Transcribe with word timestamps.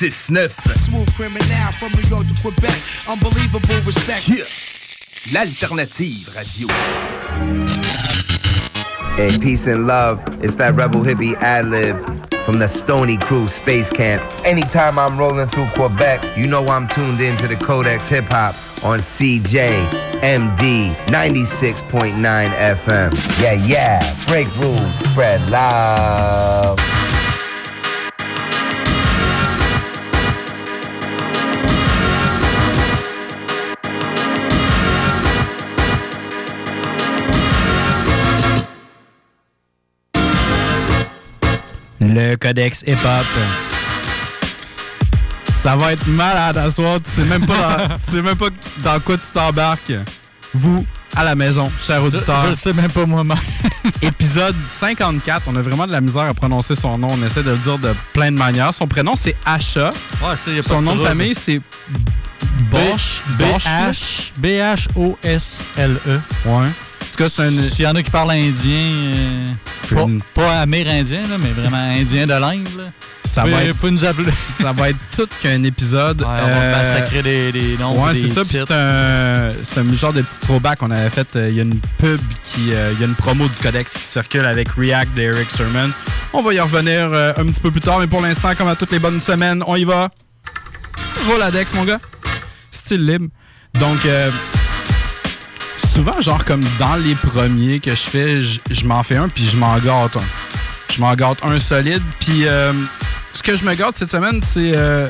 969. 0.00 0.48
Smooth 0.78 1.14
criminal 1.14 1.72
from 1.72 1.92
New 1.92 2.08
York 2.08 2.26
to 2.26 2.34
Quebec. 2.40 2.74
Unbelievable 3.06 3.60
respect. 3.84 4.28
Yeah. 4.30 4.46
L'alternative 5.34 6.34
radio. 6.34 6.68
Hey, 9.16 9.38
peace 9.38 9.66
and 9.66 9.86
love. 9.86 10.22
It's 10.42 10.56
that 10.56 10.74
rebel 10.74 11.02
hippie 11.02 11.34
ad 11.42 11.66
lib 11.66 11.98
from 12.46 12.58
the 12.58 12.66
Stony 12.66 13.18
Crew 13.18 13.46
Space 13.46 13.90
Camp. 13.90 14.22
Anytime 14.46 14.98
I'm 14.98 15.18
rolling 15.18 15.48
through 15.48 15.68
Quebec, 15.74 16.24
you 16.34 16.46
know 16.46 16.64
I'm 16.66 16.88
tuned 16.88 17.20
in 17.20 17.36
to 17.36 17.46
the 17.46 17.56
Codex 17.56 18.08
Hip 18.08 18.24
Hop 18.30 18.54
on 18.82 19.00
CJMD 19.00 19.90
96.9 20.94 22.14
FM. 22.48 23.42
Yeah, 23.42 23.52
yeah. 23.66 24.00
Break 24.26 24.46
rules, 24.56 25.10
spread 25.10 25.42
love. 25.50 27.09
Le 42.00 42.34
codex 42.36 42.82
hip-hop. 42.86 43.26
Ça 45.52 45.76
va 45.76 45.92
être 45.92 46.06
malade 46.06 46.56
à 46.56 46.70
soir. 46.70 46.98
Tu 47.04 47.10
sais 47.10 47.24
même 47.28 47.44
pas 47.46 47.56
dans, 47.56 47.98
tu 47.98 48.12
sais 48.12 48.22
même 48.22 48.36
pas 48.36 48.48
dans 48.82 48.98
quoi 49.00 49.18
tu 49.18 49.26
t'embarques. 49.34 49.92
Vous, 50.54 50.86
à 51.14 51.22
la 51.24 51.34
maison, 51.34 51.70
chers 51.86 52.02
auditeurs. 52.02 52.44
Je 52.44 52.48
le 52.48 52.54
sais 52.54 52.72
même 52.72 52.90
pas 52.90 53.04
moi-même. 53.04 53.36
Épisode 54.02 54.56
54. 54.70 55.42
On 55.48 55.56
a 55.56 55.62
vraiment 55.62 55.86
de 55.86 55.92
la 55.92 56.00
misère 56.00 56.22
à 56.22 56.32
prononcer 56.32 56.74
son 56.74 56.96
nom. 56.96 57.08
On 57.10 57.22
essaie 57.26 57.42
de 57.42 57.50
le 57.50 57.58
dire 57.58 57.78
de 57.78 57.92
plein 58.14 58.32
de 58.32 58.38
manières. 58.38 58.72
Son 58.72 58.86
prénom, 58.86 59.14
c'est 59.14 59.36
Asha. 59.44 59.90
Ouais, 60.22 60.62
Son 60.62 60.80
nom 60.80 60.94
de 60.94 61.04
famille, 61.04 61.34
c'est 61.34 61.60
Bosch. 62.70 63.22
B-H-O-S-L-E. 64.38 66.20
Ouais. 66.46 66.68
Tout 67.20 67.26
cas, 67.26 67.30
c'est 67.34 67.42
un. 67.42 67.50
S'il 67.50 67.84
y 67.84 67.86
en 67.86 67.94
a 67.94 68.02
qui 68.02 68.10
parlent 68.10 68.30
indien, 68.30 68.72
euh, 68.72 69.48
pas, 69.94 70.02
Une- 70.04 70.22
pas 70.34 70.60
amérindien, 70.60 71.20
là, 71.20 71.36
mais 71.38 71.50
vraiment 71.50 71.76
indien 71.76 72.24
de 72.26 72.32
l'Inde. 72.32 72.66
Ça 73.24 73.44
va, 73.44 73.62
être, 73.62 73.88
nous 73.90 74.04
appeler. 74.04 74.32
ça 74.50 74.72
va 74.72 74.88
être 74.88 74.98
tout 75.14 75.28
qu'un 75.42 75.62
épisode. 75.64 76.22
Ouais, 76.22 76.26
on 76.26 76.46
va 76.46 76.52
Euh, 76.62 76.72
massacrer 76.78 77.22
des, 77.22 77.52
des 77.52 77.76
noms. 77.78 78.02
Ouais, 78.02 78.14
c'est 78.14 78.28
ça. 78.28 78.40
Puis 78.42 78.56
c'est 78.66 78.72
un, 78.72 79.94
genre 79.94 80.12
de 80.14 80.22
petit 80.22 80.38
throwback 80.40 80.78
qu'on 80.78 80.90
avait 80.90 81.10
fait. 81.10 81.28
euh, 81.36 81.48
Il 81.50 81.56
y 81.56 81.60
a 81.60 81.62
une 81.62 81.78
pub 81.98 82.18
qui. 82.42 82.72
euh, 82.72 82.92
Il 82.94 83.00
y 83.00 83.04
a 83.04 83.06
une 83.06 83.14
promo 83.14 83.46
du 83.46 83.54
Codex 83.60 83.92
qui 83.92 84.02
circule 84.02 84.46
avec 84.46 84.68
React 84.70 85.14
d'Eric 85.14 85.50
Sermon. 85.50 85.90
On 86.32 86.40
va 86.40 86.54
y 86.54 86.60
revenir 86.60 87.12
un 87.12 87.44
petit 87.44 87.60
peu 87.60 87.70
plus 87.70 87.80
tard, 87.82 87.98
mais 87.98 88.06
pour 88.06 88.22
l'instant, 88.22 88.54
comme 88.56 88.68
à 88.68 88.76
toutes 88.76 88.92
les 88.92 88.98
bonnes 88.98 89.20
semaines, 89.20 89.62
on 89.66 89.76
y 89.76 89.84
va. 89.84 90.08
Roladex, 91.28 91.74
mon 91.74 91.84
gars. 91.84 91.98
Style 92.70 93.04
libre. 93.04 93.26
Donc, 93.78 93.98
euh, 94.06 94.30
souvent, 95.90 96.20
genre, 96.20 96.44
comme 96.44 96.62
dans 96.78 96.96
les 96.96 97.14
premiers 97.14 97.80
que 97.80 97.90
je 97.90 97.96
fais, 97.96 98.40
je 98.40 98.84
m'en 98.84 99.02
fais 99.02 99.16
un, 99.16 99.28
puis 99.28 99.44
je 99.44 99.56
m'en 99.56 99.76
gâte 99.78 100.16
un. 100.16 100.92
Je 100.92 101.00
m'en 101.00 101.14
gâte 101.14 101.38
un 101.42 101.58
solide, 101.58 102.02
puis 102.20 102.46
euh, 102.46 102.72
ce 103.32 103.42
que 103.42 103.56
je 103.56 103.64
me 103.64 103.74
gâte 103.74 103.96
cette 103.96 104.10
semaine, 104.10 104.40
c'est. 104.44 104.72
euh, 104.74 105.08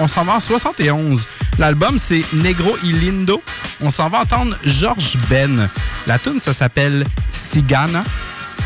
on 0.00 0.08
s'en 0.08 0.24
va 0.24 0.34
en 0.34 0.40
71. 0.40 1.26
L'album, 1.58 1.98
c'est 1.98 2.22
Negro 2.34 2.76
y 2.84 2.92
Lindo. 2.92 3.42
On 3.80 3.90
s'en 3.90 4.08
va 4.08 4.20
entendre 4.20 4.56
George 4.64 5.16
Ben. 5.30 5.68
La 6.06 6.18
tune, 6.18 6.38
ça 6.38 6.52
s'appelle 6.52 7.04
Sigana. 7.32 8.02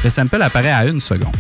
Le 0.05 0.11
sample 0.11 0.41
apparaît 0.43 0.73
à 0.73 0.85
une 0.87 1.01
seconde. 1.01 1.37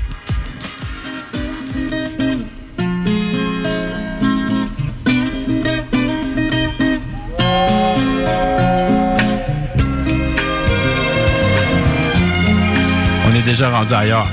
Déjà 13.52 13.68
rendu 13.68 13.92
ailleurs. 13.92 14.26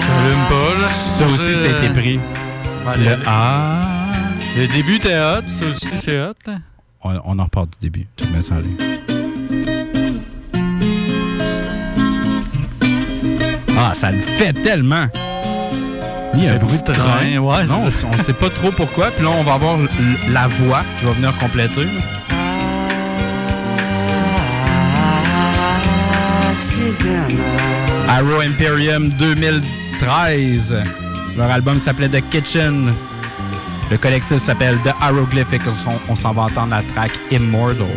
J'allume 0.00 0.44
pas, 0.50 0.82
là. 0.82 0.88
Ça 0.90 1.26
aussi, 1.26 1.54
ça 1.54 1.74
a 1.74 1.78
été 1.78 1.88
pris. 1.98 2.16
Ouais, 2.86 2.96
Le 2.98 3.16
A. 3.26 3.80
le 4.58 4.66
début 4.66 4.96
était 4.96 5.18
hot, 5.18 5.48
ça 5.48 5.64
aussi 5.66 5.96
c'est 5.96 6.20
hot. 6.20 6.34
Là. 6.46 6.58
On, 7.02 7.18
on 7.24 7.38
en 7.38 7.44
repart 7.44 7.70
du 7.70 7.78
début. 7.80 8.06
Je 8.20 8.26
mets 8.36 8.42
ça 8.42 8.56
ligne. 8.60 8.76
Ah, 13.78 13.92
ça 13.94 14.10
le 14.12 14.18
fait 14.18 14.52
tellement. 14.52 15.06
Il 16.34 16.44
y 16.44 16.48
a 16.48 16.52
un 16.54 16.56
bruit 16.58 16.78
de 16.78 16.82
train. 16.82 16.94
train, 16.94 17.38
ouais, 17.38 17.64
non, 17.66 17.88
on 18.12 18.22
sait 18.24 18.32
pas 18.34 18.50
trop 18.50 18.72
pourquoi. 18.72 19.10
Puis 19.12 19.24
là, 19.24 19.30
on 19.30 19.42
va 19.44 19.54
avoir 19.54 19.78
la 20.30 20.48
voix 20.48 20.82
qui 20.98 21.06
va 21.06 21.12
venir 21.12 21.34
compléter. 21.38 21.84
là. 21.84 21.90
Arrow 28.14 28.40
Imperium 28.42 29.08
2013. 29.18 30.74
Leur 31.36 31.50
album 31.50 31.80
s'appelait 31.80 32.08
The 32.08 32.22
Kitchen. 32.30 32.92
Le 33.90 33.98
collectif 33.98 34.38
s'appelle 34.38 34.78
The 34.84 34.92
Hieroglyphic. 35.02 35.62
On 35.66 35.74
s'en- 35.74 36.00
On 36.08 36.14
s'en 36.14 36.32
va 36.32 36.42
entendre 36.42 36.70
la 36.70 36.82
track 36.82 37.10
Immortal. 37.32 37.88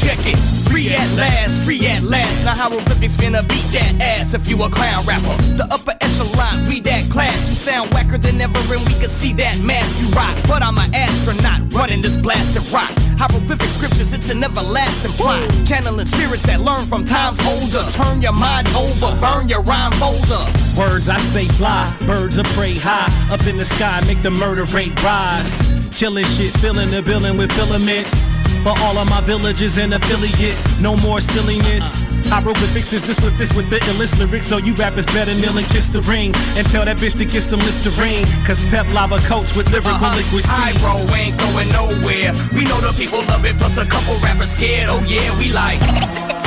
Check 0.00 0.24
it. 0.24 0.38
Free 0.70 0.88
at 0.94 1.10
last, 1.18 1.60
free 1.60 1.86
at 1.86 2.02
last. 2.02 2.44
Now 2.44 2.54
hieroglyphics 2.54 3.16
finna 3.16 3.46
beat 3.48 3.68
that 3.76 4.00
ass 4.00 4.32
if 4.32 4.48
you 4.48 4.56
a 4.62 4.70
clown 4.70 5.04
rapper. 5.04 5.36
The 5.60 5.68
upper 5.70 5.92
echelon, 6.00 6.64
we 6.68 6.80
that 6.80 7.10
class. 7.10 7.50
You 7.50 7.54
sound 7.54 7.90
whacker 7.92 8.16
than 8.16 8.40
ever, 8.40 8.58
and 8.72 8.80
we 8.86 8.94
can 8.94 9.10
see 9.10 9.34
that 9.34 9.58
mask 9.60 9.92
you 10.00 10.08
rock. 10.16 10.34
But 10.48 10.62
I'm 10.62 10.78
an 10.78 10.94
astronaut 10.94 11.70
running 11.74 12.00
this 12.00 12.16
blasted 12.16 12.64
rock. 12.72 12.88
Hieroglyphic 13.20 13.68
scriptures, 13.68 14.14
it's 14.14 14.30
an 14.30 14.42
everlasting 14.42 15.12
plot. 15.20 15.42
Channeling 15.66 16.06
spirits 16.06 16.44
that 16.44 16.60
learn 16.60 16.86
from 16.86 17.04
time's 17.04 17.40
older. 17.44 17.84
Turn 17.92 18.22
your 18.22 18.32
mind 18.32 18.68
over, 18.72 19.12
burn 19.20 19.50
your 19.50 19.60
rhyme 19.60 19.92
folder. 20.00 20.44
Words 20.78 21.10
I 21.10 21.18
say 21.18 21.44
fly, 21.60 21.84
birds 22.06 22.38
of 22.38 22.46
prey 22.56 22.72
high, 22.72 23.12
up 23.28 23.44
in 23.46 23.58
the 23.58 23.66
sky, 23.66 24.00
make 24.06 24.22
the 24.22 24.30
murder 24.30 24.64
rate 24.72 24.96
rise. 25.04 25.60
Killing 25.92 26.24
shit, 26.24 26.56
filling 26.56 26.88
the 26.88 27.02
building 27.02 27.36
with 27.36 27.52
filaments. 27.52 28.29
For 28.62 28.74
all 28.84 28.98
of 28.98 29.08
my 29.08 29.20
villages 29.22 29.78
and 29.78 29.94
affiliates, 29.94 30.80
no 30.80 30.96
more 30.96 31.20
silliness. 31.20 32.04
Hieroglyphics 32.28 32.92
is 32.92 33.02
this 33.02 33.18
with 33.20 33.36
this 33.38 33.56
with 33.56 33.70
the 33.70 33.78
illest 33.90 34.18
lyrics, 34.18 34.46
so 34.46 34.58
you 34.58 34.74
rappers 34.74 35.06
better 35.06 35.34
kneel 35.34 35.56
and 35.56 35.66
kiss 35.66 35.90
the 35.90 36.00
ring. 36.02 36.32
And 36.54 36.66
tell 36.68 36.84
that 36.84 36.98
bitch 36.98 37.16
to 37.18 37.24
get 37.24 37.42
some 37.42 37.58
Listerine, 37.60 38.26
cause 38.46 38.60
Pep 38.70 38.86
Lava 38.92 39.18
coach 39.26 39.56
with 39.56 39.66
lyrical 39.72 40.12
liquid 40.14 40.44
I 40.46 40.70
seeds. 40.70 40.82
bro 40.82 40.94
ain't 41.16 41.36
going 41.38 41.68
nowhere. 41.72 42.30
We 42.54 42.62
know 42.68 42.78
the 42.84 42.94
people 42.96 43.18
love 43.26 43.44
it, 43.44 43.56
plus 43.58 43.78
a 43.78 43.86
couple 43.86 44.14
rappers 44.22 44.50
scared. 44.52 44.88
Oh 44.90 45.02
yeah, 45.08 45.26
we 45.38 45.50
like. 45.52 45.80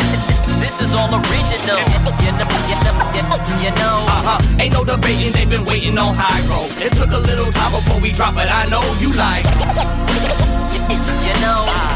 This 0.63 0.79
is 0.79 0.93
all 0.93 1.11
original. 1.11 1.75
You 2.23 2.31
know, 2.39 2.47
you 2.71 3.23
know, 3.27 3.37
you 3.59 3.71
know. 3.75 3.99
Uh 4.07 4.39
huh. 4.39 4.57
Ain't 4.61 4.73
no 4.73 4.85
debating, 4.85 5.33
they've 5.33 5.49
been 5.49 5.65
waiting 5.65 5.97
on 5.97 6.15
high 6.15 6.39
road. 6.47 6.71
It 6.81 6.93
took 6.93 7.11
a 7.11 7.19
little 7.19 7.51
time 7.51 7.73
before 7.73 7.99
we 7.99 8.11
drop 8.11 8.35
it. 8.37 8.47
I 8.47 8.65
know 8.71 8.81
you 9.03 9.11
like. 9.13 9.43
You 11.23 11.33
know, 11.39 11.92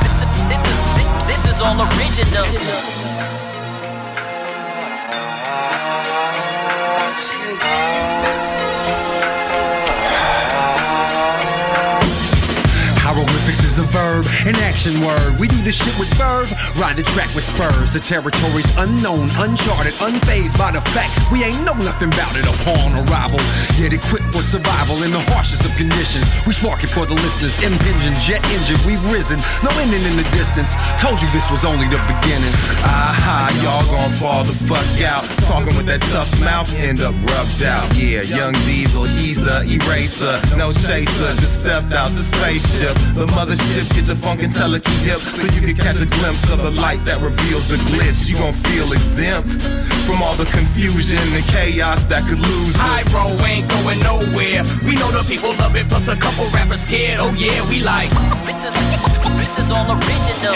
this, 1.43 1.57
is 1.57 1.61
all 1.61 1.75
original. 1.75 2.45
Hieroglyphics 12.99 13.63
is 13.63 13.79
a 13.79 13.83
verb, 13.83 14.25
an 14.45 14.55
action 14.77 15.01
word. 15.01 15.39
We 15.41 15.47
do 15.47 15.57
this 15.65 15.73
shit 15.73 15.97
with 15.97 16.09
verve, 16.21 16.53
ride 16.77 16.97
the 16.97 17.03
track 17.17 17.33
with 17.33 17.41
spurs. 17.43 17.89
The 17.89 17.99
territory's 17.99 18.69
unknown, 18.77 19.25
uncharted, 19.41 19.97
unfazed 19.97 20.53
by 20.53 20.69
the 20.69 20.81
fact 20.93 21.17
we 21.33 21.41
ain't 21.41 21.65
know 21.65 21.73
nothing 21.73 22.13
about 22.13 22.37
it 22.37 22.45
upon 22.45 22.93
arrival. 22.93 23.41
Yet 23.81 23.97
equipped 23.97 24.29
for 24.29 24.45
survival 24.45 25.01
in 25.01 25.09
the 25.09 25.23
harshest 25.33 25.65
of 25.65 25.73
conditions. 25.81 26.29
We 26.45 26.53
spark 26.53 26.85
it 26.85 26.93
for 26.93 27.09
the 27.09 27.17
listeners, 27.17 27.57
impinging 27.65 28.13
jet 28.21 28.45
engine, 28.53 28.77
we've 28.85 29.01
risen. 29.09 29.41
No 29.65 29.73
ending 29.81 30.05
in 30.05 30.13
the 30.13 30.27
distance. 30.37 30.77
Told 31.01 31.17
you 31.25 31.29
this 31.33 31.49
was 31.49 31.65
only 31.65 31.89
the 31.89 31.97
beginning. 32.05 32.53
Aha, 32.85 33.49
y'all 33.65 33.85
gon' 33.89 34.13
fall 34.21 34.45
the 34.45 34.53
fuck 34.69 34.85
out. 35.01 35.25
Talking 35.49 35.73
with 35.73 35.89
that 35.89 36.05
tough 36.13 36.29
mouth, 36.45 36.69
end 36.77 37.01
up 37.01 37.17
rubbed 37.33 37.65
out. 37.65 37.89
Yeah, 37.97 38.21
young 38.21 38.53
Diesel, 38.69 39.09
he's 39.17 39.41
the 39.41 39.65
eraser. 39.65 40.37
No 40.53 40.69
chaser, 40.69 41.33
just 41.41 41.65
stepped 41.65 41.97
out 41.97 42.13
the 42.13 42.21
spaceship. 42.21 42.93
The 43.17 43.25
mothership, 43.33 43.89
get 43.97 44.05
your 44.05 44.21
funk 44.21 44.45
intelligence 44.67 44.97
slicky 44.97 44.97
hip 45.07 45.19
so 45.19 45.45
you 45.55 45.61
can 45.61 45.75
catch 45.75 46.01
a 46.01 46.05
glimpse 46.19 46.43
of 46.51 46.59
the 46.61 46.71
light 46.71 47.03
that 47.05 47.21
reveals 47.21 47.67
the 47.67 47.77
glitch. 47.87 48.27
You 48.27 48.35
gon' 48.37 48.53
feel 48.67 48.91
exempt 48.91 49.49
from 50.03 50.21
all 50.21 50.35
the 50.35 50.45
confusion 50.51 51.19
and 51.33 51.45
chaos 51.47 52.03
that 52.11 52.27
could 52.27 52.39
lose. 52.39 52.75
High 52.75 53.03
bro 53.07 53.31
ain't 53.47 53.67
going 53.79 53.99
nowhere. 54.03 54.67
We 54.83 54.95
know 54.99 55.09
the 55.11 55.23
people 55.27 55.55
love 55.63 55.75
it, 55.75 55.87
plus 55.87 56.07
a 56.07 56.17
couple 56.19 56.45
rappers 56.51 56.81
scared. 56.83 57.19
Oh 57.19 57.33
yeah, 57.37 57.63
we 57.71 57.79
like. 57.79 58.11
This 59.39 59.57
is, 59.57 59.71
all 59.71 59.87
original. 59.87 60.55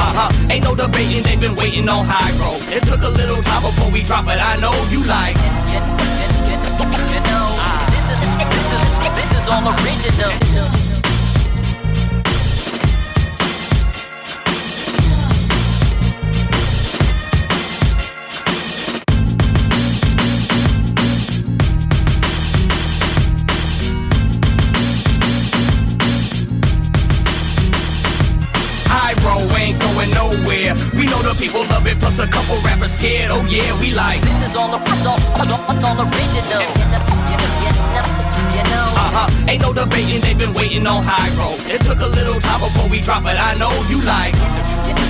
Uh-huh. 0.00 0.52
Ain't 0.52 0.64
no 0.64 0.74
debating, 0.74 1.22
they've 1.22 1.40
been 1.40 1.56
waiting 1.56 1.88
on 1.88 2.04
high 2.04 2.32
road. 2.36 2.60
It 2.68 2.84
took 2.84 3.00
a 3.02 3.08
little 3.08 3.40
time 3.42 3.62
before 3.62 3.90
we 3.90 4.02
drop, 4.02 4.24
but 4.24 4.40
I 4.40 4.56
know 4.60 4.74
you 4.92 5.00
like. 5.08 5.36
You 5.72 5.80
know. 7.24 7.56
This 7.88 8.06
is 8.12 8.20
this 8.20 8.68
is 8.68 8.84
this 9.16 9.30
is 9.32 9.48
all 9.48 9.64
original. 9.64 10.89
We 31.00 31.06
know 31.06 31.22
the 31.22 31.32
people 31.40 31.64
love 31.72 31.86
it, 31.86 31.98
plus 31.98 32.18
a 32.18 32.28
couple 32.28 32.60
rappers 32.60 32.92
scared. 32.92 33.30
Oh 33.32 33.40
yeah, 33.48 33.72
we 33.80 33.90
like. 33.96 34.20
This 34.20 34.50
is 34.50 34.54
all 34.54 34.68
all, 34.68 34.84
all, 34.84 35.16
all, 35.40 35.84
all 35.88 35.98
original. 36.04 36.60
You 38.52 38.64
know. 38.68 38.84
Uh-huh. 39.00 39.48
Ain't 39.48 39.62
no 39.62 39.72
debating, 39.72 40.20
they've 40.20 40.36
been 40.36 40.52
waiting 40.52 40.86
on 40.86 41.02
high 41.02 41.32
road. 41.40 41.56
It 41.72 41.80
took 41.88 42.00
a 42.04 42.06
little 42.06 42.38
time 42.38 42.60
before 42.60 42.86
we 42.90 43.00
drop, 43.00 43.22
but 43.22 43.40
I 43.40 43.56
know 43.56 43.72
you 43.88 44.04
like. 44.04 44.36
You 44.84 45.00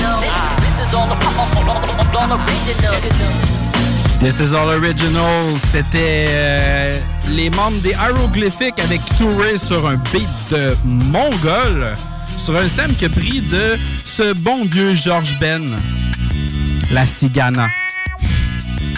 know. 0.00 0.16
This 0.64 0.80
is 0.80 0.94
all 0.96 1.04
all, 1.04 1.20
all, 1.20 2.16
all 2.16 2.32
original. 2.40 2.96
This 4.20 4.40
is 4.40 4.54
all 4.54 4.70
original. 4.70 5.58
C'était 5.70 6.28
euh, 6.30 6.98
les 7.28 7.50
membres 7.50 7.82
des 7.82 7.90
Hieroglyphics 7.92 8.78
avec 8.78 9.02
Touré 9.18 9.58
sur 9.58 9.86
un 9.86 9.96
beat 10.14 10.30
de 10.50 10.74
Mongol. 11.12 11.94
Sur 12.44 12.56
un 12.56 12.68
sam 12.68 12.92
qui 12.94 13.04
a 13.04 13.08
pris 13.08 13.40
de 13.40 13.78
ce 14.04 14.32
bon 14.34 14.64
vieux 14.64 14.94
George 14.94 15.38
Ben. 15.40 15.76
La 16.90 17.06
Cigana. 17.06 17.70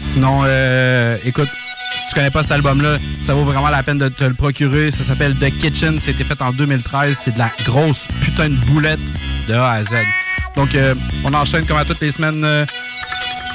Sinon, 0.00 0.42
euh, 0.44 1.16
écoute, 1.24 1.48
si 1.92 2.08
tu 2.08 2.14
connais 2.14 2.30
pas 2.30 2.42
cet 2.42 2.52
album-là, 2.52 2.96
ça 3.22 3.34
vaut 3.34 3.44
vraiment 3.44 3.68
la 3.68 3.82
peine 3.82 3.98
de 3.98 4.08
te 4.08 4.24
le 4.24 4.34
procurer. 4.34 4.90
Ça 4.90 5.04
s'appelle 5.04 5.34
The 5.36 5.50
Kitchen. 5.58 5.98
C'était 5.98 6.24
fait 6.24 6.40
en 6.40 6.52
2013. 6.52 7.18
C'est 7.22 7.34
de 7.34 7.38
la 7.38 7.50
grosse 7.64 8.06
putain 8.22 8.48
de 8.48 8.56
boulette 8.66 9.00
de 9.48 9.54
A 9.54 9.72
à 9.72 9.84
Z. 9.84 9.94
Donc, 10.56 10.74
euh, 10.74 10.94
on 11.24 11.34
enchaîne 11.34 11.66
comme 11.66 11.76
à 11.76 11.84
toutes 11.84 12.00
les 12.00 12.12
semaines. 12.12 12.42
Euh, 12.44 12.64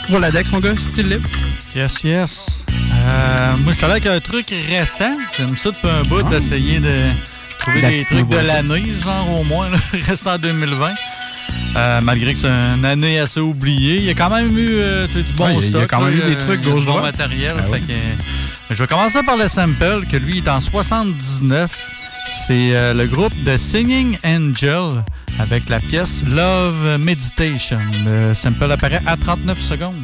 pour 0.07 0.19
la 0.19 0.31
Dex, 0.31 0.51
mon 0.51 0.59
gars, 0.59 0.75
style 0.77 1.09
libre. 1.09 1.27
Yes, 1.75 2.03
yes. 2.03 2.65
Euh, 3.05 3.57
moi, 3.57 3.71
je 3.71 3.77
suis 3.77 3.85
allé 3.85 3.93
avec 3.93 4.05
un 4.05 4.19
truc 4.19 4.53
récent. 4.69 5.11
J'aime 5.37 5.55
ça 5.57 5.69
depuis 5.71 5.87
un 5.89 6.03
bout 6.03 6.21
Ah. 6.25 6.29
d'essayer 6.29 6.79
de 6.79 6.93
trouver 7.59 7.81
des 7.81 8.05
trucs 8.05 8.27
de 8.29 8.37
l'année, 8.37 8.83
genre 9.03 9.39
au 9.39 9.43
moins, 9.43 9.69
là, 9.69 9.77
reste 10.07 10.27
en 10.27 10.37
2020. 10.37 10.93
Euh, 11.75 12.01
malgré 12.01 12.33
que 12.33 12.39
c'est 12.39 12.47
une 12.47 12.85
année 12.85 13.19
assez 13.19 13.39
oubliée, 13.39 13.97
il 13.97 14.03
y 14.03 14.09
a 14.09 14.13
quand 14.13 14.29
même 14.29 14.57
eu 14.57 14.69
euh, 14.71 15.07
du 15.07 15.21
bon 15.33 15.45
Ouais, 15.45 15.55
il 15.55 15.61
y 15.61 15.65
a- 15.65 15.67
stock. 15.67 15.75
il 15.75 15.81
y 15.81 15.83
a 15.83 15.87
quand 15.87 16.01
même 16.01 16.13
eu 16.15 16.35
des 16.35 16.37
trucs 16.37 16.61
du 16.61 16.69
bon 16.85 17.01
matériel. 17.01 17.53
Ah 17.57 17.63
fait 17.63 17.69
ouais. 17.69 17.79
que, 17.81 17.91
euh, 17.91 18.13
je 18.71 18.75
vais 18.83 18.87
commencer 18.87 19.21
par 19.23 19.37
le 19.37 19.47
sample, 19.47 20.03
que 20.11 20.17
lui 20.17 20.37
est 20.37 20.47
en 20.47 20.61
79. 20.61 21.71
C'est 22.47 22.75
euh, 22.75 22.93
le 22.93 23.07
groupe 23.07 23.33
de 23.43 23.57
Singing 23.57 24.17
Angel 24.23 25.03
avec 25.39 25.69
la 25.69 25.79
pièce 25.79 26.23
Love 26.27 26.97
Meditation. 27.03 27.79
Le 28.07 28.33
sample 28.35 28.71
apparaît 28.71 29.01
à 29.05 29.15
39 29.17 29.59
secondes. 29.59 29.95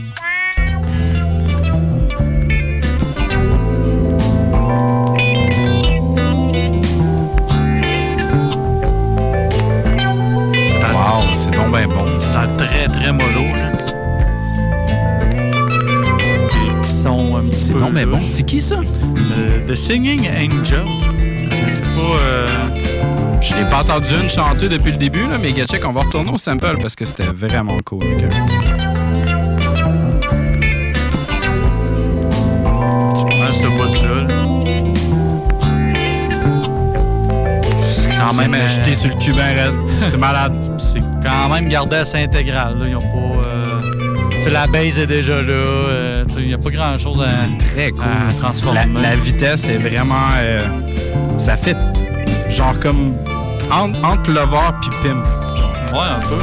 Donc 11.56 11.72
bien 11.76 11.88
bon. 11.88 12.06
C'est 12.18 12.58
très 12.58 12.88
très 12.88 13.12
mollo. 13.12 13.46
Des 15.32 16.82
petits 16.82 16.90
sons 16.94 17.36
un 17.38 17.44
petit 17.50 17.66
C'est 17.66 17.74
peu. 17.74 17.80
donc 17.80 17.94
bien 17.94 18.08
bon. 18.08 18.20
C'est 18.20 18.44
qui 18.44 18.62
ça? 18.62 18.76
Euh, 18.76 19.66
The 19.68 19.76
Singing 19.76 20.28
Angel. 20.30 20.84
C'est 21.70 21.82
pas. 21.96 22.22
euh, 22.22 22.50
Je 23.42 23.56
l'ai 23.56 23.66
pas 23.66 23.82
entendu 23.82 24.14
une 24.22 24.30
chanter 24.30 24.70
depuis 24.70 24.92
le 24.92 24.98
début, 24.98 25.28
là, 25.28 25.38
mais 25.42 25.52
Gatchek, 25.52 25.88
on 25.88 25.92
va 25.94 26.02
retourner 26.02 26.32
au 26.32 26.38
sample 26.38 26.78
parce 26.82 26.96
que 26.96 27.06
c'était 27.06 27.28
vraiment 27.36 27.78
cool. 27.86 28.04
C'est 37.84 38.10
quand 38.18 38.34
même 38.36 38.54
euh, 38.54 38.68
jeté 38.68 38.94
sur 38.96 39.10
le 39.10 39.16
cul 39.22 39.34
ben. 39.34 39.74
C'est 40.10 40.18
malade. 40.18 40.54
C'est 40.78 41.02
quand 41.26 41.50
même 41.54 41.68
gardé 41.68 41.98
assez 41.98 42.18
intégral. 42.24 42.78
Là. 42.80 42.86
Ils 42.88 42.96
ont 42.96 43.00
pas. 43.00 43.48
euh, 43.48 44.50
la 44.52 44.68
base 44.68 45.00
est 45.00 45.08
déjà 45.08 45.42
là. 45.42 45.48
euh, 45.52 46.24
Il 46.38 46.48
n'y 46.48 46.54
a 46.54 46.58
pas 46.58 46.70
grand-chose 46.70 47.22
à, 47.22 47.66
très 47.74 47.92
cool. 47.92 48.04
à 48.04 48.32
transformer. 48.34 48.82
La, 48.94 49.10
la 49.10 49.16
vitesse 49.16 49.66
est 49.66 49.78
vraiment. 49.78 50.28
euh, 50.38 50.62
ça 51.40 51.56
fait 51.58 51.76
genre 52.50 52.80
comme 52.80 53.14
entre, 53.72 54.04
entre 54.06 54.32
lover 54.32 54.72
puis 54.82 54.90
pimp. 55.04 55.26
Genre. 55.58 55.72
Ouais, 55.94 56.10
un 56.16 56.20
peu. 56.28 56.36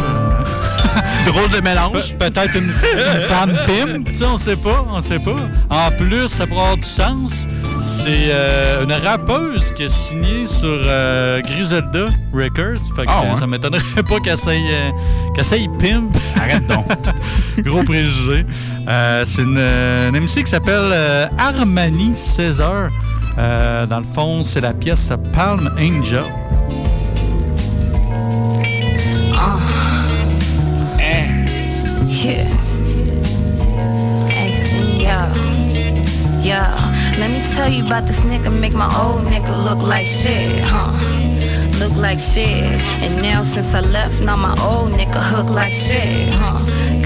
Drôle 1.30 1.50
de 1.50 1.60
mélange. 1.60 2.14
Pe- 2.18 2.28
Peut-être 2.30 2.56
une, 2.56 2.64
une 2.64 3.20
femme 3.22 3.52
pimp, 3.66 4.08
on 4.32 4.36
sait 4.36 4.56
pas, 4.56 4.84
on 4.92 5.00
sait 5.00 5.18
pas. 5.20 5.36
En 5.70 5.90
plus, 5.92 6.26
ça 6.28 6.46
pourrait 6.46 6.60
avoir 6.62 6.76
du 6.76 6.88
sens. 6.88 7.46
C'est 7.84 8.28
euh, 8.30 8.84
une 8.84 8.92
rappeuse 8.92 9.72
qui 9.72 9.84
a 9.84 9.88
signé 9.88 10.46
sur 10.46 10.68
euh, 10.68 11.40
Griselda 11.42 12.06
Records. 12.32 12.80
Fait 12.94 13.04
que, 13.04 13.08
Ah, 13.10 13.22
ouais? 13.22 13.36
ça 13.36 13.46
m'étonnerait 13.48 14.02
pas 14.08 14.20
qu'elle 14.20 14.34
essaye, 14.34 14.62
euh, 14.72 15.40
essaye 15.40 15.68
pimp. 15.80 16.16
Arrête 16.40 16.64
donc. 16.68 16.86
Gros 17.58 17.82
préjugé. 17.82 18.46
C'est 19.24 19.42
une, 19.42 19.58
une 19.58 20.20
MC 20.20 20.44
qui 20.44 20.50
s'appelle 20.50 21.28
Armani 21.38 22.14
César. 22.14 22.88
Dans 23.36 23.98
le 23.98 24.06
fond, 24.14 24.44
c'est 24.44 24.60
la 24.60 24.72
pièce 24.74 25.10
Palm 25.32 25.68
Angel. 25.76 26.22
About 37.92 38.06
this 38.06 38.20
nigga, 38.20 38.50
make 38.58 38.72
my 38.72 38.88
old 39.04 39.20
nigga 39.26 39.52
look 39.66 39.78
like 39.86 40.06
shit, 40.06 40.64
huh? 40.64 40.90
Look 41.78 41.94
like 41.98 42.18
shit. 42.18 42.80
And 43.04 43.22
now 43.22 43.42
since 43.42 43.74
I 43.74 43.80
left, 43.80 44.22
now 44.22 44.34
my 44.34 44.56
old 44.62 44.92
nigga 44.92 45.20
hook 45.20 45.50
like 45.50 45.74
shit, 45.74 46.30
huh? 46.30 46.56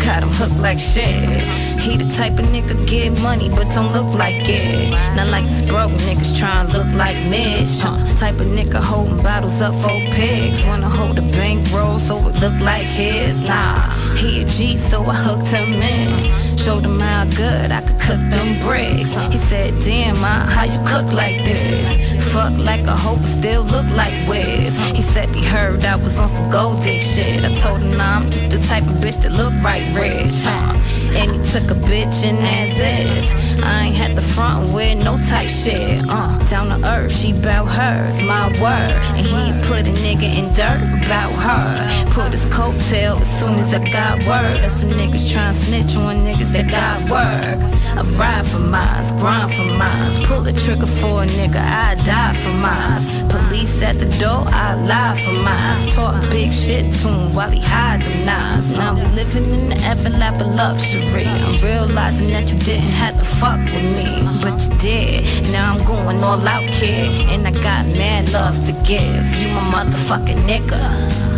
Got 0.04 0.22
him 0.22 0.28
hooked 0.28 0.60
like 0.60 0.78
shit. 0.78 1.42
He 1.80 1.96
the 1.96 2.04
type 2.14 2.38
of 2.38 2.46
nigga 2.54 2.76
get 2.86 3.20
money, 3.20 3.48
but 3.48 3.68
don't 3.74 3.92
look 3.92 4.14
like 4.14 4.48
it. 4.48 4.90
Not 5.16 5.26
like 5.26 5.44
this 5.46 5.68
broke 5.68 5.90
niggas 6.06 6.38
trying 6.38 6.68
to 6.68 6.78
look 6.78 6.94
like 6.94 7.16
Mitch, 7.30 7.80
huh? 7.80 7.98
Type 8.20 8.38
of 8.38 8.46
nigga 8.46 8.80
holding 8.80 9.20
bottles 9.24 9.60
up 9.60 9.74
for 9.82 9.98
pigs. 10.14 10.64
Wanna 10.66 10.88
hold 10.88 11.18
a 11.18 11.22
bankroll 11.22 11.98
so 11.98 12.28
it 12.28 12.38
look 12.38 12.58
like 12.60 12.86
his. 12.86 13.40
Nah, 13.40 13.90
he 14.14 14.42
a 14.42 14.44
G, 14.44 14.76
so 14.76 15.02
I 15.04 15.16
hooked 15.16 15.48
him 15.48 15.82
in. 15.82 16.55
Showed 16.66 16.84
him 16.84 16.98
how 16.98 17.24
good 17.26 17.70
I 17.70 17.80
could 17.80 18.00
cook 18.00 18.18
them 18.28 18.66
bricks. 18.66 19.10
He 19.32 19.38
said, 19.46 19.72
Damn, 19.84 20.20
ma, 20.20 20.44
how 20.46 20.64
you 20.64 20.80
cook 20.84 21.12
like 21.12 21.44
this? 21.44 22.06
Fuck 22.32 22.58
like 22.58 22.82
a 22.86 22.96
hoe, 22.96 23.16
but 23.16 23.26
still 23.26 23.62
look 23.62 23.86
like 23.94 24.12
Wiz. 24.28 24.76
He 24.90 25.00
said 25.00 25.30
he 25.30 25.44
heard 25.44 25.84
I 25.84 25.94
was 25.94 26.18
on 26.18 26.28
some 26.28 26.50
gold 26.50 26.82
dick 26.82 27.02
shit. 27.02 27.44
I 27.44 27.54
told 27.60 27.80
him, 27.80 27.96
nah, 27.96 28.16
I'm 28.16 28.26
just 28.30 28.50
the 28.50 28.58
type 28.66 28.82
of 28.82 28.96
bitch 28.96 29.22
that 29.22 29.32
look 29.32 29.54
right 29.62 29.82
rich, 29.94 30.42
huh? 30.42 30.74
And 31.16 31.30
he 31.30 31.38
took 31.52 31.70
a 31.70 31.78
bitch 31.88 32.24
and 32.24 32.38
as 32.38 32.74
is. 32.76 33.62
I 33.62 33.84
ain't 33.84 33.96
had 33.96 34.16
the 34.16 34.22
front 34.22 34.72
with 34.74 35.02
no 35.02 35.18
tight 35.30 35.46
shit, 35.46 36.04
uh. 36.08 36.36
Down 36.50 36.68
to 36.68 36.86
earth, 36.86 37.16
she 37.16 37.32
bout 37.32 37.66
hers, 37.66 38.20
my 38.22 38.48
word. 38.60 38.92
And 39.16 39.26
he 39.26 39.68
put 39.68 39.86
a 39.86 39.92
nigga 40.04 40.28
in 40.38 40.52
dirt 40.52 40.82
about 41.06 41.32
her. 41.46 42.10
Put 42.12 42.32
his 42.32 42.44
coattail 42.46 43.20
as 43.20 43.40
soon 43.40 43.54
as 43.60 43.72
I 43.72 43.78
got 43.90 44.18
word. 44.26 44.58
That 44.62 44.72
some 44.72 44.90
niggas 44.90 45.24
tryna 45.32 45.54
snitch 45.54 45.96
on 45.96 46.16
niggas 46.16 46.54
that 46.56 46.70
got 46.70 47.10
work. 47.10 47.76
I 47.96 48.02
ride 48.18 48.46
for 48.46 48.58
mines, 48.58 49.12
grind 49.20 49.52
for 49.54 49.64
mines. 49.64 50.26
Pull 50.26 50.42
the 50.42 50.52
trigger 50.52 50.86
for 50.86 51.22
a 51.22 51.26
nigga, 51.26 51.60
I 51.60 51.94
die 52.04 52.34
for 52.34 52.54
mines. 52.60 53.04
Police 53.32 53.82
at 53.82 53.98
the 53.98 54.06
door, 54.18 54.44
I 54.46 54.74
lie 54.74 55.20
for 55.24 55.32
mines. 55.32 55.94
Talk 55.94 56.20
big 56.30 56.52
shit 56.52 56.92
to 56.92 57.08
him 57.08 57.34
while 57.34 57.50
he 57.50 57.60
hide 57.60 58.02
the 58.02 58.24
knives. 58.24 58.68
Now 58.70 58.94
we 58.94 59.04
living 59.14 59.44
in 59.44 59.68
the 59.70 59.76
everlap 59.76 60.40
of 60.40 60.54
luxury. 60.54 61.26
I'm 61.26 61.60
realizing 61.62 62.28
that 62.28 62.48
you 62.48 62.58
didn't 62.58 62.94
have 63.02 63.18
to 63.18 63.24
fuck 63.24 63.60
with 63.60 63.88
me, 63.96 64.22
but 64.42 64.60
you 64.62 64.78
did. 64.78 65.52
Now 65.52 65.74
I'm 65.74 65.84
going 65.84 66.22
all 66.22 66.46
out, 66.46 66.68
kid, 66.72 67.10
and 67.30 67.46
I 67.46 67.52
got 67.62 67.86
mad 67.96 68.30
love 68.32 68.56
to 68.66 68.72
give. 68.84 69.24
You 69.40 69.48
my 69.54 69.84
motherfucking 69.84 70.42
nigga. 70.48 71.36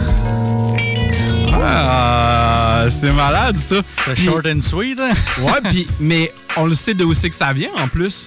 C'est 2.91 3.13
malade 3.13 3.57
ça. 3.57 3.77
C'est 4.05 4.17
short 4.17 4.47
and 4.47 4.61
sweet, 4.61 4.99
hein? 5.01 5.13
Ouais, 5.41 5.61
puis 5.71 5.87
mais 6.01 6.33
on 6.57 6.67
le 6.67 6.75
sait 6.75 6.95
de 6.95 7.05
où 7.05 7.15
c'est 7.15 7.31
que 7.31 7.37
ça 7.37 7.53
vient 7.53 7.71
en 7.79 7.89
plus. 7.89 8.27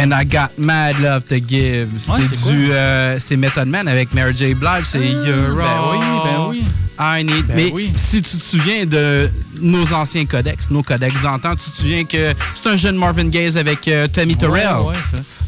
And 0.00 0.10
I 0.12 0.26
got 0.26 0.50
mad 0.58 0.98
love 1.00 1.24
to 1.24 1.36
give. 1.36 1.88
Ouais, 2.08 2.20
c'est 2.28 2.52
du, 2.52 2.70
euh, 2.70 3.18
c'est 3.18 3.36
Method 3.36 3.66
Man 3.66 3.88
avec 3.88 4.12
Mary 4.12 4.36
J. 4.36 4.52
Blige. 4.54 4.84
C'est 4.84 4.98
You're 4.98 5.56
ben 5.56 5.64
all 5.64 5.90
oui, 5.92 5.98
ben 6.24 6.46
oui. 6.50 6.64
I 7.00 7.24
need. 7.24 7.46
Ben 7.46 7.56
mais 7.56 7.70
oui. 7.72 7.90
si 7.96 8.20
tu 8.20 8.36
te 8.36 8.44
souviens 8.44 8.84
de 8.84 9.30
nos 9.60 9.90
anciens 9.94 10.26
codex, 10.26 10.68
nos 10.70 10.82
codex 10.82 11.18
d'antan, 11.22 11.54
tu 11.56 11.70
te 11.70 11.76
souviens 11.78 12.04
que 12.04 12.34
c'est 12.54 12.68
un 12.68 12.76
jeune 12.76 12.96
Marvin 12.96 13.28
Gaye 13.28 13.56
avec 13.56 13.88
euh, 13.88 14.06
Tammy 14.08 14.36
Terrell. 14.36 14.80
Ouais. 14.84 14.94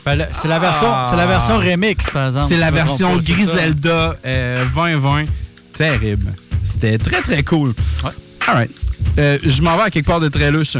Ben, 0.06 0.26
c'est 0.32 0.48
la 0.48 0.58
version, 0.58 0.86
Ah. 0.90 1.04
c'est 1.10 1.16
la 1.16 1.26
version 1.26 1.58
remix, 1.58 2.08
par 2.08 2.28
exemple. 2.28 2.46
C'est 2.48 2.56
la 2.56 2.70
version. 2.70 3.18
Griselda 3.18 4.14
euh, 4.24 4.64
2020. 4.74 5.24
Terrible. 5.76 6.32
C'était 6.64 6.98
très, 6.98 7.22
très 7.22 7.42
cool. 7.42 7.70
Ouais. 8.04 8.10
All 8.46 8.54
right. 8.54 8.70
Euh, 9.18 9.38
je 9.44 9.62
m'en 9.62 9.76
vais 9.76 9.84
à 9.84 9.90
quelque 9.90 10.06
part 10.06 10.20
de 10.20 10.28
très 10.28 10.50
louche. 10.50 10.76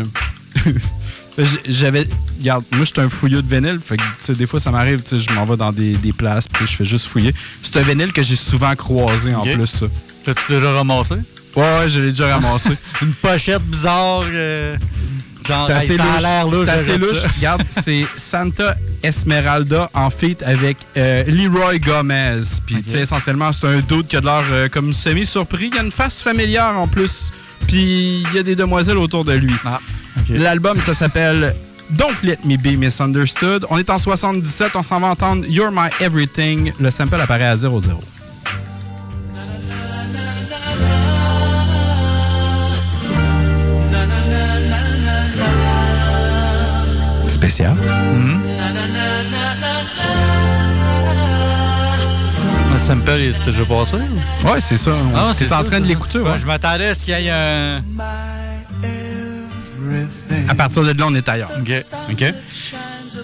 J- 1.39 1.59
J'avais. 1.69 2.07
Regarde, 2.39 2.65
moi, 2.73 2.81
je 2.85 2.91
suis 2.93 3.01
un 3.01 3.09
fouilleux 3.09 3.43
de 3.43 3.49
vinyle. 3.55 3.79
Fait 3.85 3.97
que, 3.97 4.33
des 4.33 4.47
fois, 4.47 4.61
ça 4.61 4.71
m'arrive, 4.71 5.03
je 5.11 5.33
m'en 5.35 5.45
vais 5.45 5.57
dans 5.57 5.73
des, 5.73 5.93
des 5.97 6.13
places, 6.13 6.47
puis 6.49 6.67
je 6.67 6.77
fais 6.77 6.85
juste 6.85 7.07
fouiller. 7.07 7.35
C'est 7.63 7.77
un 7.77 7.83
vinyle 7.83 8.13
que 8.13 8.23
j'ai 8.23 8.37
souvent 8.37 8.75
croisé 8.77 9.35
en 9.35 9.43
plus, 9.43 9.67
ça. 9.67 9.87
T'as-tu 10.25 10.53
déjà 10.53 10.73
ramassé? 10.73 11.15
Ouais, 11.57 11.63
ouais, 11.63 11.91
je 11.91 11.99
l'ai 12.01 12.11
déjà 12.11 12.37
ramassé. 12.37 12.71
Une 13.03 13.13
pochette 13.15 13.63
bizarre. 13.63 14.23
euh, 14.33 14.77
genre, 15.47 15.67
C'est 15.69 15.73
hey, 15.73 15.79
assez 15.79 15.97
ça 15.97 16.03
a 16.03 16.07
louche. 16.07 16.23
l'air 16.23 16.47
louche. 16.49 16.67
C'est 16.67 16.73
assez 16.73 16.99
louche. 16.99 17.23
Regarde, 17.37 17.63
c'est 17.71 18.05
Santa 18.17 18.75
Esmeralda 19.03 19.91
en 19.95 20.11
feat 20.11 20.43
avec 20.43 20.77
euh, 20.97 21.25
Leroy 21.27 21.79
Gomez. 21.79 22.41
Puis, 22.67 22.83
tu 22.83 22.91
sais, 22.91 23.01
essentiellement, 23.01 23.51
c'est 23.53 23.67
un 23.67 23.81
dude 23.81 24.07
qui 24.07 24.17
a 24.17 24.21
de 24.21 24.27
l'air 24.27 24.45
euh, 24.51 24.69
comme 24.69 24.93
semi-surpris. 24.93 25.69
Il 25.73 25.75
y 25.75 25.79
a 25.79 25.83
une 25.83 25.93
face 25.93 26.23
familière 26.23 26.77
en 26.77 26.87
plus. 26.87 27.31
Puis, 27.67 28.23
il 28.31 28.35
y 28.35 28.39
a 28.39 28.43
des 28.43 28.57
demoiselles 28.57 28.99
autour 28.99 29.25
de 29.25 29.33
lui. 29.33 29.55
Ah, 29.65 29.81
L'album, 30.29 30.79
ça 30.79 30.95
s'appelle 30.95 31.55
Don't 31.91 32.15
Let 32.23 32.39
Me 32.45 32.57
Be 32.57 32.79
Misunderstood. 32.79 33.67
On 33.71 33.79
est 33.79 33.91
en 33.91 33.99
77, 33.99 34.73
on 34.77 34.83
s'en 34.83 35.01
va 35.01 35.09
entendre 35.09 35.45
You're 35.49 35.71
My 35.73 35.89
Everything. 36.01 36.73
Le 36.81 36.91
sample 36.91 37.21
apparaît 37.21 37.47
à 37.47 37.57
0-0. 37.57 37.89
Spécial. 47.31 47.75
Le 52.73 52.79
sample, 52.79 53.11
il 53.21 53.33
s'était 53.35 53.51
déjà 53.53 53.65
passé? 53.65 53.97
ou? 53.97 54.47
Ouais, 54.49 54.61
c'est 54.61 54.77
ça. 54.77 54.91
Ah, 55.15 55.31
est 55.31 55.47
ça, 55.47 55.61
en 55.61 55.65
train 55.65 55.81
de 55.81 55.85
c'est 55.85 55.91
l'écouter. 55.91 56.19
ça. 56.19 56.25
ouais. 56.25 56.31
Ouais, 56.33 56.39
Je 56.39 56.47
m'attendais 56.47 56.87
à 56.89 56.95
ce 56.95 57.05
qu'il 57.05 57.19
y 57.19 57.27
ait 57.27 57.31
un. 57.31 57.83
À 60.49 60.55
partir 60.55 60.83
de 60.83 60.93
là, 60.93 61.05
on 61.09 61.15
est 61.15 61.29
ailleurs. 61.29 61.51
OK. 61.61 61.71
OK? 62.11 62.25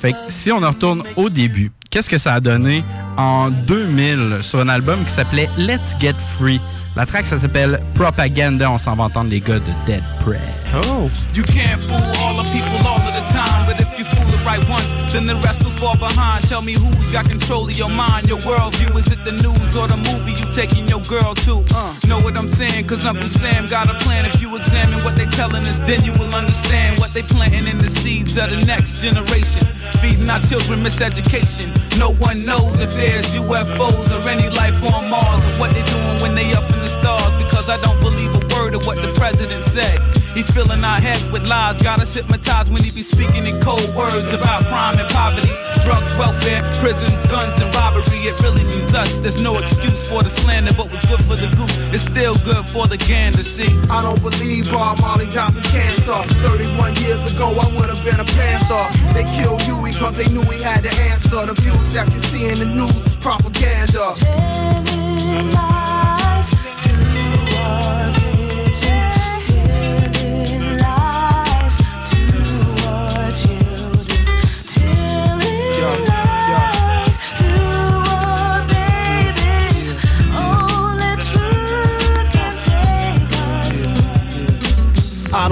Fait 0.00 0.12
que 0.12 0.16
si 0.28 0.50
on 0.52 0.62
en 0.62 0.70
retourne 0.70 1.02
au 1.16 1.28
début, 1.28 1.70
qu'est-ce 1.90 2.10
que 2.10 2.18
ça 2.18 2.34
a 2.34 2.40
donné 2.40 2.84
en 3.16 3.50
2000 3.50 4.38
sur 4.42 4.60
un 4.60 4.68
album 4.68 5.04
qui 5.04 5.12
s'appelait 5.12 5.48
Let's 5.56 5.94
Get 6.00 6.14
Free? 6.38 6.60
La 6.96 7.06
track, 7.06 7.26
ça 7.26 7.38
s'appelle 7.38 7.80
Propaganda. 7.94 8.70
On 8.70 8.78
s'en 8.78 8.94
va 8.96 9.04
entendre 9.04 9.30
les 9.30 9.40
gars 9.40 9.58
de 9.58 9.72
Dead 9.86 10.02
Prez. 10.24 10.38
Oh! 10.74 11.10
You 11.32 11.42
can't 11.44 11.80
fool 11.80 12.02
all 12.20 12.36
the 12.36 12.46
people 12.50 12.80
all 12.86 13.00
of 13.00 13.14
the 13.14 13.24
time, 13.32 13.66
but 13.66 13.80
if 13.80 13.98
you 13.98 14.04
fool 14.04 14.26
the 14.30 14.42
right 14.44 14.62
ones, 14.68 14.88
then 15.12 15.26
the 15.26 15.36
rest 15.36 15.62
will 15.62 15.70
fall 15.70 15.96
behind. 15.96 16.46
Tell 16.48 16.62
me 16.62 16.74
who's 16.74 17.12
got 17.12 17.28
control 17.28 17.68
of 17.68 17.76
your 17.76 17.88
mind, 17.88 18.28
your 18.28 18.38
worldview. 18.38 18.96
Is 18.96 19.06
it 19.12 19.22
the 19.24 19.32
news 19.32 19.76
or 19.76 19.86
the 19.86 19.96
movie 19.96 20.32
you 20.32 20.46
taking 20.52 20.86
your 20.88 21.00
girl 21.08 21.34
to? 21.46 21.64
Uh, 21.74 21.94
know 22.08 22.20
what 22.20 22.36
I'm 22.36 22.48
saying? 22.48 22.86
Cause 22.86 23.06
Uncle 23.06 23.28
Sam 23.28 23.66
got 23.66 23.88
a 23.88 23.94
plan. 24.04 24.26
If 24.26 24.40
you 24.40 24.54
examine 24.56 25.00
what 25.04 25.16
they 25.16 25.26
telling 25.26 25.64
us, 25.66 25.78
then 25.80 26.02
you 26.04 26.12
will 26.12 26.32
understand 26.34 26.98
what 26.98 27.10
they 27.12 27.22
planting 27.22 27.66
in 27.66 27.78
the 27.78 27.88
seeds 27.88 28.36
of 28.36 28.50
the 28.50 28.64
next 28.66 29.00
generation. 29.00 29.64
Feeding 30.00 30.28
our 30.28 30.40
children 30.40 30.80
miseducation. 30.80 31.68
No 31.98 32.12
one 32.16 32.44
knows 32.44 32.80
if 32.80 32.92
there's 32.94 33.26
UFOs 33.36 34.08
or 34.12 34.28
any 34.28 34.48
life 34.56 34.76
on 34.92 35.10
Mars 35.10 35.42
or 35.44 35.54
what 35.60 35.70
they 35.72 35.84
doing 35.84 36.16
when 36.22 36.34
they 36.34 36.52
up 36.52 36.64
in 36.68 36.80
the 36.80 36.92
stars. 36.92 37.32
Because 37.38 37.68
I 37.68 37.76
don't 37.80 38.00
believe 38.00 38.32
a 38.34 38.42
word 38.54 38.74
of 38.74 38.86
what 38.86 38.96
the 39.00 39.12
president 39.14 39.64
said. 39.64 39.98
He 40.36 40.42
filling 40.42 40.84
our 40.84 41.00
head 41.00 41.16
with 41.32 41.48
lies, 41.48 41.80
got 41.80 41.98
us 41.98 42.12
hypnotized 42.12 42.70
when 42.70 42.84
he 42.84 42.92
be 42.92 43.00
speaking 43.00 43.48
in 43.48 43.56
cold 43.64 43.88
words 43.96 44.28
about 44.36 44.68
crime 44.68 45.00
and 45.00 45.08
poverty, 45.08 45.48
drugs, 45.80 46.12
welfare, 46.20 46.60
prisons, 46.76 47.24
guns, 47.32 47.56
and 47.56 47.72
robbery. 47.72 48.04
It 48.28 48.36
really 48.44 48.60
means 48.68 48.92
us. 48.92 49.16
There's 49.16 49.40
no 49.40 49.56
excuse 49.56 50.06
for 50.06 50.22
the 50.22 50.28
slander, 50.28 50.74
but 50.76 50.92
what's 50.92 51.08
good 51.08 51.24
for 51.24 51.40
the 51.40 51.48
goose 51.56 51.72
is 51.88 52.02
still 52.02 52.36
good 52.44 52.68
for 52.68 52.86
the 52.86 52.98
gander. 52.98 53.40
See, 53.40 53.64
I 53.88 54.04
don't 54.04 54.20
believe 54.20 54.68
Bob 54.68 55.00
Marley 55.00 55.24
died 55.32 55.56
from 55.56 55.64
cancer. 55.72 56.20
31 56.44 57.00
years 57.00 57.24
ago, 57.32 57.56
I 57.56 57.72
would 57.72 57.88
have 57.88 58.04
been 58.04 58.20
a 58.20 58.28
panther. 58.36 58.84
They 59.16 59.24
killed 59.40 59.64
Huey 59.64 59.96
because 59.96 60.20
they 60.20 60.28
knew 60.28 60.44
he 60.52 60.60
had 60.60 60.84
the 60.84 60.92
answer. 61.16 61.48
The 61.48 61.56
views 61.64 61.96
that 61.96 62.12
you 62.12 62.20
see 62.28 62.52
in 62.52 62.60
the 62.60 62.68
news 62.76 63.08
is 63.08 63.16
propaganda. 63.16 64.12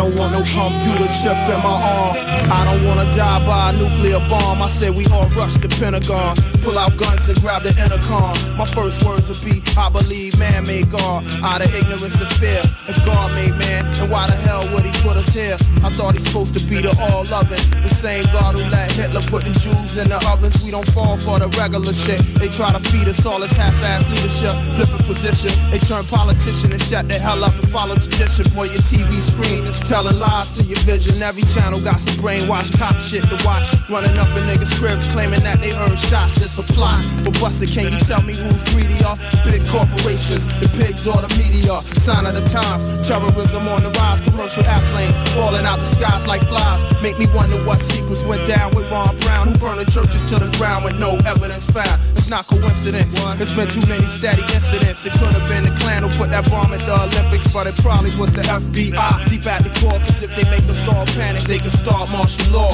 Don't 0.05 0.19
want 0.21 0.33
no 0.37 0.45
computer 0.45 1.09
chip 1.17 1.39
in 1.49 1.61
my 1.65 1.73
arm. 1.73 2.13
I 2.53 2.61
don't 2.69 2.85
wanna 2.85 3.09
die 3.17 3.41
by 3.49 3.71
a 3.71 3.73
nuclear 3.73 4.21
bomb. 4.29 4.61
I 4.61 4.69
said 4.69 4.93
we 4.95 5.07
all 5.09 5.29
rush 5.33 5.57
the 5.57 5.69
Pentagon, 5.81 6.37
pull 6.61 6.77
out 6.77 6.97
guns 6.97 7.29
and 7.29 7.41
grab 7.41 7.63
the 7.63 7.73
intercom. 7.81 8.37
My 8.61 8.69
first 8.69 9.01
words 9.05 9.33
will 9.33 9.41
be, 9.41 9.65
I 9.81 9.89
believe 9.89 10.37
man 10.39 10.67
made 10.67 10.91
God 10.91 11.25
out 11.41 11.65
of 11.65 11.73
ignorance 11.73 12.21
and 12.21 12.29
fear. 12.37 12.61
If 12.85 13.01
God 13.09 13.33
made 13.33 13.57
man, 13.57 13.89
then 13.97 14.11
why 14.13 14.29
the 14.29 14.37
hell 14.45 14.69
would 14.77 14.85
he 14.85 14.93
put 15.01 15.17
us 15.17 15.33
here? 15.33 15.57
I 15.81 15.89
thought 15.97 16.13
he's 16.13 16.27
supposed 16.29 16.53
to 16.59 16.63
be 16.69 16.85
the 16.85 16.93
all 17.09 17.25
loving, 17.33 17.65
the 17.81 17.89
same 17.89 18.25
God 18.29 18.61
who 18.61 18.65
let 18.69 18.93
Hitler 18.93 19.25
put 19.33 19.49
the 19.49 19.57
Jews 19.57 19.97
in 19.97 20.13
the 20.13 20.21
ovens. 20.29 20.61
We 20.65 20.71
don't 20.71 20.89
fall 20.93 21.17
for 21.17 21.41
the 21.41 21.49
regular 21.57 21.93
shit. 21.97 22.21
They 22.37 22.53
try 22.53 22.73
to 22.77 22.81
feed 22.93 23.09
us 23.09 23.25
all 23.25 23.41
this 23.41 23.53
half-ass 23.57 24.05
leadership, 24.13 24.53
flipping 24.77 25.05
position. 25.09 25.53
They 25.73 25.81
turn 25.81 26.05
politician 26.13 26.77
and 26.77 26.83
shut 26.83 27.09
the 27.09 27.17
hell 27.17 27.41
up 27.41 27.57
and 27.57 27.69
follow 27.73 27.97
tradition. 27.97 28.45
Boy, 28.53 28.69
your 28.69 28.85
TV 28.85 29.17
screen 29.25 29.65
is 29.65 29.81
telling 29.95 30.19
lies 30.19 30.51
to 30.59 30.63
your 30.67 30.83
vision. 30.83 31.23
Every 31.23 31.47
channel 31.55 31.79
got 31.79 32.03
some 32.03 32.19
brainwashed 32.19 32.75
cop 32.75 32.99
shit 32.99 33.23
to 33.31 33.39
watch. 33.47 33.71
Running 33.87 34.19
up 34.19 34.27
in 34.35 34.43
niggas' 34.51 34.75
cribs 34.75 35.07
claiming 35.15 35.39
that 35.47 35.63
they 35.63 35.71
heard 35.71 35.95
shots. 36.11 36.43
It's 36.43 36.59
a 36.59 36.67
plot. 36.75 36.99
But 37.23 37.39
Buster, 37.39 37.71
can 37.71 37.95
you 37.95 37.99
tell 38.03 38.19
me 38.27 38.35
who's 38.35 38.67
greedier? 38.75 39.15
Big 39.47 39.63
corporations, 39.71 40.51
the 40.59 40.67
pigs 40.83 41.07
or 41.07 41.23
the 41.23 41.31
media. 41.39 41.79
Sign 42.03 42.27
of 42.27 42.35
the 42.35 42.43
times. 42.51 43.07
Terrorism 43.07 43.63
on 43.71 43.87
the 43.87 43.95
rise. 44.03 44.19
Commercial 44.27 44.67
airplanes 44.67 45.15
falling 45.39 45.63
out 45.63 45.79
the 45.79 45.87
skies 45.87 46.27
like 46.27 46.43
flies. 46.51 46.83
Make 46.99 47.15
me 47.23 47.31
wonder 47.31 47.63
what 47.63 47.79
secrets 47.79 48.27
went 48.27 48.43
down 48.51 48.75
with 48.75 48.91
Ron 48.91 49.15
Brown, 49.23 49.47
who 49.47 49.55
burned 49.63 49.79
the 49.79 49.87
churches 49.87 50.27
to 50.35 50.43
the 50.43 50.51
ground 50.59 50.83
with 50.83 50.99
no 50.99 51.15
evidence 51.23 51.71
found. 51.71 52.03
It's 52.19 52.27
not 52.27 52.51
coincidence. 52.51 53.15
It's 53.39 53.55
been 53.55 53.71
too 53.71 53.87
many 53.87 54.03
steady 54.11 54.43
incidents. 54.51 55.07
It 55.07 55.15
could 55.23 55.31
have 55.31 55.47
been 55.47 55.63
the 55.63 55.75
Klan 55.79 56.03
who 56.03 56.11
put 56.19 56.35
that 56.35 56.51
bomb 56.51 56.75
at 56.75 56.83
the 56.83 56.99
Olympics, 56.99 57.55
but 57.55 57.71
it 57.71 57.77
probably 57.79 58.11
was 58.19 58.33
the 58.35 58.43
FBI. 58.43 59.31
Deep 59.31 59.47
at 59.47 59.63
the 59.63 59.71
cause 60.05 60.23
if 60.23 60.33
they 60.37 60.45
make 60.51 60.65
us 60.71 60.89
all 60.89 61.05
panic, 61.19 61.43
they 61.45 61.59
can 61.59 61.71
start 61.71 62.11
martial 62.11 62.47
law. 62.53 62.73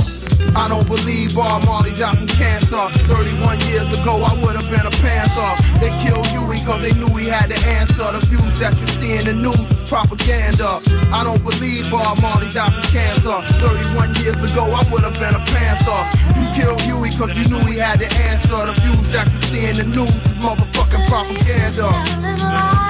I 0.54 0.68
don't 0.68 0.86
believe 0.86 1.34
Bob 1.34 1.64
Marley 1.66 1.92
died 1.94 2.18
from 2.18 2.26
cancer. 2.26 2.80
31 3.06 3.60
years 3.70 3.90
ago, 3.94 4.22
I 4.22 4.34
would 4.42 4.56
have 4.56 4.68
been 4.70 4.86
a 4.86 4.94
panther. 5.02 5.50
They 5.78 5.92
killed 6.02 6.26
Huey 6.30 6.58
cause 6.66 6.82
they 6.82 6.94
knew 6.98 7.10
he 7.14 7.26
had 7.26 7.50
the 7.50 7.58
answer. 7.78 8.06
The 8.14 8.22
views 8.26 8.58
that 8.58 8.74
you 8.80 8.86
see 8.98 9.18
in 9.18 9.24
the 9.26 9.34
news 9.34 9.70
is 9.70 9.82
propaganda. 9.86 10.82
I 11.14 11.22
don't 11.22 11.42
believe 11.42 11.90
Bob 11.90 12.20
Marley 12.22 12.50
died 12.50 12.74
from 12.74 12.86
cancer. 12.90 13.36
31 13.62 14.14
years 14.22 14.42
ago, 14.42 14.66
I 14.70 14.82
would 14.90 15.04
have 15.06 15.16
been 15.18 15.34
a 15.34 15.44
panther. 15.54 16.00
You 16.34 16.46
killed 16.54 16.80
Huey 16.82 17.10
cause 17.14 17.34
you 17.38 17.46
knew 17.50 17.62
he 17.66 17.78
had 17.78 18.00
the 18.00 18.10
answer. 18.30 18.58
The 18.58 18.74
views 18.82 19.12
that 19.12 19.30
you 19.30 19.38
see 19.50 19.64
in 19.70 19.76
the 19.78 19.86
news 19.86 20.22
is 20.26 20.38
motherfucking 20.38 21.04
propaganda. 21.06 22.89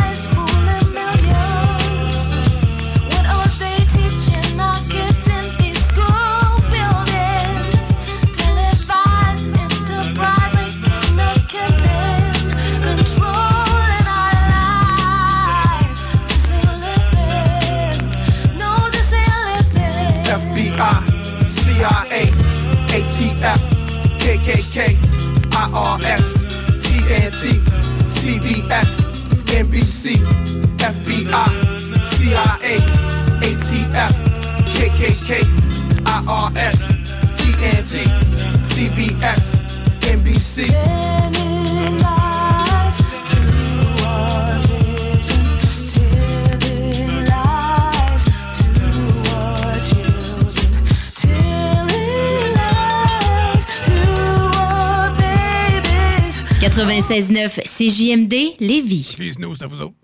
CJMD 57.80 58.60
Lévis. 58.60 59.16
nous, 59.38 59.56
c'est 59.56 59.64
vous 59.64 59.80
autres. 59.80 59.94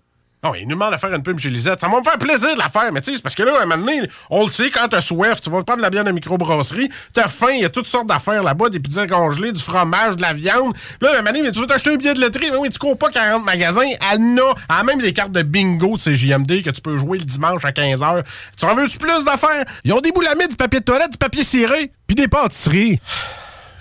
Non, 0.43 0.55
il 0.55 0.63
nous 0.63 0.75
demande 0.75 0.93
de 0.93 0.97
faire 0.97 1.13
une 1.13 1.21
pub 1.21 1.37
chez 1.37 1.51
Lisette. 1.51 1.79
Ça 1.79 1.87
va 1.87 1.99
me 1.99 2.03
faire 2.03 2.17
plaisir 2.17 2.55
de 2.55 2.59
la 2.59 2.69
faire, 2.69 2.91
mais 2.91 3.01
tu 3.01 3.15
sais, 3.15 3.21
parce 3.21 3.35
que 3.35 3.43
là, 3.43 3.59
à 3.59 3.63
un 3.63 3.65
moment 3.67 3.85
donné, 3.85 4.09
on 4.31 4.45
le 4.45 4.51
sait, 4.51 4.71
quand 4.71 4.87
t'as 4.87 5.01
soif, 5.01 5.41
tu 5.41 5.51
vas 5.51 5.63
prendre 5.63 5.77
de 5.77 5.81
la 5.83 5.91
bière 5.91 6.03
de 6.03 6.11
microbrasserie, 6.11 6.89
t'as 7.13 7.27
faim, 7.27 7.51
il 7.51 7.61
y 7.61 7.65
a 7.65 7.69
toutes 7.69 7.85
sortes 7.85 8.07
d'affaires 8.07 8.41
là-bas, 8.41 8.69
des 8.69 8.79
pizzas 8.79 9.05
congelées, 9.05 9.51
du 9.51 9.61
fromage, 9.61 10.15
de 10.15 10.23
la 10.23 10.33
viande. 10.33 10.75
Là, 11.01 11.09
à 11.09 11.13
un 11.13 11.21
moment 11.21 11.37
donné, 11.37 11.51
tu 11.51 11.59
veux 11.59 11.67
t'acheter 11.67 11.91
un 11.91 11.97
billet 11.97 12.15
de 12.15 12.21
loterie, 12.21 12.49
mais 12.51 12.57
oui, 12.57 12.69
tu 12.69 12.79
cours 12.79 12.97
pas 12.97 13.09
40 13.09 13.45
magasins. 13.45 13.81
Elle 14.11 14.21
en 14.21 14.37
a, 14.37 14.55
elle 14.69 14.75
a 14.75 14.83
même 14.83 15.01
des 15.01 15.13
cartes 15.13 15.31
de 15.31 15.43
bingo 15.43 15.97
de 15.97 16.01
CJMD 16.01 16.63
que 16.63 16.71
tu 16.71 16.81
peux 16.81 16.97
jouer 16.97 17.19
le 17.19 17.25
dimanche 17.25 17.63
à 17.63 17.71
15h. 17.71 18.23
Tu 18.57 18.65
en 18.65 18.73
veux-tu 18.73 18.97
plus 18.97 19.23
d'affaires? 19.23 19.65
Ils 19.83 19.93
ont 19.93 20.01
des 20.01 20.11
boulamides, 20.11 20.49
du 20.49 20.55
papier 20.55 20.79
de 20.79 20.85
toilette, 20.85 21.11
du 21.11 21.17
papier 21.19 21.43
ciré, 21.43 21.91
puis 22.07 22.15
des 22.15 22.27
pâtisseries. 22.27 22.99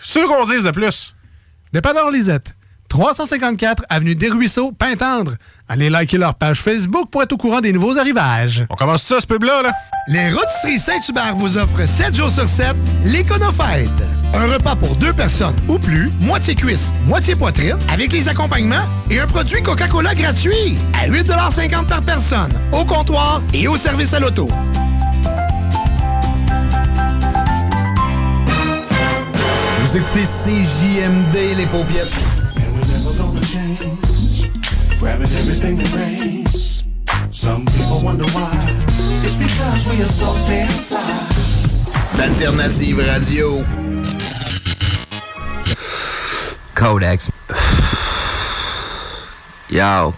C'est 0.02 0.20
ce 0.20 0.26
qu'on 0.26 0.44
dise 0.44 0.64
de 0.64 0.70
plus. 0.70 1.14
Dépanneur 1.72 2.10
Lisette. 2.10 2.54
354 2.88 3.84
Avenue 3.88 4.14
des 4.14 4.28
Ruisseaux, 4.28 4.72
Pintendre. 4.72 5.32
Allez 5.68 5.90
liker 5.90 6.18
leur 6.18 6.34
page 6.34 6.60
Facebook 6.62 7.10
pour 7.10 7.22
être 7.22 7.32
au 7.32 7.36
courant 7.36 7.60
des 7.60 7.72
nouveaux 7.72 7.98
arrivages. 7.98 8.66
On 8.70 8.74
commence 8.74 9.02
ça, 9.02 9.20
ce 9.20 9.26
pub-là, 9.26 9.62
là? 9.62 9.72
Les 10.08 10.30
Rôtisseries 10.30 10.78
Saint-Hubert 10.78 11.34
vous 11.34 11.58
offrent 11.58 11.86
7 11.86 12.14
jours 12.14 12.30
sur 12.30 12.48
7 12.48 12.76
l'Éconofête. 13.04 13.90
Un 14.34 14.46
repas 14.52 14.76
pour 14.76 14.94
deux 14.96 15.12
personnes 15.12 15.56
ou 15.68 15.78
plus, 15.78 16.12
moitié 16.20 16.54
cuisse, 16.54 16.92
moitié 17.06 17.34
poitrine, 17.34 17.78
avec 17.92 18.12
les 18.12 18.28
accompagnements 18.28 18.84
et 19.10 19.18
un 19.18 19.26
produit 19.26 19.62
Coca-Cola 19.62 20.14
gratuit 20.14 20.76
à 20.94 21.08
8,50 21.08 21.86
par 21.86 22.02
personne, 22.02 22.52
au 22.72 22.84
comptoir 22.84 23.42
et 23.52 23.66
au 23.66 23.76
service 23.76 24.14
à 24.14 24.20
l'auto. 24.20 24.48
Vous 29.80 29.96
écoutez 29.96 30.24
CJMD, 30.24 31.56
les 31.56 31.66
paupiètes. 33.46 34.50
grabbing 34.98 35.28
everything 35.38 35.76
that 35.76 35.94
rains. 35.94 36.84
Some 37.30 37.66
people 37.66 38.00
wonder 38.02 38.24
why. 38.32 38.52
It's 39.22 39.36
because 39.36 39.86
we 39.88 40.00
are 40.02 40.04
so 40.04 40.26
damn 40.46 40.68
fly. 40.68 41.00
D'Alternative 42.16 42.98
Radio. 42.98 43.64
Codex. 46.74 47.30
Yo. 49.68 50.14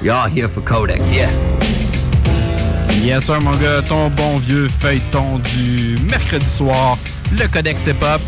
Y'all 0.00 0.28
here 0.28 0.48
for 0.48 0.60
Codex, 0.62 1.12
yeah. 1.12 1.30
Yes, 3.02 3.26
sir, 3.26 3.40
mon 3.40 3.56
gars, 3.58 3.82
ton 3.82 4.10
bon 4.10 4.38
vieux 4.38 4.68
feuilleton 4.68 5.38
du 5.38 5.98
mercredi 6.10 6.46
soir, 6.46 6.96
le 7.32 7.46
Codex 7.48 7.86
Hip 7.86 8.02
Hop. 8.02 8.22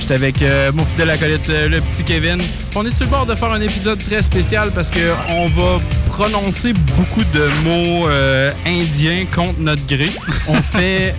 J'étais 0.00 0.14
avec 0.14 0.42
euh, 0.42 0.72
mon 0.74 0.84
fidèle 0.84 1.10
acolyte, 1.10 1.48
euh, 1.50 1.68
le 1.68 1.80
petit 1.80 2.02
Kevin. 2.04 2.38
On 2.74 2.84
est 2.84 2.90
sur 2.90 3.04
le 3.04 3.10
bord 3.10 3.26
de 3.26 3.34
faire 3.34 3.52
un 3.52 3.60
épisode 3.60 3.98
très 3.98 4.22
spécial 4.22 4.70
parce 4.74 4.90
que 4.90 5.00
on 5.30 5.48
va 5.48 5.78
prononcer 6.06 6.72
beaucoup 6.96 7.24
de 7.32 7.48
mots 7.64 8.08
euh, 8.08 8.50
indiens 8.66 9.26
contre 9.34 9.60
notre 9.60 9.86
gré. 9.86 10.08
On 10.48 10.54
fait 10.62 11.14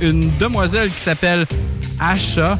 une 0.00 0.30
demoiselle 0.38 0.92
qui 0.92 1.00
s'appelle 1.00 1.46
Asha 2.00 2.58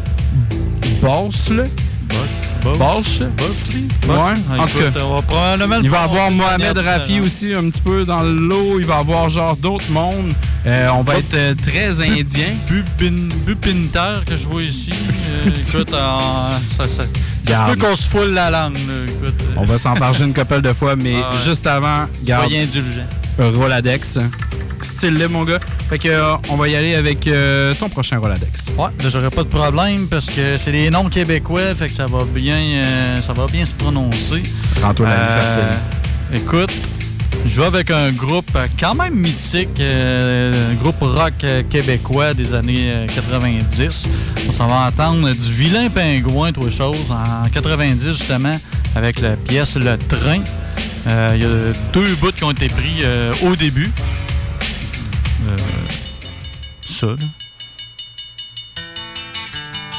Bosle. 1.00 1.64
Boss, 2.08 2.50
Bosch. 2.78 3.20
Bosley? 3.36 3.82
Ouais, 4.08 4.34
Ah, 4.50 4.62
en 4.62 4.66
tout 4.66 4.78
cas. 4.78 5.78
Il 5.82 5.90
va 5.90 6.02
avoir 6.02 6.30
Mohamed 6.30 6.78
Rafi 6.78 7.20
aussi 7.20 7.54
un 7.54 7.68
petit 7.70 7.80
peu 7.80 8.04
dans 8.04 8.22
le 8.22 8.34
lot. 8.34 8.78
Il 8.78 8.86
va 8.86 8.96
avoir 8.98 9.28
genre 9.30 9.56
d'autres 9.56 9.90
mondes. 9.90 10.32
Euh, 10.66 10.88
on 10.96 11.02
va 11.02 11.16
être 11.18 11.34
euh, 11.34 11.54
très 11.54 12.00
indien. 12.00 12.54
Bupin, 12.66 13.16
Bupinter 13.44 14.20
que 14.26 14.36
je 14.36 14.46
vois 14.48 14.62
ici. 14.62 14.92
Euh, 15.46 15.50
écoute, 15.68 15.92
en- 15.94 16.50
ça, 16.66 16.86
ça, 16.86 16.88
ça 16.88 17.02
se 17.04 17.08
Garde. 17.50 17.74
peut 17.78 17.86
qu'on 17.86 17.96
se 17.96 18.04
foule 18.08 18.30
la 18.30 18.50
langue. 18.50 18.74
là, 18.76 18.94
écoute. 19.06 19.40
On 19.56 19.64
va 19.64 19.76
s'en 19.78 19.94
parler 19.94 20.20
une 20.20 20.32
couple 20.34 20.62
de 20.62 20.72
fois, 20.72 20.96
mais 20.96 21.16
Ah 21.22 21.30
juste 21.44 21.66
avant, 21.66 22.06
garde. 22.24 22.46
Soyez 22.48 22.62
indulgents. 22.64 23.00
Roladex. 23.38 24.18
Style 24.80 25.14
là, 25.14 25.28
mon 25.28 25.44
gars. 25.44 25.60
Fait 25.88 25.98
que 25.98 26.08
euh, 26.08 26.34
on 26.50 26.56
va 26.56 26.68
y 26.68 26.76
aller 26.76 26.94
avec 26.94 27.26
euh, 27.26 27.74
ton 27.74 27.88
prochain 27.88 28.18
Roladex. 28.18 28.72
Ouais, 28.78 28.88
j'aurais 29.08 29.30
pas 29.30 29.42
de 29.42 29.48
problème 29.48 30.06
parce 30.08 30.26
que 30.26 30.56
c'est 30.56 30.72
des 30.72 30.90
noms 30.90 31.08
québécois, 31.08 31.74
fait 31.74 31.86
que 31.86 31.92
ça 31.92 32.06
va 32.06 32.24
bien, 32.24 32.56
euh, 32.56 33.16
ça 33.18 33.32
va 33.32 33.46
bien 33.46 33.64
se 33.64 33.74
prononcer. 33.74 34.42
Rends-toi 34.82 35.06
la 35.06 35.14
vie 35.14 35.44
facile. 35.44 35.80
Écoute, 36.34 36.72
je 37.46 37.60
vais 37.60 37.66
avec 37.66 37.90
un 37.90 38.10
groupe 38.12 38.48
euh, 38.56 38.66
quand 38.80 38.94
même 38.94 39.14
mythique, 39.14 39.78
euh, 39.78 40.72
un 40.72 40.74
groupe 40.74 41.00
rock 41.00 41.34
euh, 41.44 41.62
québécois 41.68 42.32
des 42.34 42.54
années 42.54 42.90
euh, 42.90 43.06
90. 43.06 44.08
On 44.48 44.52
s'en 44.52 44.66
va 44.66 44.86
entendre 44.86 45.30
du 45.30 45.52
vilain 45.52 45.90
pingouin, 45.90 46.52
toi 46.52 46.70
chose, 46.70 47.10
en 47.10 47.48
90 47.48 48.06
justement, 48.06 48.54
avec 48.96 49.20
la 49.20 49.36
pièce 49.36 49.76
Le 49.76 49.96
Train. 49.98 50.42
Euh, 51.06 51.32
Il 51.36 51.42
y 51.42 51.44
a 51.44 51.72
deux 51.92 52.14
bouts 52.16 52.32
qui 52.32 52.44
ont 52.44 52.50
été 52.50 52.68
pris 52.68 53.00
euh, 53.02 53.32
au 53.42 53.54
début. 53.56 53.92
Euh, 55.48 55.56
ça, 56.80 57.06
là. 57.06 57.14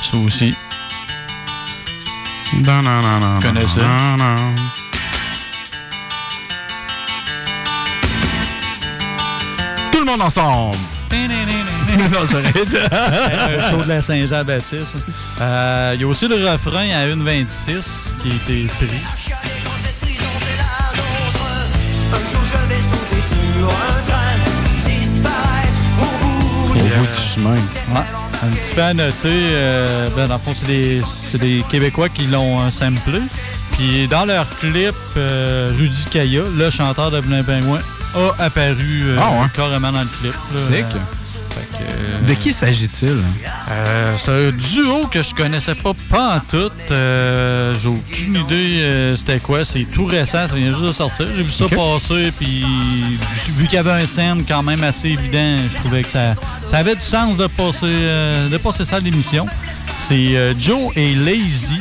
Ça 0.02 0.18
aussi. 0.18 0.56
Non, 2.66 2.82
non, 2.82 3.02
non, 3.02 3.20
non. 3.20 3.40
Connais 3.42 3.68
ça? 3.68 3.82
non, 3.82 4.18
non. 4.18 4.36
Tout 9.92 10.00
le 10.00 10.06
monde 10.06 10.22
ensemble. 10.22 10.78
Non, 11.98 12.26
j'arrête. 12.30 12.92
un 12.92 13.70
show 13.70 13.84
de 13.84 13.88
la 13.88 14.02
Saint-Jean-Baptiste. 14.02 14.96
Euh, 15.42 15.92
Il 15.96 16.02
y 16.02 16.04
a 16.04 16.08
aussi 16.08 16.28
le 16.28 16.36
refrain 16.36 16.90
à 16.90 17.08
1,26 17.08 18.16
qui 18.22 18.32
a 18.32 18.34
été 18.36 18.68
pris. 18.68 19.65
Un 22.26 22.28
jour 22.28 22.42
je 22.44 22.70
vais 22.70 22.82
sauter 22.82 23.22
sur 23.22 23.70
un 23.70 24.02
train, 24.02 24.38
disparaître 24.78 25.82
au 26.02 26.26
bout 26.26 26.72
Au 26.72 26.76
Et, 26.76 26.82
bout 26.82 27.06
du 27.06 27.22
chemin. 27.22 27.52
Ouais. 27.52 28.02
Un 28.44 28.48
petit 28.48 28.74
fait 28.74 28.82
à 28.82 28.94
noter, 28.96 29.14
euh, 29.26 30.10
ben, 30.16 30.28
dans 30.28 30.34
le 30.36 30.40
fond, 30.40 30.52
c'est 30.56 30.66
des, 30.66 31.02
c'est 31.04 31.40
des 31.40 31.64
Québécois 31.70 32.10
qui 32.10 32.26
l'ont 32.26 32.60
euh, 32.62 32.72
samplé. 32.72 33.20
Puis 33.74 34.08
dans 34.08 34.26
leur 34.26 34.48
clip, 34.58 34.96
euh, 35.18 35.72
Rudy 35.78 36.06
Kaya, 36.10 36.42
le 36.58 36.70
chanteur 36.72 37.12
de 37.12 37.20
Blin 37.22 37.44
Pingouin, 37.44 37.82
a 38.16 38.44
apparu 38.44 39.04
euh, 39.06 39.18
Ah 39.22 39.32
ouais? 39.32 39.48
carrément 39.56 39.92
dans 39.92 40.02
le 40.02 40.08
clip. 40.08 40.34
Sick. 40.58 40.86
Que, 40.90 41.84
euh, 41.84 42.28
De 42.28 42.34
qui 42.34 42.54
s'agit-il? 42.54 43.10
Euh, 43.72 44.16
c'est 44.18 44.32
un 44.32 44.52
duo 44.52 45.08
que 45.08 45.22
je 45.22 45.34
connaissais 45.34 45.76
pas 45.76 45.94
pas 46.10 46.36
en 46.38 46.40
tout. 46.40 46.72
Euh, 46.92 47.76
J'ai 47.82 47.90
aucune 47.90 48.36
idée 48.36 48.80
euh, 48.82 49.16
c'était 49.16 49.40
quoi. 49.40 49.64
C'est 49.66 49.86
tout 49.86 50.06
récent, 50.06 50.48
ça 50.48 50.56
vient 50.56 50.70
juste 50.70 50.82
de 50.84 50.92
sortir. 50.94 51.28
J'ai 51.36 51.44
vu 51.44 51.52
ça 51.52 51.66
passer, 51.68 52.32
puis 52.38 52.64
vu 53.48 53.66
qu'il 53.66 53.76
y 53.76 53.78
avait 53.78 53.92
un 54.04 54.06
scène 54.06 54.44
quand 54.48 54.64
même 54.64 54.84
assez 54.84 55.10
évident, 55.10 55.58
je 55.70 55.76
trouvais 55.78 56.04
que 56.04 56.10
ça, 56.10 56.36
ça 56.68 56.78
avait 56.78 56.96
du 56.96 57.02
sens 57.02 57.36
de 57.38 57.48
passer, 57.48 57.86
euh, 57.86 58.50
de 58.50 58.58
passer 58.58 58.86
ça 58.86 58.98
à 58.98 59.00
l'émission. 59.00 59.46
C'est 59.98 60.36
euh, 60.38 60.54
Joe 60.58 60.92
et 60.96 61.14
Lazy 61.16 61.80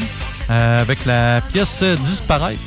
euh, 0.50 0.82
avec 0.82 1.04
la 1.04 1.40
pièce 1.52 1.80
euh, 1.82 1.96
Disparaître. 1.96 2.60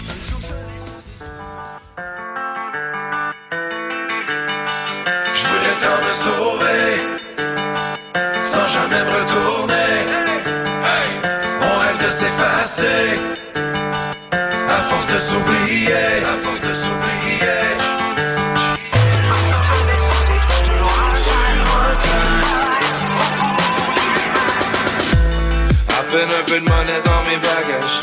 Peine 26.17 26.29
un 26.39 26.43
peu 26.45 26.59
de 26.59 26.65
monnaie 26.65 27.01
dans 27.05 27.21
mes 27.29 27.37
bagages. 27.37 27.97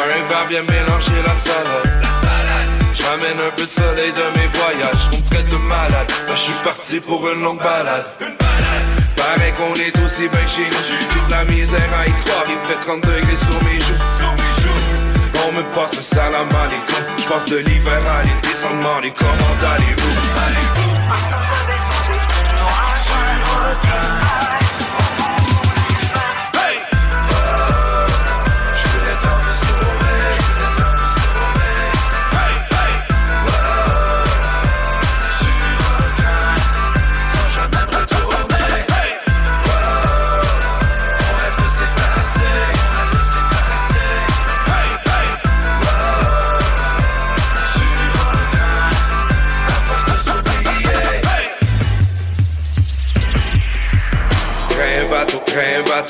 Un 0.00 0.28
verre 0.28 0.46
bien 0.48 0.62
mélangé 0.62 1.12
la 1.26 1.34
salade. 1.44 1.90
J'ramène 2.94 3.40
un 3.46 3.50
peu 3.56 3.64
de 3.64 3.74
soleil 3.80 4.12
de 4.12 4.26
mes 4.38 4.48
voyages. 4.58 5.04
On 5.12 5.16
me 5.16 5.26
traite 5.30 5.48
de 5.48 5.56
malade. 5.56 6.10
Bah, 6.26 6.34
je 6.36 6.40
suis 6.40 6.60
parti 6.64 7.00
pour 7.00 7.28
une 7.28 7.42
longue 7.42 7.58
balade. 7.58 8.06
Pareil 9.16 9.52
qu'on 9.58 9.74
est 9.74 9.96
aussi 10.04 10.28
bien 10.28 10.46
chez 10.54 10.68
nous. 10.70 10.84
J'ai 10.86 11.26
de 11.26 11.30
la 11.30 11.44
misère 11.44 11.92
à 12.00 12.06
y 12.06 12.12
croire. 12.24 12.44
Il 12.48 12.60
fait 12.68 12.80
30 12.80 13.00
degrés 13.02 13.40
sur 13.46 13.58
mes 13.64 13.80
joues. 13.80 14.00
On 15.46 15.52
me 15.56 15.62
passe 15.74 15.96
le 15.96 16.02
salam 16.02 16.48
alaikum. 16.48 17.04
Je 17.18 17.24
passe 17.24 17.44
de 17.46 17.58
l'hiver 17.58 18.02
à 18.06 18.22
l'été 18.22 18.54
sans 18.62 18.74
demander 18.76 19.12
comment 19.18 19.56
allez-vous. 19.74 20.14
Je 20.14 20.60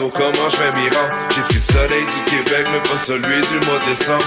comment 0.09 0.49
je 0.49 0.57
vais 0.57 0.73
m'y 0.73 0.89
rendre 0.89 1.13
J'ai 1.35 1.43
pris 1.43 1.57
le 1.57 1.61
soleil 1.61 2.05
du 2.07 2.31
Québec, 2.31 2.67
mais 2.73 2.81
pas 2.81 2.97
celui 3.05 3.21
du 3.21 3.67
mois 3.67 3.79
de 3.79 3.93
décembre. 3.93 4.25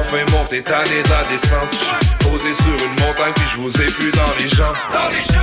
Enfin 0.00 0.24
monté, 0.32 0.62
tanné 0.62 1.02
de 1.02 1.08
la 1.08 1.22
descente. 1.30 1.70
J'suis 1.70 2.16
posé 2.18 2.50
sur 2.54 2.86
une 2.86 3.06
montagne, 3.06 3.32
puis 3.36 3.44
je 3.54 3.60
vous 3.60 3.70
ai 3.80 3.86
plus 3.86 4.10
dans 4.10 4.34
les 4.40 4.48
jambes 4.48 4.74
les 5.10 5.34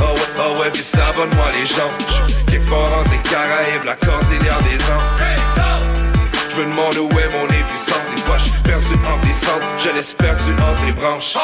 Oh 0.00 0.12
ouais, 0.12 0.20
oh 0.44 0.60
ouais, 0.60 0.70
puis 0.72 0.82
s'abonne-moi 0.82 1.46
les 1.56 1.66
jambes 1.66 1.96
J'suis 2.08 2.44
quelque 2.44 2.68
part 2.68 2.82
entre 2.82 3.10
les 3.12 3.30
Caraïbes, 3.30 3.84
la 3.86 3.96
cordillère 3.96 4.60
des 4.60 4.78
Andes. 4.92 6.04
Je 6.50 6.60
me 6.60 6.70
demande 6.70 6.96
où 6.98 7.08
est 7.18 7.32
mon 7.32 7.46
épicentre. 7.46 8.14
Des 8.14 8.22
fois 8.22 8.36
j'suis 8.36 8.52
perdu 8.62 8.94
entre 8.94 9.24
les 9.24 9.46
centres 9.46 9.68
Je 9.78 9.88
laisse 9.88 10.12
perdu 10.12 10.52
entre 10.52 10.84
les 10.84 10.92
branches. 10.92 11.36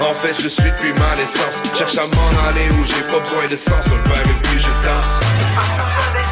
En 0.00 0.14
fait, 0.14 0.34
je 0.40 0.48
suis 0.48 0.70
depuis 0.70 0.92
ma 0.92 1.16
naissance. 1.16 1.62
Cherche 1.76 1.98
à 1.98 2.06
m'en 2.06 2.48
aller 2.48 2.68
où 2.78 2.84
j'ai 2.84 3.02
pas 3.12 3.20
besoin 3.20 3.46
de 3.50 3.56
sens. 3.56 3.86
Un 3.86 4.08
verre 4.08 4.28
et 4.28 4.42
puis 4.42 4.60
je 4.60 4.70
danse. 4.86 5.33
Quand 5.54 5.62
même 5.62 5.80
assez 5.86 6.23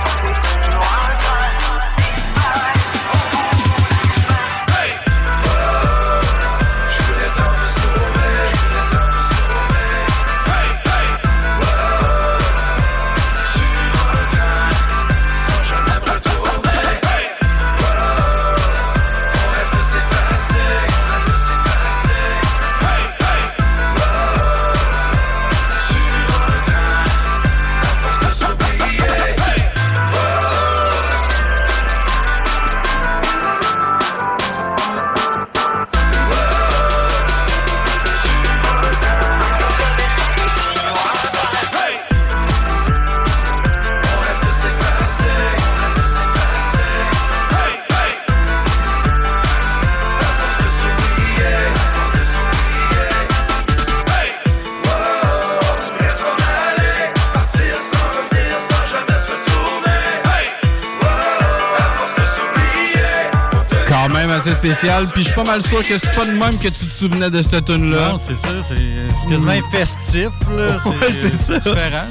spécial. 64.67 65.07
Puis 65.13 65.23
je 65.23 65.27
suis 65.29 65.35
pas 65.35 65.45
mal 65.45 65.63
sûr 65.63 65.83
que 65.83 65.99
c'est 65.99 66.15
pas 66.15 66.25
de 66.25 66.31
même 66.33 66.57
que 66.59 66.69
tu 66.69 66.87
te 66.87 66.91
souvenais 66.99 67.31
de 67.31 67.43
cette 67.43 67.65
tune 67.65 67.91
là 67.91 68.11
Non, 68.11 68.19
c'est 68.19 68.37
ça. 68.37 68.49
C'est 68.63 69.29
quasiment 69.29 69.53
festif, 69.71 70.29
là. 70.57 70.79
C'est 70.83 70.89
Ouais, 70.91 70.97
c'est 71.21 71.35
ça. 71.35 71.59
différent. 71.59 72.07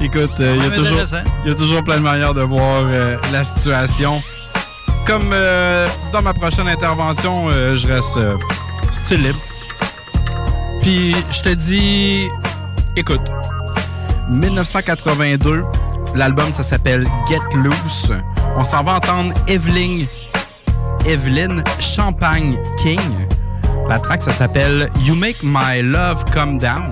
Écoute, 0.00 0.30
euh, 0.40 0.54
il 0.56 0.62
y 0.62 0.66
a 0.66 0.70
toujours- 0.70 0.86
intéressant. 0.92 1.22
il 1.44 1.50
y 1.50 1.52
a 1.52 1.56
toujours 1.56 1.84
plein 1.84 1.96
de 1.96 2.02
manières 2.02 2.34
de 2.34 2.40
voir 2.42 2.82
euh, 2.86 3.16
la 3.32 3.44
situation. 3.44 4.20
Comme 5.06 5.30
euh, 5.32 5.86
dans 6.12 6.22
ma 6.22 6.32
prochaine 6.32 6.68
intervention, 6.68 7.48
euh, 7.50 7.76
je 7.76 7.86
reste 7.86 8.16
euh, 8.16 8.36
style 8.90 9.22
libre. 9.22 9.38
Puis 10.80 11.14
je 11.30 11.42
te 11.42 11.48
dis, 11.50 12.28
écoute, 12.96 13.20
1982, 14.30 15.64
l'album 16.14 16.50
ça 16.52 16.62
s'appelle 16.62 17.06
Get 17.28 17.40
Loose. 17.54 18.12
On 18.56 18.64
s'en 18.64 18.82
va 18.82 18.94
entendre 18.94 19.32
Evelyn, 19.46 20.04
Evelyn 21.06 21.62
Champagne 21.80 22.56
King. 22.82 23.00
La 23.88 23.98
track 23.98 24.22
ça 24.22 24.32
s'appelle 24.32 24.90
You 25.04 25.14
Make 25.14 25.42
My 25.42 25.82
Love 25.82 26.24
Come 26.32 26.58
Down. 26.58 26.90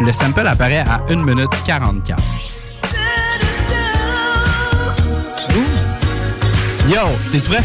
Le 0.00 0.12
sample 0.12 0.46
apparaît 0.46 0.78
à 0.78 1.00
1 1.10 1.16
minute 1.24 1.50
44. 1.66 2.22
Yo, 6.88 7.00
t'es-tu 7.32 7.48
prêt? 7.48 7.62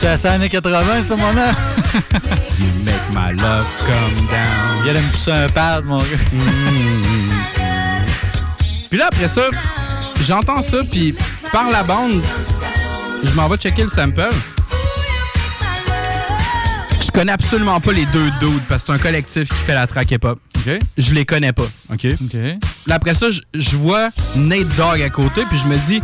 C'est 0.00 0.06
à 0.06 0.16
ça, 0.16 0.34
années 0.34 0.48
80, 0.48 1.02
ce 1.02 1.14
moment 1.14 1.34
You 2.60 2.66
make 2.84 2.94
my 3.10 3.32
love 3.36 3.66
come 3.84 4.26
down. 4.28 4.84
Il 4.84 4.90
allait 4.90 5.00
me 5.00 5.10
pousser 5.10 5.32
un 5.32 5.48
pad, 5.48 5.84
mon 5.84 5.98
gars. 5.98 6.04
Puis 8.88 8.96
là, 8.96 9.08
après 9.08 9.26
ça, 9.26 9.40
j'entends 10.26 10.62
ça, 10.62 10.78
puis 10.90 11.14
par 11.52 11.70
la 11.70 11.82
bande, 11.82 12.20
je 13.24 13.30
m'en 13.32 13.48
vais 13.48 13.56
checker 13.56 13.82
le 13.82 13.88
sample. 13.88 14.28
Je 17.00 17.10
connais 17.10 17.32
absolument 17.32 17.80
pas 17.80 17.92
les 17.92 18.06
deux 18.06 18.30
dudes 18.40 18.62
parce 18.68 18.82
que 18.84 18.92
c'est 18.92 18.92
un 18.92 18.98
collectif 19.02 19.48
qui 19.48 19.54
fait 19.56 19.74
la 19.74 19.86
track 19.86 20.10
hip-hop. 20.10 20.38
Je 20.98 21.12
les 21.14 21.24
connais 21.24 21.52
pas, 21.52 21.64
OK? 21.92 22.06
Là, 22.86 22.96
après 22.96 23.14
ça, 23.14 23.30
je- 23.30 23.40
je 23.54 23.76
vois 23.76 24.08
Nate 24.36 24.68
Dogg 24.76 25.00
à 25.02 25.08
côté, 25.08 25.42
puis 25.48 25.58
je 25.58 25.64
me 25.64 25.76
dis, 25.86 26.02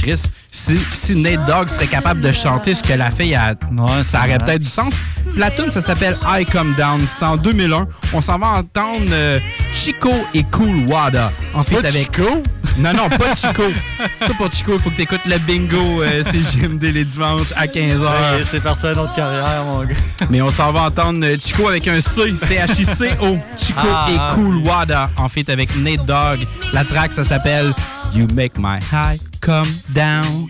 Chris, 0.00 0.20
si, 0.50 0.76
si 0.92 1.14
Nate 1.14 1.46
Dogg 1.46 1.68
serait 1.68 1.86
capable 1.86 2.20
de 2.20 2.32
chanter 2.32 2.74
ce 2.74 2.82
que 2.82 2.92
la 2.94 3.10
fille 3.10 3.34
a, 3.34 3.54
ça 4.02 4.20
aurait 4.24 4.38
peut-être 4.38 4.62
du 4.62 4.68
sens. 4.68 4.92
La 5.36 5.50
tune, 5.50 5.70
ça 5.70 5.80
s'appelle 5.80 6.16
I 6.26 6.44
Come 6.44 6.74
Down. 6.76 7.00
C'était 7.06 7.24
en 7.24 7.36
2001. 7.36 7.86
On 8.12 8.20
s'en 8.20 8.38
va 8.38 8.48
entendre 8.48 9.06
euh, 9.12 9.38
Chico 9.82 10.12
et 10.32 10.44
Cool 10.44 10.86
Wada. 10.86 11.32
En 11.54 11.64
fait, 11.64 11.82
Pas 11.82 11.88
avec 11.88 12.04
Chico? 12.14 12.40
Non, 12.78 12.92
non, 12.92 13.08
pas 13.08 13.34
Chico. 13.34 13.64
Ça, 14.20 14.28
pour 14.38 14.52
Chico, 14.52 14.74
il 14.74 14.78
faut 14.78 14.90
que 14.90 14.94
tu 14.94 15.02
écoutes 15.02 15.24
le 15.26 15.36
bingo 15.38 16.02
euh, 16.02 16.22
CGMD 16.22 16.84
les 16.84 17.04
dimanches 17.04 17.50
à 17.56 17.66
15h. 17.66 17.98
Ça 17.98 18.38
y 18.38 18.40
est, 18.40 18.44
C'est 18.44 18.60
parti 18.60 18.86
à 18.86 18.94
notre 18.94 19.12
carrière, 19.16 19.64
mon 19.64 19.82
gars. 19.82 19.96
Mais 20.30 20.40
on 20.40 20.50
s'en 20.50 20.70
va 20.70 20.82
entendre 20.82 21.18
euh, 21.24 21.36
Chico 21.36 21.66
avec 21.66 21.88
un 21.88 22.00
C, 22.00 22.32
C-H-I-C-O. 22.38 23.38
Chico 23.56 23.80
Ah, 23.82 24.06
et 24.08 24.16
ah. 24.20 24.30
Cool 24.36 24.58
Wada, 24.58 25.10
en 25.16 25.28
fait, 25.28 25.48
avec 25.48 25.74
Nate 25.78 26.06
Dogg. 26.06 26.46
La 26.72 26.84
track, 26.84 27.12
ça 27.12 27.24
s'appelle 27.24 27.74
You 28.14 28.28
Make 28.34 28.52
My 28.58 28.78
High 28.92 29.20
Come 29.40 29.66
Down. 29.88 30.46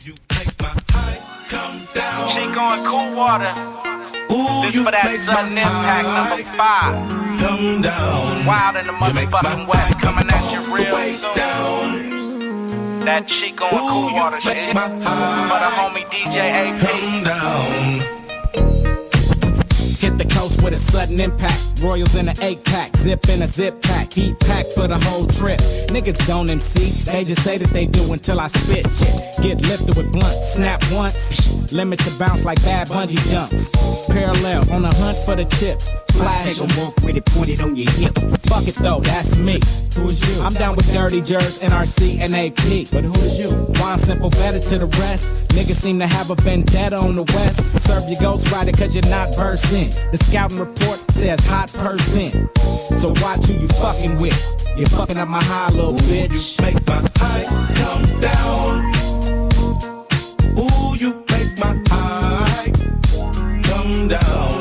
Chico 2.28 2.60
and 2.60 2.84
Cool 2.84 3.91
Water. 4.32 4.66
this 4.66 4.76
for 4.76 4.90
that 4.90 5.10
sudden 5.20 5.58
impact 5.58 6.06
number 6.08 6.42
five. 6.56 6.94
Come 7.38 7.82
down. 7.82 8.46
Wild 8.46 8.76
in 8.76 8.86
the 8.86 8.92
motherfucking 8.92 9.66
west, 9.66 10.00
coming 10.00 10.30
at 10.30 10.52
you 10.52 10.60
real 10.74 10.96
soon. 11.04 11.34
That 13.04 13.26
Chico 13.26 13.64
and 13.64 13.72
Cool 13.76 14.12
Water 14.14 14.40
shit. 14.40 14.70
For 14.70 14.78
the 14.78 15.70
homie 15.76 16.04
DJ 16.06 16.38
AP. 16.38 16.78
Come 16.78 17.24
down. 17.24 18.21
Hit 20.02 20.18
the 20.18 20.24
coast 20.24 20.60
with 20.64 20.72
a 20.72 20.76
sudden 20.76 21.20
impact. 21.20 21.80
Royals 21.80 22.16
in 22.16 22.28
an 22.28 22.34
eight 22.42 22.64
pack, 22.64 22.96
zip 22.96 23.28
in 23.28 23.40
a 23.40 23.46
zip 23.46 23.80
pack, 23.82 24.12
heat 24.12 24.36
pack 24.40 24.66
for 24.74 24.88
the 24.88 24.98
whole 24.98 25.28
trip. 25.28 25.60
Niggas 25.94 26.26
don't 26.26 26.50
MC, 26.50 26.90
they 27.08 27.22
just 27.22 27.44
say 27.44 27.56
that 27.56 27.68
they 27.68 27.86
do 27.86 28.12
until 28.12 28.40
I 28.40 28.48
spit. 28.48 28.84
Shit. 28.92 29.22
Get 29.40 29.62
lifted 29.62 29.96
with 29.96 30.10
blunt, 30.10 30.42
snap 30.42 30.82
once, 30.90 31.72
limit 31.72 32.00
to 32.00 32.18
bounce 32.18 32.44
like 32.44 32.60
bad 32.64 32.88
bungee 32.88 33.30
jumps. 33.30 33.70
Parallel 34.08 34.68
on 34.72 34.84
a 34.84 34.92
hunt 34.92 35.18
for 35.18 35.36
the 35.36 35.44
chips. 35.44 35.92
Flash 36.12 36.44
Take 36.44 36.58
a 36.58 36.80
walk 36.80 36.96
with 37.02 37.16
it 37.16 37.24
pointed 37.26 37.60
on 37.60 37.76
your 37.76 37.90
hip. 37.92 38.18
Fuck 38.46 38.66
it 38.66 38.74
though, 38.74 39.00
that's 39.00 39.36
me. 39.36 39.60
Who 39.94 40.10
is 40.10 40.20
you? 40.20 40.42
I'm 40.42 40.52
down 40.52 40.76
with 40.76 40.92
Dirty 40.92 41.20
Jerks, 41.20 41.58
NRC, 41.58 42.20
and 42.20 42.34
AP. 42.34 42.90
But 42.90 43.04
who 43.04 43.14
is 43.24 43.38
you? 43.38 43.50
One 43.80 43.98
simple 43.98 44.30
better 44.30 44.58
to 44.58 44.78
the 44.78 44.86
rest. 44.86 45.50
Niggas 45.52 45.76
seem 45.76 45.98
to 46.00 46.06
have 46.06 46.30
a 46.30 46.34
vendetta 46.34 46.96
on 46.96 47.16
the 47.16 47.22
west. 47.22 47.82
Serve 47.82 48.08
your 48.08 48.20
ghost 48.20 48.50
rider 48.50 48.72
cause 48.72 48.94
you're 48.94 49.08
not 49.08 49.34
versed 49.34 49.72
in. 49.72 49.91
The 50.10 50.18
scouting 50.18 50.58
report 50.58 50.98
says 51.10 51.40
hot 51.46 51.72
person. 51.72 52.48
So 53.00 53.10
watch 53.20 53.46
who 53.46 53.54
you 53.54 53.68
fucking 53.68 54.18
with. 54.20 54.38
You're 54.76 54.88
fucking 54.88 55.16
up 55.16 55.28
my 55.28 55.42
high, 55.42 55.70
little 55.70 55.92
bitch. 55.92 56.60
Make 56.60 56.86
my 56.86 57.02
high 57.16 57.44
come 57.80 58.20
down. 58.20 58.92
Ooh, 60.58 60.96
you 60.96 61.24
make 61.30 61.58
my 61.58 61.80
high 61.88 62.70
come 63.62 64.08
down. 64.08 64.51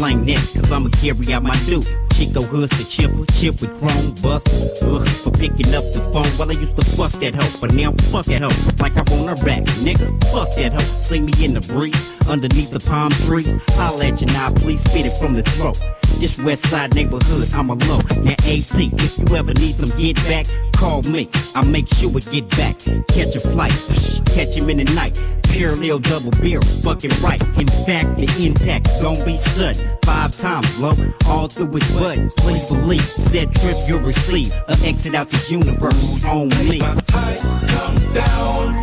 Explain 0.00 0.24
that, 0.24 0.40
cause 0.54 0.72
I'ma 0.72 0.88
carry 0.88 1.34
out 1.34 1.42
my 1.42 1.56
due. 1.66 1.82
Chico 2.14 2.40
hoods 2.40 2.72
the 2.78 2.84
chipper, 2.84 3.24
chip 3.36 3.60
with 3.60 3.76
chrome 3.78 4.14
bust. 4.22 4.48
Ugh, 4.82 5.06
for 5.06 5.30
picking 5.30 5.74
up 5.74 5.84
the 5.92 6.00
phone 6.12 6.28
while 6.38 6.50
I 6.50 6.54
used 6.54 6.76
to 6.76 6.84
fuck 6.96 7.12
that 7.20 7.34
hoe. 7.34 7.58
But 7.60 7.74
now 7.74 7.92
fuck 8.08 8.24
that 8.26 8.40
hoe, 8.40 8.56
like 8.80 8.96
I 8.96 9.04
want 9.12 9.28
her 9.28 9.44
back, 9.44 9.64
nigga. 9.84 10.08
Fuck 10.32 10.56
that 10.56 10.72
hoe, 10.72 10.80
see 10.80 11.20
me 11.20 11.32
in 11.44 11.52
the 11.52 11.60
breeze, 11.60 12.18
underneath 12.26 12.70
the 12.70 12.80
palm 12.80 13.10
trees. 13.28 13.58
Holla 13.76 14.06
at 14.06 14.20
you 14.22 14.26
now, 14.28 14.52
please 14.54 14.80
spit 14.80 15.04
it 15.04 15.12
from 15.20 15.34
the 15.34 15.42
throat. 15.42 15.78
This 16.18 16.38
west 16.38 16.68
side 16.70 16.94
neighborhood, 16.94 17.48
I'm 17.54 17.68
alone. 17.68 18.04
Now 18.24 18.36
AP, 18.48 18.80
if 18.96 19.18
you 19.18 19.36
ever 19.36 19.52
need 19.52 19.74
some 19.74 19.90
get 19.98 20.16
back, 20.28 20.46
call 20.72 21.02
me. 21.02 21.28
I'll 21.54 21.66
make 21.66 21.88
sure 21.88 22.08
we 22.08 22.22
get 22.22 22.48
back. 22.56 22.78
Catch 23.08 23.36
a 23.36 23.40
flight, 23.40 23.72
psh, 23.72 24.24
catch 24.34 24.54
him 24.54 24.70
in 24.70 24.78
the 24.78 24.84
night. 24.94 25.20
Parallel 25.50 25.98
double 26.00 26.30
beer, 26.42 26.60
fucking 26.60 27.10
right. 27.22 27.40
In 27.58 27.66
fact, 27.86 28.16
the 28.16 28.46
impact 28.46 28.88
gon' 29.02 29.24
be 29.24 29.36
sudden. 29.36 29.98
Five 30.04 30.36
times 30.36 30.80
low, 30.80 30.94
all 31.26 31.48
through 31.48 31.72
his 31.72 31.98
buttons. 31.98 32.34
Please 32.38 32.66
believe, 32.66 33.02
said 33.02 33.52
trip 33.54 33.76
you'll 33.86 34.00
receive. 34.00 34.52
A 34.68 34.76
exit 34.84 35.14
out 35.14 35.28
the 35.30 35.44
universe 35.50 36.24
on 36.24 36.48
me. 36.68 36.80
come 36.80 38.12
down. 38.14 38.80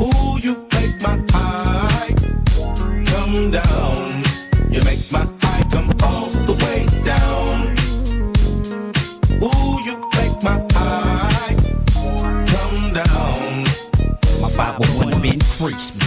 Ooh, 0.00 0.38
you 0.40 0.66
make 0.72 1.02
my 1.02 1.22
high 1.30 2.14
come 3.06 3.50
down. 3.50 3.89
free 15.60 15.99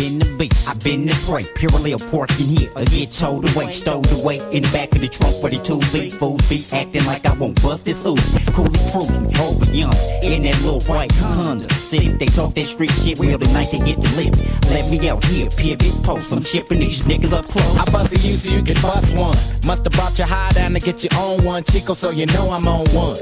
the 0.84 0.98
the 0.98 1.16
prey. 1.26 1.46
Purely 1.56 1.94
a 1.94 1.98
pork 1.98 2.30
in 2.40 2.48
here, 2.58 2.72
I 2.76 2.84
get 2.86 3.12
towed 3.12 3.50
away, 3.56 3.72
stowed 3.72 4.12
away 4.12 4.38
in 4.52 4.64
the 4.64 4.70
back 4.72 4.92
of 4.94 5.02
the 5.02 5.08
trunk 5.08 5.42
where 5.42 5.52
the 5.52 5.60
two 5.60 5.80
big 5.92 6.12
fools 6.12 6.48
be 6.50 6.66
acting 6.76 7.06
like 7.06 7.26
I 7.26 7.34
won't 7.34 7.62
bust 7.62 7.86
this 7.86 8.04
suit. 8.04 8.20
Coolly 8.54 8.80
cruising 8.92 9.32
over 9.40 9.66
young 9.72 9.96
in 10.22 10.44
that 10.44 10.60
little 10.64 10.82
white 10.82 11.12
Honda. 11.16 11.68
If 11.96 12.18
they 12.18 12.26
talk 12.26 12.56
that 12.56 12.66
street 12.66 12.92
shit, 12.92 13.20
well 13.20 13.38
tonight 13.38 13.70
they 13.72 13.78
get 13.80 14.02
to 14.02 14.10
live. 14.18 14.34
Let 14.72 14.90
me 14.90 15.08
out 15.10 15.24
here, 15.26 15.48
pivot 15.50 15.94
post, 16.04 16.34
I'm 16.34 16.44
chipping 16.44 16.80
these 16.80 17.08
niggas 17.08 17.32
up 17.32 17.48
close. 17.48 17.78
I 17.78 17.86
bust 17.92 18.14
you 18.14 18.34
so 18.34 18.52
you 18.52 18.64
can 18.64 18.82
bust 18.82 19.16
one. 19.16 19.38
Must 19.66 19.84
have 19.86 19.94
brought 19.94 20.18
your 20.18 20.28
high 20.28 20.52
down 20.52 20.74
to 20.74 20.80
get 20.80 21.04
your 21.04 21.14
own 21.22 21.44
one, 21.44 21.64
Chico, 21.64 21.94
so 21.94 22.10
you 22.10 22.26
know 22.28 22.50
I'm 22.50 22.68
on 22.68 22.86
one. 22.90 23.18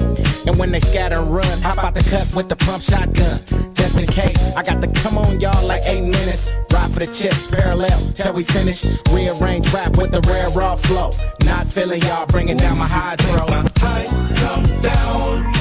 And 0.46 0.58
when 0.58 0.72
they 0.72 0.80
scatter 0.80 1.18
and 1.18 1.34
run, 1.34 1.60
how 1.60 1.74
about 1.74 1.94
the 1.94 2.02
cut 2.08 2.34
with 2.34 2.48
the 2.48 2.56
pump 2.56 2.82
shotgun? 2.82 3.40
Just 3.74 3.98
in 3.98 4.06
case, 4.06 4.56
I 4.56 4.64
got 4.64 4.80
to 4.80 4.88
come 5.02 5.18
on 5.18 5.38
y'all 5.38 5.66
like 5.66 5.82
eight 5.84 6.00
minutes. 6.00 6.50
Ride 6.72 6.90
for 6.90 7.00
the 7.00 7.06
chips, 7.06 7.51
parallel 7.52 8.00
till 8.14 8.32
we 8.32 8.42
finish. 8.42 8.84
Rearrange 9.10 9.72
rap 9.72 9.96
with 9.96 10.10
the 10.10 10.20
rare 10.28 10.48
raw 10.50 10.74
flow. 10.76 11.10
Not 11.44 11.66
feeling 11.66 12.00
y'all, 12.02 12.26
bringing 12.26 12.56
down 12.56 12.78
my 12.78 12.86
hydro. 12.86 13.46
My 13.48 13.70
high 13.78 14.06
Come 14.42 14.64
down. 14.82 15.52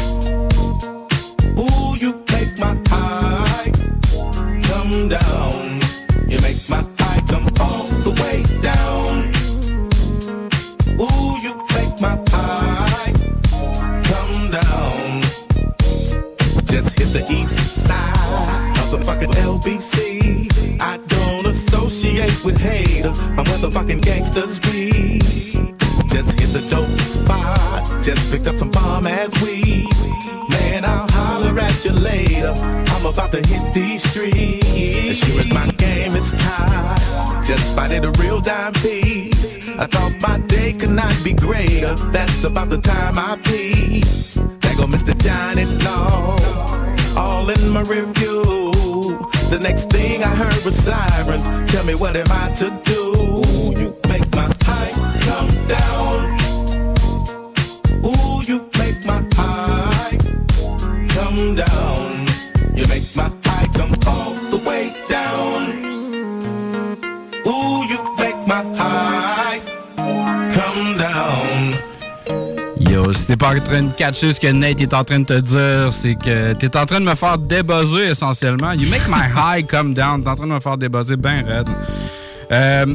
Ooh, 1.60 1.96
you 1.98 2.24
make 2.32 2.58
my 2.60 2.74
high 2.88 3.72
come 4.64 5.10
down. 5.10 5.80
You 6.28 6.40
make 6.42 6.58
my 6.70 6.84
high 7.00 7.22
come 7.28 7.48
all 7.60 7.86
the 8.08 8.14
way 8.22 8.44
down. 8.62 9.32
Ooh, 11.00 11.34
you 11.46 11.54
make 11.76 11.96
my 12.02 12.16
high 12.32 13.14
come 14.10 14.52
down. 14.52 15.22
Just 16.66 16.98
hit 16.98 17.10
the 17.14 17.26
east 17.30 17.60
side 17.86 18.78
of 18.80 18.92
the 18.92 19.04
fucking 19.04 19.32
LBC. 19.32 20.80
I 20.82 20.98
don't 20.98 21.21
associate 22.12 22.46
with 22.46 22.60
haters. 22.60 23.20
I'm 23.20 23.46
where 23.46 23.58
the 23.58 23.72
fucking 23.72 24.00
gangsters 24.00 24.60
be. 24.60 25.20
Just 26.08 26.40
hit 26.40 26.52
the 26.52 26.66
dope 26.70 26.88
spot. 27.00 28.04
Just 28.04 28.32
picked 28.32 28.48
up 28.48 28.58
some 28.58 28.72
bomb 28.72 29.08
ass 29.08 29.32
weed. 29.42 29.88
Man, 30.50 30.84
I'll 30.84 31.08
holler 31.10 31.58
at 31.60 31.86
you 31.86 31.92
later. 31.92 32.54
I'm 32.58 33.06
about 33.06 33.32
to 33.32 33.38
hit 33.38 33.74
these 33.74 34.04
streets. 34.10 34.68
As 35.10 35.18
sure 35.18 35.42
as 35.42 35.54
my 35.54 35.68
game 35.72 36.16
is 36.16 36.32
tied. 36.34 37.46
Just 37.46 37.72
spotted 37.72 38.04
a 38.06 38.12
real 38.22 38.42
dime 38.42 38.74
piece. 38.74 39.68
I 39.78 39.86
thought 39.88 40.22
my 40.22 40.38
day 40.48 40.74
could 40.74 40.92
not 40.92 41.16
be 41.24 41.34
greater. 41.34 41.96
That's 42.12 42.44
about 42.44 42.70
the 42.70 42.78
time 42.78 43.18
I 43.18 43.38
pee. 43.44 44.02
There 44.60 44.76
go 44.76 44.86
Mr. 44.86 45.18
Johnny 45.18 45.66
Law. 45.86 46.38
All 47.18 47.50
in 47.50 47.70
my 47.70 47.82
review. 47.82 48.61
The 49.52 49.60
next 49.60 49.90
thing 49.90 50.24
I 50.24 50.34
heard 50.34 50.64
was 50.64 50.76
sirens. 50.76 51.46
Tell 51.70 51.84
me 51.84 51.94
what 51.94 52.16
am 52.16 52.26
I 52.30 52.54
to 52.54 52.70
do? 52.86 53.02
Ooh, 53.18 53.78
you 53.78 53.94
make 54.08 54.34
my 54.34 54.50
high 54.62 54.92
come 55.28 55.50
down. 55.68 56.40
Ooh, 58.06 58.42
you 58.48 58.70
make 58.80 59.06
my 59.06 59.28
high 59.34 60.18
come 61.10 61.56
down. 61.56 61.81
Si 73.14 73.26
t'es 73.26 73.38
pas 73.38 73.56
en 73.56 73.60
train 73.60 73.84
de 73.84 73.92
catcher 73.94 74.34
ce 74.34 74.40
que 74.40 74.48
Nate 74.48 74.82
est 74.82 74.94
en 74.94 75.06
train 75.06 75.20
de 75.20 75.26
te 75.26 75.40
dire, 75.40 75.94
c'est 75.94 76.16
que 76.16 76.54
t'es 76.54 76.76
en 76.76 76.86
train 76.86 77.00
de 77.00 77.06
me 77.06 77.16
faire 77.16 77.38
débuzzer 77.38 78.12
essentiellement. 78.12 78.74
You 78.74 78.90
make 78.90 79.08
my 79.08 79.28
high 79.34 79.66
come 79.66 79.94
down. 79.94 80.22
T'es 80.22 80.30
en 80.30 80.36
train 80.36 80.48
de 80.48 80.52
me 80.54 80.60
faire 80.60 80.78
débuzzer 80.78 81.16
bien 81.16 81.42
raide. 81.46 81.68
Euh, 82.52 82.86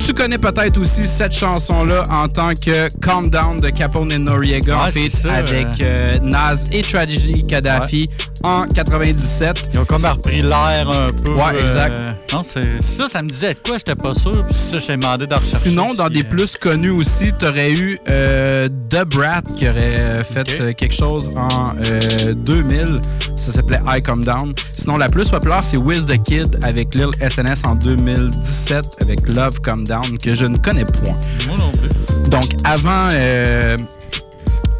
tu 0.00 0.14
connais 0.14 0.38
peut-être 0.38 0.78
aussi 0.78 1.04
cette 1.04 1.32
chanson-là 1.32 2.04
en 2.10 2.28
tant 2.28 2.54
que 2.54 2.88
Calm 3.00 3.30
Down 3.30 3.58
de 3.60 3.68
Capone 3.68 4.10
et 4.12 4.18
Noriega 4.18 4.76
Ouais, 4.76 4.82
en 4.82 4.90
feat 4.90 5.10
c'est 5.10 5.28
ça, 5.28 5.34
avec 5.34 5.66
euh. 5.80 6.14
euh, 6.14 6.18
Nas 6.22 6.56
et 6.72 6.82
Tragedy 6.82 7.46
Kadhafi 7.46 8.08
en 8.42 8.66
97. 8.66 9.70
Ils 9.72 9.78
ont 9.80 9.84
comme 9.84 10.04
repris 10.06 10.40
l'air 10.42 10.88
un 10.90 11.08
peu. 11.22 11.32
Ouais, 11.32 11.60
exact. 11.62 11.90
euh, 11.92 12.12
non, 12.32 12.42
c'est 12.42 12.80
ça, 12.80 13.08
ça 13.08 13.22
me 13.22 13.28
disait 13.28 13.54
de 13.54 13.58
quoi, 13.60 13.76
j'étais 13.78 13.94
pas 13.94 14.14
sûr. 14.14 14.44
Puis 14.46 14.54
ça, 14.54 14.78
j'ai 14.78 14.96
demandé 14.96 15.26
de 15.26 15.34
rechercher. 15.34 15.68
Sinon, 15.70 15.92
dans 15.94 16.06
si, 16.06 16.14
des 16.14 16.22
euh, 16.22 16.30
plus 16.30 16.56
connus 16.56 16.90
aussi, 16.90 17.32
t'aurais 17.38 17.72
eu 17.72 17.98
euh, 18.08 18.68
The 18.88 19.04
Brat 19.04 19.42
qui 19.56 19.68
aurait 19.68 19.80
euh, 20.00 20.24
fait 20.24 20.48
euh, 20.60 20.72
quelque 20.72 20.94
chose 20.94 21.30
en 21.36 21.74
euh, 21.84 22.32
2000. 22.34 23.00
Ça 23.36 23.52
s'appelait 23.52 23.80
I 23.86 24.02
Come 24.02 24.24
Down. 24.24 24.54
Sinon, 24.72 24.96
la 24.96 25.08
plus 25.08 25.28
populaire, 25.28 25.62
c'est 25.64 25.76
Wiz 25.78 26.06
the 26.06 26.22
Kid 26.22 26.58
avec 26.62 26.94
Lil 26.94 27.08
SNS 27.20 27.62
en 27.66 27.74
2017 27.74 28.98
avec 29.02 29.26
Love 29.28 29.60
Come 29.60 29.84
Down 29.84 29.99
que 30.22 30.34
je 30.34 30.46
ne 30.46 30.56
connais 30.58 30.84
point. 30.84 31.16
Moi 31.46 31.56
non 31.58 31.72
plus. 31.72 32.30
Donc, 32.30 32.44
avant, 32.64 33.08
euh, 33.12 33.76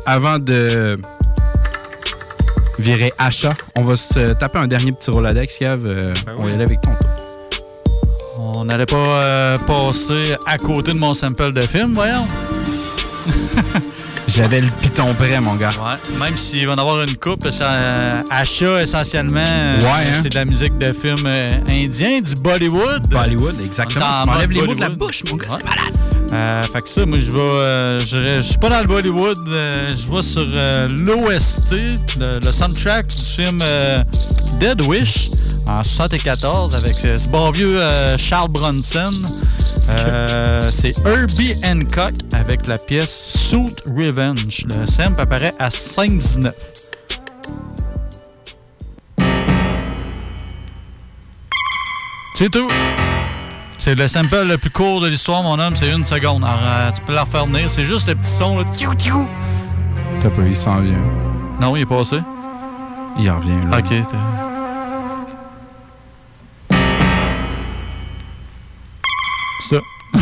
avant 0.06 0.38
de 0.38 0.98
virer 2.78 3.12
achat, 3.18 3.52
on 3.76 3.82
va 3.82 3.96
se 3.96 4.32
taper 4.34 4.58
un 4.58 4.68
dernier 4.68 4.92
petit 4.92 5.10
Rolodex, 5.10 5.58
Kev. 5.58 5.82
Euh, 5.84 6.14
On 6.38 6.44
va 6.44 6.50
y 6.50 6.54
aller 6.54 6.64
avec 6.64 6.80
ton 6.80 6.90
tour. 6.90 7.06
On 8.38 8.64
n'allait 8.64 8.86
pas 8.86 8.96
euh, 8.96 9.58
passer 9.58 10.34
à 10.46 10.56
côté 10.58 10.92
de 10.92 10.98
mon 10.98 11.14
sample 11.14 11.52
de 11.52 11.62
film, 11.62 11.94
voyons. 11.94 12.26
J'avais 14.28 14.60
le 14.60 14.68
piton 14.80 15.12
prêt, 15.14 15.40
mon 15.40 15.56
gars. 15.56 15.70
Ouais, 15.70 16.18
même 16.18 16.36
s'il 16.36 16.66
va 16.66 16.74
en 16.74 16.78
avoir 16.78 17.02
une 17.02 17.16
coupe, 17.16 17.50
ça, 17.50 17.74
euh, 17.74 18.22
achat 18.30 18.80
essentiellement, 18.82 19.40
euh, 19.44 19.80
Ouais, 19.80 19.86
hein? 20.06 20.20
c'est 20.22 20.28
de 20.28 20.34
la 20.36 20.44
musique 20.44 20.78
de 20.78 20.92
film 20.92 21.24
euh, 21.26 21.50
indien, 21.68 22.20
du 22.20 22.34
Bollywood. 22.40 23.08
Bollywood, 23.10 23.56
exactement. 23.64 24.04
Tu 24.22 24.28
m'enlèves 24.30 24.50
les 24.52 24.62
mots 24.62 24.74
de 24.74 24.80
la 24.80 24.88
bouche, 24.90 25.22
mon 25.30 25.36
gars, 25.36 25.46
c'est 25.50 25.64
malade. 25.64 25.96
Euh, 26.32 26.62
fait 26.62 26.80
que 26.82 26.88
ça, 26.88 27.06
moi, 27.06 27.18
je 27.18 27.32
vais. 27.32 27.38
euh, 27.40 27.98
je 27.98 28.40
suis 28.40 28.58
pas 28.58 28.68
dans 28.68 28.80
le 28.82 28.86
Bollywood, 28.86 29.38
je 29.48 30.12
vais 30.14 30.22
sur 30.22 30.44
l'OST, 30.44 31.72
le, 32.20 32.38
le 32.44 32.52
soundtrack 32.52 33.08
du 33.08 33.16
film 33.16 33.58
Dead 34.60 34.80
Wish 34.82 35.30
en 35.66 35.82
74 35.82 36.76
avec 36.76 36.94
ce 36.94 37.26
bon 37.28 37.50
vieux 37.50 37.80
Charles 38.16 38.48
Bronson. 38.50 39.10
Euh, 39.90 40.70
c'est 40.70 40.94
Herbie 41.06 41.54
Hancock 41.64 42.14
avec 42.32 42.66
la 42.66 42.78
pièce 42.78 43.34
Suit 43.36 43.74
Revenge. 43.86 44.64
Le 44.68 44.86
sample 44.86 45.20
apparaît 45.20 45.54
à 45.58 45.68
5,19. 45.68 46.52
C'est 52.34 52.50
tout. 52.50 52.68
C'est 53.78 53.94
le 53.94 54.08
sample 54.08 54.44
le 54.46 54.56
plus 54.58 54.70
court 54.70 55.00
de 55.00 55.08
l'histoire, 55.08 55.42
mon 55.42 55.58
homme. 55.58 55.74
C'est 55.76 55.90
une 55.90 56.04
seconde. 56.04 56.44
Alors, 56.44 56.60
euh, 56.62 56.90
tu 56.92 57.00
peux 57.02 57.14
la 57.14 57.22
refaire 57.22 57.46
venir. 57.46 57.68
C'est 57.70 57.84
juste 57.84 58.08
le 58.08 58.14
petit 58.14 58.30
son. 58.30 58.58
Là. 58.58 58.64
T'as 60.22 60.30
pas, 60.30 60.42
il 60.46 60.56
s'en 60.56 60.80
vient. 60.80 60.98
Non, 61.60 61.76
il 61.76 61.82
est 61.82 61.86
passé. 61.86 62.18
Il 63.18 63.28
en 63.30 63.36
revient, 63.38 63.58
là. 63.70 63.78
OK. 63.78 63.88
t'es- 63.88 64.49
Ça. 69.70 69.78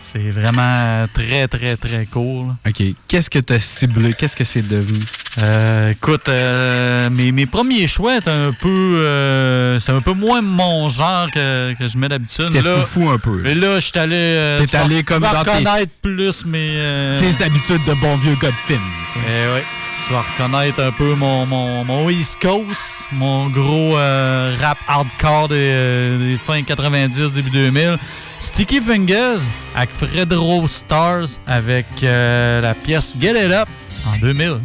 c'est 0.00 0.30
vraiment 0.30 1.06
très, 1.12 1.46
très, 1.48 1.76
très 1.76 2.06
court. 2.06 2.46
là. 2.46 2.70
OK. 2.70 2.82
Qu'est-ce 3.06 3.28
que 3.28 3.38
t'as 3.40 3.58
ciblé? 3.58 4.14
Qu'est-ce 4.14 4.36
que 4.36 4.44
c'est 4.44 4.66
devenu? 4.66 4.98
Euh, 5.42 5.90
écoute, 5.92 6.28
euh, 6.28 7.10
mes, 7.10 7.30
mes 7.32 7.46
premiers 7.46 7.86
choix 7.86 8.16
étaient 8.16 8.30
un 8.30 8.52
peu. 8.52 8.68
euh, 9.04 9.78
c'est 9.78 9.92
un 9.92 10.00
peu 10.00 10.12
moins 10.14 10.40
mon 10.40 10.88
genre 10.88 11.30
que, 11.30 11.74
que 11.74 11.86
je 11.86 11.98
mets 11.98 12.08
d'habitude. 12.08 12.46
C'était 12.46 12.62
Là- 12.62 12.76
foufou 12.80 13.10
un 13.10 13.18
peu. 13.18 13.40
Mais 13.42 13.54
là, 13.54 13.78
je 13.78 13.84
suis 13.86 13.98
allé. 13.98 14.14
euh, 14.16 14.58
T'es 14.60 14.66
tu 14.66 14.76
vas- 14.76 14.84
allé 14.84 14.96
tu 14.98 15.04
comme 15.04 15.22
vas 15.22 15.32
dans 15.32 15.44
tes- 15.44 15.50
reconnaître 15.50 15.92
plus 16.02 16.44
mes. 16.46 16.70
euh, 16.72 17.20
Tes 17.20 17.44
habitudes 17.44 17.84
de 17.86 17.94
bon 18.00 18.16
vieux 18.16 18.36
gars 18.40 18.48
de 18.50 18.54
film. 18.66 18.80
tu. 19.12 19.18
Eh 19.26 19.52
ouais. 19.54 19.64
Tu 20.06 20.14
vas 20.14 20.22
reconnaître 20.22 20.80
un 20.82 20.90
peu 20.92 21.14
mon, 21.16 21.44
mon, 21.44 21.84
mon 21.84 22.08
East 22.08 22.38
Coast, 22.40 23.04
mon 23.12 23.50
gros 23.50 23.98
euh, 23.98 24.56
rap 24.58 24.78
hardcore 24.88 25.48
des, 25.48 26.16
des 26.18 26.38
fins 26.42 26.62
90, 26.62 27.32
début 27.32 27.50
2000. 27.50 27.98
Sticky 28.38 28.80
Fingers 28.80 29.40
avec 29.74 29.90
Fredro 29.90 30.66
Stars 30.68 31.26
avec 31.46 31.86
euh, 32.02 32.60
la 32.60 32.74
pièce 32.74 33.14
Get 33.20 33.46
It 33.46 33.52
Up 33.52 33.68
en 34.06 34.16
2000. 34.18 34.60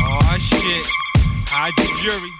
Oh 0.00 0.20
shit. 0.38 0.86
Hide 1.50 1.74
the 1.76 1.88
jury. 2.02 2.30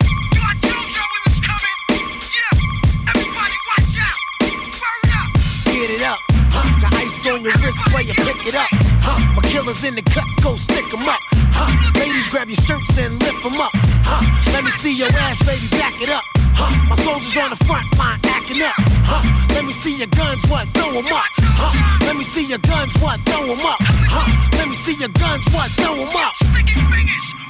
Get 5.67 5.91
it 5.91 6.03
up. 6.03 6.19
Huh, 6.51 6.81
got 6.81 6.95
ice 6.95 7.27
on 7.29 7.45
your 7.45 7.53
wrist, 7.63 7.79
player, 7.87 8.15
pick 8.15 8.47
it 8.47 8.55
up. 8.55 8.67
Huh, 9.01 9.19
my 9.35 9.43
killers 9.43 9.85
in 9.85 9.95
the 9.95 10.03
cut, 10.03 10.25
go 10.43 10.57
stick 10.57 10.85
'em 10.93 11.09
up. 11.09 11.21
Huh, 11.59 11.71
ladies, 12.01 12.29
grab 12.29 12.49
your 12.49 12.63
shirts 12.67 12.97
and 12.99 13.19
lift 13.23 13.45
'em 13.45 13.61
up. 13.61 13.73
Huh, 14.09 14.23
let 14.55 14.63
me 14.65 14.71
see 14.71 14.93
your 14.93 15.11
ass, 15.27 15.39
baby, 15.45 15.67
back 15.81 15.95
it 16.01 16.09
up. 16.09 16.25
Huh, 16.55 16.71
my 16.89 16.97
soldiers 17.03 17.37
on 17.37 17.51
the 17.51 17.61
front 17.67 17.87
line 17.99 18.19
acting 18.37 18.63
up. 18.63 18.75
Huh, 19.11 19.23
let 19.55 19.65
me 19.65 19.73
see 19.73 19.95
your 19.97 20.11
guns, 20.21 20.43
what, 20.51 20.67
throw 20.75 20.91
'em 21.01 21.07
up. 21.21 21.29
Huh, 21.61 21.73
let 22.07 22.17
me 22.17 22.25
see 22.25 22.45
your 22.53 22.59
guns, 22.59 22.95
what, 23.03 23.19
throw 23.27 23.43
'em 23.53 23.67
up. 23.73 23.81
Huh, 24.15 24.27
let 24.59 24.69
me 24.69 24.75
see 24.75 24.95
your 24.95 25.13
guns, 25.23 25.45
what, 25.55 25.69
throw 25.79 25.95
'em 25.95 26.17
up. 26.27 26.35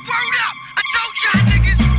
Word 0.09 0.37
up, 0.47 0.55
I 0.79 0.83
told 0.95 1.15
y'all 1.23 1.43
niggas. 1.51 1.98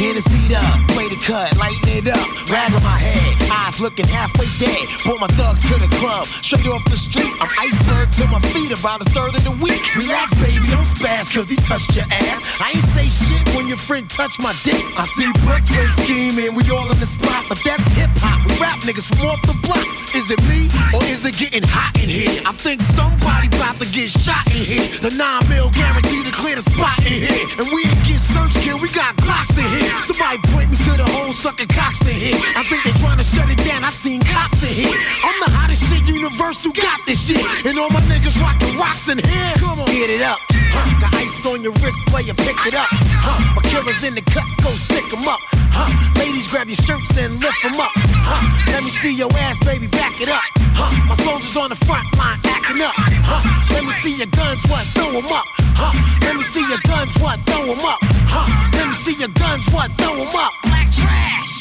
Hennessy 0.00 0.54
up, 0.56 0.88
play 0.96 1.12
the 1.12 1.20
cut, 1.20 1.52
lighten 1.60 1.84
it 1.92 2.08
up. 2.08 2.24
Rag 2.48 2.72
on 2.72 2.82
my 2.82 2.96
head, 2.96 3.36
eyes 3.52 3.78
looking 3.84 4.08
halfway 4.08 4.48
dead. 4.56 4.88
Brought 5.04 5.20
my 5.20 5.28
thugs 5.36 5.60
to 5.68 5.76
the 5.76 5.92
club, 6.00 6.24
straight 6.40 6.64
off 6.72 6.80
the 6.88 6.96
street. 6.96 7.28
I'm 7.36 7.52
iceberg 7.60 8.08
to 8.16 8.24
my 8.32 8.40
feet, 8.48 8.72
about 8.72 9.04
a 9.04 9.08
third 9.12 9.36
of 9.36 9.44
the 9.44 9.52
week. 9.60 9.76
Relax, 9.92 10.32
baby, 10.40 10.64
don't 10.72 10.88
spaz, 10.88 11.28
cause 11.28 11.52
he 11.52 11.56
touched 11.68 11.92
your 11.94 12.08
ass. 12.08 12.40
I 12.64 12.80
ain't 12.80 12.88
say 12.96 13.12
shit 13.12 13.44
when 13.52 13.68
your 13.68 13.76
friend 13.76 14.08
touched 14.08 14.40
my 14.40 14.56
dick. 14.64 14.80
I 14.96 15.04
see 15.20 15.28
Brooklyn 15.44 15.92
scheming, 16.00 16.56
we 16.56 16.64
all 16.72 16.88
in 16.88 16.96
the 16.96 17.04
spot, 17.04 17.44
but 17.52 17.60
that's 17.60 17.84
hip 17.92 18.08
hop. 18.24 18.40
We 18.48 18.56
rap 18.56 18.80
niggas 18.80 19.04
from 19.04 19.28
off 19.28 19.42
the 19.44 19.52
block. 19.60 19.84
Is 20.16 20.32
it 20.32 20.40
me, 20.48 20.66
or 20.96 21.04
is 21.12 21.28
it 21.28 21.36
getting 21.36 21.62
hot 21.62 21.94
in 22.02 22.08
here? 22.08 22.42
I 22.48 22.50
think 22.56 22.80
somebody 22.96 23.46
about 23.52 23.78
to 23.78 23.86
get 23.92 24.08
shot 24.08 24.48
in 24.48 24.64
here. 24.64 24.88
The 25.04 25.12
9 25.12 25.48
mil 25.52 25.70
guarantee 25.70 26.24
to 26.24 26.32
clear 26.32 26.56
the 26.56 26.64
spot 26.64 26.98
in 27.04 27.20
here. 27.20 27.46
And 27.60 27.68
we 27.68 27.84
ain't 27.84 28.02
get 28.02 28.18
search 28.18 28.56
kill, 28.64 28.80
we 28.80 28.88
got 28.90 29.14
Glocks 29.20 29.54
in 29.54 29.68
here. 29.70 29.89
Somebody 30.04 30.38
point 30.52 30.70
me 30.70 30.76
to 30.76 30.92
the 30.96 31.04
hole 31.04 31.32
sucking 31.32 31.68
cocks 31.68 32.00
in 32.02 32.14
here. 32.14 32.38
I 32.56 32.62
think 32.64 32.84
they're 32.84 33.00
trying 33.04 33.18
to 33.18 33.24
shut 33.24 33.48
it 33.50 33.58
down, 33.64 33.84
I 33.84 33.90
seen 33.90 34.20
cops 34.22 34.62
in 34.62 34.74
here. 34.74 34.96
I'm 35.24 35.36
the 35.40 35.50
hottest 35.50 35.82
shit, 35.88 36.06
universe. 36.08 36.30
Universal 36.30 36.72
got 36.72 37.04
this 37.06 37.26
shit. 37.26 37.42
And 37.66 37.78
all 37.78 37.90
my 37.90 38.00
niggas 38.10 38.40
rockin' 38.40 38.76
rocks 38.78 39.08
in 39.08 39.18
here. 39.18 39.52
Come 39.58 39.80
on, 39.80 39.86
get 39.86 40.10
it 40.10 40.22
up. 40.22 40.38
Huh, 40.50 41.00
got 41.00 41.14
ice 41.14 41.46
on 41.46 41.62
your 41.62 41.72
wrist, 41.82 41.98
player, 42.06 42.34
pick 42.34 42.56
it 42.66 42.74
up. 42.74 42.88
Huh, 42.90 43.38
my 43.54 43.62
killers 43.70 44.02
in 44.04 44.14
the 44.14 44.22
cut, 44.34 44.46
go 44.62 44.70
stick 44.72 45.06
'em 45.12 45.26
up. 45.28 45.40
Huh, 45.70 45.90
ladies, 46.18 46.46
grab 46.48 46.66
your 46.68 46.76
shirts 46.76 47.16
and 47.16 47.38
lift 47.40 47.64
'em 47.64 47.78
up. 47.78 47.92
Huh, 48.26 48.42
let 48.72 48.82
me 48.82 48.90
see 48.90 49.14
your 49.14 49.30
ass, 49.46 49.58
baby, 49.60 49.86
back 49.86 50.20
it 50.20 50.28
up. 50.28 50.42
Huh, 50.74 50.90
my 51.06 51.14
soldiers 51.24 51.56
on 51.56 51.70
the 51.70 51.80
front 51.86 52.06
line 52.18 52.38
acting 52.44 52.82
up. 52.82 52.94
Huh, 52.96 53.42
let 53.70 53.84
me 53.84 53.92
see 54.02 54.14
your 54.20 54.30
guns, 54.34 54.62
what, 54.70 54.84
throw 54.94 55.10
'em 55.16 55.30
up. 55.30 55.46
Huh, 55.80 55.92
let 56.26 56.36
me 56.36 56.42
see 56.42 56.64
your 56.68 56.82
guns, 56.90 57.14
what, 57.22 57.38
throw 57.46 57.62
'em 57.70 57.84
up. 57.84 58.00
Huh, 58.26 58.46
let 58.76 58.88
me 58.88 58.94
see 58.94 59.14
your 59.22 59.32
guns, 59.40 59.64
what, 59.72 59.79
throw 59.88 60.14
'em 60.20 60.36
up. 60.36 60.52
Black 60.62 60.90
trash. 60.92 61.52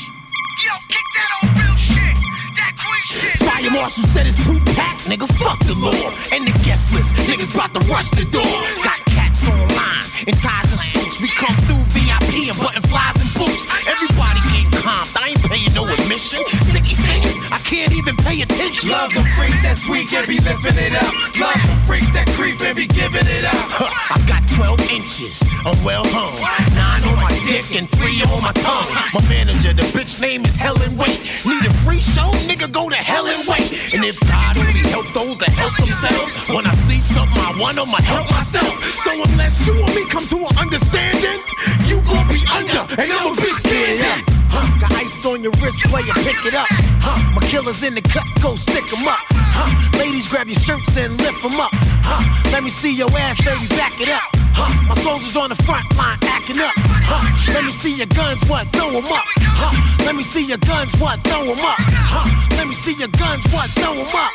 Yo, 0.65 0.73
kick 0.87 1.05
that 1.15 1.29
on 1.41 1.47
real 1.55 1.75
shit. 1.75 2.15
That 2.55 2.73
queen 2.75 3.03
shit. 3.05 3.37
Fire 3.47 3.71
Marshal 3.71 4.03
said 4.13 4.27
it's 4.27 4.35
two 4.43 4.59
pack, 4.75 4.97
nigga. 5.09 5.27
Fuck 5.39 5.59
the 5.65 5.75
law. 5.75 6.11
And 6.33 6.47
the 6.47 6.51
guest 6.65 6.91
list, 6.93 7.15
niggas 7.27 7.53
about 7.53 7.73
to 7.75 7.81
rush 7.91 8.09
the 8.09 8.25
door. 8.25 8.55
Got 8.83 8.99
cats 9.05 9.45
online 9.47 10.03
in 10.27 10.35
ties 10.35 10.71
and 10.71 10.79
suits. 10.79 11.19
We 11.21 11.27
come 11.29 11.55
through 11.65 11.83
VIP 11.95 12.49
and 12.49 12.57
button 12.59 12.83
flies 12.83 13.18
paying 15.59 15.73
no 15.73 15.85
admission. 15.93 16.43
Sticky 16.47 16.95
fingers, 16.95 17.35
I 17.51 17.59
can't 17.63 17.91
even 17.93 18.15
pay 18.17 18.41
attention. 18.41 18.89
Love 18.89 19.13
the 19.13 19.23
freaks 19.35 19.61
that 19.61 19.77
sweet 19.77 20.11
and 20.13 20.27
be 20.27 20.39
lifting 20.39 20.77
it 20.77 20.95
up. 20.95 21.13
Love 21.39 21.59
the 21.67 21.77
freaks 21.87 22.09
that 22.11 22.27
creep 22.35 22.59
and 22.61 22.75
be 22.75 22.87
giving 22.87 23.25
it 23.25 23.45
up. 23.45 23.67
Huh, 23.69 24.15
I 24.15 24.17
got 24.27 24.43
12 24.55 24.91
inches, 24.91 25.43
I'm 25.65 25.77
well 25.83 26.05
hung. 26.07 26.35
Nine 26.75 27.03
on 27.07 27.15
my 27.15 27.33
dick 27.47 27.75
and 27.75 27.89
three 27.89 28.21
on 28.31 28.43
my 28.43 28.53
tongue. 28.63 28.87
My 29.13 29.21
manager, 29.29 29.73
the 29.73 29.83
bitch 29.95 30.21
name 30.21 30.45
is 30.45 30.55
Helen 30.55 30.95
Wait. 30.97 31.19
Need 31.45 31.65
a 31.65 31.73
free 31.85 32.01
show? 32.01 32.31
Nigga, 32.47 32.71
go 32.71 32.89
to 32.89 32.95
hell 32.95 33.27
and 33.27 33.41
wait. 33.47 33.93
And 33.93 34.03
if 34.05 34.19
God 34.27 34.57
only 34.57 34.83
help 34.89 35.07
those 35.13 35.37
that 35.39 35.51
help 35.51 35.75
themselves, 35.77 36.33
when 36.49 36.65
I 36.65 36.75
see 36.87 36.99
something 36.99 37.39
I 37.39 37.55
want, 37.59 37.77
I'ma 37.77 38.01
help 38.01 38.29
myself. 38.31 38.71
So 39.03 39.11
unless 39.11 39.65
you 39.67 39.75
and 39.75 39.93
me 39.95 40.05
come 40.07 40.25
to 40.27 40.37
an 40.37 40.55
understanding, 40.57 41.41
you 41.85 42.01
gon' 42.03 42.27
be 42.27 42.41
under 42.51 42.83
and 42.99 43.11
I'ma 43.11 43.35
be 43.35 43.68
on 45.29 45.43
your 45.43 45.53
wrist, 45.61 45.79
player, 45.81 46.13
pick 46.25 46.41
it 46.45 46.55
up. 46.55 46.65
Huh, 47.05 47.17
my 47.33 47.41
killers 47.47 47.83
in 47.83 47.93
the 47.93 48.01
cut, 48.01 48.25
go 48.41 48.55
stick 48.55 48.85
'em 48.93 49.07
up. 49.07 49.19
Huh, 49.29 49.69
ladies, 49.97 50.27
grab 50.27 50.47
your 50.47 50.59
shirts 50.59 50.97
and 50.97 51.17
lift 51.21 51.45
'em 51.45 51.59
up. 51.59 51.71
Huh, 52.01 52.23
let 52.51 52.63
me 52.63 52.69
see 52.69 52.91
your 52.91 53.09
ass, 53.17 53.37
baby, 53.45 53.67
back 53.77 53.93
it 54.01 54.09
up. 54.09 54.25
Huh, 54.57 54.71
my 54.89 54.95
soldiers 55.03 55.35
on 55.37 55.49
the 55.49 55.59
front 55.67 55.85
line 55.95 56.17
acting 56.35 56.59
up. 56.59 56.73
Huh, 57.05 57.21
let 57.53 57.63
me 57.63 57.71
see 57.71 57.93
your 57.93 58.07
guns, 58.07 58.41
what, 58.49 58.65
throw 58.73 58.89
'em 58.89 59.05
up. 59.05 59.25
Huh, 59.61 59.73
let 60.05 60.15
me 60.15 60.23
see 60.23 60.43
your 60.51 60.61
guns, 60.71 60.93
what, 61.01 61.21
throw 61.23 61.43
'em 61.43 61.63
up. 61.73 61.79
Huh, 62.13 62.27
let 62.57 62.67
me 62.67 62.73
see 62.73 62.93
your 62.93 63.13
guns, 63.23 63.45
what, 63.53 63.69
throw 63.77 63.93
'em 63.93 64.15
up. 64.25 64.31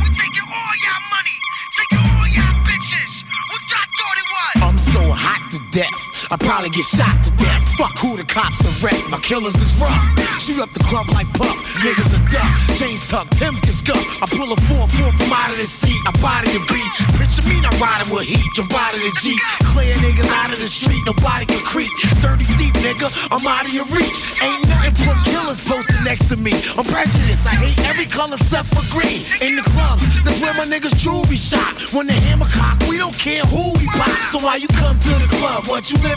We 0.00 0.06
taking 0.22 0.48
all 0.58 0.74
your 0.86 0.98
money, 1.14 1.36
taking 1.78 2.02
all 2.14 2.28
your 2.38 2.50
bitches. 2.66 3.24
What 3.50 3.62
y'all 3.70 3.88
thought 3.98 4.18
it 4.22 4.28
was? 4.36 4.54
I'm 4.68 4.78
so 4.94 5.02
hot 5.12 5.42
to 5.52 5.58
death. 5.72 6.07
I 6.30 6.36
probably 6.36 6.68
get 6.68 6.84
shot 6.84 7.24
to 7.24 7.30
death. 7.40 7.64
Fuck 7.80 7.96
who 7.98 8.16
the 8.16 8.24
cops 8.24 8.60
arrest. 8.60 9.08
My 9.08 9.18
killers 9.18 9.54
is 9.56 9.80
rough. 9.80 9.96
Shoot 10.40 10.60
up 10.60 10.70
the 10.76 10.84
club 10.84 11.08
like 11.08 11.26
Puff. 11.32 11.56
Niggas 11.80 12.10
are 12.12 12.24
duck. 12.28 12.52
Chains 12.76 13.00
tucked. 13.08 13.32
Pims 13.40 13.62
get 13.62 13.72
scuffed. 13.72 14.04
I 14.20 14.26
pull 14.28 14.52
a 14.52 14.56
4-4 14.68 15.14
from 15.16 15.32
out 15.32 15.50
of 15.50 15.56
the 15.56 15.64
seat. 15.64 15.96
I 16.04 16.12
body 16.20 16.52
the 16.52 16.60
beat. 16.68 16.90
Picture 17.16 17.48
me 17.48 17.60
not 17.60 17.72
riding 17.80 18.12
with 18.12 18.28
heat. 18.28 18.44
Jump 18.52 18.74
out 18.76 18.92
of 18.92 19.00
the 19.00 19.12
Jeep. 19.24 19.40
Clear 19.72 19.94
niggas 20.04 20.28
out 20.28 20.52
of 20.52 20.58
the 20.58 20.68
street. 20.68 21.00
Nobody 21.06 21.46
can 21.46 21.64
creep. 21.64 21.88
30 22.20 22.44
deep, 22.60 22.74
nigga. 22.84 23.08
I'm 23.32 23.46
out 23.46 23.64
of 23.64 23.72
your 23.72 23.88
reach. 23.88 24.20
Ain't 24.44 24.68
nothing 24.68 25.06
but 25.08 25.24
killers 25.24 25.64
posted 25.64 25.96
next 26.04 26.28
to 26.28 26.36
me. 26.36 26.52
I'm 26.76 26.84
prejudiced. 26.84 27.46
I 27.46 27.56
hate 27.56 27.78
every 27.88 28.04
color 28.04 28.36
except 28.36 28.68
for 28.68 28.84
green. 28.92 29.24
In 29.40 29.56
the 29.56 29.64
club, 29.64 29.96
that's 30.24 30.40
where 30.44 30.52
my 30.52 30.68
niggas 30.68 30.98
jewelry 31.00 31.40
shot. 31.40 31.72
When 31.96 32.06
the 32.06 32.12
hammer 32.12 32.50
cock, 32.52 32.84
we 32.84 32.98
don't 32.98 33.16
care 33.16 33.44
who 33.48 33.72
we 33.78 33.86
pop. 33.96 34.12
So 34.28 34.38
why 34.44 34.56
you 34.56 34.68
come 34.68 34.98
to 34.98 35.14
the 35.16 35.28
club? 35.40 35.66
What 35.66 35.90
you 35.90 35.96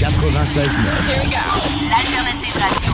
96 0.00 0.78
Here 0.78 1.18
we 1.24 1.30
go. 1.30 1.42
L'alternative 1.90 2.54
radio. 2.54 2.92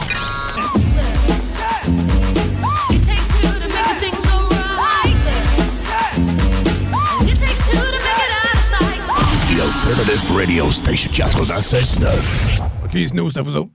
The 9.48 9.60
Alternative 9.60 10.30
Radio 10.34 10.70
Station 10.70 11.12
96.9. 11.12 12.08
OK, 12.84 13.08
Snow, 13.08 13.30
c'est 13.30 13.38
à 13.38 13.42
vous 13.42 13.54
autres. 13.56 13.70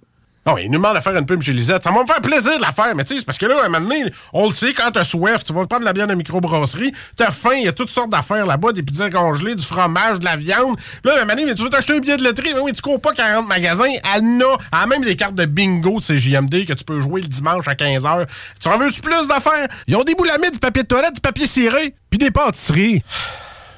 Il 0.58 0.72
nous 0.72 0.78
demande 0.78 0.95
de 0.95 1.02
faire 1.02 1.16
une 1.16 1.26
pub 1.26 1.41
chez 1.41 1.54
Lisette. 1.54 1.84
Ça 1.84 1.91
va 1.91 2.02
me 2.02 2.08
faire 2.08 2.22
plaisir 2.22 2.58
de 2.58 2.62
la 2.62 2.72
faire, 2.72 2.95
mais 2.95 3.04
tu 3.04 3.18
sais, 3.18 3.26
parce 3.26 3.38
que 3.38 3.45
là, 3.45 3.62
à 3.62 3.66
un 3.66 3.70
moment 3.70 3.88
donné, 3.88 4.12
on 4.34 4.47
le 4.47 4.54
sait, 4.54 4.74
quand 4.74 4.91
t'as 4.91 5.04
soif, 5.04 5.43
tu 5.43 5.54
vas 5.54 5.66
prendre 5.68 5.86
la 5.86 5.93
bière 5.93 6.08
de 6.08 6.16
microbrasserie, 6.16 6.91
t'as 7.16 7.32
faim, 7.32 7.56
il 7.56 7.64
y 7.64 7.68
a 7.68 7.74
toutes 7.74 7.89
sortes 7.89 8.10
d'affaires 8.10 8.45
là-bas, 8.45 8.72
des 8.72 8.84
pizzas 8.84 9.10
congelées, 9.10 9.56
du 9.56 9.66
fromage, 9.66 10.20
de 10.20 10.26
la 10.26 10.36
viande. 10.36 10.78
Là, 11.04 11.14
à 11.14 11.16
un 11.16 11.20
moment 11.20 11.34
donné, 11.34 11.45
mais 11.45 11.56
tu 11.56 11.64
veux 11.64 11.70
t'acheter 11.70 11.95
un 11.95 12.00
billet 12.00 12.18
de 12.18 12.24
loterie, 12.24 12.54
mais 12.54 12.62
oui, 12.62 12.74
tu 12.74 12.82
cours 12.82 13.02
pas 13.02 13.14
40 13.14 13.47
magasins, 13.47 13.91
elle 14.16 14.24
en 14.24 14.39
a, 14.41 14.58
elle 14.74 14.80
a 14.80 14.86
même 14.88 15.04
des 15.04 15.16
cartes 15.16 15.36
de 15.36 15.45
bingo 15.45 16.00
de 16.00 16.04
CJMD 16.04 16.66
que 16.66 16.74
tu 16.74 16.84
peux 16.84 17.00
jouer 17.02 17.22
le 17.22 17.28
dimanche 17.28 17.68
à 17.68 17.74
15h. 17.74 18.28
Tu 18.60 18.68
en 18.68 18.78
veux-tu 18.78 19.02
plus 19.02 19.28
d'affaires? 19.28 19.68
Ils 19.88 19.95
ont 19.95 20.04
des 20.04 20.16
boulamides, 20.16 20.54
du 20.54 20.60
papier 20.60 20.84
de 20.84 20.88
toilette, 20.88 21.16
du 21.16 21.22
papier 21.22 21.47
ciré, 21.47 21.95
puis 22.10 22.18
des 22.18 22.32
pâtisseries. 22.32 23.04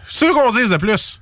C'est 0.08 0.28
ce 0.28 0.32
qu'on 0.32 0.52
dise 0.52 0.70
de 0.70 0.78
plus. 0.78 1.22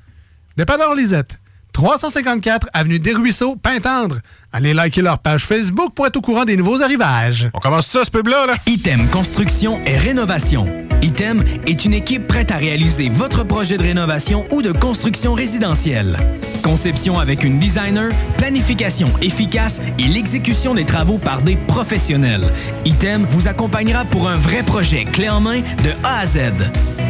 Dépanneur 0.57 0.93
Lisette. 0.93 1.38
354 1.79 2.67
Avenue 2.73 2.99
des 2.99 3.13
Ruisseaux, 3.13 3.55
Pintendre. 3.55 4.17
Allez 4.51 4.73
liker 4.73 5.01
leur 5.01 5.19
page 5.19 5.45
Facebook 5.45 5.93
pour 5.93 6.05
être 6.07 6.17
au 6.17 6.21
courant 6.21 6.43
des 6.43 6.57
nouveaux 6.57 6.81
arrivages. 6.81 7.49
On 7.53 7.59
commence 7.59 7.87
ça, 7.87 8.03
ce 8.03 8.11
pub-là, 8.11 8.47
là? 8.47 8.55
Item 8.65 9.07
Construction 9.07 9.79
et 9.85 9.95
Rénovation. 9.95 10.67
Item 11.01 11.41
est 11.65 11.85
une 11.85 11.93
équipe 11.93 12.27
prête 12.27 12.51
à 12.51 12.57
réaliser 12.57 13.07
votre 13.07 13.45
projet 13.45 13.77
de 13.77 13.83
rénovation 13.83 14.45
ou 14.51 14.61
de 14.61 14.73
construction 14.73 15.33
résidentielle. 15.33 16.17
Conception 16.63 17.17
avec 17.17 17.45
une 17.45 17.59
designer, 17.59 18.11
planification 18.37 19.07
efficace 19.21 19.79
et 19.97 20.03
l'exécution 20.09 20.73
des 20.73 20.83
travaux 20.83 21.17
par 21.17 21.43
des 21.43 21.55
professionnels. 21.55 22.51
Item 22.83 23.25
vous 23.29 23.47
accompagnera 23.47 24.03
pour 24.03 24.27
un 24.27 24.35
vrai 24.35 24.63
projet 24.63 25.05
clé 25.05 25.29
en 25.29 25.39
main 25.39 25.61
de 25.61 25.91
A 26.03 26.19
à 26.19 26.25
Z. 26.25 26.39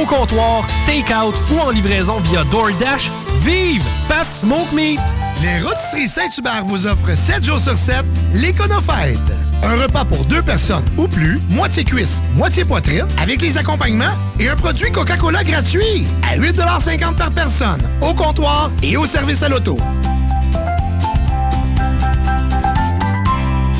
au 0.00 0.04
comptoir, 0.04 0.66
take-out 0.86 1.34
ou 1.50 1.58
en 1.58 1.70
livraison 1.70 2.20
via 2.20 2.44
DoorDash. 2.44 3.10
Vive 3.40 3.84
Pat 4.08 4.30
Smoke 4.30 4.72
Meat! 4.74 5.00
Les 5.42 5.60
Rôtisseries 5.62 6.08
Saint-Hubert 6.08 6.64
vous 6.64 6.86
offrent 6.86 7.16
7 7.16 7.44
jours 7.44 7.60
sur 7.60 7.76
7 7.76 8.04
l'Éconofête. 8.34 9.18
Un 9.62 9.76
repas 9.76 10.04
pour 10.04 10.24
deux 10.24 10.42
personnes 10.42 10.84
ou 10.96 11.06
plus, 11.08 11.40
moitié 11.48 11.84
cuisse, 11.84 12.22
moitié 12.34 12.64
poitrine, 12.64 13.06
avec 13.20 13.42
les 13.42 13.56
accompagnements 13.58 14.14
et 14.38 14.48
un 14.48 14.56
produit 14.56 14.90
Coca-Cola 14.90 15.44
gratuit 15.44 16.06
à 16.22 16.36
8,50 16.36 17.16
par 17.16 17.30
personne, 17.30 17.80
au 18.00 18.14
comptoir 18.14 18.70
et 18.82 18.96
au 18.96 19.06
service 19.06 19.42
à 19.42 19.48
l'auto. 19.48 19.78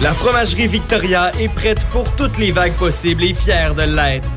La 0.03 0.13
fromagerie 0.13 0.69
Victoria 0.69 1.33
est 1.41 1.53
prête 1.53 1.85
pour 1.87 2.05
toutes 2.17 2.39
les 2.39 2.53
vagues 2.53 2.75
possibles 2.75 3.25
et 3.25 3.35
fière 3.35 3.75
de 3.75 3.83
l'être. 3.83 4.29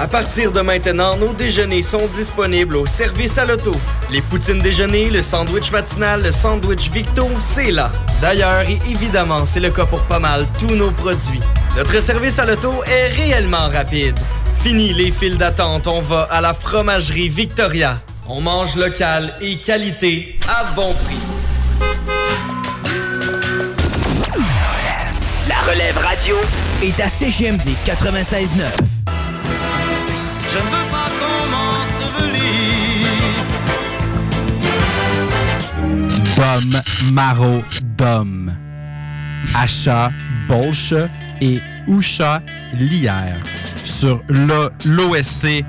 À 0.00 0.08
partir 0.08 0.50
de 0.50 0.62
maintenant, 0.62 1.14
nos 1.18 1.34
déjeuners 1.34 1.82
sont 1.82 2.08
disponibles 2.16 2.76
au 2.76 2.86
service 2.86 3.36
à 3.36 3.44
l'auto. 3.44 3.72
Les 4.10 4.22
poutines 4.22 4.58
déjeuner, 4.58 5.10
le 5.10 5.20
sandwich 5.20 5.70
matinal, 5.70 6.22
le 6.22 6.30
sandwich 6.30 6.90
Victo, 6.90 7.26
c'est 7.38 7.70
là. 7.70 7.92
D'ailleurs, 8.22 8.62
et 8.62 8.78
évidemment, 8.90 9.44
c'est 9.44 9.60
le 9.60 9.68
cas 9.68 9.84
pour 9.84 10.00
pas 10.04 10.18
mal 10.18 10.46
tous 10.58 10.74
nos 10.74 10.90
produits. 10.90 11.40
Notre 11.76 12.00
service 12.00 12.38
à 12.38 12.46
l'auto 12.46 12.72
est 12.84 13.08
réellement 13.08 13.68
rapide. 13.68 14.18
Fini 14.62 14.94
les 14.94 15.10
files 15.10 15.36
d'attente, 15.36 15.86
on 15.86 16.00
va 16.00 16.22
à 16.30 16.40
la 16.40 16.54
fromagerie 16.54 17.28
Victoria. 17.28 18.00
On 18.26 18.40
mange 18.40 18.76
local 18.76 19.34
et 19.42 19.60
qualité 19.60 20.38
à 20.48 20.64
bon 20.74 20.94
prix. 20.94 21.20
La 25.46 25.58
relève 25.70 25.98
radio 25.98 26.36
est 26.82 26.98
à 27.00 27.08
CGMD 27.08 27.68
96.9. 27.84 28.99
Bum 36.40 36.80
Maro 37.12 37.62
Dom. 37.98 38.50
Achat 39.54 40.10
Bolche 40.48 40.94
et 41.42 41.60
Usha 41.86 42.40
Lier 42.72 43.34
sur 43.84 44.22
l'OST 44.30 45.64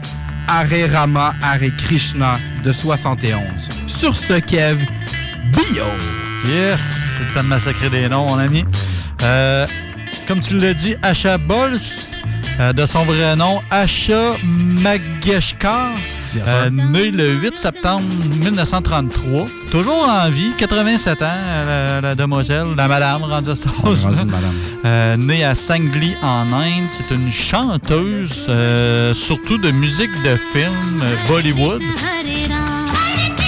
Hare 0.48 0.90
Rama 0.90 1.34
Hare 1.42 1.76
Krishna 1.78 2.40
de 2.64 2.72
71. 2.72 3.68
Sur 3.86 4.16
ce, 4.16 4.40
Kev, 4.40 4.86
Bio. 5.52 5.84
Yes, 6.46 6.80
c'est 7.18 7.24
le 7.26 7.34
temps 7.34 7.44
de 7.44 7.50
massacrer 7.50 7.90
des 7.90 8.08
noms, 8.08 8.28
mon 8.28 8.40
ami. 8.40 8.64
Euh, 9.24 9.68
comme 10.26 10.40
tu 10.40 10.58
l'as 10.58 10.74
dit, 10.74 10.96
Asha 11.02 11.38
Bols, 11.38 11.80
euh, 12.62 12.72
de 12.72 12.86
son 12.86 13.04
vrai 13.04 13.36
nom, 13.36 13.62
Asha 13.72 14.38
Mageshkar. 14.46 15.96
Euh, 16.48 16.70
né 16.70 17.12
le 17.12 17.34
8 17.34 17.58
septembre 17.58 18.06
1933. 18.40 19.48
Toujours 19.70 20.08
en 20.08 20.30
vie, 20.30 20.52
87 20.58 21.22
ans, 21.22 21.26
la, 21.66 22.02
la 22.02 22.16
demoiselle, 22.16 22.68
la 22.78 22.88
madame 22.88 23.24
rendue. 23.24 23.50
Euh, 24.86 25.18
née 25.18 25.44
à 25.44 25.56
Sangli 25.56 26.16
en 26.22 26.52
Inde, 26.54 26.88
c'est 26.90 27.14
une 27.14 27.32
chanteuse, 27.32 28.46
euh, 28.50 29.14
surtout 29.14 29.58
de 29.58 29.72
musique 29.72 30.12
de 30.24 30.36
film 30.36 31.02
euh, 31.04 31.16
Bollywood. 31.28 31.82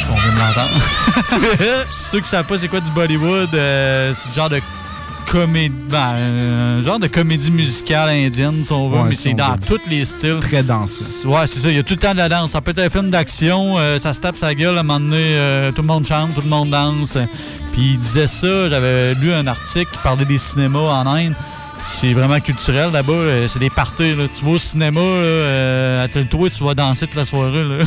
On 0.10 0.16
vient 0.16 0.32
de 0.32 0.38
l'entendre. 0.38 1.86
Ceux 1.92 2.20
qui 2.20 2.30
savent 2.30 2.46
pas 2.46 2.58
c'est 2.58 2.68
quoi 2.68 2.80
du 2.82 2.92
Bollywood, 2.92 3.54
euh, 3.56 4.14
c'est 4.14 4.30
le 4.30 4.36
genre 4.36 4.50
de 4.50 4.60
comédie, 5.34 5.74
ben, 5.90 6.78
un 6.78 6.84
genre 6.84 7.00
de 7.00 7.08
comédie 7.08 7.52
musicale 7.52 8.10
indienne, 8.10 8.64
si 8.64 8.72
on 8.72 8.88
veut, 8.90 8.98
Ouais, 9.00 9.04
mais 9.10 9.16
si 9.16 9.24
c'est 9.24 9.34
dans 9.34 9.58
tous 9.58 9.82
les 9.90 10.06
styles. 10.06 10.38
Très 10.40 10.62
dense. 10.62 11.26
Ouais, 11.28 11.48
c'est 11.48 11.60
ça. 11.60 11.72
Il 11.72 11.76
y 11.76 11.80
a 11.80 11.84
tout 11.84 11.96
le 11.96 12.00
temps 12.00 12.12
de 12.12 12.20
la 12.20 12.30
danse. 12.30 12.52
Ça 12.52 12.62
peut 12.62 12.70
être 12.70 12.80
un 12.80 12.90
film 12.90 13.10
d'action, 13.10 13.80
euh, 13.80 13.98
ça 13.98 14.14
se 14.14 14.20
tape 14.20 14.38
sa 14.38 14.54
gueule, 14.54 14.78
à 14.78 14.82
un 14.82 14.84
moment 14.84 15.00
donné, 15.00 15.18
euh, 15.18 15.72
tout 15.72 15.82
le 15.82 15.88
monde 15.88 16.06
chante, 16.06 16.36
tout 16.36 16.42
le 16.42 16.50
monde 16.50 16.70
danse. 16.70 17.18
Puis 17.72 17.94
il 17.94 18.00
disait 18.00 18.28
ça, 18.28 18.70
j'avais 18.70 19.16
lu 19.16 19.34
un 19.34 19.48
article 19.48 19.92
qui 19.92 19.98
parlait 20.04 20.26
des 20.26 20.38
cinémas 20.38 21.02
en 21.02 21.08
Inde. 21.08 21.34
C'est 21.86 22.14
vraiment 22.14 22.40
culturel 22.40 22.92
là-bas. 22.92 23.12
euh, 23.14 23.48
C'est 23.48 23.60
des 23.60 23.70
parties. 23.70 24.16
Là. 24.16 24.24
Tu 24.34 24.44
vas 24.46 24.52
au 24.52 24.58
cinéma, 24.58 25.00
là, 25.00 25.06
euh, 25.06 26.04
à 26.06 26.08
tel 26.08 26.28
toit, 26.28 26.50
tu 26.50 26.64
vas 26.64 26.74
danser 26.74 27.08
toute 27.08 27.16
la 27.16 27.26
soirée. 27.26 27.64
Là. 27.64 27.84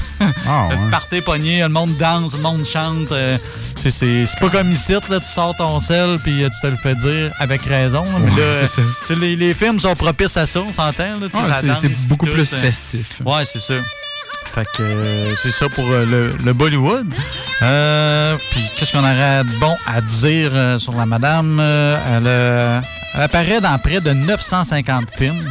Ah, 0.47 0.69
ouais. 0.69 0.77
Le 0.85 0.91
party 0.91 1.21
pogné, 1.23 1.63
le 1.63 1.69
monde 1.69 1.97
danse, 1.97 2.35
le 2.35 2.41
monde 2.43 2.65
chante. 2.65 3.11
euh, 3.13 3.39
c'est- 3.81 3.91
c'est 3.91 4.27
c'est 4.27 4.39
pas 4.41 4.51
comme 4.51 4.71
ici, 4.71 4.93
là, 4.93 5.01
tu 5.21 5.27
sors 5.27 5.55
ton 5.57 5.79
sel 5.81 6.19
puis 6.23 6.45
euh, 6.45 6.49
tu 6.51 6.61
te 6.61 6.67
le 6.67 6.77
fais 6.77 6.95
dire 6.95 7.31
avec 7.39 7.63
raison. 7.65 8.05
là, 8.05 8.19
mais 8.21 8.31
Ouais, 8.33 8.67
ça. 8.67 8.81
euh, 9.11 9.15
les, 9.17 9.35
les 9.37 9.55
films 9.55 9.79
sont 9.81 9.95
propices 9.95 10.37
à 10.37 10.47
ça, 10.47 10.61
on 10.61 10.71
s'entend. 10.73 11.19
Ouais, 11.21 11.29
c'est- 11.81 12.07
beaucoup 12.07 12.27
tout, 12.27 12.33
plus 12.33 12.55
festif. 12.55 13.21
Ouais, 13.25 13.45
c'est 13.45 13.61
ça. 13.61 13.75
Fait 14.55 14.65
que 14.77 14.83
euh, 14.83 15.35
c'est 15.37 15.51
ça 15.51 15.69
pour 15.69 15.85
euh, 15.91 16.07
le, 16.07 16.37
le 16.43 16.53
Bollywood. 16.55 17.07
Euh, 17.63 18.37
Puis 18.51 18.61
qu'est-ce 18.77 18.93
qu'on 18.93 19.01
aurait 19.05 19.45
de 19.45 19.51
bon 19.61 19.77
à 19.87 20.01
dire 20.01 20.51
sur 20.79 20.93
la 20.95 21.05
madame? 21.07 21.59
Elle, 21.61 22.25
euh, 22.27 22.81
elle 23.17 23.23
apparaît 23.23 23.61
dans 23.61 23.79
près 23.79 24.01
de 24.01 24.11
950 24.13 25.11
films. 25.11 25.51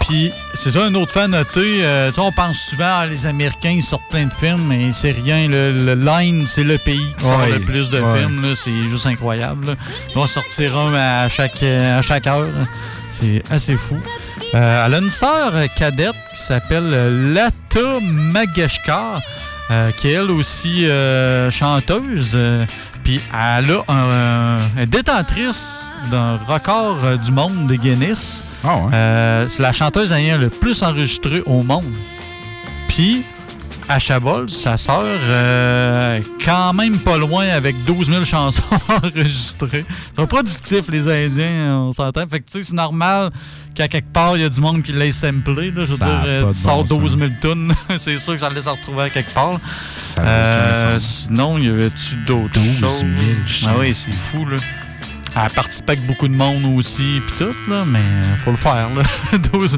Puis 0.00 0.32
c'est 0.54 0.70
ça, 0.70 0.84
un 0.84 0.94
autre 0.94 1.12
fait 1.12 1.20
à 1.20 1.28
noter. 1.28 1.80
euh, 1.84 2.10
on 2.16 2.32
pense 2.32 2.58
souvent, 2.58 3.00
ah, 3.00 3.06
les 3.06 3.26
Américains, 3.26 3.72
ils 3.72 3.82
sortent 3.82 4.08
plein 4.08 4.24
de 4.24 4.32
films, 4.32 4.64
mais 4.66 4.90
c'est 4.92 5.10
rien. 5.12 5.48
Le, 5.48 5.70
le 5.84 5.94
Line, 5.94 6.46
c'est 6.46 6.64
le 6.64 6.78
pays 6.78 7.12
qui 7.18 7.24
sort 7.24 7.40
Ouais, 7.40 7.50
le 7.50 7.60
plus 7.60 7.90
de 7.90 8.00
ouais. 8.00 8.18
films. 8.20 8.54
C'est 8.54 8.86
juste 8.90 9.04
incroyable. 9.06 9.66
là. 9.66 9.74
On 10.16 10.20
va 10.22 10.26
sortir 10.26 10.78
un 10.78 10.94
à 10.94 11.28
chaque, 11.28 11.62
à 11.62 12.00
chaque 12.00 12.26
heure. 12.26 12.48
C'est 13.10 13.42
assez 13.50 13.76
fou. 13.76 13.98
Euh, 14.54 14.86
elle 14.86 14.94
a 14.94 14.98
une 14.98 15.10
sœur 15.10 15.52
cadette 15.76 16.14
qui 16.32 16.40
s'appelle 16.40 16.88
euh, 16.90 17.34
Lata 17.34 17.98
Mageshkar, 18.02 19.20
euh, 19.70 19.90
qui 19.92 20.08
est 20.08 20.12
elle 20.12 20.30
aussi 20.30 20.86
euh, 20.86 21.50
chanteuse. 21.50 22.32
euh, 22.34 22.64
Puis 23.04 23.20
elle 23.32 23.70
a 23.70 23.82
un, 23.88 24.56
elle 24.76 24.82
est 24.84 24.86
détentrice 24.86 25.92
d'un 26.10 26.36
record 26.46 26.98
euh, 27.04 27.16
du 27.16 27.30
monde 27.30 27.66
de 27.66 27.74
Guinness. 27.74 28.44
Euh, 28.92 29.46
c'est 29.48 29.62
la 29.62 29.72
chanteuse 29.72 30.12
ayant 30.12 30.38
le 30.38 30.48
plus 30.50 30.82
enregistré 30.82 31.42
au 31.46 31.62
monde. 31.62 31.84
Puis 32.88 33.24
Asha 33.90 34.20
Bol, 34.20 34.50
sa 34.50 34.76
sœur, 34.76 35.02
quand 36.44 36.74
même 36.74 36.98
pas 36.98 37.16
loin 37.16 37.48
avec 37.48 37.82
12 37.84 38.10
000 38.10 38.24
chansons 38.26 38.62
enregistrées. 39.02 39.86
Ils 39.88 40.16
sont 40.20 40.26
productifs, 40.26 40.88
les 40.90 41.08
Indiens, 41.08 41.78
on 41.88 41.92
s'entend. 41.94 42.26
Fait 42.28 42.40
que 42.40 42.44
tu 42.46 42.58
sais, 42.58 42.62
c'est 42.64 42.74
normal 42.74 43.30
qu'à 43.74 43.88
quelque 43.88 44.12
part, 44.12 44.36
il 44.36 44.42
y 44.42 44.44
a 44.44 44.48
du 44.48 44.60
monde 44.60 44.82
qui 44.82 44.92
l'a 44.92 45.10
samplé. 45.12 45.70
Là, 45.70 45.84
je 45.84 45.92
veux 45.92 45.96
dire, 45.98 46.06
a 46.06 46.24
euh, 46.26 46.44
pas 46.44 46.50
tu 46.52 46.58
de 46.58 46.62
sors 46.62 46.84
bon 46.84 46.98
12 46.98 47.10
sens. 47.12 47.18
000 47.20 47.30
tonnes, 47.40 47.74
c'est 47.98 48.18
sûr 48.18 48.34
que 48.34 48.40
ça 48.40 48.46
allait 48.46 48.62
se 48.62 48.68
retrouver 48.68 49.02
à 49.04 49.10
quelque 49.10 49.32
part. 49.32 49.60
Ça 50.06 50.22
Euh, 50.22 50.98
sinon, 51.00 51.58
il 51.58 51.64
y 51.64 51.68
avait-tu 51.68 52.16
d'autres 52.26 52.52
12 52.54 52.78
choses? 52.80 52.98
000 53.00 53.10
Ah 53.66 53.74
oui, 53.78 53.94
c'est 53.94 54.12
fou, 54.12 54.44
là. 54.46 54.56
Elle 55.36 55.42
a 55.42 55.50
participé 55.50 55.92
avec 55.92 56.06
beaucoup 56.06 56.26
de 56.26 56.34
monde 56.34 56.64
aussi, 56.76 57.20
puis 57.26 57.36
tout, 57.38 57.70
là, 57.70 57.84
mais 57.86 58.00
euh, 58.00 58.36
faut 58.44 58.50
le 58.50 58.56
faire, 58.56 58.88
là. 58.94 59.02
12. 59.52 59.76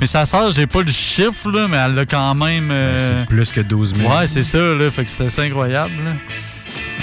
Mais 0.00 0.06
sa 0.06 0.24
sœur, 0.24 0.52
j'ai 0.52 0.66
pas 0.66 0.82
le 0.82 0.92
chiffre, 0.92 1.50
là, 1.50 1.66
mais 1.68 1.78
elle 1.78 1.94
l'a 1.94 2.06
quand 2.06 2.34
même... 2.34 2.70
euh, 2.70 3.22
C'est 3.22 3.28
plus 3.28 3.50
que 3.50 3.60
12 3.60 3.94
000. 3.96 4.08
Ouais, 4.14 4.26
c'est 4.26 4.42
ça, 4.44 4.58
là. 4.58 4.90
Fait 4.90 5.04
que 5.04 5.10
c'était 5.10 5.24
assez 5.24 5.40
incroyable, 5.42 5.94
là. 6.04 6.12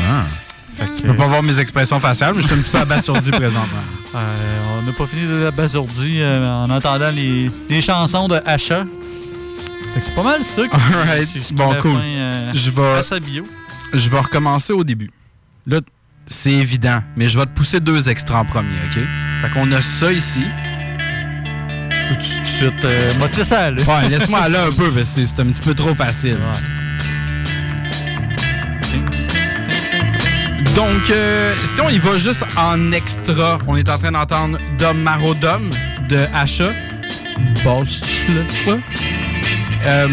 Ah. 0.10 0.24
Fait 0.78 0.86
que 0.88 0.96
Tu 0.96 1.02
peux 1.02 1.16
pas 1.16 1.28
voir 1.28 1.44
mes 1.44 1.60
expressions 1.60 2.00
faciales, 2.00 2.34
mais 2.36 2.42
je 2.42 2.48
suis 2.48 2.56
un 2.56 2.62
petit 2.62 2.70
peu 2.70 2.78
abasourdi 2.80 3.32
présentement. 3.32 3.84
Euh, 4.16 4.78
on 4.78 4.84
n'a 4.84 4.94
pas 4.94 5.08
fini 5.08 5.28
de 5.28 5.36
l'abasourdi 5.44 6.20
euh, 6.20 6.48
en 6.48 6.70
entendant 6.70 7.10
les, 7.10 7.50
les 7.70 7.82
chansons 7.82 8.28
de 8.28 8.40
que 10.00 10.06
c'est 10.06 10.16
pas 10.16 10.24
mal 10.24 10.44
ça 10.44 10.68
qui, 10.68 10.76
Alright. 10.76 11.54
Bon, 11.54 11.74
cool. 11.80 11.94
fin, 11.94 12.00
euh, 12.00 12.52
je 12.54 12.70
vais, 12.70 13.20
bio. 13.20 13.46
je 13.94 14.10
vais 14.10 14.20
recommencer 14.20 14.74
au 14.74 14.84
début. 14.84 15.10
Là, 15.66 15.80
c'est 16.28 16.52
évident, 16.52 17.02
mais 17.16 17.28
je 17.28 17.40
vais 17.40 17.46
te 17.46 17.52
pousser 17.52 17.80
deux 17.80 18.10
extraits 18.10 18.38
en 18.38 18.46
premier, 18.46 18.78
OK? 18.86 19.00
Fait 19.42 19.50
qu'on 19.54 19.72
a 19.72 19.82
ça 19.82 20.12
ici. 20.12 20.44
Je 21.90 22.08
peux 22.10 22.16
tout 22.16 22.40
de 22.42 22.46
suite 22.46 22.86
euh, 22.86 23.14
laisser 23.38 23.56
aller. 23.56 23.84
Ouais, 23.84 24.10
laisse-moi 24.10 24.40
aller 24.40 24.58
un 24.58 24.72
peu, 24.72 24.92
parce 24.92 25.10
que 25.10 25.22
c'est 25.22 25.26
c'est 25.26 25.40
un 25.40 25.46
petit 25.46 25.62
peu 25.62 25.74
trop 25.74 25.96
facile. 25.96 26.38
Donc, 30.78 31.10
euh, 31.10 31.56
si 31.74 31.82
on 31.82 31.90
y 31.90 31.98
va 31.98 32.20
juste 32.20 32.44
en 32.56 32.92
extra, 32.92 33.58
on 33.66 33.76
est 33.78 33.90
en 33.90 33.98
train 33.98 34.12
d'entendre 34.12 34.60
Dom 34.78 35.02
Marodom 35.02 35.72
de 36.08 36.20
Asha. 36.36 36.70
Euh, 39.88 40.08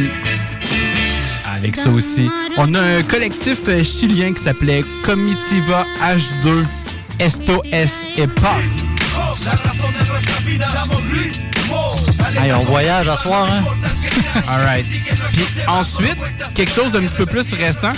avec 1.55 1.77
ça 1.77 1.91
aussi. 1.91 2.31
On 2.57 2.73
a 2.73 2.81
un 2.81 3.03
collectif 3.03 3.59
euh, 3.69 3.85
chilien 3.85 4.33
qui 4.33 4.43
s'appelait 4.43 4.83
Comitiva 5.03 5.85
H2 6.03 6.65
Esto 7.19 7.63
es. 7.71 8.07
Hey, 12.43 12.53
on 12.55 12.59
voyage 12.61 13.09
à 13.09 13.17
soir, 13.19 13.47
hein? 13.51 13.65
Alright. 14.49 14.87
Puis 14.87 15.45
ensuite, 15.67 16.17
quelque 16.55 16.73
chose 16.73 16.91
d'un 16.91 17.03
petit 17.03 17.19
peu 17.19 17.27
plus 17.27 17.53
récent. 17.53 17.93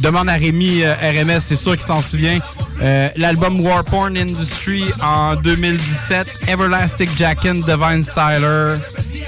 Demande 0.00 0.30
à 0.30 0.34
Rémi 0.34 0.82
euh, 0.82 0.94
RMS, 0.94 1.40
c'est 1.40 1.56
sûr 1.56 1.76
qu'il 1.76 1.86
s'en 1.86 2.00
souvient. 2.00 2.38
Euh, 2.82 3.10
L'album 3.16 3.60
War 3.60 3.84
Porn 3.84 4.16
Industry 4.16 4.84
en 5.02 5.36
2017, 5.36 6.26
Everlasting 6.48 7.08
Jackin, 7.16 7.56
Divine 7.56 8.02
Styler 8.02 8.74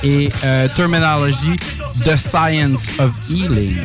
et 0.03 0.31
euh, 0.45 0.69
Terminology, 0.75 1.57
The 2.03 2.17
Science 2.17 2.89
of 2.99 3.13
Healing. 3.29 3.77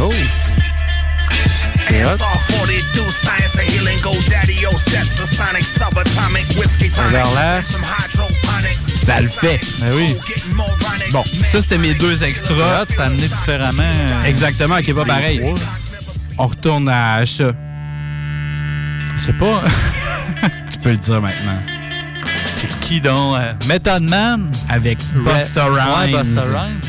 Oh! 0.00 0.10
Ça 9.04 9.20
le 9.20 9.28
fait. 9.28 9.60
Ben 9.80 9.92
oui. 9.94 10.16
Bon, 11.14 11.22
ça 11.44 11.62
c'était 11.62 11.78
mes 11.78 11.94
deux 11.94 12.24
extras. 12.24 12.86
C'est 12.88 12.98
amené 12.98 13.28
différemment. 13.28 13.84
Exactement, 14.26 14.78
qui 14.78 14.90
est 14.90 14.94
pas 14.94 15.04
pareil. 15.04 15.40
On 16.36 16.48
retourne 16.48 16.88
à 16.88 17.14
Asha. 17.18 17.52
C'est 19.16 19.36
pas. 19.38 19.62
tu 20.72 20.78
peux 20.78 20.90
le 20.90 20.96
dire 20.96 21.20
maintenant. 21.22 21.60
C'est 22.48 22.66
qui 22.80 23.00
donc? 23.00 23.36
euh, 23.38 23.52
Method 23.68 24.02
Man? 24.02 24.50
Avec 24.68 24.98
Busta 25.14 25.70
Ouais, 25.70 25.80
Rhymes. 25.80 26.18
Busta 26.18 26.42
Rhymes. 26.42 26.80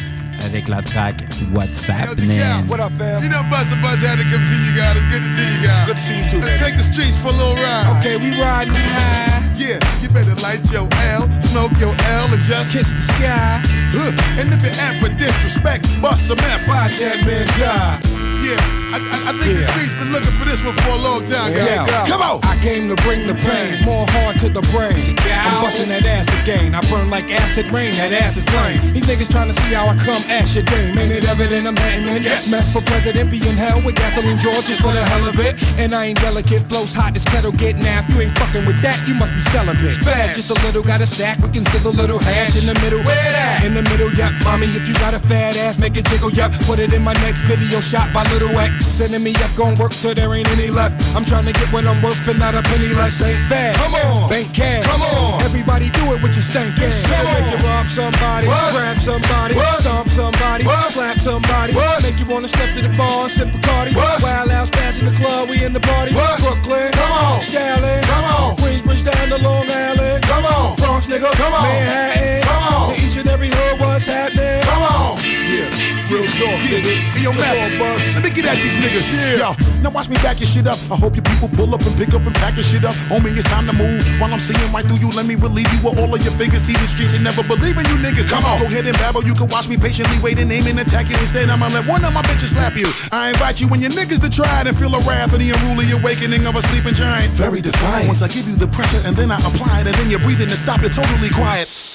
Avec 0.45 0.67
la 0.67 0.81
track 0.81 1.23
WhatsApp 1.51 2.15
Yeah, 2.19 2.61
what 2.67 2.79
up, 2.79 2.91
fam? 2.97 3.23
You 3.23 3.29
know, 3.29 3.41
Buzzer 3.49 3.81
Buzz 3.81 4.01
had 4.01 4.19
to 4.19 4.23
come 4.29 4.43
see 4.43 4.61
you 4.69 4.77
guys. 4.77 4.95
It's 4.95 5.05
good 5.11 5.23
to 5.23 5.31
see 5.33 5.47
you 5.55 5.67
guys. 5.67 5.87
Good 5.87 5.97
to 5.97 6.03
see 6.03 6.19
you 6.21 6.29
too. 6.29 6.39
Let's 6.39 6.61
take 6.61 6.77
the 6.77 6.83
streets 6.83 7.17
for 7.17 7.29
a 7.29 7.31
little 7.31 7.55
ride. 7.55 7.97
Okay, 7.97 8.17
we 8.17 8.29
riding 8.39 8.73
high. 8.75 9.41
Yeah, 9.57 9.79
you 10.01 10.09
better 10.09 10.35
light 10.41 10.61
your 10.71 10.87
L, 11.09 11.29
smoke 11.41 11.71
your 11.79 11.95
L, 12.13 12.31
and 12.31 12.41
just 12.43 12.73
kiss 12.73 12.93
the 12.93 13.01
sky. 13.01 13.61
Huh. 13.91 14.39
And 14.39 14.53
if 14.53 14.61
you're 14.61 14.71
at 14.73 15.01
for 15.01 15.09
disrespect, 15.17 15.89
bust 16.01 16.27
some 16.27 16.39
F. 16.39 16.61
Fight 16.65 16.91
that 16.99 17.25
man 17.25 17.47
die. 17.57 18.14
Yeah, 18.45 18.61
I, 18.93 19.01
I, 19.01 19.17
I 19.29 19.31
think 19.41 19.57
the 19.57 19.65
streets 19.73 19.97
been 19.97 20.13
looking 20.13 20.29
for 20.37 20.45
this 20.45 20.61
one 20.61 20.77
for 20.85 20.93
a 20.93 21.01
long 21.01 21.25
time, 21.25 21.49
guys. 21.49 21.65
Yeah. 21.65 22.05
Come 22.05 22.21
on. 22.21 22.45
I 22.45 22.53
came 22.61 22.85
to 22.93 22.97
bring 23.01 23.25
the 23.25 23.33
pain, 23.33 23.81
more 23.81 24.05
hard 24.13 24.37
to 24.45 24.49
the 24.53 24.61
brain. 24.69 25.17
I'm 25.17 25.65
busting 25.65 25.89
that 25.89 26.05
ass 26.05 26.29
again. 26.45 26.77
I 26.77 26.81
burn 26.93 27.09
like 27.09 27.33
acid 27.33 27.65
rain, 27.73 27.97
that 27.97 28.13
ass 28.13 28.37
is 28.37 28.45
flame. 28.53 28.93
These 28.93 29.09
niggas 29.09 29.33
trying 29.33 29.49
to 29.49 29.57
see 29.57 29.73
how 29.73 29.89
I 29.89 29.97
come 29.97 30.21
ash 30.29 30.53
your 30.53 30.61
game. 30.69 30.93
Ain't 30.93 31.09
it 31.09 31.25
evident 31.25 31.65
I'm 31.65 31.73
hitting 31.73 32.05
it? 32.05 32.21
Yes. 32.21 32.45
Mess 32.45 32.69
for 32.69 32.85
president, 32.85 33.33
be 33.33 33.41
in 33.41 33.57
hell 33.57 33.81
with 33.81 33.97
gasoline 33.97 34.37
George 34.37 34.69
just 34.69 34.81
for 34.81 34.93
the 34.93 35.01
hell 35.01 35.25
of 35.25 35.41
it. 35.41 35.57
And 35.81 35.97
I 35.97 36.13
ain't 36.13 36.21
delicate, 36.21 36.61
flows 36.61 36.93
hot 36.93 37.17
as 37.17 37.25
kettle 37.25 37.51
get 37.51 37.81
napped. 37.81 38.13
You 38.13 38.21
ain't 38.21 38.37
fucking 38.37 38.69
with 38.69 38.77
that, 38.85 39.01
you 39.09 39.17
must 39.17 39.33
be 39.33 39.41
celibate. 39.49 39.97
Spaz, 39.97 40.37
just 40.37 40.53
a 40.53 40.57
little, 40.61 40.83
got 40.85 41.01
a 41.01 41.07
sack, 41.07 41.41
we 41.41 41.49
can 41.49 41.65
sizzle 41.73 41.89
a 41.89 41.97
little 41.97 42.19
hash 42.19 42.53
in 42.61 42.69
the 42.69 42.77
middle. 42.85 43.01
Where 43.01 43.17
that? 43.17 43.65
In 43.65 43.73
the 43.73 43.81
middle, 43.81 44.13
yep. 44.13 44.37
Mommy, 44.45 44.69
if 44.77 44.85
you 44.87 44.93
got 45.01 45.17
a 45.17 45.19
fat 45.25 45.57
ass, 45.57 45.79
make 45.79 45.97
it 45.97 46.05
jiggle, 46.05 46.29
yep. 46.29 46.53
Put 46.69 46.77
it 46.77 46.93
in 46.93 47.01
my 47.01 47.13
next 47.25 47.41
video 47.49 47.81
shot 47.81 48.13
by 48.13 48.23
Little 48.35 48.59
X. 48.59 48.83
Sending 48.83 49.23
me 49.23 49.31
up, 49.47 49.55
gon' 49.55 49.79
work 49.79 49.95
till 50.03 50.11
there 50.11 50.27
ain't 50.35 50.51
any 50.51 50.67
left. 50.67 50.99
I'm 51.15 51.23
trying 51.23 51.47
to 51.47 51.55
get 51.55 51.71
what 51.71 51.87
I'm 51.87 51.95
worth 52.03 52.19
and 52.27 52.35
not 52.35 52.51
a 52.51 52.61
penny 52.67 52.91
less. 52.91 53.23
Ain't 53.23 53.39
fast. 53.47 53.79
Come 53.79 53.95
on. 53.95 54.27
Bank 54.27 54.51
cash. 54.51 54.83
Come 54.83 54.99
on. 54.99 55.39
Everybody 55.47 55.87
do 55.95 56.03
it 56.11 56.19
with 56.19 56.35
your 56.35 56.43
stank 56.43 56.75
ass. 56.83 57.07
Make 57.07 57.47
you 57.55 57.63
rob 57.63 57.87
somebody, 57.87 58.47
grab 58.47 58.99
somebody, 58.99 59.55
stomp 59.79 60.09
somebody, 60.11 60.65
slap 60.91 61.15
somebody. 61.23 61.71
Make 62.03 62.19
you 62.19 62.27
wanna 62.27 62.49
step 62.51 62.75
to 62.75 62.81
the 62.83 62.91
bar, 62.99 63.29
sip 63.29 63.55
a 63.55 63.59
Cardi. 63.63 63.95
Wild 63.95 64.51
out, 64.51 64.67
spaz 64.67 64.99
in 64.99 65.07
the 65.07 65.15
club, 65.15 65.47
we 65.47 65.63
in 65.63 65.71
the 65.71 65.79
party. 65.79 66.11
Brooklyn. 66.11 66.91
Come 66.91 67.11
on. 67.15 67.39
Shaolin. 67.39 68.03
Come 68.03 68.25
on. 68.25 68.57
Queensbridge 68.59 69.07
down 69.07 69.31
to 69.31 69.39
Long 69.39 69.63
Island. 69.71 70.23
Come 70.27 70.43
on. 70.43 70.75
Bronx 70.75 71.07
nigga. 71.07 71.31
Come 71.39 71.53
on. 71.53 71.63
Manhattan. 71.63 72.43
Come 72.43 72.63
on. 72.67 72.95
To 72.95 72.99
each 72.99 73.15
and 73.15 73.29
every 73.29 73.47
hood, 73.47 73.79
what's 73.79 74.07
happening? 74.07 74.59
Come 74.67 74.83
on. 74.83 75.23
Yeah, 75.23 76.11
real 76.11 76.27
talk, 76.35 76.59
nigga. 76.67 76.99
Hey, 77.15 77.23
yo, 77.23 77.31
Matt, 77.31 77.79
let 78.25 78.33
me 78.33 78.41
get 78.41 78.49
at 78.49 78.57
these 78.57 78.73
niggas. 78.81 79.05
Yo, 79.37 79.53
now 79.85 79.91
watch 79.93 80.09
me 80.09 80.17
back 80.25 80.39
your 80.41 80.49
shit 80.49 80.65
up. 80.65 80.81
I 80.89 80.97
hope 80.97 81.15
you 81.15 81.21
people 81.21 81.47
pull 81.49 81.69
up 81.75 81.81
and 81.85 81.93
pick 81.93 82.09
up 82.17 82.25
and 82.25 82.33
pack 82.33 82.57
your 82.57 82.65
shit 82.65 82.83
up. 82.83 82.97
Homie, 83.05 83.29
it's 83.29 83.45
time 83.45 83.67
to 83.67 83.73
move. 83.73 84.01
While 84.17 84.33
I'm 84.33 84.39
seeing 84.39 84.57
right 84.73 84.81
through 84.81 84.97
you, 84.97 85.11
let 85.13 85.29
me 85.29 85.35
relieve 85.35 85.69
you 85.69 85.79
with 85.85 85.99
all 86.01 86.09
of 86.09 86.21
your 86.25 86.33
figures. 86.33 86.65
See 86.65 86.73
the 86.73 86.89
streets 86.89 87.13
and 87.13 87.23
never 87.23 87.45
believe 87.45 87.77
in 87.77 87.85
you 87.85 87.97
niggas. 88.01 88.29
Come 88.29 88.43
on, 88.45 88.59
go 88.59 88.65
ahead 88.65 88.87
and 88.87 88.97
babble. 88.97 89.23
You 89.23 89.35
can 89.35 89.47
watch 89.49 89.69
me 89.69 89.77
patiently 89.77 90.17
wait 90.25 90.39
and 90.39 90.51
aim 90.51 90.65
and 90.65 90.79
attack 90.79 91.09
you. 91.09 91.17
Instead, 91.21 91.49
I'ma 91.49 91.69
let 91.69 91.85
one 91.85 92.03
of 92.03 92.13
my 92.13 92.23
bitches 92.25 92.57
slap 92.57 92.73
you. 92.75 92.89
I 93.11 93.29
invite 93.29 93.61
you 93.61 93.69
and 93.69 93.81
your 93.81 93.91
niggas 93.91 94.21
to 94.25 94.29
try 94.29 94.61
it 94.61 94.67
and 94.67 94.75
feel 94.77 94.89
the 94.89 95.03
wrath 95.05 95.33
of 95.33 95.39
the 95.39 95.51
unruly 95.51 95.91
awakening 95.93 96.47
of 96.47 96.55
a 96.55 96.61
sleeping 96.73 96.95
giant. 96.97 97.29
Very 97.37 97.61
defiant. 97.61 98.07
Once 98.07 98.23
I 98.23 98.27
give 98.27 98.49
you 98.49 98.55
the 98.55 98.67
pressure 98.67 99.01
and 99.05 99.15
then 99.15 99.29
I 99.29 99.37
apply 99.45 99.81
it 99.81 99.87
and 99.87 99.95
then 100.01 100.09
you're 100.09 100.23
breathing 100.25 100.49
and 100.49 100.57
stop 100.57 100.81
it 100.81 100.93
totally 100.93 101.29
quiet. 101.29 101.94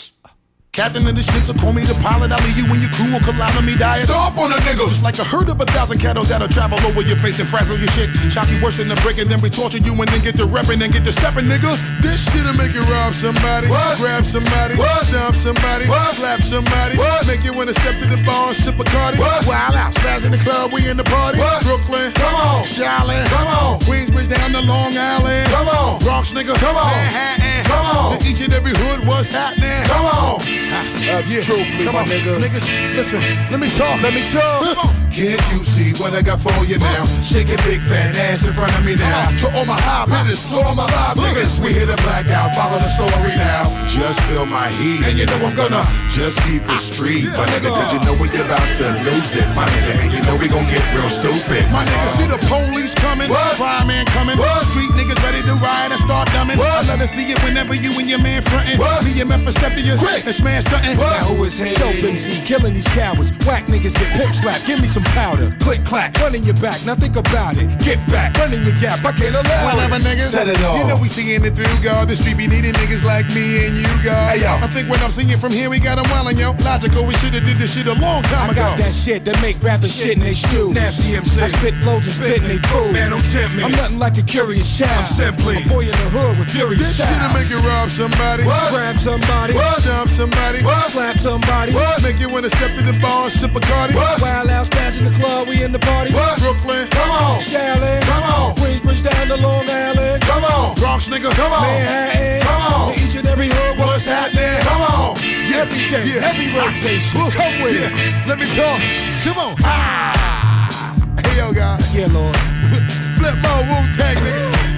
Captain 0.81 1.05
of 1.05 1.13
the 1.13 1.21
ship, 1.21 1.45
so 1.45 1.53
call 1.53 1.77
me 1.77 1.85
the 1.85 1.93
pilot. 2.01 2.33
I'll 2.33 2.41
leave 2.41 2.57
you 2.57 2.65
and 2.65 2.81
your 2.81 2.89
crew 2.97 3.13
will 3.13 3.21
collide 3.21 3.53
on 3.53 3.69
me 3.69 3.77
diet. 3.77 4.09
Stop 4.09 4.41
on 4.41 4.49
a 4.49 4.57
nigga! 4.65 4.89
Just 4.89 5.05
like 5.05 5.21
a 5.21 5.25
herd 5.29 5.53
of 5.53 5.61
a 5.61 5.69
thousand 5.77 6.01
cattle 6.01 6.25
that'll 6.25 6.49
travel 6.49 6.81
over 6.89 7.05
your 7.05 7.21
face 7.21 7.37
and 7.37 7.45
frazzle 7.45 7.77
your 7.77 7.93
shit. 7.93 8.09
Chop 8.33 8.49
you 8.49 8.57
worse 8.65 8.81
than 8.81 8.89
a 8.89 8.97
brick 9.05 9.21
and 9.21 9.29
then 9.29 9.45
we 9.45 9.53
torture 9.53 9.77
you 9.77 9.93
and 9.93 10.09
then 10.09 10.25
get 10.25 10.41
to 10.41 10.49
repping 10.49 10.81
and 10.81 10.89
get 10.89 11.05
to 11.05 11.13
stepping, 11.13 11.53
nigga. 11.53 11.77
This 12.01 12.25
shit'll 12.33 12.57
make 12.57 12.73
you 12.73 12.81
rob 12.89 13.13
somebody, 13.13 13.69
grab 13.69 14.25
somebody, 14.25 14.81
stomp 15.05 15.37
somebody, 15.37 15.85
slap 16.17 16.41
somebody, 16.41 16.97
make 17.29 17.45
you 17.45 17.53
wanna 17.53 17.77
step 17.77 18.01
to 18.01 18.09
the 18.09 18.17
bar 18.25 18.49
and 18.49 18.57
sip 18.57 18.81
a 18.81 18.85
Cardi. 18.89 19.21
Wild 19.21 19.77
out, 19.77 19.93
spaz 20.01 20.25
in 20.25 20.33
the 20.33 20.41
club, 20.41 20.73
we 20.73 20.89
in 20.89 20.97
the 20.97 21.05
party. 21.05 21.45
Brooklyn, 21.61 22.09
come 22.17 22.33
on, 22.33 22.65
Shaolin, 22.65 23.29
come 23.29 23.49
on, 23.53 23.81
Queensbridge 23.85 24.33
down 24.33 24.57
to 24.57 24.65
Long 24.65 24.97
Island, 24.97 25.45
come 25.53 25.69
on, 25.69 26.01
Bronx 26.01 26.33
nigga, 26.33 26.57
come 26.57 26.81
on, 26.81 26.89
Manhattan, 26.89 27.69
come 27.69 27.85
on, 27.85 28.17
to 28.17 28.25
each 28.25 28.41
and 28.41 28.55
every 28.57 28.73
hood, 28.73 29.05
what's 29.05 29.29
happening? 29.29 29.85
Come 29.93 30.07
on. 30.09 30.70
That's 31.11 31.47
truthfully, 31.47 31.85
Come 31.85 31.95
my 31.95 32.03
on, 32.03 32.09
nigga. 32.09 32.39
Niggas, 32.39 32.95
listen, 32.95 33.21
let 33.51 33.59
me 33.59 33.69
talk. 33.71 34.01
Let 34.03 34.15
me 34.15 34.23
talk. 34.31 35.01
Can't 35.11 35.43
you 35.51 35.67
see 35.67 35.91
what 35.99 36.15
I 36.15 36.23
got 36.23 36.39
for 36.39 36.55
you 36.71 36.79
now? 36.79 37.03
Shake 37.19 37.51
your 37.51 37.59
big 37.67 37.83
fat 37.83 38.15
ass 38.31 38.47
in 38.47 38.55
front 38.55 38.71
of 38.79 38.87
me 38.87 38.95
now. 38.95 39.35
To 39.43 39.51
all 39.59 39.67
my 39.67 39.75
high 39.75 40.07
hitters, 40.07 40.39
to 40.47 40.63
all 40.63 40.79
my 40.79 40.87
live 40.87 41.19
niggas, 41.19 41.59
we 41.59 41.75
hit 41.75 41.91
a 41.91 41.99
blackout. 42.07 42.55
Follow 42.55 42.79
the 42.79 42.87
story 42.87 43.35
now. 43.35 43.67
Just 43.91 44.23
feel 44.31 44.47
my 44.47 44.71
heat, 44.79 45.03
and 45.11 45.19
you 45.19 45.27
know 45.27 45.43
I'm 45.43 45.59
gonna 45.59 45.83
just 46.15 46.39
keep 46.47 46.63
it 46.63 46.79
ah. 46.79 46.79
street, 46.79 47.27
my 47.35 47.43
nigga. 47.51 47.75
Cause 47.75 47.91
you 47.91 48.01
know 48.07 48.15
we 48.23 48.31
about 48.39 48.63
to 48.79 48.87
lose 49.03 49.35
it, 49.35 49.51
my 49.59 49.67
nigga. 49.67 49.99
And 49.99 50.11
you 50.15 50.23
know 50.23 50.39
we 50.39 50.47
gon' 50.47 50.67
get 50.71 50.83
real 50.95 51.11
stupid, 51.11 51.67
my 51.75 51.83
nigga. 51.83 52.09
See 52.15 52.31
the 52.31 52.41
police 52.47 52.95
coming, 52.95 53.27
fireman 53.59 54.07
coming, 54.15 54.39
street 54.71 54.95
niggas 54.95 55.19
ready 55.27 55.43
to 55.43 55.55
ride 55.59 55.91
and 55.91 55.99
start 55.99 56.31
dumbing. 56.31 56.63
I 56.63 56.87
love 56.87 57.03
to 57.03 57.11
see 57.11 57.27
it 57.35 57.39
whenever 57.43 57.75
you 57.75 57.91
and 57.99 58.07
your 58.07 58.23
man 58.23 58.47
frontin'. 58.47 58.79
Me 58.79 59.19
and 59.19 59.29
Memphis 59.29 59.59
step 59.59 59.75
to 59.75 59.83
you 59.83 59.99
and 59.99 60.35
smash 60.35 60.60
something. 60.63 60.97
Now 60.97 61.25
who 61.31 61.45
is 61.45 61.59
here? 61.59 61.77
Dope 61.79 62.01
MC, 62.03 62.41
killing 62.45 62.75
these 62.75 62.89
cowards. 62.93 63.33
Whack 63.47 63.67
niggas 63.67 63.95
get 63.97 64.11
pimp 64.17 64.35
slapped. 64.35 64.67
Give 64.67 64.81
me 64.81 64.87
some 64.87 65.05
powder. 65.17 65.55
Click 65.61 65.85
clack, 65.85 66.17
run 66.19 66.35
in 66.35 66.45
your 66.45 66.57
back. 66.59 66.85
Now 66.85 66.95
think 66.95 67.17
about 67.17 67.57
it. 67.57 67.69
Get 67.81 67.99
back, 68.09 68.37
run 68.37 68.53
in 68.53 68.63
your 68.65 68.77
gap. 68.81 69.05
I 69.05 69.13
can't 69.13 69.35
allow 69.35 69.47
it. 69.47 69.75
Whatever, 69.75 69.97
it. 69.97 70.07
niggas. 70.07 70.33
You 70.79 70.85
know 70.89 70.99
we 71.01 71.09
seeing 71.09 71.45
it 71.45 71.55
through, 71.55 71.79
God. 71.83 72.09
The 72.09 72.17
street 72.17 72.37
be 72.39 72.47
needing 72.47 72.73
niggas 72.75 73.05
like 73.05 73.27
me 73.31 73.67
and 73.67 73.77
you, 73.77 73.91
God. 74.03 74.37
Hey, 74.37 74.43
yo. 74.43 74.59
I 74.61 74.69
think 74.69 74.89
when 74.89 75.01
I'm 75.01 75.11
seeing 75.11 75.37
from 75.39 75.53
here, 75.53 75.71
we 75.71 75.79
got 75.81 75.97
them 75.97 76.07
wildin', 76.07 76.39
yo. 76.39 76.53
Logical, 76.65 77.07
we 77.07 77.15
should've 77.23 77.45
did 77.45 77.57
this 77.57 77.75
shit 77.75 77.87
a 77.87 77.97
long 78.01 78.23
time 78.27 78.51
I 78.51 78.53
ago. 78.53 78.63
got 78.75 78.79
that 78.79 78.93
shit 78.93 79.25
that 79.25 79.41
make 79.41 79.63
rappers 79.63 79.95
shit 79.95 80.17
in 80.17 80.21
they 80.21 80.35
shoes. 80.35 80.75
Nasty 80.75 81.15
MC. 81.17 81.43
I 81.43 81.49
spit 81.49 81.75
flows 81.83 82.05
and 82.07 82.15
spit 82.17 82.43
in 82.43 82.49
they 82.49 82.61
food. 82.69 82.93
Man, 82.93 83.11
don't 83.11 83.25
tempt 83.31 83.57
me. 83.57 83.65
I'm 83.65 83.73
nothing 83.73 83.99
like 83.99 84.19
a 84.19 84.23
curious 84.27 84.67
child. 84.67 84.91
I'm 84.91 85.07
simply 85.07 85.57
a 85.63 85.69
boy 85.69 85.87
in 85.87 85.95
the 85.95 86.09
hood 86.11 86.39
with 86.39 86.51
furious 86.51 86.83
This 86.83 86.99
shit'll 86.99 87.33
make 87.33 87.49
you 87.49 87.61
rob 87.63 87.89
somebody. 87.89 88.43
Grab 88.45 88.97
somebody. 88.97 89.55
Stomp 89.81 90.11
somebody. 90.11 90.50
Slap 90.59 91.19
somebody. 91.19 91.73
Make 92.03 92.19
you 92.19 92.29
wanna 92.29 92.49
step 92.51 92.75
to 92.75 92.83
the 92.83 92.99
bar 93.01 93.25
and 93.25 93.33
sip 93.33 93.55
a 93.55 93.61
Cardi. 93.61 93.95
Wild 93.95 94.51
out 94.51 94.67
smash 94.67 94.99
in 94.99 95.05
the 95.05 95.13
club, 95.13 95.47
we 95.47 95.63
in 95.63 95.71
the 95.71 95.79
party. 95.79 96.11
Brooklyn, 96.11 96.89
come 96.91 97.11
on. 97.11 97.39
Shaolin, 97.39 98.03
come 98.03 98.23
on. 98.25 98.57
Queensbridge 98.57 99.03
down 99.05 99.29
to 99.29 99.37
Long 99.37 99.69
Island, 99.71 100.23
come 100.23 100.43
on. 100.45 100.75
Bronx 100.75 101.09
nigga, 101.09 101.31
come 101.39 101.53
on. 101.53 101.63
Manhattan, 101.63 102.43
come 102.43 102.63
on. 102.75 102.93
Each 102.99 103.15
and 103.15 103.29
every 103.29 103.49
hood, 103.49 103.79
what's 103.79 104.05
happening? 104.05 104.59
Come 104.67 104.83
on. 104.83 105.17
Yeah, 105.23 105.63
every 105.63 105.87
day, 105.91 106.05
Yeah. 106.11 106.21
heavy 106.27 106.51
rotation. 106.51 107.31
Come 107.31 107.63
with 107.63 107.79
yeah. 107.79 107.95
it. 107.95 108.27
Let 108.27 108.39
me 108.41 108.47
talk. 108.51 108.81
Come 109.23 109.39
on. 109.39 109.55
Ah. 109.63 110.97
Hey 111.25 111.37
yo, 111.39 111.53
guys. 111.53 111.79
Yeah, 111.95 112.09
Lord. 112.11 112.37
Flip 113.17 113.37
my 113.39 113.61
Wu 113.71 113.79
Tang, 113.95 114.17
nigga. 114.19 114.70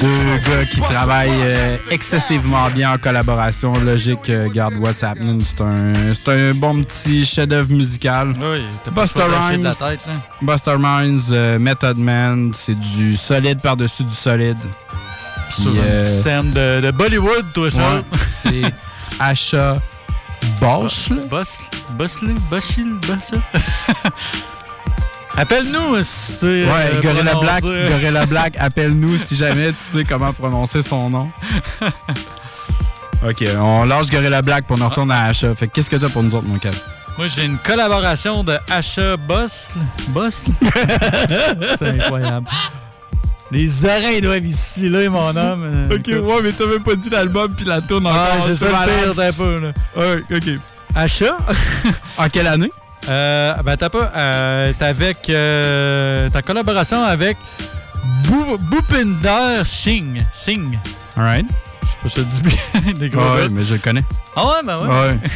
Deux 0.00 0.38
gars 0.50 0.64
qui 0.70 0.80
travaillent 0.80 1.30
euh, 1.42 1.76
excessivement 1.90 2.68
bien 2.70 2.92
en 2.92 2.98
collaboration. 2.98 3.72
Logique, 3.84 4.28
euh, 4.30 4.48
garde 4.48 4.74
What's 4.74 5.02
Happening. 5.02 5.40
C'est 5.44 5.60
un, 5.60 5.92
c'est 6.12 6.28
un 6.50 6.54
bon 6.54 6.82
petit 6.82 7.24
chef-d'œuvre 7.24 7.70
musical. 7.72 8.32
Oui, 8.40 8.64
Buster 8.92 9.22
Rhymes, 9.22 9.62
la 9.62 9.74
tête, 9.74 10.06
là. 10.06 10.14
Buster 10.40 10.76
Rhymes, 10.80 11.20
euh, 11.30 11.58
Method 11.58 11.98
Man, 11.98 12.52
c'est 12.54 12.74
du 12.78 13.16
solide 13.16 13.60
par-dessus 13.60 14.04
du 14.04 14.14
solide. 14.14 14.58
Sur 15.48 15.70
Puis, 15.70 15.80
une 15.80 15.86
euh, 15.86 16.04
scène 16.04 16.50
de, 16.50 16.80
de 16.80 16.90
Bollywood, 16.90 17.52
toi, 17.54 17.70
Charles. 17.70 17.98
ouais, 17.98 18.18
c'est 18.42 18.62
Asha 19.20 19.76
Bosch. 20.60 21.10
Bosley, 21.96 22.34
Boschil, 22.50 22.94
Bosch. 23.06 23.40
Appelle-nous 25.36 26.02
si 26.02 26.32
c'est. 26.32 26.46
Ouais, 26.66 26.90
euh, 26.92 27.00
Gorilla. 27.02 27.34
Black, 27.36 27.62
Gorilla 27.62 28.26
Black, 28.32 28.54
appelle-nous 28.58 29.16
si 29.18 29.34
jamais 29.36 29.70
tu 29.72 29.78
sais 29.78 30.04
comment 30.04 30.32
prononcer 30.32 30.82
son 30.82 31.08
nom. 31.10 31.30
Ok, 33.26 33.44
on 33.60 33.84
lâche 33.84 34.06
Gorilla 34.10 34.42
Black 34.42 34.66
pour 34.66 34.78
nous 34.78 34.88
retourner 34.88 35.14
à 35.14 35.24
Asha. 35.26 35.54
Fait 35.54 35.68
que 35.68 35.72
qu'est-ce 35.72 35.88
que 35.88 35.96
t'as 35.96 36.08
pour 36.08 36.22
nous 36.22 36.34
autres, 36.34 36.46
mon 36.46 36.58
cap? 36.58 36.74
Moi, 37.16 37.28
j'ai 37.28 37.44
une 37.44 37.58
collaboration 37.58 38.42
de 38.44 38.56
Asha 38.70 39.16
Boss. 39.16 39.74
Boss? 40.08 40.44
c'est 41.78 41.88
incroyable. 41.88 42.46
Les 43.50 43.84
oreilles 43.84 44.20
doivent 44.22 44.46
ici, 44.46 44.88
là, 44.88 45.08
mon 45.10 45.36
homme. 45.36 45.88
Ok, 45.92 46.06
ouais, 46.08 46.42
mais 46.42 46.52
t'as 46.52 46.66
même 46.66 46.82
pas 46.82 46.94
dit 46.94 47.10
l'album 47.10 47.54
puis 47.54 47.66
la 47.66 47.80
tourne 47.82 48.06
Ouais, 48.06 48.12
encore. 48.12 48.46
c'est 48.46 48.54
ça 48.54 48.66
le 48.68 48.72
pire, 49.04 49.14
t'as 49.14 49.28
un 49.28 49.32
peu, 49.32 49.60
là. 49.60 49.72
Ouais, 49.96 50.22
ok. 50.34 50.58
Asha? 50.94 51.36
en 52.18 52.28
quelle 52.28 52.46
année? 52.46 52.70
Euh, 53.08 53.54
ben, 53.64 53.76
t'as 53.76 53.88
pas. 53.88 54.10
Euh, 54.14 54.72
t'es 54.78 54.84
avec. 54.84 55.28
Euh, 55.30 56.28
ta 56.30 56.42
collaboration 56.42 57.02
avec 57.04 57.36
Bou- 58.24 58.58
Bhupinder 58.58 59.62
Singh. 59.64 60.24
Singh. 60.32 60.78
Alright. 61.16 61.46
Je 61.82 61.88
sais 61.88 61.98
pas 62.02 62.08
si 62.08 62.20
je 62.20 62.24
dis 62.24 62.42
bien. 62.42 62.92
Des 62.98 63.08
gros 63.10 63.22
Ouais, 63.34 63.48
mais 63.48 63.64
je 63.64 63.74
le 63.74 63.80
connais. 63.80 64.04
Ah 64.36 64.46
ouais, 64.46 64.52
ben 64.64 64.78
ouais. 64.80 64.88
Ouais. 64.88 65.16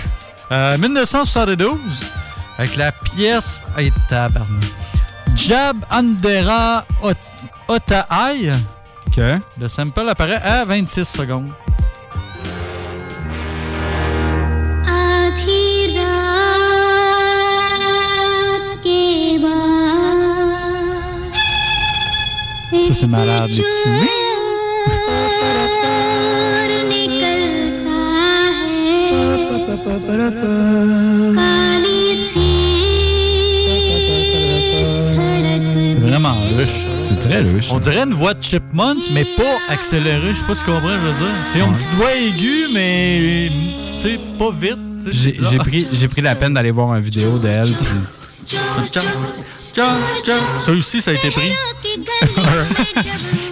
Euh, 0.53 0.79
1972, 0.79 1.77
avec 2.57 2.77
la 2.77 2.93
pièce. 2.93 3.61
Hey, 3.77 3.91
tabarnak. 4.09 4.47
Jab 5.35 5.79
Andera 5.91 6.85
Ot- 7.03 7.15
Otaai. 7.67 8.53
Ok. 9.09 9.21
Le 9.61 9.67
sample 9.67 10.09
apparaît 10.09 10.41
à 10.41 10.65
26 10.65 11.05
secondes. 11.05 11.49
C'est 22.93 23.07
malade, 23.07 23.51
les 23.51 23.63
petits. 23.63 24.17
C'est 35.89 36.01
vraiment 36.01 36.35
ruche. 36.57 36.87
C'est 37.01 37.21
très 37.21 37.43
ruche. 37.43 37.69
On 37.71 37.79
dirait 37.79 38.03
une 38.03 38.13
voix 38.13 38.35
de 38.35 38.43
Chipmunks, 38.43 39.11
mais 39.13 39.25
pas 39.25 39.43
accélérée. 39.69 40.29
Je 40.29 40.35
sais 40.35 40.45
pas 40.45 40.55
si 40.55 40.65
tu 40.65 40.71
comprends, 40.71 40.89
je 40.89 40.97
veux 40.97 41.19
dire. 41.19 41.35
T'sais, 41.51 41.63
on 41.63 41.69
me 41.69 41.73
ouais. 41.73 41.79
dit 41.79 41.97
voix 41.97 42.15
aiguë, 42.15 42.67
mais 42.73 43.51
pas 44.39 44.51
vite. 44.51 44.79
J'ai 45.11 45.59
pris, 45.59 45.85
pris 46.09 46.23
la 46.23 46.35
peine 46.35 46.55
d'aller 46.55 46.71
voir 46.71 46.95
une 46.95 47.03
vidéo 47.03 47.39
d'elle. 47.39 47.69
Ça 50.61 50.73
aussi, 50.73 51.03
ça 51.03 51.11
a 51.11 51.15
été 51.15 51.31
pris. 51.31 51.53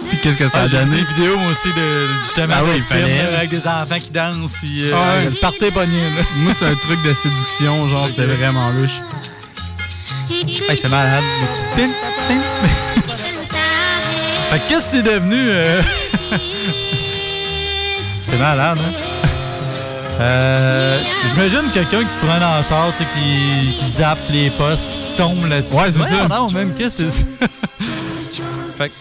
Puis 0.09 0.17
qu'est-ce 0.21 0.37
que 0.37 0.47
ça 0.47 0.59
a 0.59 0.61
Ah, 0.63 0.67
j'ai 0.67 0.77
donné? 0.77 0.97
des 0.97 1.03
vidéos, 1.03 1.37
moi 1.37 1.51
aussi, 1.51 1.67
de, 1.67 2.07
justement, 2.23 2.55
Ah 2.57 2.63
oui, 2.63 2.81
avec 3.37 3.49
des 3.49 3.67
enfants 3.67 3.99
qui 3.99 4.11
dansent, 4.11 4.55
puis 4.61 4.89
euh, 4.89 4.95
Ah 4.95 5.17
ouais. 5.17 5.29
Moi, 6.37 6.53
c'était 6.53 6.71
un 6.71 6.75
truc 6.75 7.01
de 7.03 7.13
séduction, 7.13 7.87
genre, 7.87 8.07
c'était 8.07 8.25
vraiment 8.25 8.69
louche. 8.71 8.99
Hey, 10.31 10.77
c'est 10.77 10.89
malade. 10.89 11.23
Le 11.41 11.47
petit 11.53 11.65
fait 14.49 14.61
qu'est-ce 14.67 14.85
que 14.85 14.91
c'est 14.91 15.03
devenu? 15.03 15.35
euh? 15.37 15.81
c'est 18.23 18.37
malade, 18.37 18.79
hein? 18.79 18.91
Euh, 20.19 20.99
J'imagine 21.29 21.69
quelqu'un 21.71 22.03
qui 22.03 22.13
se 22.13 22.19
prend 22.19 22.39
dans 22.39 22.57
le 22.57 22.91
tu 22.91 22.97
sais, 22.97 23.05
qui, 23.13 23.73
qui 23.75 23.85
zappe 23.85 24.19
les 24.29 24.49
postes, 24.51 24.87
qui 24.89 25.11
tombe 25.11 25.45
là-dessus. 25.47 25.75
Ouais, 25.75 25.91
c'est 25.91 26.15
ça. 26.15 26.27
Non, 26.29 26.47
man, 26.51 26.73
qu'est-ce 26.73 27.03
que 27.03 27.09
c'est? 27.09 27.19
Ça? 27.19 27.25
fait 28.77 28.89
que, 28.89 28.93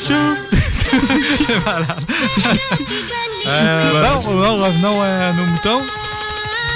c'est 1.46 1.64
malade. 1.64 2.04
Euh, 3.46 4.02
bon, 4.22 4.34
bon, 4.34 4.62
revenons 4.62 5.00
à 5.00 5.32
nos 5.32 5.44
moutons. 5.46 5.80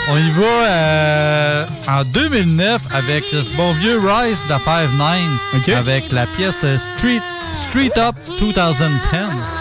On 0.09 0.17
y 0.17 0.31
va 0.31 0.67
euh, 0.67 1.67
en 1.89 2.05
2009 2.05 2.83
avec 2.91 3.23
ce 3.25 3.53
bon 3.55 3.73
vieux 3.75 3.99
Rise 3.99 4.47
de 4.47 4.55
5-9 4.55 5.77
avec 5.77 6.11
la 6.11 6.27
pièce 6.27 6.65
Street, 6.79 7.21
Street 7.55 7.91
Up 7.99 8.17
2010. 8.41 9.54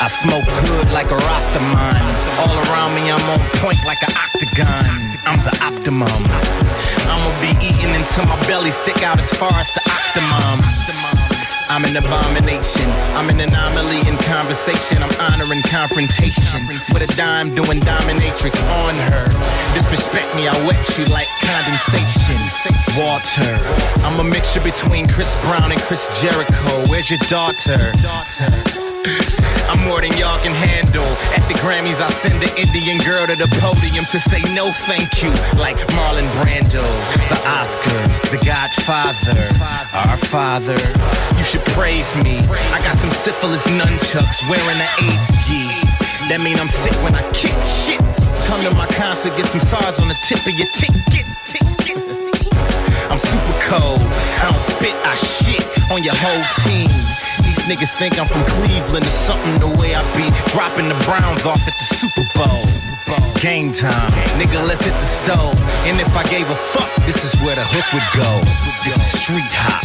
I 0.00 0.06
smoke 0.08 0.46
hood 0.46 0.92
like 0.92 1.10
a 1.10 1.18
Rastaman. 1.18 1.98
All 2.38 2.54
around 2.70 2.94
me, 2.94 3.10
I'm 3.10 3.20
on 3.26 3.40
point 3.58 3.82
like 3.84 3.98
an 4.06 4.14
octagon. 4.14 4.86
I'm 5.26 5.42
the 5.42 5.58
optimum. 5.58 6.22
I'ma 7.10 7.34
be 7.42 7.50
eating 7.58 7.90
until 7.90 8.26
my 8.26 8.38
belly 8.46 8.70
stick 8.70 9.02
out 9.02 9.18
as 9.18 9.30
far 9.34 9.50
as 9.54 9.66
the 9.74 9.82
optimum. 9.90 11.09
I'm 11.70 11.84
an 11.84 11.96
abomination. 11.96 12.90
I'm 13.14 13.30
an 13.30 13.38
anomaly 13.38 14.00
in 14.00 14.16
conversation. 14.26 14.98
I'm 15.00 15.14
honoring 15.20 15.62
confrontation. 15.70 16.66
With 16.66 17.08
a 17.08 17.16
dime 17.16 17.54
doing 17.54 17.78
dominatrix 17.78 18.58
on 18.82 18.94
her. 18.96 19.24
Disrespect 19.74 20.34
me, 20.34 20.48
I 20.48 20.66
wet 20.66 20.98
you 20.98 21.04
like 21.06 21.28
condensation. 21.38 22.42
Water. 22.98 23.54
I'm 24.02 24.18
a 24.18 24.24
mixture 24.24 24.60
between 24.60 25.06
Chris 25.06 25.36
Brown 25.42 25.70
and 25.70 25.80
Chris 25.82 26.10
Jericho. 26.20 26.88
Where's 26.88 27.08
your 27.08 27.20
daughter? 27.30 27.92
I'm 29.70 29.86
more 29.86 30.02
than 30.02 30.10
y'all 30.18 30.42
can 30.42 30.50
handle. 30.50 31.06
At 31.30 31.46
the 31.46 31.54
Grammys, 31.62 32.02
I 32.02 32.10
send 32.18 32.42
the 32.42 32.50
Indian 32.58 32.98
girl 33.06 33.22
to 33.30 33.38
the 33.38 33.46
podium 33.62 34.02
to 34.10 34.18
say 34.18 34.42
no 34.50 34.66
thank 34.90 35.22
you, 35.22 35.30
like 35.54 35.78
Marlon 35.94 36.26
Brando. 36.42 36.82
The 37.30 37.38
Oscars, 37.46 38.18
The 38.34 38.42
Godfather, 38.42 39.38
our 40.10 40.18
Father. 40.26 40.74
You 41.38 41.44
should 41.46 41.62
praise 41.70 42.10
me. 42.18 42.42
I 42.74 42.82
got 42.82 42.98
some 42.98 43.14
syphilis 43.14 43.62
nunchucks 43.70 44.42
wearing 44.50 44.74
an 44.74 44.90
AIDS 45.06 45.30
gi. 45.46 45.62
That 46.26 46.42
mean 46.42 46.58
I'm 46.58 46.66
sick 46.66 46.98
when 47.06 47.14
I 47.14 47.22
kick 47.30 47.54
shit. 47.62 48.02
Come 48.50 48.66
to 48.66 48.74
my 48.74 48.90
concert, 48.98 49.38
get 49.38 49.46
some 49.46 49.62
SARS 49.62 50.02
on 50.02 50.10
the 50.10 50.18
tip 50.26 50.42
of 50.50 50.54
your 50.58 50.66
ticket. 50.74 50.98
ticket. 51.06 51.30
I'm 53.06 53.22
super 53.22 53.56
cold. 53.70 54.02
I 54.42 54.50
don't 54.50 54.66
spit, 54.66 54.98
I 55.06 55.14
shit 55.14 55.62
on 55.94 56.02
your 56.02 56.18
whole 56.18 56.42
team. 56.66 56.90
These 57.50 57.66
niggas 57.66 57.90
think 57.98 58.14
I'm 58.16 58.28
from 58.28 58.46
Cleveland 58.46 59.04
or 59.04 59.16
something 59.26 59.58
the 59.58 59.66
way 59.82 59.96
I 59.96 60.06
be 60.14 60.30
dropping 60.54 60.86
the 60.86 60.94
Browns 61.02 61.44
off 61.46 61.58
at 61.66 61.74
the 61.74 61.86
Super 61.98 62.22
Bowl. 62.38 62.62
Game 63.42 63.72
time, 63.72 64.12
nigga, 64.38 64.62
let's 64.68 64.84
hit 64.86 64.94
the 64.94 65.10
stove. 65.18 65.58
And 65.82 65.98
if 65.98 66.14
I 66.14 66.22
gave 66.30 66.48
a 66.48 66.54
fuck, 66.54 66.86
this 67.06 67.18
is 67.26 67.34
where 67.42 67.56
the 67.56 67.66
hook 67.66 67.90
would 67.90 68.06
go. 68.14 68.30
Street 69.18 69.50
hop, 69.50 69.82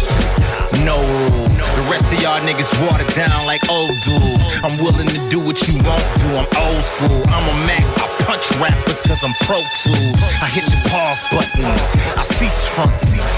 no 0.84 0.98
rules. 1.00 1.54
The 1.56 1.86
rest 1.88 2.12
of 2.12 2.20
y'all 2.22 2.42
niggas 2.42 2.72
watered 2.84 3.14
down 3.14 3.46
like 3.46 3.62
old 3.70 3.96
dudes. 4.04 4.44
I'm 4.66 4.76
willing 4.82 5.08
to 5.08 5.22
do 5.30 5.40
what 5.40 5.62
you 5.68 5.76
won't 5.86 6.10
do. 6.20 6.30
I'm 6.36 6.50
old 6.58 6.84
school. 6.98 7.22
I'm 7.32 7.46
a 7.46 7.56
Mac. 7.70 7.86
I 8.02 8.08
punch 8.26 8.46
rappers 8.60 9.02
cause 9.06 9.24
I'm 9.24 9.36
pro 9.46 9.62
tools. 9.86 10.20
I 10.42 10.48
hit 10.50 10.66
the 10.66 10.80
pause 10.90 11.22
button. 11.32 11.66
I 12.18 12.24
cease 12.36 12.66
from 12.74 12.90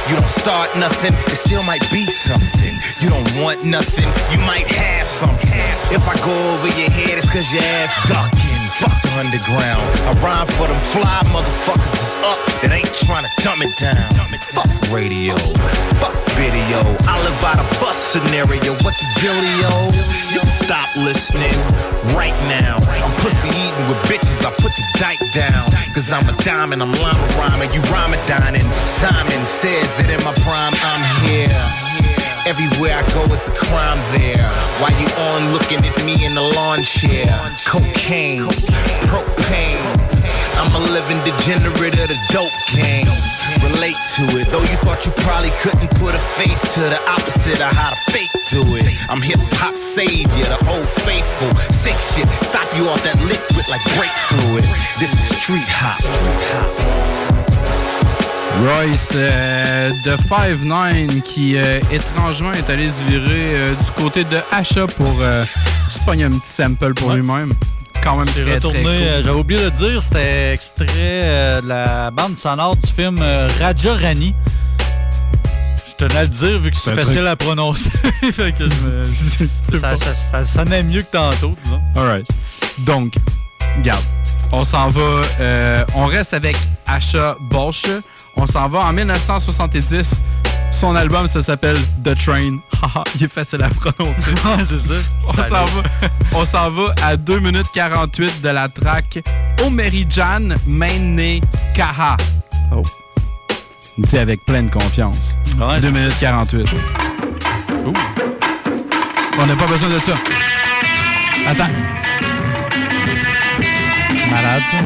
you 0.07 0.15
don't 0.15 0.29
start 0.29 0.71
nothing, 0.77 1.11
it 1.27 1.35
still 1.35 1.63
might 1.63 1.83
be 1.91 2.05
something. 2.05 2.73
You 3.01 3.09
don't 3.09 3.27
want 3.43 3.65
nothing, 3.65 4.07
you 4.31 4.39
might 4.47 4.67
have 4.71 5.05
something. 5.05 5.51
If 5.91 6.07
I 6.07 6.15
go 6.23 6.31
over 6.55 6.71
your 6.79 6.89
head, 6.89 7.19
it's 7.19 7.27
cause 7.27 7.51
your 7.51 7.61
ass 7.61 7.91
ducking. 8.07 8.63
Fuck 8.79 8.95
underground. 9.19 9.83
I 10.07 10.13
rhyme 10.23 10.47
for 10.55 10.67
them 10.67 10.79
fly 10.95 11.23
motherfuckers 11.35 11.91
that's 11.91 12.15
up 12.23 12.39
that 12.61 12.71
ain't 12.71 12.93
trying 13.03 13.25
to 13.25 13.31
dumb 13.43 13.61
it 13.61 13.75
down. 13.75 14.26
Fuck 14.55 14.71
radio, 14.95 15.35
fuck 15.99 16.15
video. 16.39 16.79
I 17.03 17.19
live 17.19 17.35
by 17.43 17.51
the 17.59 17.67
bus 17.83 17.97
scenario. 17.99 18.71
What 18.79 18.95
the 18.95 19.07
dealio? 19.19 19.91
You 20.31 20.39
stop 20.63 20.87
listening 20.95 21.51
right 22.15 22.35
now. 22.47 22.79
I'm 23.03 23.11
pussy 23.19 23.49
eating 23.51 23.85
with 23.91 23.99
bitches. 24.07 24.45
I 24.47 24.51
put 24.55 24.71
the 24.71 24.87
dike 24.95 25.19
down. 25.33 25.67
Cause 25.91 26.13
I'm 26.13 26.23
a 26.29 26.35
diamond, 26.43 26.81
I'm 26.81 26.93
llama 26.95 27.27
rhyming. 27.35 27.73
You 27.73 27.81
rhyming 27.91 28.23
dining. 28.27 28.63
Simon 28.87 29.43
says 29.43 29.91
that 29.99 30.07
in 30.07 30.23
my 30.23 30.31
prime 30.39 30.71
I'm 30.79 31.03
here. 31.27 31.51
Everywhere 32.47 32.95
I 32.95 33.03
go, 33.11 33.27
it's 33.27 33.49
a 33.49 33.51
crime 33.51 33.99
there. 34.15 34.47
Why 34.79 34.95
you 34.95 35.07
on 35.27 35.51
looking 35.51 35.83
at 35.83 35.97
me 36.07 36.23
in 36.23 36.33
the 36.35 36.47
lawn 36.55 36.83
chair? 36.83 37.27
Cocaine, 37.67 38.47
propane. 39.11 39.83
I'm 40.55 40.71
a 40.71 40.79
living 40.95 41.19
degenerate 41.27 41.99
of 41.99 42.07
the 42.07 42.19
dope 42.31 42.55
game. 42.71 43.11
Relate 43.63 43.97
to 44.15 44.23
it, 44.37 44.47
though 44.49 44.61
you 44.61 44.77
thought 44.85 45.05
you 45.05 45.11
probably 45.23 45.51
couldn't 45.61 45.89
put 45.99 46.15
a 46.15 46.19
face 46.37 46.61
to 46.73 46.81
the 46.81 46.99
opposite 47.09 47.59
of 47.61 47.71
how 47.73 47.89
to 47.89 48.11
fake 48.11 48.29
do 48.49 48.63
it. 48.75 48.85
I'm 49.09 49.21
hip 49.21 49.39
hop 49.59 49.75
savior, 49.75 50.45
the 50.45 50.59
old 50.69 50.87
faithful. 51.03 51.51
Sick 51.73 51.97
shit, 51.99 52.27
stop 52.45 52.67
you 52.77 52.87
off 52.87 53.03
that 53.03 53.19
liquid 53.27 53.65
like 53.69 53.83
brake 53.95 54.15
fluid. 54.29 54.63
This 54.99 55.13
is 55.13 55.21
street 55.41 55.67
hop. 55.67 55.97
Royce 58.63 59.11
euh, 59.15 59.91
de 60.03 60.15
5-9 60.15 61.21
qui 61.21 61.57
euh, 61.57 61.79
étrangement 61.91 62.53
est 62.53 62.69
allé 62.69 62.89
se 62.89 63.03
virer 63.03 63.55
euh, 63.55 63.73
du 63.75 63.91
côté 64.01 64.23
de 64.23 64.37
Asha 64.51 64.87
pour 64.87 65.15
euh, 65.21 65.45
se 65.89 65.99
pogner 66.05 66.23
un 66.23 66.31
petit 66.31 66.47
sample 66.47 66.93
pour 66.95 67.13
lui-même. 67.13 67.53
Quand 68.07 68.15
même 68.17 68.27
très, 68.27 68.53
retourné, 68.55 68.79
cool. 68.83 68.87
euh, 68.89 69.21
j'avais 69.21 69.37
oublié 69.39 69.61
de 69.65 69.69
dire, 69.71 70.01
c'était 70.01 70.53
extrait 70.53 70.87
euh, 70.89 71.61
de 71.61 71.67
la 71.67 72.09
bande 72.11 72.37
sonore 72.37 72.77
du 72.77 72.87
film 72.91 73.19
euh, 73.21 73.49
Raja 73.59 73.95
Rani. 73.95 74.33
Je 75.89 76.05
tenais 76.05 76.15
à 76.19 76.21
le 76.23 76.29
dire 76.29 76.57
vu 76.59 76.71
que 76.71 76.77
c'est 76.77 76.95
facile 76.95 77.15
truc. 77.17 77.27
à 77.27 77.35
prononcer. 77.35 77.89
Fait 78.31 78.53
que 78.53 78.63
je 78.69 79.75
me- 79.75 79.79
ça, 79.79 79.97
ça- 79.97 80.15
ça 80.15 80.45
sonnait 80.45 80.83
mieux 80.83 81.01
que 81.01 81.11
tantôt, 81.11 81.53
disons. 81.63 81.81
Alright. 81.97 82.25
Donc, 82.85 83.13
regarde. 83.77 84.03
On 84.53 84.63
s'en 84.63 84.89
va. 84.89 85.21
on 85.95 86.05
reste 86.05 86.33
avec 86.33 86.55
Asha 86.85 87.35
Bolsche. 87.51 87.87
On 88.37 88.47
s'en 88.47 88.69
va 88.69 88.79
en 88.79 88.93
1970. 88.93 90.11
Son 90.71 90.95
album, 90.95 91.27
ça 91.27 91.41
s'appelle 91.41 91.77
The 92.03 92.15
Train. 92.17 92.57
Haha, 92.81 93.03
Il 93.15 93.23
est 93.23 93.27
facile 93.31 93.63
à 93.63 93.69
prononcer. 93.69 94.31
Ouais, 94.45 94.63
c'est 94.63 94.79
ça. 94.79 94.93
On 95.27 95.33
s'en 95.33 95.65
va, 95.65 95.65
on 96.33 96.45
s'en 96.45 96.69
va 96.69 96.93
à 97.03 97.17
2 97.17 97.39
minutes 97.39 97.67
48 97.73 98.41
de 98.41 98.49
la 98.49 98.69
track 98.69 99.19
Omerijan 99.65 100.55
Maine 100.67 101.41
Kaha. 101.75 102.17
Oh. 102.75 102.83
Dit 103.97 104.17
avec 104.17 104.39
pleine 104.45 104.69
confiance. 104.69 105.33
2 105.81 105.89
minutes 105.89 106.19
48. 106.19 106.67
On 109.39 109.45
n'a 109.45 109.55
pas 109.55 109.67
besoin 109.67 109.89
de 109.89 109.99
ça. 110.03 110.15
Attends. 111.47 111.69
C'est 114.09 114.29
malade, 114.31 114.61
ça. 114.69 114.77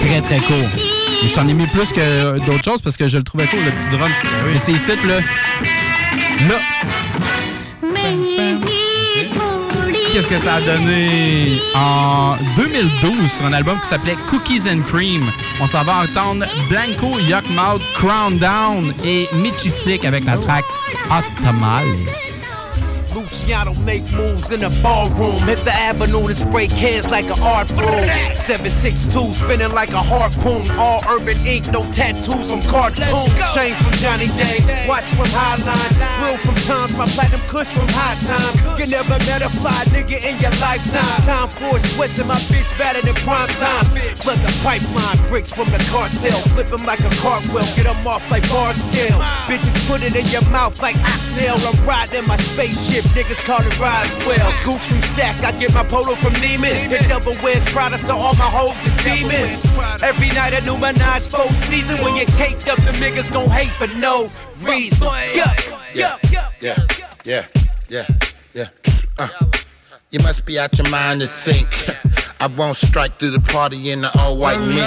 Très 0.00 0.20
très 0.22 0.38
court. 0.40 0.99
Je 1.22 1.34
t'en 1.34 1.46
ai 1.46 1.54
mis 1.54 1.66
plus 1.66 1.92
que 1.92 2.38
d'autres 2.46 2.64
choses 2.64 2.80
parce 2.82 2.96
que 2.96 3.06
je 3.08 3.18
le 3.18 3.24
trouvais 3.24 3.46
court, 3.46 3.60
le 3.64 3.70
petit 3.72 3.88
drum. 3.88 4.10
Mais 4.52 4.58
c'est 4.58 4.72
ici, 4.72 4.90
là. 5.06 5.20
Là. 6.48 6.54
Qu'est-ce 10.12 10.26
que 10.26 10.38
ça 10.38 10.54
a 10.54 10.60
donné? 10.60 11.60
En 11.74 12.36
2012 12.56 13.30
sur 13.30 13.44
un 13.44 13.52
album 13.52 13.78
qui 13.80 13.86
s'appelait 13.86 14.16
Cookies 14.28 14.62
and 14.68 14.82
Cream? 14.82 15.30
On 15.60 15.66
s'en 15.66 15.84
va 15.84 15.98
entendre 15.98 16.46
Blanco, 16.68 17.18
Yuckmouth, 17.20 17.82
Crown 17.94 18.36
Down 18.38 18.92
et 19.04 19.28
Mitchy 19.36 19.70
Slick 19.70 20.04
avec 20.04 20.24
la 20.24 20.36
track 20.36 20.64
Hot 21.10 21.42
Tamales. 21.44 21.86
Luciano 23.14 23.74
make 23.74 24.04
moves 24.12 24.52
in 24.52 24.60
the 24.60 24.70
ballroom. 24.82 25.36
Hit 25.46 25.64
the 25.64 25.72
avenue 25.72 26.26
and 26.26 26.36
spray 26.36 26.66
cans 26.68 27.08
like 27.08 27.26
an 27.26 27.40
art 27.42 27.70
room. 27.70 28.06
762 28.34 29.32
spinning 29.32 29.72
like 29.72 29.92
a 29.92 30.02
harpoon. 30.02 30.62
All 30.78 31.02
urban 31.08 31.38
ink, 31.46 31.70
no 31.72 31.82
tattoos 31.92 32.50
from 32.50 32.62
cartoons. 32.62 33.30
Chain 33.54 33.74
from 33.82 33.92
Johnny 33.98 34.28
Day, 34.38 34.60
watch 34.88 35.04
from 35.16 35.26
Highline. 35.34 35.94
Grill 36.20 36.38
from 36.38 36.54
Tom's, 36.66 36.96
my 36.96 37.06
platinum 37.06 37.40
kush 37.48 37.72
from 37.74 37.88
High 37.90 38.18
Time. 38.26 38.78
You 38.78 38.86
never 38.86 39.18
met 39.26 39.42
a 39.42 39.50
fly 39.60 39.84
nigga 39.90 40.22
in 40.22 40.38
your 40.38 40.54
lifetime. 40.62 41.20
Time 41.26 41.48
for 41.58 41.78
sweats 41.78 42.18
and 42.18 42.28
my 42.28 42.38
bitch 42.52 42.70
better 42.78 43.02
than 43.02 43.14
prime 43.26 43.48
time. 43.58 43.84
Flood 44.22 44.38
the 44.38 44.52
pipeline, 44.62 45.18
bricks 45.28 45.52
from 45.52 45.70
the 45.70 45.78
cartel. 45.90 46.38
Flip 46.54 46.72
'em 46.72 46.84
like 46.84 47.00
a 47.00 47.10
cartwheel, 47.22 47.66
get 47.76 47.86
'em 47.86 48.06
off 48.06 48.24
like 48.30 48.48
bar 48.48 48.72
scale. 48.74 49.18
Bitches 49.48 49.76
put 49.88 50.02
it 50.02 50.14
in 50.14 50.26
your 50.28 50.44
mouth 50.50 50.80
like 50.80 50.96
oxtail. 50.96 51.56
I'm 51.66 51.76
riding 51.86 52.20
in 52.20 52.26
my 52.26 52.36
spaceship, 52.36 52.99
niggas 53.14 53.44
call 53.44 53.60
it 53.60 53.78
Roswell. 53.78 54.52
Gooch 54.64 54.82
from 54.82 55.02
Sack, 55.02 55.42
I 55.44 55.52
get 55.58 55.74
my 55.74 55.84
polo 55.84 56.14
from 56.16 56.32
Neiman. 56.34 56.90
The 56.90 56.98
devil 57.08 57.34
wears 57.42 57.64
Prada, 57.66 57.98
so 57.98 58.14
all 58.16 58.34
my 58.34 58.44
hoes 58.44 58.78
is 58.86 58.94
demons. 59.04 59.64
Every 60.02 60.28
night 60.28 60.54
a 60.54 60.60
new 60.62 60.76
Minaj 60.76 61.28
full 61.28 61.52
season. 61.54 61.98
When 62.02 62.16
you're 62.16 62.26
caked 62.36 62.68
up, 62.68 62.78
the 62.78 62.92
niggas 63.02 63.32
gon' 63.32 63.48
hate 63.50 63.70
for 63.72 63.86
no 63.98 64.30
reason. 64.68 65.08
Yeah, 65.34 65.54
yeah, 65.94 66.18
Yeah, 66.60 66.76
yeah, 67.24 67.46
yeah, 67.88 68.06
yeah. 68.54 68.68
Uh, 69.18 69.28
you 70.10 70.20
must 70.20 70.44
be 70.46 70.58
out 70.58 70.76
your 70.78 70.88
mind 70.88 71.20
to 71.20 71.26
think. 71.26 71.68
I 72.40 72.46
won't 72.46 72.74
strike 72.74 73.18
through 73.18 73.32
the 73.32 73.40
party 73.40 73.90
in 73.90 74.00
the 74.00 74.10
all 74.18 74.38
white 74.38 74.60
mink. 74.60 74.80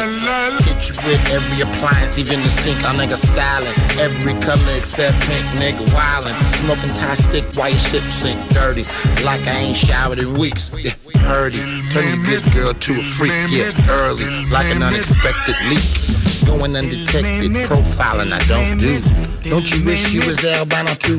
Hit 0.64 0.89
you 0.89 0.95
with 1.06 1.22
every 1.30 1.62
appliance, 1.62 2.18
even 2.18 2.41
the 2.41 2.49
sink. 2.49 2.84
Our 2.84 2.95
nigga 2.95 3.16
styling. 3.16 3.76
Every 3.99 4.34
color 4.41 4.76
except 4.76 5.22
pink, 5.28 5.45
nigga 5.62 5.86
wildin'. 5.93 6.51
Smoking 6.54 6.95
tie 6.95 7.14
stick 7.14 7.45
your 7.56 7.70
ship 7.78 8.10
sink 8.10 8.39
dirty. 8.49 8.86
Like 9.24 9.41
I 9.41 9.58
ain't 9.58 9.78
showered 9.78 10.18
in 10.18 10.34
weeks. 10.34 10.76
Hurdy. 11.24 11.59
Turn 11.89 12.07
your 12.07 12.24
good 12.26 12.43
girl 12.53 12.74
to 12.74 12.99
a 12.99 13.03
freak, 13.03 13.32
yeah, 13.49 13.71
early. 13.89 14.26
Like 14.45 14.67
an 14.67 14.84
unexpected 14.84 15.55
leak. 15.67 15.84
Going 16.45 16.76
undetected, 16.76 17.51
profiling 17.67 18.32
I 18.32 18.39
don't 18.47 18.78
do. 18.78 18.99
Don't 19.49 19.69
you 19.71 19.84
wish 19.86 20.13
you 20.13 20.19
was 20.28 20.43
albino 20.43 20.93
too? 20.95 21.17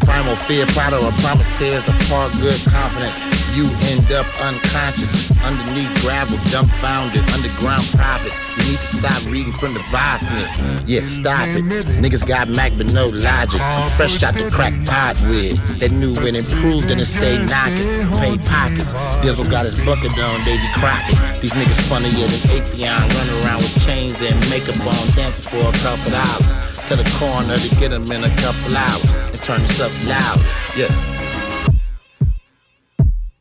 Primal 0.00 0.36
fear, 0.36 0.66
pride 0.66 0.92
or 0.92 1.08
a 1.08 1.12
promise 1.20 1.48
tears 1.58 1.88
apart 1.88 2.30
good 2.40 2.60
confidence. 2.70 3.18
You 3.56 3.68
end 3.90 4.12
up 4.12 4.26
unconscious, 4.44 5.30
underneath 5.42 5.92
gravel, 6.02 6.38
dumbfounded, 6.50 7.24
underground 7.30 7.84
prophets. 7.96 8.38
You 8.66 8.72
need 8.72 8.80
to 8.80 8.86
stop 8.98 9.24
reading 9.30 9.52
from 9.52 9.74
the 9.74 9.84
Bible. 9.92 10.26
Mm-hmm. 10.26 10.90
Yeah, 10.90 11.06
stop 11.06 11.46
it. 11.54 11.62
Niggas 12.02 12.26
got 12.26 12.48
Mac 12.48 12.72
but 12.76 12.86
no 12.86 13.06
logic. 13.06 13.60
I'm 13.60 13.88
fresh 13.92 14.20
out 14.24 14.34
the 14.34 14.50
crack 14.50 14.74
pot 14.84 15.14
with. 15.22 15.54
That 15.78 15.92
new 15.92 16.16
and 16.18 16.36
improved 16.36 16.90
and 16.90 17.00
it 17.00 17.06
stay 17.06 17.38
knocking. 17.46 18.10
Paid 18.18 18.42
pockets. 18.42 18.92
Dizzle 19.22 19.48
got 19.48 19.66
his 19.66 19.78
bucket 19.86 20.10
on 20.18 20.42
Davy 20.42 20.66
Crockett. 20.74 21.14
These 21.40 21.54
niggas 21.54 21.78
funnier 21.86 22.10
than 22.10 22.42
Afion, 22.58 23.06
running 23.06 23.46
around 23.46 23.62
with 23.62 23.86
chains 23.86 24.20
and 24.20 24.34
makeup 24.50 24.74
on, 24.82 25.14
dancing 25.14 25.46
for 25.46 25.62
a 25.62 25.72
couple 25.86 26.16
hours. 26.18 26.50
To 26.90 26.96
the 26.96 27.06
corner 27.22 27.54
to 27.54 27.68
get 27.78 27.90
them 27.94 28.10
in 28.10 28.24
a 28.24 28.34
couple 28.34 28.76
hours 28.76 29.14
and 29.30 29.42
turn 29.44 29.62
this 29.62 29.78
up 29.78 29.94
loud. 30.10 30.42
Yeah. 30.74 30.90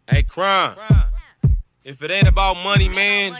Hey, 0.08 0.22
crime. 0.22 0.78
If 1.84 2.04
it 2.04 2.12
ain't 2.12 2.28
about 2.28 2.58
money, 2.64 2.90
man, 2.90 3.36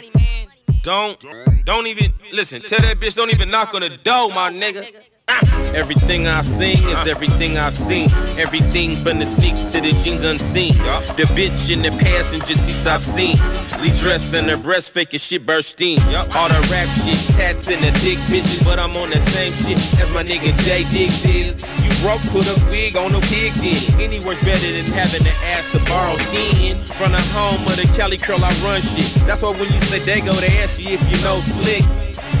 don't, 0.86 1.64
don't 1.64 1.86
even 1.88 2.12
listen. 2.32 2.62
Tell 2.62 2.78
that 2.78 3.00
bitch, 3.00 3.16
don't 3.16 3.32
even 3.34 3.50
knock 3.50 3.74
on 3.74 3.80
the 3.80 3.88
door, 3.88 4.28
my 4.30 4.50
nigga. 4.50 4.86
Everything 5.74 6.28
I 6.28 6.40
sing 6.42 6.78
is 6.78 6.84
uh-huh. 6.84 7.10
everything 7.10 7.58
I've 7.58 7.74
seen. 7.74 8.08
Everything 8.38 9.02
from 9.02 9.18
the 9.18 9.26
sneaks 9.26 9.64
to 9.64 9.80
the 9.80 9.90
jeans 10.02 10.22
unseen. 10.22 10.72
The 11.18 11.26
bitch 11.34 11.68
in 11.72 11.82
the 11.82 11.90
passenger 11.90 12.54
seats 12.54 12.86
I've 12.86 13.02
seen. 13.02 13.36
Lee 13.82 13.90
dress 14.00 14.32
and 14.34 14.48
her 14.48 14.56
breast 14.56 14.92
fake 14.92 15.14
as 15.14 15.24
shit 15.24 15.44
bursting. 15.44 15.98
All 16.34 16.48
the 16.48 16.62
rap 16.70 16.88
shit, 17.02 17.18
tats 17.34 17.68
and 17.68 17.82
the 17.82 17.90
dick 18.00 18.18
bitches, 18.30 18.64
but 18.64 18.78
I'm 18.78 18.96
on 18.96 19.10
the 19.10 19.18
same 19.18 19.52
shit 19.52 19.78
as 20.00 20.12
my 20.12 20.22
nigga 20.22 20.54
J 20.62 20.84
Diggs 20.94 21.24
is. 21.24 21.62
You 21.82 21.90
broke, 22.06 22.22
put 22.30 22.46
a 22.46 22.54
wig 22.70 22.96
on 22.96 23.12
a 23.14 23.20
pig 23.22 23.52
then. 23.54 24.00
Anywhere's 24.00 24.38
better 24.40 24.70
than 24.70 24.86
having 24.94 25.24
to 25.24 25.34
ask 25.50 25.70
to 25.72 25.82
borrow 25.90 26.16
10. 26.16 26.84
From 26.94 27.12
the 27.12 27.20
home 27.34 27.60
of 27.66 27.74
the 27.74 27.92
Cali 27.96 28.16
curl, 28.16 28.44
I 28.44 28.54
run 28.62 28.80
shit. 28.80 29.10
That's 29.26 29.42
why 29.42 29.50
when 29.50 29.72
you 29.72 29.80
say 29.80 29.98
they 29.98 30.20
go, 30.20 30.34
they 30.34 30.62
ask 30.62 30.78
you 30.78 30.94
if 30.94 31.02
you 31.10 31.18
know 31.24 31.40
slick. 31.40 31.82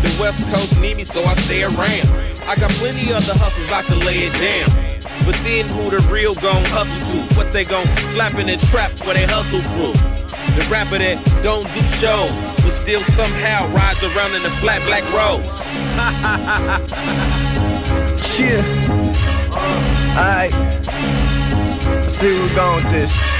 The 0.02 0.16
West 0.20 0.44
Coast 0.52 0.80
need 0.80 0.96
me, 0.96 1.04
so 1.04 1.24
I 1.24 1.34
stay 1.34 1.62
around. 1.62 2.08
I 2.46 2.54
got 2.56 2.70
plenty 2.72 3.12
other 3.12 3.34
hustles, 3.34 3.72
I 3.72 3.82
can 3.82 3.98
lay 4.06 4.28
it 4.28 4.34
down. 4.34 4.96
But 5.24 5.34
then 5.42 5.66
who 5.66 5.90
the 5.90 6.06
real 6.10 6.34
gon' 6.34 6.64
hustle 6.66 7.02
to? 7.12 7.34
What 7.34 7.52
they 7.52 7.64
gon' 7.64 7.86
slap 7.96 8.34
in 8.34 8.46
the 8.46 8.56
trap 8.70 8.92
where 9.04 9.14
they 9.14 9.26
hustle 9.26 9.62
from? 9.62 9.92
The 10.54 10.66
rapper 10.70 10.98
that 10.98 11.18
don't 11.42 11.66
do 11.74 11.80
shows, 11.98 12.38
but 12.62 12.70
still 12.70 13.02
somehow 13.02 13.66
rides 13.72 14.02
around 14.04 14.34
in 14.34 14.42
the 14.42 14.50
flat 14.50 14.80
black 14.86 15.04
rose. 15.12 15.60
Cheer. 18.34 18.62
Alright. 20.16 20.52
see 22.10 22.38
we're 22.38 22.54
going 22.54 22.84
with 22.84 22.92
this. 22.92 23.35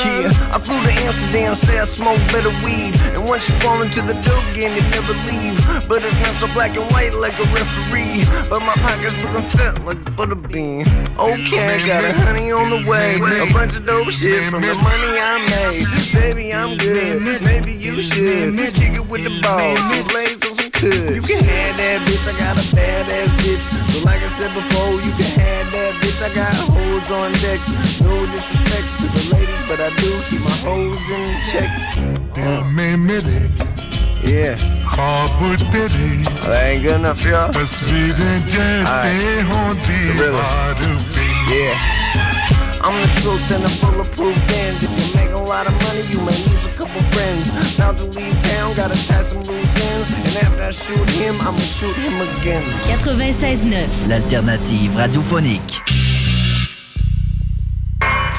Yeah, 0.00 0.32
I 0.52 0.58
flew 0.58 0.80
to 0.82 0.92
Amsterdam, 1.06 1.54
say 1.54 1.78
I 1.78 1.84
smoke 1.84 2.18
better 2.32 2.50
weed. 2.64 2.96
And 3.12 3.24
once 3.28 3.48
you 3.48 3.54
fall 3.60 3.82
into 3.82 4.00
the 4.02 4.14
dope 4.14 4.54
game, 4.54 4.74
you 4.74 4.82
never 4.90 5.14
leave. 5.28 5.56
But 5.88 6.02
it's 6.02 6.16
not 6.16 6.34
so 6.36 6.46
black 6.54 6.76
and 6.76 6.90
white 6.92 7.14
like 7.14 7.38
a 7.38 7.44
referee. 7.52 8.24
But 8.48 8.60
my 8.60 8.74
pockets 8.74 9.16
looking 9.22 9.42
fat 9.50 9.84
like 9.84 9.98
butterbean. 10.16 10.86
Okay, 11.18 11.86
got 11.86 12.04
a 12.04 12.12
honey 12.24 12.50
on 12.52 12.70
the 12.70 12.82
way. 12.88 13.16
A 13.16 13.52
bunch 13.52 13.76
of 13.76 13.86
dope 13.86 14.10
shit 14.10 14.50
from 14.50 14.62
the 14.62 14.74
money 14.74 15.12
I 15.20 15.38
made. 15.50 15.86
Baby, 16.12 16.52
I'm 16.52 16.76
good. 16.76 17.42
Maybe 17.42 17.72
you 17.72 18.00
should 18.00 18.56
kick 18.74 18.94
it 18.94 19.06
with 19.08 19.24
the 19.24 19.40
balls. 19.40 19.80
Lays 20.14 20.42
on 20.48 20.49
some 20.80 20.90
cuds. 20.90 21.16
You 21.16 21.22
can 21.22 21.44
have 21.44 21.76
that 21.76 22.00
bitch. 22.08 22.24
I 22.24 22.32
got 22.38 22.56
a 22.56 22.64
badass 22.72 23.28
bitch. 23.44 23.64
So 23.92 24.04
like 24.04 24.20
I 24.20 24.28
said 24.28 24.52
before, 24.54 24.92
you 25.04 25.12
can 25.12 25.30
have 25.40 25.72
that 25.72 25.92
bitch. 26.00 26.20
I 26.24 26.34
got 26.34 26.54
hoes 26.72 27.10
on 27.10 27.32
deck. 27.44 27.60
No 28.00 28.26
disrespect 28.32 28.86
to 29.00 29.06
the 29.12 29.24
ladies, 29.36 29.62
but 29.68 29.80
I 29.80 29.90
do 29.96 30.10
keep 30.28 30.40
my 30.40 30.56
hoes 30.64 31.04
in 31.10 31.40
check. 31.52 31.70
Yeah. 34.22 34.56
That 36.46 36.64
ain't 36.64 36.82
good 36.82 36.96
enough, 36.96 37.24
y'all. 37.24 37.52
Yeah. 41.48 41.99
I'm 42.82 42.96
the 43.02 43.12
truth 43.20 43.44
and 43.52 43.62
a 43.62 43.72
bulletproof 43.84 44.36
bands. 44.48 44.82
If 44.82 44.90
you 44.90 45.20
make 45.20 45.32
a 45.32 45.38
lot 45.38 45.66
of 45.66 45.74
money, 45.84 46.02
you 46.08 46.18
may 46.18 46.36
lose 46.48 46.66
a 46.66 46.72
couple 46.72 47.02
friends. 47.12 47.78
Now 47.78 47.92
to 47.92 48.04
leave 48.04 48.38
town, 48.40 48.74
gotta 48.74 48.96
tie 49.06 49.22
some 49.22 49.42
loose 49.42 49.84
ends. 49.92 50.08
And 50.08 50.44
after 50.44 50.62
I 50.62 50.70
shoot 50.70 51.10
him, 51.10 51.34
I'ma 51.40 51.58
shoot 51.58 51.96
him 51.96 52.20
again. 52.20 52.64
96.9. 52.88 54.08
L'alternative 54.08 54.94
radiophonique. 54.96 56.09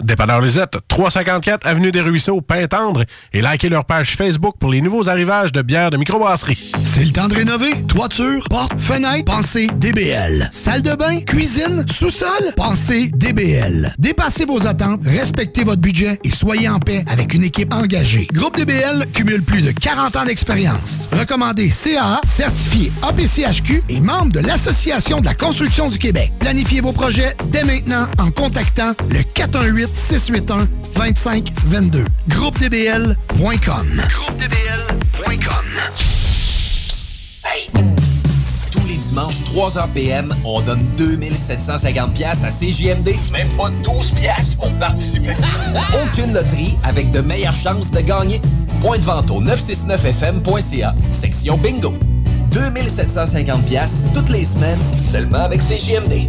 Dépanneur 0.00 0.40
Lisette, 0.40 0.76
354 0.88 1.66
Avenue 1.66 1.92
des 1.92 2.00
Ruisseaux, 2.00 2.40
Pintendre, 2.40 3.04
et 3.32 3.40
likez 3.40 3.68
leur 3.68 3.84
page 3.84 4.16
Facebook 4.16 4.56
pour 4.58 4.70
les 4.70 4.80
nouveaux 4.80 5.08
arrivages 5.08 5.52
de 5.52 5.62
bières 5.62 5.90
de 5.90 5.96
microbrasserie. 5.96 6.72
C'est 6.84 7.04
le 7.04 7.12
temps 7.12 7.28
de 7.28 7.34
rénover. 7.34 7.82
Toiture, 7.86 8.44
porte, 8.50 8.78
fenêtre, 8.78 9.24
pensez 9.24 9.68
DBL. 9.76 10.48
Salle 10.50 10.82
de 10.82 10.94
bain, 10.94 11.20
cuisine, 11.20 11.84
sous-sol, 11.92 12.52
pensez 12.56 13.10
DBL. 13.14 13.94
Dépassez 13.98 14.44
vos 14.44 14.66
attentes, 14.66 15.00
respectez 15.04 15.62
votre 15.62 15.80
budget 15.80 16.18
et 16.24 16.30
soyez 16.30 16.68
en 16.68 16.80
paix 16.80 17.04
avec 17.06 17.32
une 17.32 17.44
équipe 17.44 17.72
engagée. 17.72 18.26
Groupe 18.32 18.56
DBL 18.56 19.06
cumule 19.12 19.42
plus 19.42 19.62
de 19.62 19.70
40 19.70 20.16
ans 20.16 20.24
d'expérience. 20.24 21.08
Recommandé 21.12 21.68
CAA, 21.70 22.20
certifié 22.26 22.90
APCHQ 23.02 23.82
et 23.88 24.00
membre 24.00 24.32
de 24.32 24.40
l'Association 24.40 25.20
de 25.20 25.26
la 25.26 25.34
construction 25.34 25.88
du 25.88 25.98
Québec. 25.98 26.32
Planifiez 26.40 26.80
vos 26.80 26.92
projets 26.92 27.34
dès 27.46 27.64
maintenant 27.64 28.06
en 28.18 28.30
contactant 28.30 28.92
le 29.10 29.22
418 29.22 29.83
681 29.92 30.68
2522. 30.94 32.04
GroupeDBL.com. 32.28 34.02
Tous 38.70 38.86
les 38.88 38.96
dimanches, 38.96 39.40
3h 39.42 39.88
PM, 39.94 40.34
on 40.44 40.60
donne 40.62 40.82
2750 40.96 42.14
pièces 42.14 42.44
à 42.44 42.48
CJMD. 42.48 43.14
Même 43.32 43.48
pas 43.56 43.70
12 43.82 44.10
pièces 44.12 44.54
pour 44.54 44.70
participer. 44.78 45.34
Aucune 46.02 46.32
loterie 46.32 46.76
avec 46.84 47.10
de 47.10 47.20
meilleures 47.20 47.56
chances 47.56 47.90
de 47.90 48.00
gagner. 48.00 48.40
Point 48.80 48.98
de 48.98 49.02
vente 49.02 49.30
au 49.30 49.40
969fm.ca, 49.42 50.94
section 51.10 51.56
bingo. 51.58 51.94
2750 52.50 53.64
pièces 53.66 54.04
toutes 54.14 54.30
les 54.30 54.44
semaines, 54.44 54.78
seulement 54.96 55.38
avec 55.38 55.60
CJMD. 55.60 56.28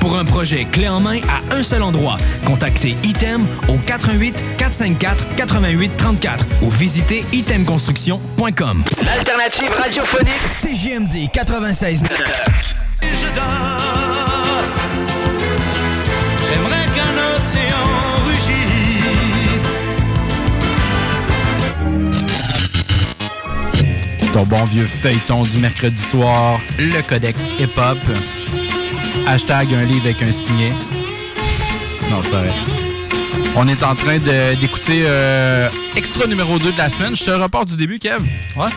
Pour 0.00 0.16
un 0.16 0.24
projet 0.24 0.64
clé 0.64 0.88
en 0.88 1.00
main 1.00 1.20
à 1.28 1.54
un 1.54 1.62
seul 1.62 1.82
endroit, 1.82 2.16
contactez 2.44 2.96
Item 3.02 3.46
au 3.68 3.78
88 3.78 4.34
454 4.56 5.34
88 5.36 5.96
34 5.96 6.46
ou 6.62 6.70
visitez 6.70 7.24
itemconstruction.com. 7.32 8.84
L'alternative 9.04 9.70
radiophonique. 9.72 10.28
CGMD 10.62 11.30
96. 11.32 12.02
J'aimerais 16.48 16.86
qu'un 16.94 17.14
océan 17.36 17.88
rugisse. 18.26 19.68
Ton 24.32 24.44
bon 24.44 24.64
vieux 24.64 24.86
feuilleton 24.86 25.44
du 25.44 25.58
mercredi 25.58 26.00
soir, 26.02 26.60
le 26.78 27.02
codex 27.02 27.48
hip-hop. 27.58 27.98
Hashtag 29.30 29.74
un 29.74 29.84
livre 29.84 30.06
avec 30.06 30.22
un 30.22 30.32
signet. 30.32 30.72
Non, 32.10 32.20
c'est 32.22 32.30
pas 32.30 32.38
vrai. 32.38 32.52
On 33.56 33.68
est 33.68 33.82
en 33.82 33.94
train 33.94 34.18
d'écouter 34.18 35.02
euh, 35.06 35.68
extra 35.96 36.26
numéro 36.26 36.58
2 36.58 36.72
de 36.72 36.78
la 36.78 36.88
semaine. 36.88 37.14
Je 37.14 37.24
te 37.24 37.30
reporte 37.30 37.68
du 37.68 37.76
début, 37.76 37.98
Kev. 37.98 38.20
Ouais. 38.56 38.70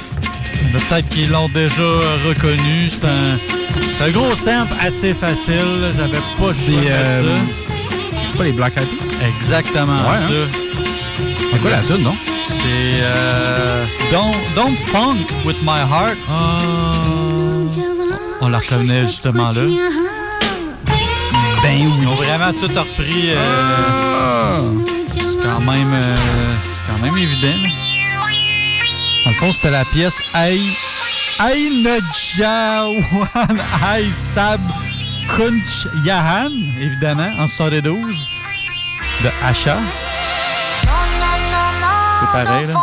Peut-être 0.73 1.07
qu'ils 1.09 1.29
l'ont 1.29 1.47
déjà 1.49 1.83
reconnu. 2.27 2.89
C'est 2.89 3.05
un, 3.05 3.37
c'est 3.97 4.03
un 4.05 4.11
gros 4.11 4.35
sample 4.35 4.73
assez 4.79 5.13
facile. 5.13 5.55
J'avais 5.95 6.17
pas 6.37 6.47
mettre 6.47 6.57
euh, 6.69 7.21
ça. 7.23 8.23
C'est 8.25 8.35
pas 8.37 8.43
les 8.43 8.51
Black 8.51 8.75
Eyed 8.77 8.87
Peas? 8.89 9.15
Exactement 9.37 10.09
Ouais, 10.09 10.17
ça. 10.17 10.27
hein? 10.27 10.47
C'est 11.49 11.59
quoi 11.61 11.69
la 11.71 11.81
tune, 11.81 12.03
non? 12.03 12.15
C'est 12.41 13.01
euh, 13.03 13.85
Don't, 14.11 14.35
Don't 14.55 14.77
Funk 14.77 15.27
With 15.45 15.57
My 15.63 15.79
Heart. 15.89 16.17
On 18.41 18.47
la 18.49 18.57
reconnaît 18.59 19.05
justement 19.05 19.51
là. 19.51 19.61
Ben 21.63 21.77
oui. 21.87 21.93
Ils 22.01 22.07
ont 22.07 22.15
vraiment 22.15 22.51
tout 22.53 22.67
repris. 22.67 23.31
euh, 23.35 24.61
C'est 25.17 25.41
quand 25.41 25.59
même 25.61 25.93
euh, 25.93 26.15
c'est 26.63 26.81
quand 26.91 26.97
même 26.99 27.17
évident. 27.17 27.57
le 29.25 29.33
fond, 29.33 29.51
c'était 29.51 29.71
la 29.71 29.85
pièce 29.85 30.19
Aï... 30.33 30.59
Aïnajawan 31.39 32.97
Aï 33.83 34.05
Sab 34.11 34.61
Kunch 35.35 35.87
Yahan, 36.03 36.51
évidemment, 36.79 37.31
en 37.39 37.47
72, 37.47 38.27
de 39.23 39.29
Asha. 39.45 39.77
C'est 42.19 42.31
pareil, 42.45 42.67
là. 42.67 42.73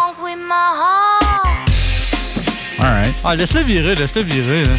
Alright. 2.80 3.14
Ah, 3.24 3.34
laisse-le 3.36 3.60
virer, 3.62 3.94
laisse-le 3.96 4.22
virer. 4.22 4.64
là. 4.64 4.76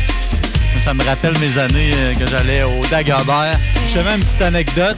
Ça 0.84 0.94
me 0.94 1.04
rappelle 1.04 1.38
mes 1.40 1.58
années 1.58 1.92
euh, 1.94 2.16
que 2.16 2.26
j'allais 2.26 2.64
au 2.64 2.86
Dagobert. 2.88 3.60
Justement, 3.84 4.16
une 4.16 4.24
petite 4.24 4.42
anecdote. 4.42 4.98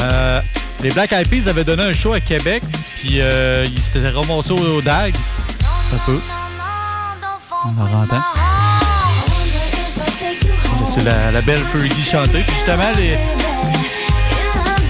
Euh, 0.00 0.40
les 0.82 0.90
Black 0.90 1.12
Eyed 1.12 1.28
Peas 1.28 1.48
avaient 1.48 1.64
donné 1.64 1.84
un 1.84 1.94
show 1.94 2.12
à 2.12 2.20
Québec, 2.20 2.62
puis 2.96 3.20
euh, 3.20 3.66
ils 3.66 3.80
s'étaient 3.80 4.10
remontés 4.10 4.52
au, 4.52 4.82
Dag. 4.82 5.14
Un 5.92 5.98
peu. 6.04 6.20
On 7.66 7.70
va 7.72 7.98
rentrer. 7.98 8.16
C'est 10.86 11.02
la, 11.02 11.30
la 11.30 11.40
belle 11.40 11.62
Fergie 11.72 12.04
chanter. 12.04 12.42
Puis 12.42 12.54
justement, 12.54 12.92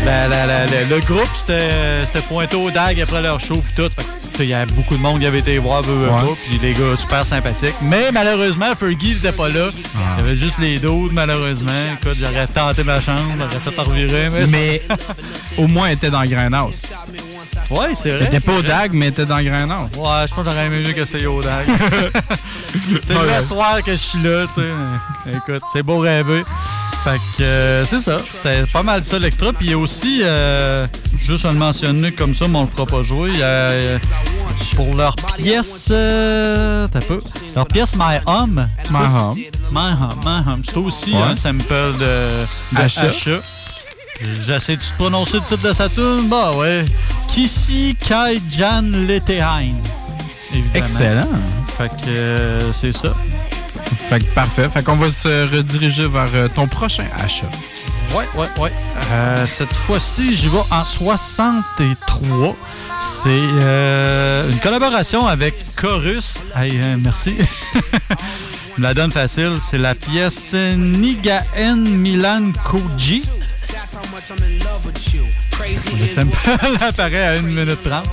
le 0.05 1.01
groupe 1.01 1.37
s'était 1.37 2.21
pointé 2.29 2.57
au 2.57 2.71
DAG 2.71 3.01
après 3.01 3.23
leur 3.23 3.39
show 3.41 3.63
puis 3.65 3.73
tout. 3.77 3.91
Il 4.41 4.47
y 4.47 4.55
avait 4.55 4.71
beaucoup 4.73 4.97
de 4.97 5.01
monde 5.01 5.21
qui 5.21 5.27
avait 5.27 5.39
été 5.39 5.59
voir 5.59 5.83
pas, 5.83 5.93
puis 6.47 6.59
les 6.61 6.73
gars 6.73 6.97
super 6.97 7.25
sympathiques. 7.25 7.75
Mais 7.83 8.11
malheureusement, 8.13 8.75
Fergie 8.75 9.15
n'était 9.15 9.33
pas 9.33 9.49
là. 9.49 9.71
Il 10.19 10.25
y 10.25 10.29
avait 10.29 10.37
juste 10.37 10.59
les 10.59 10.79
dos, 10.79 11.09
malheureusement. 11.13 11.71
Écoute, 12.01 12.17
j'aurais 12.21 12.47
tenté 12.47 12.83
ma 12.83 13.01
chance, 13.01 13.21
j'aurais 13.39 13.61
fait 13.61 13.81
revirer. 13.81 14.29
Mais, 14.49 14.83
au 15.57 15.67
moins, 15.67 15.87
elle 15.87 15.95
était 15.95 16.11
dans 16.11 16.25
Grindhouse. 16.25 16.83
Ouais, 17.71 17.95
c'est 17.95 18.11
vrai. 18.11 18.29
C'est 18.31 18.45
pas 18.45 18.59
au. 18.59 18.63
DAG, 18.63 18.93
mais 18.93 19.07
elle 19.07 19.13
était 19.13 19.27
dans 19.27 19.43
Grindhouse. 19.43 19.91
Ouais, 19.97 20.27
je 20.29 20.35
pense 20.35 20.45
que 20.45 20.51
j'aurais 20.51 20.67
aimé 20.67 20.83
mieux 20.85 20.93
qu'essayer 20.93 21.27
au 21.27 21.43
DAG. 21.43 21.67
c'est 23.07 23.37
le 23.37 23.43
soir 23.43 23.83
que 23.83 23.93
je 23.93 23.97
suis 23.97 24.23
là, 24.23 24.47
tu 24.55 24.61
sais. 24.61 25.37
Écoute, 25.37 25.63
c'est 25.73 25.83
beau 25.83 25.99
rêver. 25.99 26.43
Fait 27.05 27.21
que 27.37 27.43
euh, 27.43 27.85
c'est 27.85 28.01
ça. 28.01 28.19
C'était 28.25 28.65
pas 28.73 28.83
mal 28.83 29.05
ça 29.05 29.19
l'extra. 29.19 29.53
Puis 29.53 29.67
il 29.67 29.71
y 29.73 29.75
a 29.75 29.79
aussi, 29.79 30.21
euh, 30.23 30.87
juste 31.23 31.45
à 31.45 31.53
le 31.53 31.59
mentionner 31.59 32.13
comme 32.13 32.35
ça, 32.35 32.49
mais 32.49 32.57
on 32.59 32.63
le 32.63 32.67
fera 32.67 32.87
pas 32.87 33.03
jouer. 33.03 33.31
Euh, 33.41 33.99
pour 34.75 34.95
leur 34.95 35.15
pièce. 35.37 35.89
Euh, 35.91 36.89
t'as 36.91 37.01
peu. 37.01 37.21
Leur 37.55 37.67
pièce 37.67 37.95
My 37.97 38.19
Home. 38.27 38.67
My 38.91 38.97
Home. 39.17 39.35
My 39.71 39.93
Home. 40.01 40.21
My 40.25 40.51
Home. 40.51 40.63
C'est 40.65 40.77
aussi 40.79 41.13
Ouais. 41.13 41.23
un 41.23 41.35
sample 41.37 41.65
de, 42.01 42.77
de 42.77 42.81
Asha. 42.81 43.03
Asha. 43.09 43.41
J'essaie 44.47 44.77
de 44.77 44.83
prononcer 44.97 45.35
le 45.39 45.43
titre 45.43 45.69
de 45.69 45.73
sa 45.75 45.89
tune. 45.89 46.29
Bah 46.31 46.53
ouais. 46.57 46.85
Kissy 47.29 47.97
Kai 48.01 48.41
Jan 48.51 48.83
Letehain. 48.83 49.75
Évidemment. 50.55 50.75
Excellent. 50.75 51.29
Fait 51.77 51.91
que 52.05 52.61
c'est 52.81 52.93
ça. 52.93 53.13
Fait 53.87 54.21
que 54.21 54.35
parfait. 54.35 54.69
Fait 54.69 54.83
qu'on 54.83 54.97
va 54.97 55.09
se 55.11 55.55
rediriger 55.55 56.07
vers 56.09 56.29
euh, 56.35 56.49
ton 56.49 56.67
prochain 56.67 57.07
achat. 57.23 57.51
Ouais, 58.15 58.27
ouais, 58.37 58.47
ouais. 58.61 58.73
Euh, 59.11 59.47
cette 59.47 59.75
fois-ci, 59.75 60.35
j'y 60.35 60.49
vais 60.49 60.59
en 60.71 60.85
63. 60.85 62.57
C'est 63.01 63.29
euh, 63.29 64.51
une 64.51 64.59
collaboration 64.61 65.27
avec 65.27 65.55
Chorus. 65.75 66.39
Hey, 66.57 66.79
euh, 66.81 66.97
merci. 67.03 67.35
Je 68.77 68.81
me 68.81 68.87
la 68.87 68.95
donne 68.95 69.11
facile. 69.11 69.59
C'est 69.61 69.79
la 69.79 69.95
pièce 69.95 70.55
Nigaen 70.55 71.77
Milan 71.77 72.53
Koji. 72.65 73.25
Le 76.01 76.07
sample 76.09 76.37
apparaît 76.81 77.23
à 77.23 77.31
1 77.39 77.43
minute 77.43 77.79
30. 77.85 78.05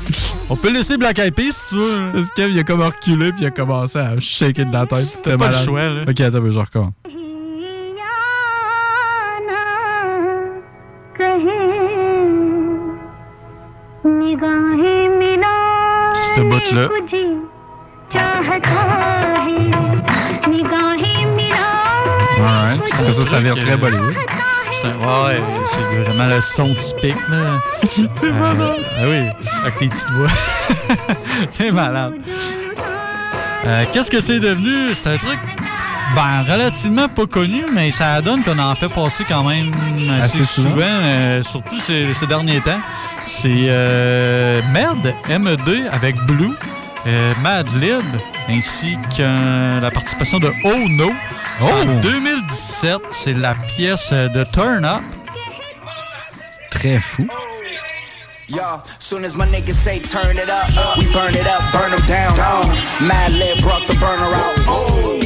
On 0.50 0.56
peut 0.56 0.72
laisser 0.72 0.96
Black 0.96 1.18
Eyed 1.18 1.34
Peas 1.34 1.52
si 1.52 1.68
tu 1.70 1.74
veux. 1.76 2.12
Parce 2.12 2.30
qu'il 2.32 2.50
il 2.50 2.58
a 2.58 2.64
comme 2.64 2.80
reculé 2.80 3.32
puis 3.32 3.42
il 3.42 3.46
a 3.46 3.50
commencé 3.50 3.98
à 3.98 4.18
shaker 4.18 4.66
de 4.66 4.72
la 4.72 4.86
tête. 4.86 4.98
C'était 4.98 5.36
pas 5.36 5.46
le 5.46 5.52
malade. 5.52 5.64
choix, 5.64 5.82
là. 5.82 6.02
Ok, 6.08 6.20
attends, 6.20 6.50
je 6.50 6.58
recommence. 6.58 6.92
Ce 16.34 16.40
bout-là. 16.40 16.88
Alright. 22.40 23.12
Ça, 23.12 23.24
ça 23.24 23.40
vient 23.40 23.54
très 23.54 23.76
Bollywood. 23.76 24.14
C'est 24.80 24.86
un- 24.88 25.26
ouais, 25.26 25.40
c'est 25.66 25.80
vraiment 26.12 26.34
le 26.34 26.40
son 26.40 26.74
typique. 26.74 27.16
là. 27.28 27.60
C'est 28.14 28.30
malade. 28.32 28.76
Ah 28.96 29.02
oui, 29.08 29.22
avec 29.62 29.80
les 29.80 29.88
petites 29.88 30.10
voix. 30.10 30.28
c'est 31.48 31.70
malade. 31.72 32.14
Euh, 33.66 33.84
Qu'est-ce 33.92 34.10
que 34.10 34.20
c'est 34.20 34.38
devenu? 34.40 34.94
C'est 34.94 35.08
un 35.08 35.16
truc 35.16 35.38
ben, 36.14 36.42
relativement 36.48 37.08
pas 37.08 37.26
connu, 37.26 37.64
mais 37.74 37.90
ça 37.90 38.20
donne 38.22 38.42
qu'on 38.42 38.58
en 38.58 38.74
fait 38.74 38.88
passer 38.88 39.24
quand 39.28 39.44
même 39.44 39.72
assez, 40.22 40.40
Assez 40.40 40.44
souvent, 40.44 40.70
souvent. 40.70 40.82
euh, 40.86 41.42
surtout 41.42 41.80
ces, 41.80 42.14
ces 42.14 42.26
derniers 42.26 42.60
temps. 42.60 42.80
C'est 43.24 43.48
euh, 43.68 44.60
Med, 44.72 45.14
MED 45.40 45.86
avec 45.92 46.16
Blue, 46.26 46.50
euh, 47.06 47.32
Madlib, 47.42 48.00
ainsi 48.48 48.96
que 49.16 49.80
la 49.82 49.90
participation 49.90 50.38
de 50.38 50.50
Oh 50.64 50.88
No. 50.88 51.10
Oh! 51.60 51.66
2017, 52.48 53.02
c'est 53.10 53.34
la 53.34 53.54
pièce 53.54 54.12
de 54.12 54.44
Turn 54.52 54.84
Up. 54.84 55.02
Très 56.70 56.98
fou. 56.98 57.26
Yo, 58.48 58.80
soon 58.98 59.24
as 59.24 59.36
my 59.36 59.44
niggas 59.44 59.74
say 59.74 60.00
turn 60.00 60.38
it 60.38 60.48
up, 60.48 60.66
we 60.96 61.04
burn 61.12 61.34
it 61.34 61.46
up, 61.46 61.60
burn 61.70 61.90
them 61.90 62.00
down. 62.06 62.32
Uh, 62.40 63.06
Mad 63.06 63.32
Lib 63.32 63.60
brought 63.60 63.86
the 63.86 63.92
burner 64.00 64.24
out. 64.24 64.54
Oh, 64.66 65.18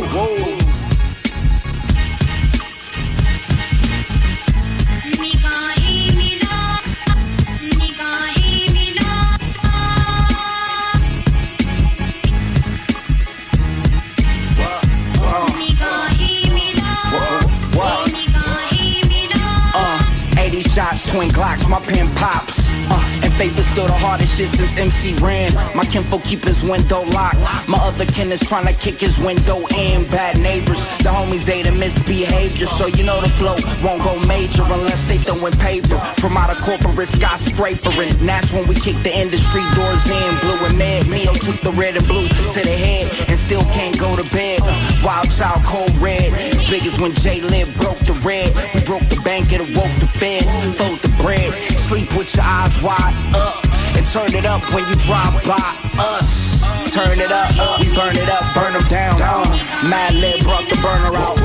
twin 21.07 21.28
Glocks, 21.30 21.68
my 21.68 21.80
pen 21.80 22.14
pops. 22.16 22.70
Uh, 22.90 23.12
faith 23.37 23.59
is 23.59 23.66
still 23.68 23.87
the 23.87 23.93
hardest 23.93 24.37
shit 24.37 24.49
since 24.49 24.76
MC 24.76 25.14
ran. 25.14 25.53
My 25.74 25.85
kinfolk 25.85 26.24
keep 26.24 26.45
his 26.45 26.62
window 26.64 27.03
locked. 27.03 27.39
My 27.68 27.78
other 27.78 28.07
kin 28.07 28.33
is 28.33 28.41
trying 28.41 28.66
to 28.66 28.74
kick 28.74 29.01
his 29.01 29.18
window 29.18 29.59
in. 29.76 30.03
Bad 30.11 30.39
neighbors, 30.39 30.80
the 30.99 31.11
homies 31.11 31.45
they 31.45 31.62
the 31.62 31.72
misbehavior. 31.72 32.66
So 32.66 32.87
you 32.87 33.05
know 33.05 33.20
the 33.20 33.28
flow 33.41 33.57
won't 33.83 34.03
go 34.03 34.18
major 34.26 34.62
unless 34.62 35.07
they 35.09 35.18
throwing 35.18 35.53
paper 35.55 35.99
from 36.20 36.37
out 36.37 36.51
of 36.51 36.61
corporate 36.61 37.09
skyscraper. 37.09 37.91
And 37.91 38.12
that's 38.28 38.53
when 38.53 38.66
we 38.66 38.74
kick 38.74 38.97
the 39.03 39.14
industry 39.14 39.62
doors 39.74 40.07
in. 40.07 40.30
Blue 40.41 40.66
and 40.66 40.78
mad, 40.78 41.09
Mio 41.09 41.33
took 41.35 41.61
the 41.61 41.72
red 41.72 41.97
and 41.97 42.07
blue 42.07 42.28
to 42.28 42.61
the 42.61 42.76
head 42.76 43.11
and 43.28 43.39
still 43.39 43.64
can't 43.76 43.99
go 43.99 44.16
to 44.16 44.24
bed. 44.33 44.61
Wild 45.05 45.30
child, 45.30 45.64
cold 45.64 45.95
red, 45.97 46.33
as 46.33 46.64
big 46.70 46.87
as 46.87 46.99
when 47.01 47.12
Jay 47.14 47.41
Lib 47.41 47.72
broke 47.76 47.99
the 48.01 48.14
red. 48.24 48.55
We 48.74 48.80
broke 48.85 49.09
the 49.09 49.20
bank, 49.24 49.53
it 49.53 49.61
awoke 49.61 49.95
the 50.01 50.07
feds, 50.07 50.53
fold 50.76 51.01
the 51.01 51.12
bread. 51.22 51.53
Sleep 51.78 52.09
with 52.16 52.35
your 52.35 52.45
eyes 52.45 52.83
wide 52.83 53.22
up 53.35 53.64
and 53.97 54.07
turn 54.07 54.35
it 54.35 54.47
up 54.47 54.62
when 54.73 54.87
you 54.89 54.97
drive 54.97 55.43
by 55.45 55.59
us. 55.99 56.62
Turn 56.93 57.18
it 57.18 57.33
up, 57.33 57.51
uh, 57.59 57.79
we 57.81 57.95
burn 57.95 58.16
it 58.16 58.29
up, 58.29 58.43
burn 58.55 58.73
them 58.73 58.87
down. 58.89 59.20
Uh, 59.23 59.45
Mad 59.89 60.14
Lib 60.14 60.43
brought 60.43 60.68
the 60.68 60.77
burner 60.77 61.16
out. 61.16 61.37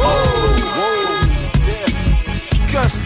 Disgusting. 2.35 3.05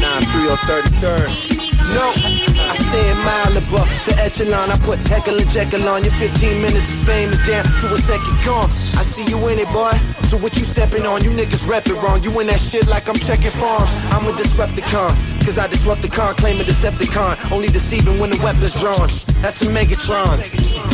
Nine 0.00 0.22
three 0.22 0.48
oh 0.48 0.52
or 0.52 0.56
thirty 0.68 0.90
third. 1.00 1.28
No, 1.94 2.12
I 2.74 2.76
stay 2.76 3.06
in 3.06 3.18
Malibu, 3.22 3.86
the 4.04 4.18
echelon. 4.18 4.70
I 4.70 4.76
put 4.82 4.98
heckle 5.06 5.38
and 5.38 5.48
jekyll 5.48 5.86
on. 5.88 6.02
Your 6.02 6.12
15 6.14 6.60
minutes 6.60 6.90
of 6.90 6.98
fame 7.06 7.30
is 7.30 7.38
down 7.46 7.62
to 7.62 7.86
a 7.94 7.98
second 7.98 8.34
gone. 8.44 8.66
I 8.98 9.06
see 9.06 9.22
you 9.30 9.38
in 9.46 9.62
it, 9.62 9.70
boy. 9.70 9.94
So 10.26 10.36
what 10.36 10.56
you 10.58 10.64
stepping 10.64 11.06
on? 11.06 11.22
You 11.22 11.30
niggas 11.30 11.68
rep 11.68 11.86
it 11.86 11.94
wrong. 12.02 12.22
You 12.24 12.34
in 12.40 12.48
that 12.48 12.58
shit 12.58 12.88
like 12.88 13.08
I'm 13.08 13.14
checking 13.14 13.54
farms. 13.54 13.94
I'm 14.10 14.26
a 14.26 14.32
Disrupticon. 14.32 15.14
Cause 15.44 15.58
I 15.58 15.68
disrupt 15.68 16.00
the 16.00 16.08
con, 16.08 16.34
claim 16.34 16.58
a 16.58 16.64
Decepticon. 16.64 17.52
Only 17.52 17.68
deceiving 17.68 18.18
when 18.18 18.30
the 18.30 18.40
weapon's 18.42 18.74
drawn. 18.80 19.06
That's 19.44 19.62
a 19.62 19.66
Megatron. 19.66 20.40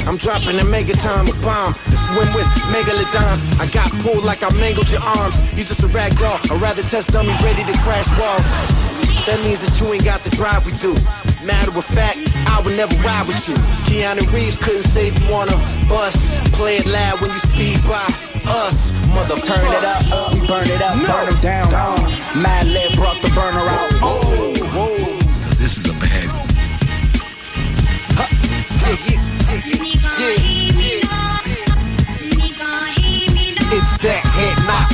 I'm 0.06 0.18
dropping 0.18 0.58
a 0.58 0.66
megaton, 0.66 1.30
a 1.30 1.34
bomb. 1.40 1.72
To 1.72 1.96
swim 1.96 2.28
with 2.34 2.44
megalodons. 2.74 3.56
I 3.60 3.70
got 3.72 3.88
pulled 4.02 4.24
like 4.24 4.42
I 4.42 4.52
mangled 4.58 4.90
your 4.90 5.02
arms. 5.02 5.54
You 5.54 5.64
just 5.64 5.82
a 5.82 5.86
rag 5.88 6.18
doll. 6.18 6.40
I'd 6.50 6.60
rather 6.60 6.82
test 6.82 7.08
dummy 7.08 7.32
ready 7.40 7.64
to 7.64 7.78
crash 7.80 8.10
walls. 8.18 8.90
That 9.26 9.38
means 9.44 9.60
that 9.62 9.78
you 9.80 9.92
ain't 9.92 10.04
got 10.04 10.24
the 10.24 10.30
drive 10.30 10.66
we 10.66 10.72
do. 10.78 10.96
Matter 11.45 11.72
of 11.76 11.84
fact, 11.84 12.18
I 12.47 12.61
would 12.62 12.76
never 12.76 12.95
ride 12.97 13.26
with 13.26 13.49
you. 13.49 13.55
Keanu 13.88 14.30
Reeves 14.32 14.59
couldn't 14.59 14.82
save 14.82 15.16
you 15.22 15.34
on 15.34 15.49
a 15.49 15.57
bus. 15.88 16.38
Play 16.53 16.76
it 16.76 16.86
loud 16.86 17.20
when 17.20 17.30
you 17.30 17.38
speed 17.38 17.80
by 17.84 18.05
us, 18.47 18.93
mother. 19.09 19.36
Turn 19.41 19.72
it 19.72 19.84
up, 19.84 20.34
we 20.34 20.47
burn 20.47 20.68
it 20.68 20.82
up, 20.82 21.01
burn 21.01 21.32
them 21.32 21.41
down. 21.41 21.97
Mad 22.43 22.66
Lib 22.66 22.95
brought 22.95 23.20
the 23.22 23.28
burner 23.28 23.59
out. 23.59 23.91
Oh, 24.03 24.29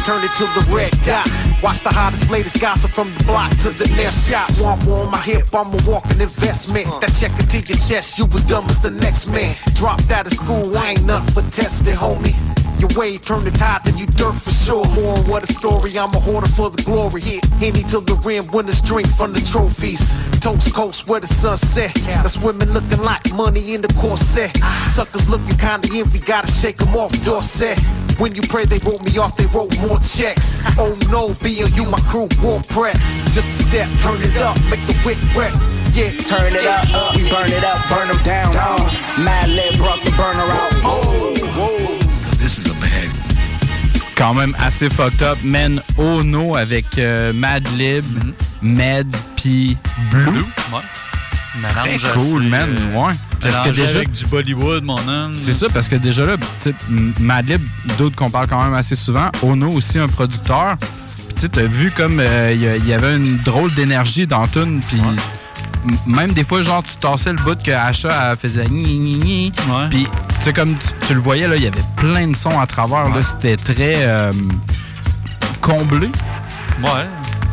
turn 0.06 0.22
it 0.22 0.30
to 0.36 0.44
the 0.54 0.64
red 0.70 0.92
dot. 1.02 1.26
Watch 1.64 1.80
the 1.80 1.88
hottest, 1.88 2.30
latest 2.30 2.60
gossip 2.60 2.90
from 2.92 3.12
the 3.14 3.24
block 3.24 3.50
to 3.66 3.70
the 3.70 3.88
next 3.96 4.28
shop. 4.28 4.48
Want 4.60 4.84
more 4.84 5.04
on 5.04 5.10
my 5.10 5.18
hip, 5.18 5.52
I'm 5.52 5.74
a 5.74 5.78
walking 5.84 6.20
investment. 6.20 6.86
That 7.00 7.12
check 7.18 7.32
into 7.40 7.58
your 7.58 7.78
chest, 7.78 8.16
you 8.16 8.26
was 8.26 8.44
dumb 8.44 8.66
as 8.66 8.80
the 8.80 8.92
next 8.92 9.26
man. 9.26 9.56
Dropped 9.74 10.12
out 10.12 10.26
of 10.26 10.32
school, 10.32 10.78
I 10.78 10.90
ain't 10.90 11.04
nothing 11.04 11.34
for 11.34 11.50
testing, 11.50 11.96
homie. 11.96 12.36
Your 12.78 12.88
way 12.94 13.18
turn 13.18 13.42
the 13.44 13.50
tide, 13.50 13.80
then 13.84 13.98
you 13.98 14.06
dirt 14.06 14.34
for 14.34 14.52
sure. 14.52 14.86
More 14.94 15.18
what 15.24 15.42
a 15.42 15.52
story, 15.52 15.98
I'm 15.98 16.14
a 16.14 16.20
hoarder 16.20 16.48
for 16.48 16.70
the 16.70 16.80
glory. 16.84 17.20
Hit 17.20 17.44
Henny 17.58 17.82
to 17.90 17.98
the 17.98 18.14
rim, 18.22 18.46
winners 18.52 18.80
drink 18.80 19.08
from 19.16 19.32
the 19.32 19.40
trophies. 19.40 20.14
Toast 20.38 20.72
coast 20.72 21.08
where 21.08 21.18
the 21.18 21.26
sun 21.26 21.56
set. 21.56 21.92
That's 22.22 22.38
women 22.38 22.72
looking 22.72 23.02
like 23.02 23.32
money 23.34 23.74
in 23.74 23.80
the 23.82 23.92
corset. 23.94 24.52
Ah. 24.62 24.92
Suckers 24.94 25.28
looking 25.28 25.56
kinda 25.56 25.88
envy, 25.92 26.20
gotta 26.20 26.46
shake 26.46 26.76
them 26.76 26.94
off, 26.94 27.10
Dorset. 27.24 27.76
When 28.18 28.34
you 28.34 28.40
pray, 28.48 28.64
they 28.64 28.78
wrote 28.78 29.02
me 29.02 29.18
off, 29.18 29.36
they 29.36 29.44
wrote 29.46 29.76
more 29.78 29.98
checks. 30.00 30.60
Oh 30.78 30.96
no, 31.10 31.32
you 31.44 31.84
my 31.84 32.00
crew, 32.08 32.28
war 32.42 32.60
prep. 32.68 32.96
Just 33.32 33.60
a 33.60 33.64
step, 33.68 33.90
turn 34.00 34.22
it 34.22 34.36
up, 34.38 34.56
make 34.70 34.80
the 34.86 34.96
wick 35.04 35.18
wet. 35.36 35.52
Yeah, 35.92 36.10
Turn 36.22 36.52
it 36.52 36.66
up, 36.66 37.14
we 37.14 37.28
burn 37.28 37.50
it 37.52 37.64
up, 37.64 37.78
burn 37.88 38.08
them 38.08 38.22
down. 38.22 38.54
Uh, 38.56 39.22
Mad 39.22 39.48
Lib 39.50 39.76
brought 39.76 40.02
the 40.04 40.10
burner 40.12 40.40
out. 40.40 40.72
Oh, 40.84 41.34
This 42.38 42.58
is 42.58 42.66
a 42.70 42.74
bad. 42.80 43.10
Quand 44.16 44.34
même 44.34 44.54
assez 44.58 44.88
fucked 44.88 45.22
up. 45.22 45.38
Men 45.42 45.82
Ono 45.98 46.56
avec 46.56 46.86
euh, 46.98 47.32
Madlib, 47.34 48.04
Med 48.62 49.06
puis 49.36 49.76
Blue? 50.10 50.44
Ouais. 50.72 50.80
Très 51.62 51.98
cool, 52.14 52.42
man. 52.44 52.70
euh, 52.70 52.94
Ouais. 53.06 53.12
Parce 53.40 53.68
que 53.68 53.74
déjà, 53.74 53.88
avec 53.96 54.12
du 54.12 54.26
Bollywood, 54.26 54.84
mon 54.84 54.96
homme. 55.06 55.34
c'est 55.36 55.52
ça, 55.52 55.66
parce 55.72 55.88
que 55.88 55.96
déjà 55.96 56.24
là, 56.26 56.36
tu 56.36 56.44
sais, 56.58 56.74
M- 56.88 57.12
Madlib, 57.20 57.60
d'autres 57.98 58.16
qu'on 58.16 58.30
parle 58.30 58.46
quand 58.48 58.62
même 58.64 58.74
assez 58.74 58.96
souvent. 58.96 59.30
Ono 59.42 59.70
aussi, 59.70 59.98
un 59.98 60.08
producteur. 60.08 60.76
Puis 60.78 61.34
tu 61.34 61.40
sais, 61.42 61.48
t'as 61.50 61.62
vu 61.64 61.90
comme 61.90 62.18
euh, 62.20 62.52
il 62.54 62.62
y 62.62 62.66
il 62.78 62.88
y, 62.88 62.94
avait 62.94 63.14
une 63.16 63.38
drôle 63.42 63.72
d'énergie 63.74 64.26
dans 64.26 64.46
Tune. 64.48 64.80
Puis 64.88 65.00
même 66.06 66.32
des 66.32 66.42
fois, 66.44 66.62
genre, 66.62 66.82
tu 66.82 66.96
tassais 66.96 67.30
le 67.32 67.38
bout 67.38 67.62
que 67.62 67.70
Asha 67.70 68.34
faisait 68.36 68.64
gni 68.66 69.18
gni. 69.18 69.52
Puis 69.90 70.04
tu 70.04 70.10
sais, 70.44 70.52
comme 70.52 70.74
tu, 70.74 71.06
tu 71.06 71.14
le 71.14 71.20
voyais, 71.20 71.46
là, 71.46 71.56
il 71.56 71.62
y 71.62 71.66
avait 71.66 71.84
plein 71.96 72.26
de 72.28 72.34
sons 72.36 72.58
à 72.58 72.66
travers. 72.66 73.08
là. 73.10 73.22
C'était 73.22 73.56
très 73.56 73.96
euh, 74.06 74.32
comblé. 75.60 76.08
Ouais. 76.82 76.88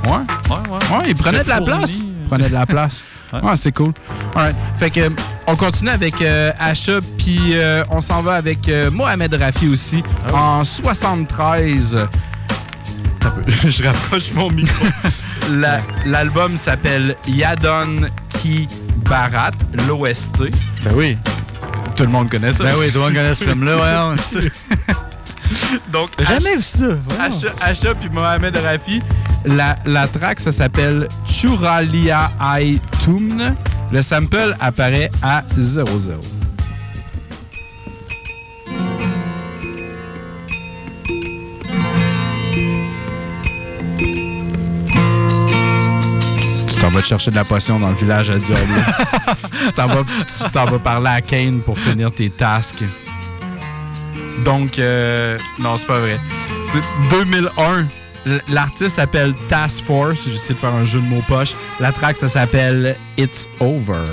Ouais. 0.06 0.12
Ouais, 0.12 0.18
ouais. 0.50 0.98
Ouais, 0.98 1.04
il 1.08 1.16
prenait 1.16 1.44
de 1.44 1.50
la 1.50 1.58
Fourni. 1.58 1.78
place. 1.78 2.03
Prenait 2.30 2.50
de 2.50 2.54
la 2.54 2.66
place. 2.66 3.04
Ouais, 3.34 3.56
c'est 3.56 3.72
cool. 3.72 3.94
Alright. 4.36 4.56
Fait 4.80 4.90
que, 4.90 5.12
on 5.48 5.56
continue 5.56 5.90
avec 5.90 6.22
euh, 6.22 6.52
Asha, 6.60 7.00
puis 7.18 7.40
euh, 7.54 7.84
on 7.90 8.02
s'en 8.02 8.22
va 8.22 8.34
avec 8.36 8.68
euh, 8.70 8.92
Mohamed 8.92 9.34
Rafi 9.34 9.68
aussi. 9.70 10.04
En 10.34 10.64
73. 10.64 11.96
Attends 11.96 13.28
un 13.28 13.30
peu, 13.32 13.52
Je 13.70 13.84
rapproche 13.84 14.32
mon 14.34 14.50
micro. 14.52 14.86
La- 15.52 15.82
L'album 16.06 16.58
s'appelle 16.58 17.16
Yadon 17.28 17.96
Ki 18.30 18.68
Barat, 19.10 19.52
l'OST. 19.88 20.38
Ben 20.84 20.94
oui. 20.96 21.18
Tout 21.96 22.04
le 22.04 22.10
monde 22.10 22.30
connaît 22.30 22.54
ça. 22.54 22.64
Ben 22.64 22.74
oui, 22.80 22.88
tout 22.92 22.98
le 23.00 23.04
monde 23.06 23.14
connaît 23.14 23.34
ce 23.36 23.44
film-là, 23.44 23.76
ouais. 23.76 24.48
Donc, 25.92 26.10
J'ai 26.20 26.26
jamais 26.26 26.56
vu 26.56 26.62
ça. 26.62 26.86
Asha, 27.20 27.48
Asha 27.62 27.96
puis 27.96 28.10
Mohamed 28.10 28.56
Rafi. 28.58 29.02
La, 29.46 29.78
la 29.86 30.08
track, 30.08 30.40
ça 30.40 30.52
s'appelle 30.52 31.08
Churalia 31.28 32.32
Ai 32.58 32.80
Tumn. 33.04 33.56
Le 33.92 34.02
sample 34.02 34.56
apparaît 34.60 35.10
à 35.22 35.42
0-0. 35.42 36.22
Tu 46.68 46.76
t'en 46.80 46.90
vas 46.90 47.02
te 47.02 47.08
chercher 47.08 47.32
de 47.32 47.36
la 47.36 47.44
potion 47.46 47.80
dans 47.80 47.90
le 47.90 47.96
village 47.96 48.30
à 48.30 48.40
Diablo. 48.40 48.76
tu 49.68 49.74
t'en 49.74 49.88
vas, 49.88 50.04
tu 50.04 50.52
t'en 50.52 50.66
vas 50.66 50.80
parler 50.80 51.10
à 51.10 51.22
Kane 51.22 51.62
pour 51.62 51.78
finir 51.78 52.12
tes 52.12 52.30
tasks. 52.30 52.84
Donc, 54.46 54.80
euh, 54.80 55.38
non, 55.60 55.78
c'est 55.78 55.88
pas 55.88 56.00
vrai. 56.00 56.20
C'est 56.72 56.82
2001. 57.10 57.86
L- 58.26 58.42
L'artiste 58.50 58.96
s'appelle 58.96 59.34
Task 59.50 59.84
Force. 59.84 60.28
J'essaie 60.30 60.54
de 60.54 60.60
faire 60.60 60.74
un 60.74 60.86
jeu 60.86 61.00
de 61.00 61.06
mots 61.06 61.24
poche. 61.28 61.54
La 61.80 61.92
track, 61.92 62.16
ça 62.18 62.28
s'appelle 62.28 62.96
It's 63.18 63.48
Over. 63.60 64.06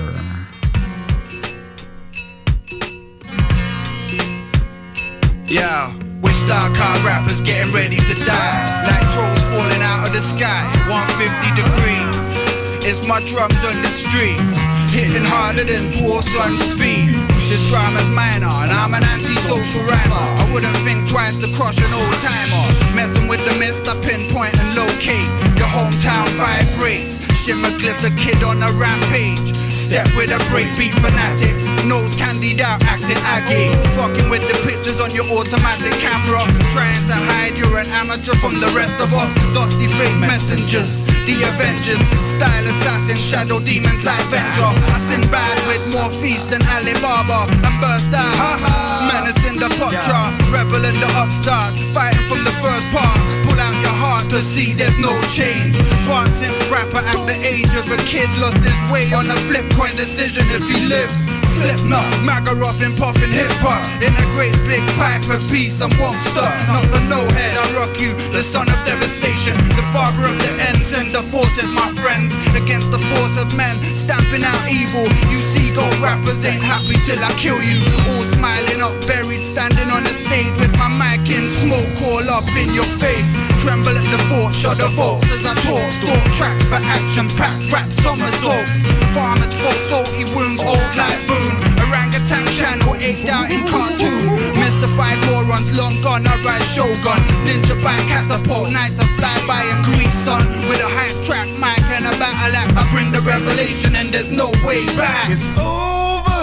Yeah, 5.47 5.93
we 6.23 6.33
star 6.33 6.71
car 6.75 6.97
rappers 7.05 7.41
getting 7.41 7.73
ready 7.75 7.97
to 7.97 8.15
die. 8.25 8.61
Like 8.87 9.03
crows 9.15 9.43
falling 9.51 9.83
out 9.83 10.07
of 10.07 10.13
the 10.13 10.23
sky, 10.37 10.63
150 10.87 11.51
degrees. 11.59 12.87
It's 12.87 13.07
my 13.07 13.21
drums 13.27 13.59
on 13.67 13.83
the 13.83 13.89
streets, 13.89 14.55
hitting 14.93 15.25
harder 15.25 15.65
than 15.65 15.91
dwarfs 15.91 16.35
on 16.39 16.59
speed. 16.59 17.11
This 17.51 17.67
drama's 17.69 18.09
minor, 18.11 18.47
and 18.47 18.71
I'm 18.71 18.95
an 18.95 19.03
anti-social 19.03 19.83
rhymer. 19.83 20.23
I 20.39 20.49
wouldn't 20.55 20.77
think 20.87 21.11
twice 21.11 21.35
to 21.35 21.51
crush 21.59 21.75
an 21.83 21.91
old 21.91 22.15
timer. 22.23 22.95
Messing 22.95 23.27
with 23.27 23.43
the 23.43 23.59
mist, 23.59 23.91
I 23.91 23.99
pinpoint 24.07 24.55
and 24.55 24.71
locate. 24.79 25.27
Your 25.59 25.67
hometown 25.67 26.31
vibrates. 26.39 27.27
Shimmer 27.43 27.75
glitter 27.75 28.15
kid 28.15 28.45
on 28.47 28.63
a 28.63 28.71
rampage. 28.79 29.51
Step 29.67 30.07
with 30.15 30.31
a 30.31 30.39
breakbeat 30.47 30.95
fanatic. 31.03 31.59
Nose 31.91 32.15
candied 32.15 32.61
out, 32.61 32.85
acting 32.85 33.19
aggy. 33.27 33.75
Fucking 33.99 34.31
with 34.31 34.47
the 34.47 34.55
pictures 34.63 35.01
on 35.01 35.11
your 35.11 35.27
automatic 35.27 35.91
camera. 35.99 36.47
Trying 36.71 37.03
to 37.11 37.19
hide 37.19 37.59
you're 37.59 37.79
an 37.83 37.91
amateur 37.91 38.39
from 38.39 38.61
the 38.61 38.71
rest 38.79 38.95
of 39.03 39.11
us. 39.11 39.27
Dusty 39.59 39.89
fake 39.99 40.21
messengers. 40.23 41.10
The 41.27 41.37
Avengers. 41.45 42.03
Style 42.37 42.67
assassin, 42.67 43.17
shadow 43.17 43.61
demons 43.61 44.05
like 44.05 44.25
Vendor. 44.33 44.73
I 44.95 44.99
sin 45.09 45.25
bad 45.31 45.57
with 45.69 45.85
more 45.93 46.11
feast 46.23 46.49
than 46.51 46.63
Alibaba. 46.65 47.51
And 47.67 47.77
burst 47.81 48.13
out. 48.15 48.61
Menace 49.09 49.43
in 49.49 49.57
the 49.61 49.69
chart. 49.77 50.33
Rebel 50.49 50.85
in 50.85 50.97
the 51.01 51.11
upstarts. 51.21 51.77
Fighting 51.93 52.27
from 52.29 52.45
the 52.45 52.55
first 52.65 52.87
part. 52.95 53.21
Pull 53.45 53.59
out 53.61 53.77
your 53.83 53.97
heart 54.01 54.31
to 54.31 54.41
see 54.41 54.73
there's 54.73 54.99
no 54.99 55.13
change. 55.33 55.77
Part 56.07 56.29
since 56.39 56.57
rapper 56.73 57.05
at 57.05 57.21
the 57.27 57.37
age 57.45 57.73
of 57.77 57.87
a 57.91 57.99
kid 58.09 58.29
lost 58.39 58.59
his 58.65 58.79
way 58.93 59.13
on 59.13 59.31
a 59.31 59.37
flip 59.49 59.69
coin 59.77 59.95
decision 59.97 60.45
if 60.51 60.65
he 60.69 60.87
lives. 60.87 61.40
Slipknot, 61.61 62.09
Magaroff 62.25 62.81
and 62.81 62.97
puffin' 62.97 63.29
hip 63.29 63.53
hop 63.61 63.85
in 64.01 64.17
a 64.17 64.27
great 64.33 64.57
big 64.65 64.81
pipe 64.97 65.29
of 65.29 65.45
peace. 65.53 65.77
I'm 65.85 65.93
won't 66.01 66.17
stop, 66.33 66.57
not 66.73 66.89
the 66.89 67.05
no 67.05 67.21
head. 67.37 67.53
I 67.53 67.69
rock 67.77 68.01
you, 68.01 68.17
the 68.33 68.41
son 68.41 68.65
of 68.65 68.81
devastation, 68.89 69.53
the 69.77 69.85
father 69.93 70.25
of 70.25 70.41
the 70.41 70.49
ends 70.57 70.89
and 70.97 71.13
the 71.13 71.21
forces, 71.29 71.69
my 71.77 71.93
friends, 72.01 72.33
against 72.57 72.89
the 72.89 72.97
force 73.13 73.37
of 73.37 73.53
men, 73.61 73.77
stamping 73.93 74.41
out 74.41 74.65
evil. 74.73 75.05
You 75.29 75.37
see, 75.53 75.69
go 75.77 75.85
rappers 76.01 76.41
ain't 76.49 76.65
happy 76.65 76.97
till 77.05 77.21
I 77.21 77.29
kill 77.37 77.61
you. 77.61 77.77
All 78.09 78.25
smiling 78.33 78.81
up, 78.81 78.97
buried, 79.05 79.45
standing 79.53 79.93
on 79.93 80.09
the 80.09 80.17
stage 80.17 80.57
with 80.57 80.73
my 80.81 80.89
mic 80.89 81.29
in 81.29 81.45
smoke 81.61 81.93
all 82.09 82.25
up 82.33 82.49
in 82.57 82.73
your 82.73 82.89
face. 82.97 83.29
Tremble 83.61 83.93
at 83.93 84.09
the 84.09 84.21
fort, 84.33 84.57
shudder 84.57 84.89
vaults 84.97 85.29
as 85.29 85.45
I 85.45 85.53
talk. 85.69 85.89
Stalk 86.01 86.25
tracks 86.41 86.65
for 86.73 86.81
action, 86.81 87.29
pack 87.37 87.61
rap 87.69 87.93
somersaults. 88.01 88.81
Farmers 89.13 89.53
folk, 89.61 89.77
salty 89.93 90.25
wounds, 90.33 90.65
old 90.65 90.93
like 90.97 91.21
boom. 91.51 91.89
Orangutan 91.91 92.47
channel, 92.55 92.95
eight 93.01 93.29
out 93.29 93.51
in 93.51 93.67
cartoon. 93.67 94.31
Mystified 94.55 95.19
morons, 95.27 95.71
long 95.77 96.01
gone, 96.03 96.27
I 96.27 96.35
ride 96.45 96.63
shogun. 96.75 97.21
Ninja 97.47 97.77
bike, 97.83 98.07
catapult, 98.09 98.71
night 98.71 98.97
to 98.97 99.07
fly 99.17 99.37
by 99.47 99.63
and 99.63 99.85
grease 99.85 100.13
sun. 100.25 100.47
With 100.69 100.81
a 100.81 100.89
hype 100.89 101.19
track 101.25 101.49
mic 101.59 101.83
and 101.97 102.07
a 102.07 102.15
battle 102.19 102.57
act, 102.57 102.77
I 102.77 102.85
bring 102.93 103.13
the 103.13 103.21
revelation 103.21 103.97
and 103.97 104.13
there's 104.13 104.31
no 104.31 104.51
way 104.65 104.87
back. 104.97 105.31
It's 105.31 105.51
over. 105.59 106.43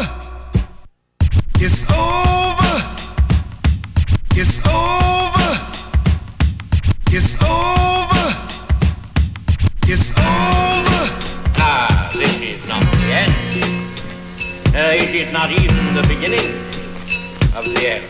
It's 1.60 1.84
over. 1.90 2.76
It's 4.36 4.60
over. 4.66 5.50
It's 7.10 7.42
over. 7.42 8.17
Not 15.38 15.52
even 15.52 15.78
the 15.94 16.02
beginning 16.10 16.50
of 17.54 17.62
the 17.70 17.78
end. 17.86 18.02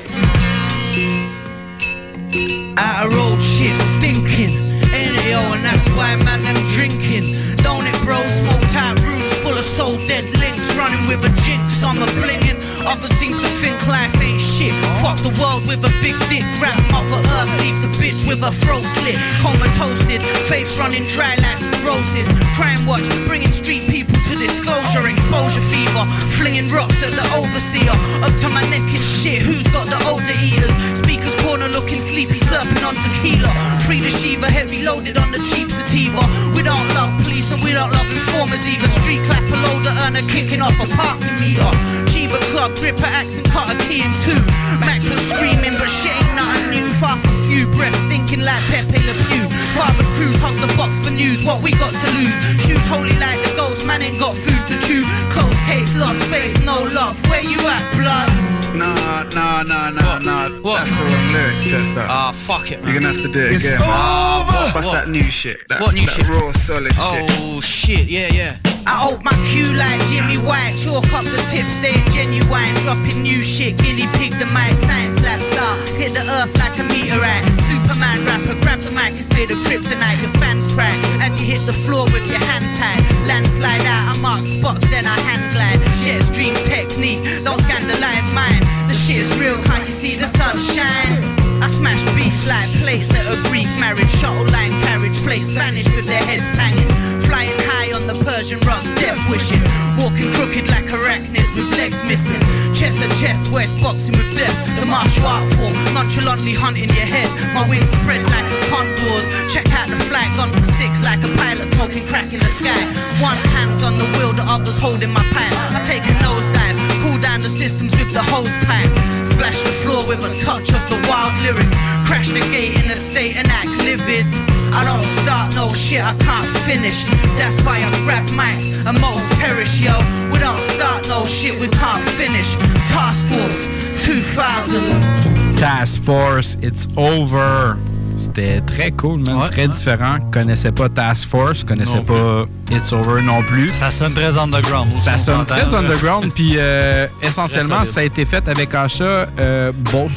Of 2.80 3.12
road 3.12 3.44
shit 3.44 3.76
stinking. 4.00 4.56
It? 4.96 5.12
And 5.36 5.60
that's 5.60 5.84
why 5.92 6.16
man 6.24 6.40
them 6.48 6.56
drinking. 6.72 7.36
Don't 7.68 7.84
it 7.84 8.00
bro? 8.08 8.16
Smoke 8.48 8.64
tight 8.72 8.96
rooms 9.04 9.28
full 9.44 9.60
of 9.60 9.68
soul 9.76 10.00
dead 10.08 10.24
links. 10.40 10.72
Running 10.80 11.04
with 11.12 11.28
a 11.28 11.32
jinx, 11.44 11.84
I'm 11.84 12.00
a 12.00 12.08
blinging. 12.24 12.64
Others 12.88 13.12
seem 13.20 13.36
to 13.36 13.50
think 13.60 13.76
life 13.92 14.16
ain't 14.24 14.40
shit. 14.40 14.72
Fuck 15.04 15.20
the 15.20 15.36
world 15.36 15.68
with 15.68 15.84
a 15.84 15.92
big 16.00 16.16
dick. 16.32 16.48
Grab 16.64 16.80
of 16.96 17.12
earth, 17.12 17.52
leave 17.60 17.76
the 17.84 17.92
bitch 18.00 18.24
with 18.24 18.40
a 18.40 18.56
throat 18.64 18.88
slit. 18.96 19.20
Coma 19.44 19.68
toasted, 19.76 20.24
face 20.48 20.80
running 20.80 21.04
dry 21.12 21.36
like 21.44 21.60
cirrhosis. 21.60 22.32
Crime 22.56 22.88
watch, 22.88 23.04
bringing 23.28 23.52
street 23.52 23.84
people 23.92 24.17
to 24.28 24.36
disclosure. 24.36 25.08
Exposure 25.08 25.64
fever, 25.72 26.04
flinging 26.38 26.70
rocks 26.72 27.00
at 27.04 27.12
the 27.16 27.26
overseer. 27.36 27.96
Up 28.24 28.34
to 28.44 28.48
my 28.50 28.64
neck 28.70 28.84
in 28.88 29.02
shit, 29.02 29.42
who's 29.42 29.68
got 29.72 29.88
the 29.88 30.00
older 30.08 30.36
eaters? 30.44 30.72
Speakers 31.00 31.36
corner 31.44 31.68
looking 31.68 32.00
sleepy, 32.00 32.40
slurping 32.40 32.84
on 32.84 32.96
tequila. 32.96 33.52
Free 33.88 34.02
the 34.02 34.10
Shiva, 34.10 34.52
heavy 34.52 34.84
loaded 34.84 35.18
on 35.18 35.32
the 35.32 35.40
cheap 35.50 35.70
sativa. 35.72 36.24
We 36.56 36.62
don't 36.64 36.88
love 36.96 37.12
police 37.24 37.52
and 37.52 37.64
we 37.64 37.72
don't 37.72 37.92
love 37.92 38.08
informers 38.12 38.64
either. 38.68 38.90
Street 39.00 39.24
clapper 39.24 39.60
loader, 39.64 39.94
earner 40.04 40.26
kicking 40.28 40.62
off 40.62 40.76
a 40.84 40.88
parking 40.96 41.36
meter. 41.40 41.72
Chiba 42.12 42.40
club, 42.52 42.76
gripper 42.78 43.08
axe 43.08 43.38
and 43.38 43.48
cut 43.48 43.72
a 43.72 43.76
key 43.88 44.04
in 44.04 44.14
two. 44.28 44.42
Max 44.84 45.08
was 45.08 45.20
screaming, 45.32 45.76
but 45.80 45.88
shit 45.88 46.12
ain't 46.12 46.36
nothing 46.36 46.70
new. 46.72 46.88
Far 47.00 47.16
for 47.18 47.36
few, 47.48 47.68
breath 47.78 47.96
stinking 48.08 48.42
like 48.42 48.64
Pepe 48.74 49.00
Le 49.08 49.16
Pew. 49.30 49.46
Father 49.78 50.08
Cruz, 50.18 50.36
hug 50.42 50.58
the 50.60 50.72
box 50.76 50.98
for 51.06 51.14
news. 51.14 51.44
What 51.44 51.62
we 51.62 51.72
got 51.72 51.94
to 51.94 52.10
lose? 52.18 52.36
Shoes 52.66 52.86
holy 52.90 53.16
like 53.22 53.40
the 53.46 53.57
ghost, 53.78 53.88
man 53.88 54.02
ain't 54.02 54.20
got 54.20 54.36
food 54.36 54.68
to 54.68 54.88
chew. 54.88 55.04
Close 55.32 55.54
case, 55.66 55.96
lost 55.98 56.22
faith, 56.30 56.64
no 56.66 56.84
love. 56.94 57.16
Where 57.30 57.42
you 57.42 57.60
at, 57.60 57.96
blood? 57.96 58.30
Nah, 58.76 59.24
nah, 59.34 59.64
nah, 59.64 59.90
nah, 59.90 60.20
nah. 60.20 60.50
That's 60.50 60.90
the 60.92 61.04
wrong 61.04 61.34
lyrics, 61.34 61.64
Chester. 61.64 62.06
Ah, 62.10 62.32
fuck 62.32 62.72
it, 62.72 62.84
man. 62.84 62.94
You're 62.94 63.02
gonna 63.02 63.14
have 63.14 63.24
to 63.24 63.32
do 63.32 63.40
it 63.40 63.52
It's 63.54 63.66
again. 63.66 63.82
over. 63.82 64.72
What's 64.74 64.86
What? 64.88 64.94
that 64.94 65.10
new 65.10 65.24
shit? 65.24 65.68
That, 65.70 65.82
What 65.82 65.94
new 65.96 66.06
that 66.06 66.12
shit? 66.16 66.28
raw, 66.28 66.52
solid 66.54 66.94
shit. 66.94 66.98
Oh 67.00 67.62
shit, 67.62 68.08
yeah, 68.08 68.28
yeah. 68.32 68.58
I 68.88 68.96
hope 69.04 69.20
my 69.20 69.36
cue 69.52 69.68
like 69.76 70.00
Jimmy 70.08 70.40
White, 70.48 70.80
chalk 70.80 71.04
up 71.12 71.28
the 71.28 71.44
tips, 71.52 71.68
stay 71.84 72.00
genuine, 72.16 72.72
dropping 72.88 73.20
new 73.20 73.44
shit, 73.44 73.76
guinea 73.84 74.08
pig 74.16 74.32
the 74.40 74.48
mic, 74.56 74.80
science 74.88 75.20
lab 75.28 75.44
star, 75.52 75.76
hit 76.00 76.16
the 76.16 76.24
earth 76.40 76.56
like 76.56 76.72
a 76.80 76.88
meteorite, 76.88 77.44
Superman 77.68 78.24
rapper, 78.24 78.56
grab 78.64 78.80
the 78.80 78.92
mic, 78.96 79.12
made 79.36 79.52
of 79.52 79.60
kryptonite, 79.68 80.24
your 80.24 80.32
fans 80.40 80.72
cry, 80.72 80.96
as 81.20 81.36
you 81.36 81.52
hit 81.52 81.60
the 81.68 81.76
floor 81.84 82.08
with 82.16 82.24
your 82.32 82.40
hands 82.40 82.72
tied, 82.80 83.04
landslide 83.28 83.84
out, 83.84 84.16
I 84.16 84.22
mark 84.24 84.48
spots, 84.48 84.88
then 84.88 85.04
I 85.04 85.20
hand 85.20 85.44
glide, 85.52 85.84
jet 86.08 86.24
stream 86.24 86.56
technique, 86.64 87.20
don't 87.44 87.60
scandalize 87.68 88.28
mine, 88.32 88.64
the 88.88 88.96
shit 88.96 89.28
is 89.28 89.32
real, 89.36 89.60
can't 89.68 89.84
you 89.84 89.92
see 89.92 90.16
the 90.16 90.32
sunshine? 90.40 91.28
I 91.60 91.68
smash 91.68 92.08
beats 92.16 92.48
like 92.48 92.72
plates 92.80 93.12
at 93.12 93.28
a 93.28 93.36
Greek 93.52 93.68
marriage, 93.84 94.08
shuttle 94.24 94.48
line 94.48 94.72
carriage, 94.88 95.18
flakes 95.28 95.52
vanish 95.52 95.92
with 95.92 96.08
their 96.08 96.24
heads 96.24 96.48
hanging. 96.56 97.07
Flying 97.26 97.58
high 97.66 97.90
on 97.98 98.06
the 98.06 98.14
Persian 98.26 98.60
rugs, 98.62 98.88
death 99.02 99.18
wishing. 99.30 99.64
Walking 99.98 100.30
crooked 100.38 100.70
like 100.70 100.86
arachnids 100.94 101.50
with 101.56 101.70
legs 101.74 101.98
missing. 102.06 102.42
Chest 102.78 103.02
to 103.02 103.10
chest, 103.18 103.52
west 103.52 103.74
boxing 103.82 104.14
with 104.14 104.30
death. 104.38 104.54
The 104.78 104.86
martial 104.86 105.26
art 105.26 105.50
form, 105.58 105.74
nonchalantly 105.94 106.54
hunting 106.54 106.90
your 106.94 107.10
head. 107.10 107.30
My 107.54 107.68
wings 107.68 107.90
spread 108.02 108.22
like 108.30 108.48
condor's. 108.70 109.26
Check 109.54 109.66
out 109.74 109.90
the 109.90 109.98
flag, 110.06 110.30
gone 110.38 110.54
for 110.54 110.66
six 110.78 111.02
like 111.02 111.24
a 111.24 111.32
pilot 111.36 111.68
smoking 111.74 112.06
crack 112.06 112.30
in 112.34 112.40
the 112.40 112.54
sky. 112.62 112.84
One 113.24 113.38
hand's 113.58 113.84
on 113.84 113.98
the 113.98 114.06
wheel, 114.18 114.34
the 114.34 114.46
other's 114.46 114.78
holding 114.78 115.12
my 115.12 115.26
pipe. 115.34 115.56
I 115.74 115.82
take 115.90 116.06
a 116.06 116.14
nosedive, 116.22 116.78
cool 117.02 117.18
down 117.18 117.42
the 117.42 117.50
systems 117.50 117.96
with 117.98 118.14
the 118.14 118.22
hose 118.22 118.54
pipe. 118.70 119.27
Splash 119.38 119.62
the 119.62 119.72
floor 119.86 120.08
with 120.08 120.26
a 120.26 120.34
touch 120.42 120.74
of 120.74 120.82
the 120.90 120.98
wild 121.08 121.32
lyrics. 121.44 121.78
Crash 122.10 122.30
the 122.30 122.40
gate 122.50 122.84
in 122.84 122.90
a 122.90 122.96
state 122.96 123.36
and 123.36 123.48
act 123.50 123.70
livid. 123.86 124.26
I 124.74 124.82
don't 124.82 125.06
start 125.22 125.54
no 125.54 125.72
shit 125.76 126.02
I 126.02 126.18
can't 126.18 126.50
finish. 126.66 127.06
That's 127.38 127.62
why 127.62 127.78
I 127.78 127.90
grab 128.04 128.26
mics 128.30 128.66
and 128.84 129.00
most 129.00 129.24
perish, 129.38 129.80
yo. 129.80 129.94
We 130.34 130.40
don't 130.40 130.60
start 130.74 131.08
no 131.08 131.24
shit 131.28 131.54
we 131.62 131.68
can't 131.68 132.04
finish. 132.18 132.56
Task 132.90 133.24
Force 133.30 134.06
2000. 134.06 135.56
Task 135.56 136.02
Force, 136.02 136.58
It's 136.64 136.88
Over. 136.98 137.78
C'était 138.18 138.62
très 138.62 138.92
cool, 138.92 139.22
man. 139.22 139.50
très 139.52 139.68
différent. 139.68 140.18
Connaissais 140.32 140.72
pas 140.72 140.90
Task 140.90 141.30
Force, 141.30 141.64
connaissais 141.64 141.96
Non 141.96 142.04
pas 142.04 142.46
It's 142.72 142.92
Over 142.92 143.22
non 143.22 143.44
plus. 143.44 143.70
Ça 143.70 143.92
sonne 143.92 144.14
très 144.14 144.38
underground. 144.38 144.94
aussi, 144.94 145.04
Ça 145.04 145.14
on 145.16 145.18
sonne 145.20 145.46
très 145.46 145.74
underground, 145.74 146.32
puis 146.34 146.54
euh, 146.58 147.08
essentiellement, 147.22 147.86
ça 147.86 148.02
a 148.02 148.04
été 148.04 148.26
fait 148.26 148.48
avec 148.48 148.74
Asha 148.74 149.28
euh, 149.40 149.72
Boss. 149.92 150.12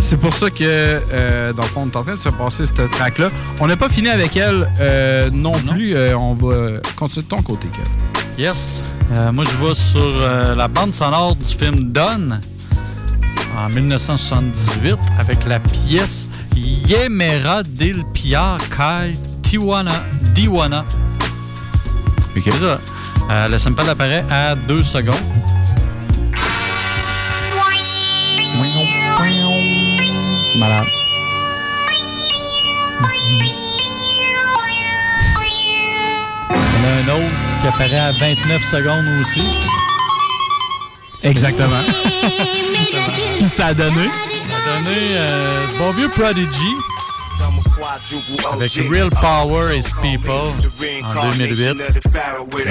C'est 0.00 0.16
pour 0.16 0.32
ça 0.34 0.50
que, 0.50 0.62
euh, 0.62 1.52
dans 1.52 1.62
le 1.62 1.68
fond, 1.68 1.82
on 1.84 1.90
est 1.90 1.96
en 1.96 2.02
train 2.02 2.14
de 2.16 2.20
se 2.20 2.28
passer 2.28 2.66
cette 2.66 2.90
track-là. 2.90 3.28
On 3.60 3.66
n'a 3.66 3.76
pas 3.76 3.88
fini 3.88 4.08
avec 4.08 4.36
elle 4.36 4.68
euh, 4.80 5.30
non, 5.32 5.52
plus. 5.52 5.94
Euh, 5.94 6.16
on 6.16 6.34
va 6.34 6.78
continuer 6.96 7.24
de 7.24 7.28
ton 7.28 7.42
côté, 7.42 7.68
Kev. 7.68 7.84
Yes. 8.38 8.82
Moi, 9.32 9.44
je 9.44 9.56
vais 9.62 9.74
sur 9.74 10.20
la 10.56 10.68
bande 10.68 10.94
sonore 10.94 11.36
du 11.36 11.44
film 11.44 11.92
Don 11.92 12.38
en 13.56 13.68
1978 13.68 14.98
avec 15.18 15.44
la 15.46 15.60
pièce 15.60 16.28
Yemera 16.56 17.62
del 17.62 18.02
Pia 18.12 18.56
Kai 18.76 19.16
Tiwana 19.42 19.92
Diwana. 20.34 20.84
Euh, 22.36 23.48
le 23.48 23.58
sample 23.58 23.88
apparaît 23.88 24.24
à 24.30 24.54
2 24.54 24.82
secondes. 24.82 25.14
Malade. 30.58 30.86
On 36.50 36.84
a 36.84 36.90
un 36.90 37.16
autre 37.16 37.60
qui 37.60 37.66
apparaît 37.68 37.98
à 37.98 38.12
29 38.12 38.62
secondes 38.62 39.20
aussi. 39.20 39.71
Exactement. 41.24 41.76
Puis 43.38 43.48
ça 43.48 43.66
a 43.66 43.74
donné. 43.74 44.04
Ça 44.06 44.56
a 44.56 44.82
donné 44.82 44.96
euh, 45.12 45.68
ce 45.70 45.76
bon 45.78 45.90
vieux 45.92 46.08
Prodigy 46.08 46.74
avec 48.52 48.70
Real 48.90 49.10
Power 49.10 49.76
is 49.76 49.84
People 50.02 50.52
en 51.04 51.30
2008. 51.30 51.74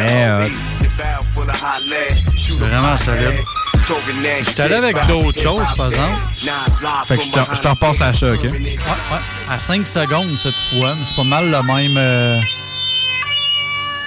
Très 0.06 0.32
hot. 0.32 0.50
C'est 2.38 2.54
vraiment 2.58 2.98
solide. 2.98 3.40
J'étais 4.46 4.62
allé 4.62 4.76
avec 4.76 4.96
d'autres 5.08 5.42
choses, 5.42 5.74
par 5.76 5.88
exemple. 5.88 6.22
Fait 7.08 7.18
que 7.18 7.24
je 7.24 7.32
te- 7.32 7.56
je 7.56 7.62
te 7.62 7.68
repasse 7.68 8.02
à 8.02 8.08
Asha, 8.08 8.32
OK? 8.34 8.44
Ouais, 8.44 8.52
ouais. 8.52 9.18
À 9.50 9.60
5 9.60 9.86
secondes 9.88 10.36
cette 10.38 10.56
fois, 10.72 10.94
mais 10.96 11.04
c'est 11.06 11.16
pas 11.16 11.24
mal 11.24 11.50
le 11.52 11.62
même. 11.64 11.98
euh, 11.98 12.40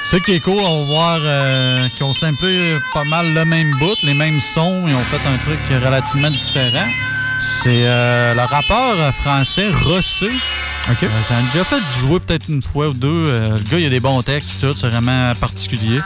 Ce 0.04 0.16
qui 0.16 0.32
est 0.32 0.40
cool, 0.40 0.60
on 0.62 0.80
va 0.80 0.84
voir 0.86 1.18
euh, 1.22 1.88
qu'ils 1.88 2.04
ont 2.04 2.12
samplé 2.12 2.78
pas 2.92 3.04
mal 3.04 3.32
le 3.32 3.44
même 3.44 3.70
bout, 3.78 3.96
les 4.02 4.14
mêmes 4.14 4.38
sons, 4.40 4.84
ils 4.86 4.94
ont 4.94 5.00
fait 5.00 5.20
un 5.28 5.36
truc 5.38 5.58
relativement 5.84 6.30
différent. 6.30 6.86
C'est 7.62 7.84
euh, 7.86 8.34
le 8.34 8.40
rappeur 8.42 8.98
euh, 8.98 9.12
français 9.12 9.68
Rossé. 9.84 10.28
OK. 10.90 10.98
J'en 11.00 11.38
ai 11.38 11.42
déjà 11.52 11.64
fait 11.64 11.80
jouer 12.00 12.20
peut-être 12.20 12.48
une 12.48 12.62
fois 12.62 12.88
ou 12.88 12.92
deux. 12.94 13.24
Euh, 13.26 13.50
le 13.56 13.70
gars, 13.70 13.78
il 13.78 13.86
a 13.86 13.90
des 13.90 14.00
bons 14.00 14.22
textes, 14.22 14.60
tout, 14.60 14.72
c'est 14.76 14.88
vraiment 14.88 15.32
particulier. 15.40 15.98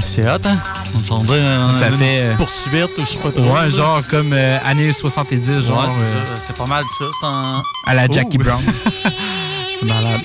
C'est- 0.00 0.26
hot, 0.28 0.38
hein? 0.44 0.56
On 0.96 1.02
s'en 1.02 1.18
dit, 1.18 1.32
on 1.32 1.70
Ça 1.78 1.86
a 1.86 1.88
une 1.88 1.96
fait- 1.96 2.34
poursuite 2.36 2.98
ou 2.98 3.00
je 3.00 3.06
sais 3.06 3.18
pas 3.18 3.30
trop. 3.30 3.42
Ouais, 3.42 3.62
là. 3.62 3.70
genre 3.70 4.02
comme 4.08 4.32
euh, 4.32 4.58
années 4.64 4.92
70, 4.92 5.60
genre. 5.62 5.84
Ouais, 5.84 5.90
c'est 6.36 6.52
euh, 6.52 6.56
pas 6.56 6.66
mal 6.66 6.84
ça. 6.98 7.04
C'est 7.20 7.26
un... 7.26 7.62
à 7.86 7.94
la 7.94 8.06
Jackie 8.08 8.36
Ouh. 8.38 8.42
Brown. 8.44 8.62
c'est 9.80 9.86
malade. 9.86 10.20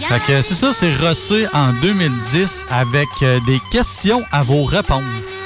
Fait 0.00 0.20
que 0.20 0.42
c'est 0.42 0.54
ça, 0.54 0.72
c'est 0.72 0.94
Rossé 0.96 1.46
en 1.52 1.72
2010 1.80 2.66
avec 2.70 3.08
euh, 3.22 3.40
des 3.46 3.60
questions 3.70 4.22
à 4.32 4.42
vos 4.42 4.64
réponses. 4.64 5.43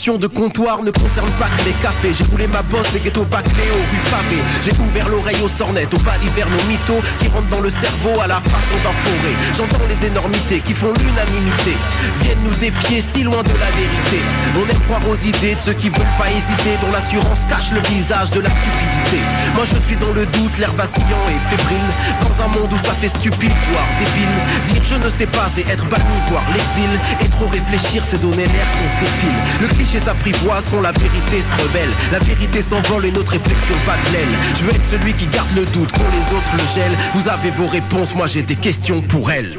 De 0.00 0.26
comptoir 0.26 0.82
ne 0.82 0.90
concernent 0.90 1.30
pas 1.38 1.50
que 1.58 1.64
les 1.66 1.74
cafés. 1.74 2.12
J'ai 2.14 2.24
roulé 2.24 2.46
ma 2.46 2.62
bosse 2.62 2.90
des 2.90 3.00
ghettos 3.00 3.26
bâclés 3.26 3.68
aux 3.70 3.84
rues 3.92 4.10
pavées. 4.10 4.42
J'ai 4.64 4.72
ouvert 4.80 5.06
l'oreille 5.10 5.42
aux 5.44 5.48
sornettes, 5.48 5.92
aux 5.92 5.98
balivernes, 5.98 6.54
aux 6.54 6.66
mythos 6.68 7.02
qui 7.18 7.28
rentrent 7.28 7.50
dans 7.50 7.60
le 7.60 7.68
cerveau 7.68 8.18
à 8.18 8.26
la 8.26 8.40
façon 8.40 8.76
d'un 8.82 8.96
forêt. 9.04 9.36
J'entends 9.54 9.84
les 9.90 10.06
énormités 10.06 10.60
qui 10.60 10.72
font 10.72 10.92
l'unanimité. 10.94 11.76
Viennent 12.22 12.42
nous 12.42 12.56
défier 12.56 13.02
si 13.02 13.24
loin 13.24 13.42
de 13.42 13.52
la 13.60 13.70
vérité. 13.76 14.24
On 14.56 14.66
aime 14.70 14.80
croire 14.88 15.06
aux 15.06 15.16
idées 15.16 15.54
de 15.54 15.60
ceux 15.60 15.74
qui 15.74 15.90
veulent 15.90 16.16
pas 16.16 16.30
hésiter, 16.30 16.80
dont 16.80 16.90
l'assurance 16.90 17.44
cache 17.46 17.70
le 17.70 17.80
visage 17.86 18.30
de 18.30 18.40
la 18.40 18.48
stupidité. 18.48 19.20
Moi 19.54 19.64
je 19.68 19.76
suis 19.86 19.98
dans 19.98 20.12
le 20.14 20.24
doute, 20.24 20.56
l'air 20.58 20.72
vacillant 20.72 21.28
et 21.28 21.38
fébrile. 21.50 21.90
Dans 22.24 22.44
un 22.44 22.48
monde 22.48 22.72
où 22.72 22.78
ça 22.78 22.94
fait 22.94 23.08
stupide, 23.08 23.52
voire 23.70 23.88
débile. 23.98 24.36
Dire 24.72 24.82
je 24.82 24.96
ne 24.96 25.10
sais 25.10 25.26
pas, 25.26 25.46
c'est 25.54 25.68
être 25.68 25.86
banni, 25.86 26.18
voire 26.30 26.48
l'exil. 26.54 26.90
Et 27.20 27.28
trop 27.28 27.48
réfléchir, 27.48 28.02
c'est 28.06 28.20
donner 28.20 28.46
l'air 28.48 28.66
qu'on 28.74 28.88
se 28.88 28.98
défile. 29.04 29.60
Le 29.60 29.68
s'apprivoise 29.98 30.66
quand 30.70 30.80
la 30.80 30.92
vérité 30.92 31.42
se 31.42 31.62
rebelle. 31.62 31.90
La 32.12 32.18
vérité 32.18 32.62
s'envole 32.62 33.06
et 33.06 33.12
notre 33.12 33.32
réflexion 33.32 33.74
bat 33.86 33.96
de 34.06 34.12
l'aile. 34.12 34.38
Je 34.58 34.64
veux 34.64 34.74
être 34.74 34.84
celui 34.90 35.12
qui 35.14 35.26
garde 35.26 35.50
le 35.52 35.64
doute 35.64 35.90
quand 35.92 36.10
les 36.12 36.36
autres 36.36 36.56
le 36.56 36.66
gèlent. 36.74 36.98
Vous 37.14 37.28
avez 37.28 37.50
vos 37.50 37.66
réponses, 37.66 38.14
moi 38.14 38.26
j'ai 38.26 38.42
des 38.42 38.56
questions 38.56 39.00
pour 39.02 39.30
elles. 39.30 39.58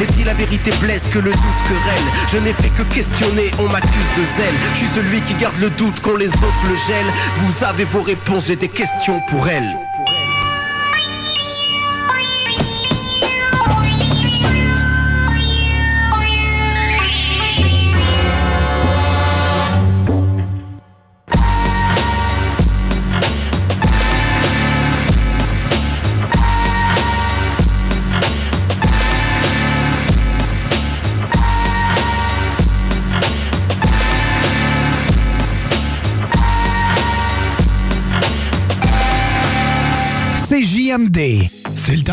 Et 0.00 0.12
si 0.12 0.24
la 0.24 0.34
vérité 0.34 0.70
blesse, 0.80 1.08
que 1.08 1.18
le 1.18 1.30
doute 1.30 1.62
querelle. 1.66 2.04
Je 2.32 2.38
n'ai 2.38 2.52
fait 2.52 2.70
que 2.70 2.82
questionner, 2.82 3.50
on 3.58 3.68
m'accuse 3.68 4.10
de 4.16 4.24
zèle. 4.24 4.54
Je 4.74 4.78
suis 4.78 4.94
celui 4.94 5.20
qui 5.22 5.34
garde 5.34 5.56
le 5.58 5.70
doute 5.70 6.00
quand 6.00 6.16
les 6.16 6.28
autres 6.28 6.66
le 6.68 6.74
gèlent. 6.74 7.12
Vous 7.36 7.64
avez 7.64 7.84
vos 7.84 8.02
réponses, 8.02 8.46
j'ai 8.46 8.56
des 8.56 8.68
questions 8.68 9.20
pour 9.28 9.48
elle. 9.48 9.87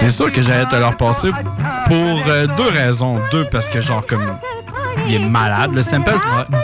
C'est 0.00 0.10
sûr 0.10 0.32
que 0.32 0.42
j'allais 0.42 0.66
te 0.66 0.76
leur 0.76 0.96
passer 0.96 1.30
pour 1.86 2.22
euh, 2.26 2.46
deux 2.56 2.68
raisons. 2.70 3.20
Deux, 3.30 3.44
parce 3.44 3.68
que 3.68 3.80
genre 3.80 4.04
comme 4.06 4.24
il 5.06 5.14
est 5.14 5.18
malade, 5.18 5.72
le 5.74 5.82
sample. 5.82 6.14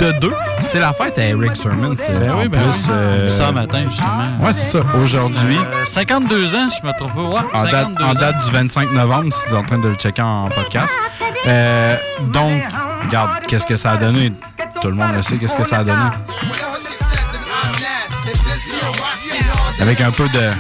De 0.01 0.13
deux, 0.21 0.33
c'est 0.61 0.79
la 0.79 0.93
fête 0.93 1.19
à 1.19 1.23
Eric 1.27 1.57
Sermon. 1.57 1.95
C'est 1.97 2.13
Ben 2.19 2.33
en 2.33 2.39
oui, 2.41 2.49
ben 2.49 2.61
plus, 2.61 2.85
oui. 2.87 2.91
euh, 2.91 3.29
Ça 3.29 3.51
matin, 3.53 3.85
justement. 3.89 4.29
Ouais, 4.41 4.53
c'est 4.53 4.71
ça. 4.71 4.79
Aujourd'hui, 5.03 5.59
Euh, 5.59 5.85
52 5.85 6.55
ans, 6.55 6.71
si 6.71 6.79
je 6.83 6.87
me 6.87 6.93
trompe 6.97 7.15
pas. 7.15 7.21
Ouais, 7.23 7.41
en 7.55 7.63
date, 7.65 7.73
52 7.73 8.05
en 8.05 8.09
ans. 8.11 8.15
date 8.15 8.45
du 8.45 8.51
25 8.51 8.93
novembre, 8.93 9.33
si 9.33 9.41
tu 9.47 9.53
es 9.53 9.57
en 9.57 9.63
train 9.65 9.79
de 9.79 9.89
le 9.89 9.95
checker 9.95 10.23
en 10.23 10.49
podcast. 10.49 10.95
Euh, 11.47 11.97
donc, 12.33 12.63
regarde, 13.05 13.31
qu'est-ce 13.49 13.67
que 13.67 13.77
ça 13.77 13.93
a 13.93 13.97
donné? 13.97 14.33
Tout 14.83 14.89
le 14.89 14.95
monde 14.95 15.15
le 15.15 15.23
sait, 15.23 15.37
qu'est-ce 15.39 15.57
que 15.57 15.65
ça 15.65 15.79
a 15.79 15.85
donné? 15.85 16.11
Avec 19.81 20.01
un 20.01 20.11
peu 20.11 20.29
de... 20.29 20.51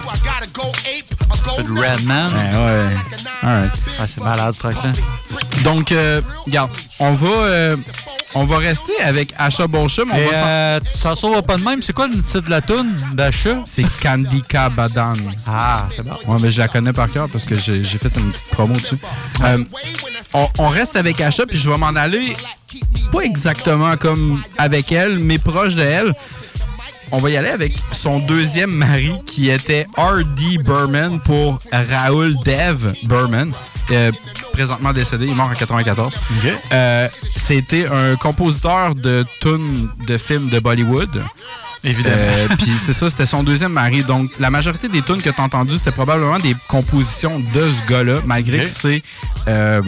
De 1.66 1.80
Redman. 1.80 2.32
Ouais, 2.32 2.58
ouais. 2.58 2.96
Alright. 3.42 3.72
Ah, 4.00 4.06
c'est 4.06 4.20
malade, 4.22 4.54
ce 4.54 4.60
track-là. 4.60 4.92
Donc, 5.62 5.92
euh, 5.92 6.20
regarde, 6.46 6.70
on 7.00 7.14
va, 7.14 7.28
euh, 7.28 7.76
on 8.34 8.44
va 8.44 8.58
rester 8.58 8.92
avec 9.04 9.32
Asha 9.38 9.66
Bolsham. 9.66 10.08
On 10.12 10.16
Et 10.16 10.24
va 10.26 10.32
s'en- 10.32 10.46
euh, 10.46 10.80
ça 10.84 11.14
sort 11.14 11.42
pas 11.42 11.56
de 11.56 11.64
même. 11.64 11.82
C'est 11.82 11.92
quoi 11.92 12.06
le 12.08 12.14
titre 12.22 12.40
de 12.42 12.50
la 12.50 12.60
tune 12.60 12.94
d'Acha? 13.14 13.62
C'est 13.66 13.84
Kandika 14.00 14.68
Badan. 14.70 15.08
Ah, 15.46 15.86
c'est 15.90 16.02
bon. 16.02 16.12
Ouais, 16.26 16.38
mais 16.40 16.50
je 16.50 16.58
la 16.60 16.68
connais 16.68 16.92
par 16.92 17.10
cœur 17.10 17.28
parce 17.28 17.44
que 17.44 17.56
j'ai 17.58 17.82
j'ai 17.84 17.98
fait 17.98 18.14
une 18.16 18.30
petite 18.32 18.48
promo 18.48 18.74
dessus. 18.74 18.98
Euh, 19.42 19.58
on, 20.34 20.48
on 20.58 20.68
reste 20.68 20.96
avec 20.96 21.20
Asha, 21.20 21.46
puis 21.46 21.58
je 21.58 21.68
vais 21.70 21.76
m'en 21.78 21.88
aller 21.94 22.36
pas 23.12 23.20
exactement 23.20 23.96
comme 23.96 24.42
avec 24.58 24.90
elle, 24.92 25.18
mais 25.20 25.38
proche 25.38 25.74
de 25.74 25.82
elle. 25.82 26.12
On 27.12 27.18
va 27.18 27.30
y 27.30 27.36
aller 27.36 27.48
avec 27.48 27.72
son 27.92 28.18
deuxième 28.20 28.70
mari 28.70 29.12
qui 29.26 29.48
était 29.50 29.86
R.D. 29.96 30.58
Berman 30.64 31.20
pour 31.20 31.58
Raoul 31.72 32.34
Dev 32.44 32.92
Berman. 33.04 33.52
euh, 33.92 34.10
présentement 34.52 34.92
décédé, 34.92 35.26
il 35.26 35.32
est 35.32 35.34
mort 35.34 35.48
en 35.50 35.54
94. 35.54 36.14
Euh, 36.72 37.08
C'était 37.12 37.86
un 37.86 38.16
compositeur 38.16 38.94
de 38.94 39.24
tunes 39.40 39.88
de 40.06 40.18
films 40.18 40.48
de 40.48 40.58
Bollywood. 40.58 41.22
Évidemment. 41.86 42.16
Euh, 42.18 42.48
Puis 42.58 42.72
c'est 42.84 42.92
ça, 42.92 43.08
c'était 43.08 43.26
son 43.26 43.44
deuxième 43.44 43.72
mari. 43.72 44.02
Donc, 44.02 44.28
la 44.40 44.50
majorité 44.50 44.88
des 44.88 45.02
tunes 45.02 45.22
que 45.22 45.30
tu 45.30 45.40
as 45.40 45.44
entendues, 45.44 45.78
c'était 45.78 45.92
probablement 45.92 46.38
des 46.40 46.56
compositions 46.68 47.38
de 47.38 47.70
ce 47.70 47.88
gars-là, 47.88 48.16
malgré 48.26 48.64
que 48.64 48.66
c'est 48.66 49.02
euh, 49.46 49.80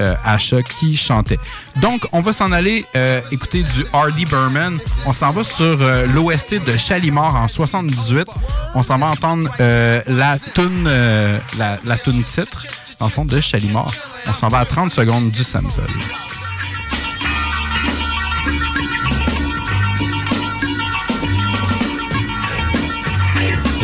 euh, 0.00 0.14
Asha 0.24 0.62
qui 0.62 0.96
chantait. 0.96 1.38
Donc, 1.76 2.06
on 2.12 2.22
va 2.22 2.32
s'en 2.32 2.52
aller 2.52 2.86
euh, 2.96 3.20
écouter 3.30 3.62
du 3.62 3.84
Hardy 3.92 4.24
Berman. 4.24 4.78
On 5.04 5.12
s'en 5.12 5.30
va 5.30 5.44
sur 5.44 5.78
l'OST 6.14 6.64
de 6.64 6.76
Chalimar 6.78 7.36
en 7.36 7.48
78. 7.48 8.26
On 8.74 8.82
s'en 8.82 8.96
va 8.96 9.08
entendre 9.08 9.50
la 9.58 10.38
tune 10.54 10.84
la, 11.58 11.78
la 11.84 11.96
tune 11.98 12.22
titre, 12.24 12.66
dans 12.98 13.06
le 13.06 13.12
fond, 13.12 13.26
de 13.26 13.40
Chalimar. 13.40 13.90
On 14.26 14.32
s'en 14.32 14.48
va 14.48 14.60
à 14.60 14.64
30 14.64 14.90
secondes 14.90 15.30
du 15.30 15.44
sample. 15.44 15.68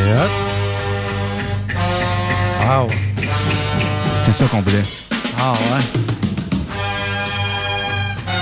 C'est 0.02 0.10
hot. 0.18 0.30
Wow. 2.66 2.88
C'est 4.24 4.32
ça 4.32 4.44
qu'on 4.46 4.60
voulait. 4.60 4.82
Ah 5.38 5.52
ouais. 5.52 5.82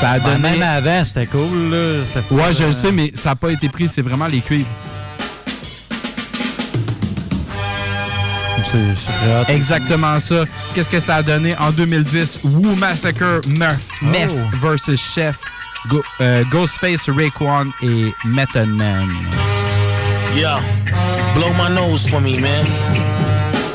Ça 0.01 0.11
a 0.12 0.19
donné... 0.20 0.39
même 0.39 0.62
avant, 0.62 1.05
c'était 1.05 1.27
cool, 1.27 1.70
là. 1.70 2.05
C'était 2.05 2.23
fou, 2.23 2.37
Ouais, 2.37 2.53
je 2.55 2.61
là. 2.62 2.66
le 2.69 2.73
sais, 2.73 2.91
mais 2.93 3.11
ça 3.15 3.31
n'a 3.31 3.37
pas 3.37 3.51
été 3.51 3.69
pris. 3.69 3.89
C'est 3.89 4.01
vraiment 4.03 4.27
les 4.27 4.41
cuivres. 4.41 4.69
C'est. 8.65 9.53
Exactement 9.53 10.20
ça. 10.20 10.45
Qu'est-ce 10.74 10.89
que 10.91 11.01
ça 11.01 11.16
a 11.16 11.23
donné 11.23 11.57
en 11.59 11.70
2010? 11.73 12.41
Woo 12.45 12.77
Massacre, 12.77 13.41
Murph, 13.49 13.89
Meth 14.01 14.31
Oh. 14.32 14.57
versus 14.62 15.01
Chef, 15.01 15.37
Go- 15.89 16.05
euh, 16.20 16.45
Ghostface, 16.51 17.09
Raekwon 17.11 17.73
et 17.82 18.15
Method 18.24 18.69
Man. 18.69 19.09
Yo, 20.37 20.49
blow 21.35 21.52
my 21.55 21.69
nose 21.69 22.09
for 22.09 22.20
me, 22.20 22.40
man. 22.40 22.65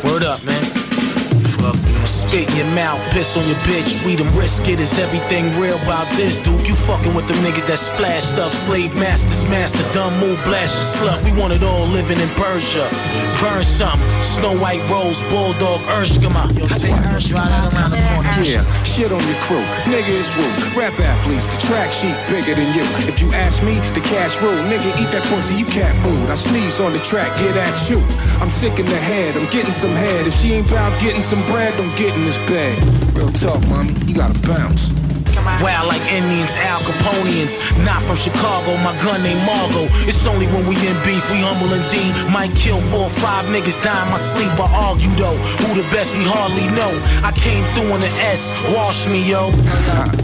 Word 0.03 0.23
up, 0.23 0.43
man. 0.45 0.63
Spit 2.29 2.49
in 2.49 2.57
your 2.57 2.71
mouth, 2.73 2.99
piss 3.11 3.37
on 3.37 3.45
your 3.45 3.59
bitch. 3.69 4.03
We 4.05 4.15
them 4.15 4.27
risk 4.37 4.67
it. 4.67 4.79
Is 4.79 4.97
everything 4.97 5.45
real 5.61 5.77
about 5.85 6.07
this, 6.17 6.39
dude? 6.39 6.67
You 6.67 6.73
fucking 6.73 7.13
with 7.13 7.27
the 7.27 7.35
niggas 7.45 7.67
that 7.67 7.77
splash 7.77 8.23
stuff. 8.23 8.51
Slave 8.51 8.95
masters, 8.95 9.47
master, 9.49 9.85
dumb 9.93 10.13
move, 10.19 10.41
blast 10.43 10.73
your 10.73 10.89
slut. 11.05 11.23
We 11.23 11.31
want 11.39 11.53
it 11.53 11.61
all 11.61 11.85
living 11.85 12.19
in 12.19 12.29
Persia. 12.33 12.89
Burn 13.41 13.61
some. 13.63 13.99
Snow 14.25 14.57
White 14.57 14.81
Rose, 14.89 15.21
Bulldog, 15.29 15.81
Urshkama. 16.01 16.49
Yo, 16.57 16.65
I 16.65 16.75
say 16.75 16.89
Urshkama 17.13 17.69
around 17.73 17.91
the 17.93 18.01
corner. 18.09 18.33
Yeah, 18.41 18.65
shit 18.81 19.13
on 19.13 19.21
your 19.29 19.39
crew. 19.45 19.63
Nigga 19.85 20.09
is 20.09 20.29
woo. 20.33 20.49
Rap 20.73 20.97
athletes, 20.97 21.45
the 21.53 21.59
track 21.69 21.93
sheet 21.93 22.17
bigger 22.33 22.57
than 22.57 22.67
you. 22.73 22.83
If 23.05 23.21
you 23.21 23.29
ask 23.37 23.61
me, 23.61 23.77
the 23.93 24.01
cash 24.01 24.41
rule. 24.41 24.57
Nigga, 24.65 24.89
eat 24.97 25.09
that 25.13 25.23
pussy, 25.29 25.55
you 25.55 25.65
cat 25.69 25.93
food. 26.01 26.25
I 26.29 26.35
sneeze 26.35 26.81
on 26.81 26.91
the 26.91 27.03
track, 27.05 27.29
get 27.37 27.55
at 27.55 27.77
you. 27.85 28.01
I'm 28.41 28.49
sick 28.49 28.79
in 28.81 28.85
the 28.89 28.97
head, 28.97 29.37
I'm 29.37 29.45
getting 29.53 29.71
some 29.71 29.93
head. 29.93 30.25
If 30.25 30.33
she 30.35 30.53
ain't 30.53 30.69
about 30.71 30.91
getting 30.99 31.21
some 31.21 31.39
bread, 31.47 31.71
don't 31.77 31.93
get 31.95 32.14
this 32.21 32.37
bed. 32.49 33.15
Real 33.15 33.31
talk, 33.31 33.67
mommy, 33.67 33.93
you 34.05 34.15
gotta 34.15 34.37
bounce. 34.47 34.94
Wild 35.61 35.87
like 35.87 36.01
Indians, 36.09 36.53
Al 36.65 36.81
Caponians. 36.81 37.61
Not 37.85 38.01
from 38.03 38.17
Chicago, 38.17 38.77
my 38.81 38.93
gun 39.05 39.21
named 39.21 39.41
Margo. 39.45 39.85
It's 40.09 40.25
only 40.25 40.47
when 40.49 40.65
we 40.65 40.75
in 40.81 40.97
beef, 41.05 41.21
we 41.29 41.39
humble 41.45 41.69
indeed. 41.69 42.13
Might 42.33 42.53
kill 42.57 42.81
four 42.89 43.05
or 43.05 43.15
five 43.21 43.45
niggas, 43.53 43.77
die 43.85 43.93
in 43.93 44.09
my 44.09 44.17
sleep. 44.17 44.51
I 44.57 44.67
argue 44.89 45.13
though, 45.15 45.37
who 45.61 45.77
the 45.77 45.85
best 45.93 46.17
we 46.17 46.25
hardly 46.25 46.65
know. 46.73 46.91
I 47.21 47.31
came 47.37 47.63
through 47.77 47.93
in 47.93 48.01
the 48.01 48.11
S, 48.33 48.49
wash 48.73 49.07
me 49.07 49.21
yo. 49.21 49.51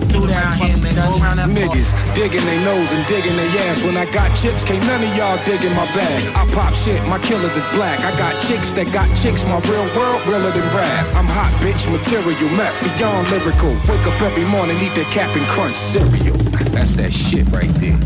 Through 0.09 0.27
down 0.27 0.57
here, 0.57 0.75
nigga. 0.75 1.07
Go 1.07 1.21
around 1.21 1.39
Niggas 1.53 1.93
digging 2.15 2.43
their 2.43 2.61
nose 2.65 2.89
and 2.91 3.03
digging 3.07 3.35
their 3.37 3.51
ass. 3.69 3.83
When 3.85 3.95
I 3.95 4.05
got 4.11 4.27
chips, 4.35 4.63
can't 4.63 4.81
none 4.89 5.03
of 5.03 5.11
y'all 5.15 5.37
dig 5.45 5.61
in 5.63 5.73
my 5.77 5.87
bag. 5.93 6.19
I 6.35 6.43
pop 6.51 6.73
shit, 6.73 6.99
my 7.07 7.19
killers 7.19 7.55
is 7.55 7.67
black. 7.77 7.99
I 8.01 8.11
got 8.17 8.33
chicks 8.47 8.71
that 8.73 8.91
got 8.91 9.07
chicks, 9.15 9.45
my 9.45 9.59
real 9.69 9.87
world 9.95 10.19
realer 10.27 10.51
than 10.51 10.67
rap. 10.73 11.05
I'm 11.13 11.29
hot, 11.29 11.51
bitch, 11.61 11.85
material, 11.87 12.51
map 12.57 12.73
beyond 12.83 13.29
lyrical. 13.29 13.71
Wake 13.87 14.03
up 14.07 14.19
every 14.21 14.45
morning, 14.49 14.75
eat 14.81 14.93
that 14.99 15.10
Captain 15.11 15.43
Crunch 15.47 15.75
cereal. 15.75 16.50
That's 16.69 16.95
that 16.95 17.11
shit 17.13 17.47
right 17.49 17.73
there. 17.81 17.97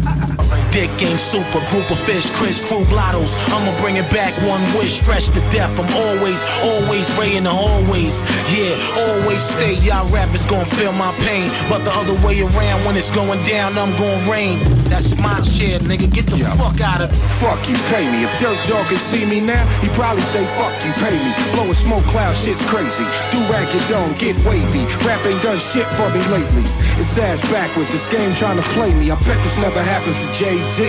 Dick 0.72 0.92
game 1.00 1.16
super, 1.18 1.64
group 1.72 1.88
of 1.90 2.00
fish, 2.00 2.30
Chris 2.36 2.60
Crew 2.68 2.84
blottos. 2.92 3.32
I'ma 3.52 3.72
bring 3.80 3.96
it 3.96 4.08
back 4.12 4.36
one 4.44 4.60
wish, 4.76 5.00
fresh 5.00 5.30
to 5.30 5.40
death. 5.52 5.72
I'm 5.80 5.88
always, 5.96 6.44
always 6.64 7.08
Ray 7.18 7.38
in 7.38 7.44
the 7.44 7.52
hallways. 7.52 8.22
Yeah, 8.52 8.76
always 9.00 9.40
stay. 9.40 9.76
Y'all 9.88 10.08
rappers 10.12 10.46
gon' 10.46 10.66
feel 10.66 10.92
my 10.94 11.12
pain. 11.24 11.50
But 11.70 11.88
the 11.88 11.92
other 11.96 12.16
way 12.28 12.42
around, 12.42 12.84
when 12.86 12.96
it's 12.96 13.10
going 13.10 13.42
down, 13.44 13.78
I'm 13.78 13.92
gon' 13.98 14.30
rain. 14.30 14.60
That's 14.92 15.18
my 15.18 15.42
chair, 15.42 15.80
nigga. 15.80 16.12
Get 16.12 16.28
the 16.28 16.38
fuck 16.60 16.80
out 16.82 17.02
of 17.02 17.10
Fuck 17.42 17.68
you, 17.68 17.76
pay 17.90 18.06
me. 18.12 18.22
If 18.22 18.32
Dirt 18.40 18.56
Dog 18.70 18.86
could 18.86 19.02
see 19.02 19.26
me 19.26 19.42
now, 19.42 19.66
he 19.82 19.90
probably 19.98 20.22
say, 20.30 20.46
fuck 20.60 20.76
you, 20.86 20.94
pay 21.02 21.16
me. 21.18 21.32
Blowing 21.58 21.74
smoke 21.74 22.06
cloud, 22.14 22.36
shit's 22.36 22.62
crazy. 22.70 23.04
Do 23.34 23.42
rag 23.50 23.66
your 23.74 23.82
dome, 23.90 24.14
get 24.22 24.38
wavy. 24.46 24.86
Rap 25.02 25.20
ain't 25.26 25.42
done 25.42 25.58
shit 25.58 25.88
for 25.98 26.08
me 26.14 26.22
lately. 26.30 26.68
It's 27.02 27.18
ass 27.18 27.42
backwards, 27.50 27.90
this 27.90 28.06
game 28.08 28.32
trying 28.36 28.45
me. 28.54 29.10
I 29.10 29.16
bet 29.26 29.42
this 29.44 29.58
never 29.58 29.82
happens 29.82 30.20
to 30.20 30.28
Jay-Z. 30.38 30.86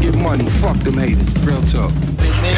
Get 0.00 0.16
money, 0.18 0.48
fuck 0.58 0.76
them 0.78 0.98
haters. 0.98 1.30
Real 1.46 1.62
talk. 1.62 1.92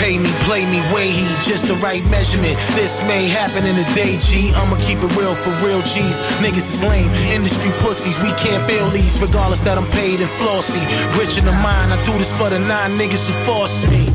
Pay 0.00 0.18
me, 0.18 0.30
play 0.48 0.64
me, 0.64 0.80
way 0.94 1.10
he 1.10 1.24
just 1.44 1.66
the 1.68 1.74
right 1.84 2.02
measurement. 2.10 2.56
This 2.72 3.00
may 3.04 3.28
happen 3.28 3.66
in 3.66 3.76
a 3.76 3.86
day, 3.94 4.16
G. 4.18 4.50
I'ma 4.56 4.76
keep 4.80 4.98
it 4.98 5.12
real 5.16 5.34
for 5.34 5.52
real 5.60 5.82
G's. 5.82 6.20
Niggas 6.40 6.68
is 6.72 6.82
lame, 6.82 7.10
industry 7.28 7.70
pussies. 7.82 8.16
We 8.22 8.32
can't 8.40 8.64
fail 8.66 8.88
these, 8.90 9.20
regardless 9.20 9.60
that 9.60 9.76
I'm 9.76 9.86
paid 9.92 10.20
and 10.20 10.30
flossy. 10.40 10.80
Rich 11.18 11.36
in 11.36 11.44
the 11.44 11.52
mind, 11.52 11.92
I 11.92 12.00
do 12.06 12.16
this 12.16 12.32
for 12.32 12.48
the 12.48 12.60
nine 12.60 12.92
niggas 12.96 13.28
who 13.28 13.34
force 13.44 13.84
me. 13.90 14.06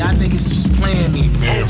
Y'all 0.00 0.14
niggas 0.16 0.48
just 0.48 0.72
playing 0.80 1.12
me, 1.12 1.28
man. 1.40 1.66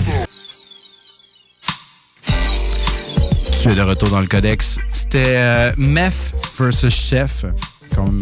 Tu 3.61 3.71
es 3.71 3.75
de 3.75 3.83
retour 3.83 4.09
dans 4.11 4.21
le 4.21 4.29
codex. 4.29 4.79
C'était 4.93 5.35
euh, 5.37 5.73
versus 6.57 6.95
Chef. 6.95 7.45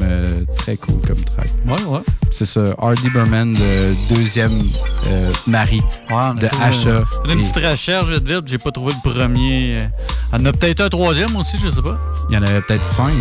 Euh, 0.02 0.44
très 0.56 0.76
cool 0.76 1.00
comme 1.06 1.22
track. 1.22 1.48
Ouais, 1.66 1.82
ouais. 1.84 2.00
C'est 2.30 2.46
ça, 2.46 2.60
Hardy 2.78 3.10
Berman, 3.10 3.54
le 3.54 3.94
deuxième 4.14 4.62
euh, 5.08 5.30
mari 5.46 5.82
de 6.10 6.46
Asha. 6.62 7.02
Une 7.24 7.32
Et 7.32 7.42
petite 7.42 7.56
recherche 7.56 8.08
vite 8.08 8.26
vite, 8.26 8.42
j'ai 8.46 8.58
pas 8.58 8.70
trouvé 8.70 8.92
le 8.94 9.10
premier. 9.10 9.78
Il 10.32 10.38
y 10.38 10.42
en 10.42 10.44
a 10.46 10.52
peut-être 10.52 10.80
un 10.80 10.88
troisième 10.88 11.36
aussi, 11.36 11.58
je 11.62 11.68
sais 11.68 11.82
pas. 11.82 11.96
Il 12.30 12.34
y 12.34 12.38
en 12.38 12.42
avait 12.42 12.60
peut-être 12.62 12.84
cinq. 12.84 13.12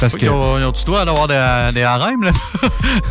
Parce 0.00 0.14
que 0.14 0.24
Ils 0.24 0.30
ont, 0.30 0.58
ils 0.58 0.64
ont 0.64 0.72
tu 0.72 0.84
dois 0.84 1.02
avoir 1.02 1.28
des, 1.28 1.70
des 1.74 1.82
harems, 1.82 2.24
là? 2.24 2.32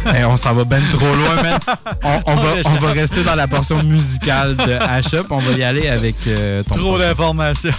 Hey, 0.06 0.24
on 0.26 0.38
s'en 0.38 0.54
va 0.54 0.64
ben 0.64 0.82
trop 0.92 1.06
loin, 1.06 1.36
man. 1.44 1.60
On, 2.04 2.32
on 2.32 2.36
va, 2.36 2.50
On 2.66 2.86
on 2.86 2.94
rester 2.94 3.24
dans 3.24 3.36
la 3.36 3.48
portion 3.48 3.84
musicale 3.84 4.56
de 4.56 4.72
Asha, 4.74 5.20
on 5.30 5.38
va 5.38 5.52
y 5.52 5.64
aller 5.64 5.88
avec 5.88 6.16
euh, 6.28 6.64
ton 6.64 6.76
Trop 6.76 6.98
d'informations. 6.98 7.72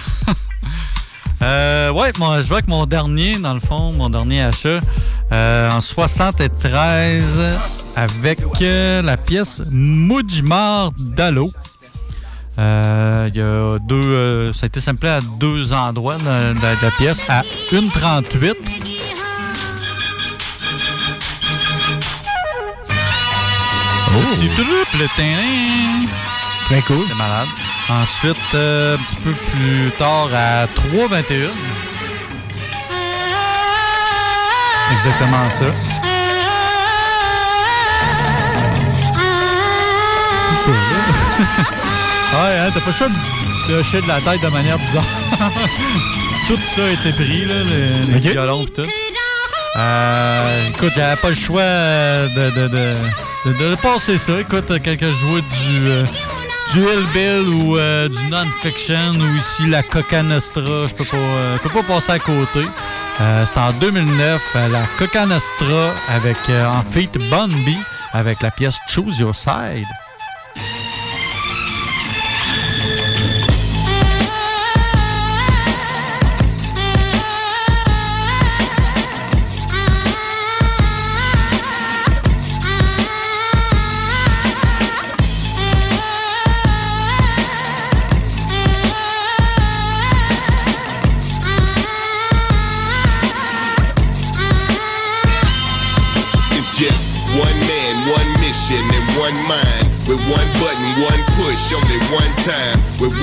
Euh, 1.41 1.89
ouais, 1.91 2.11
moi, 2.17 2.41
je 2.41 2.47
vois 2.47 2.61
que 2.61 2.69
mon 2.69 2.85
dernier, 2.85 3.37
dans 3.39 3.53
le 3.53 3.59
fond, 3.61 3.93
mon 3.93 4.09
dernier 4.09 4.41
achat, 4.41 4.79
euh, 5.31 5.71
en 5.71 5.79
73, 5.81 7.23
avec 7.95 8.39
euh, 8.61 9.01
la 9.01 9.15
pièce 9.17 9.61
Moujmar 9.71 10.91
d'Allo. 10.97 11.51
Euh, 12.57 13.29
Il 13.33 13.39
y 13.39 13.41
a 13.41 13.79
deux. 13.79 14.51
ça 14.53 14.65
a 14.65 14.67
été 14.67 14.81
samplé 14.81 15.07
à 15.09 15.21
deux 15.39 15.71
endroits 15.71 16.17
de, 16.17 16.53
de- 16.53 16.59
de 16.59 16.81
la 16.83 16.91
pièce, 16.97 17.21
à 17.29 17.43
1,38. 17.71 18.55
Petit 24.09 24.47
triple 24.55 25.05
terrain. 25.15 26.05
Très 26.65 26.81
cool. 26.81 27.05
C'est 27.07 27.15
malade. 27.15 27.47
Ensuite, 27.89 28.37
euh, 28.53 28.95
un 28.95 28.97
petit 28.99 29.15
peu 29.15 29.31
plus 29.31 29.91
tard, 29.97 30.29
à 30.35 30.65
3,21. 30.67 31.49
Exactement 34.93 35.49
ça. 35.51 35.65
C'est 40.63 40.69
ouais, 42.35 42.57
hein, 42.59 42.69
t'as 42.73 42.79
pas 42.81 42.87
le 42.87 42.91
choix 42.93 43.07
de 43.09 43.75
lâcher 43.75 44.01
de 44.01 44.07
la 44.07 44.19
tête 44.21 44.41
de 44.43 44.47
manière 44.49 44.77
bizarre. 44.77 45.03
tout 46.47 46.57
ça 46.75 46.83
a 46.83 46.89
été 46.89 47.11
pris, 47.13 47.45
là, 47.45 47.55
les, 47.63 48.11
les 48.13 48.15
Ok. 48.17 48.31
violons 48.33 48.63
et 48.65 48.69
tout. 48.69 48.81
Euh, 49.77 50.67
écoute, 50.69 50.91
j'avais 50.95 51.15
pas 51.15 51.29
le 51.29 51.35
choix 51.35 51.61
euh, 51.61 52.27
de, 52.27 52.49
de, 52.61 52.67
de, 52.67 52.93
de- 53.53 53.69
de 53.71 53.75
passer 53.81 54.17
ça. 54.17 54.39
Écoute, 54.39 54.65
quand 54.67 54.95
je 54.99 55.09
jouais 55.11 55.41
du, 55.41 55.87
euh, 55.87 56.03
du 56.73 56.81
Hillbill 56.81 57.49
ou 57.49 57.77
euh, 57.77 58.07
du 58.09 58.23
non-fiction 58.29 59.11
ou 59.13 59.37
ici 59.37 59.67
la 59.67 59.81
Coca 59.83 60.21
Nostra, 60.23 60.87
je 60.87 60.93
peux 60.93 61.03
pas, 61.05 61.17
euh, 61.17 61.57
peux 61.63 61.69
pas 61.69 61.83
passer 61.83 62.11
à 62.11 62.19
côté. 62.19 62.65
Euh, 63.21 63.45
C'était 63.45 63.59
en 63.59 63.71
2009, 63.73 64.41
euh, 64.55 64.67
la 64.69 64.81
Coca 64.97 65.25
Nostra 65.25 65.91
avec 66.09 66.37
euh, 66.49 66.67
en 66.67 66.83
feat 66.83 67.17
Bun 67.29 67.47
B 67.47 67.69
avec 68.13 68.41
la 68.41 68.51
pièce 68.51 68.77
Choose 68.87 69.19
Your 69.19 69.35
Side. 69.35 69.85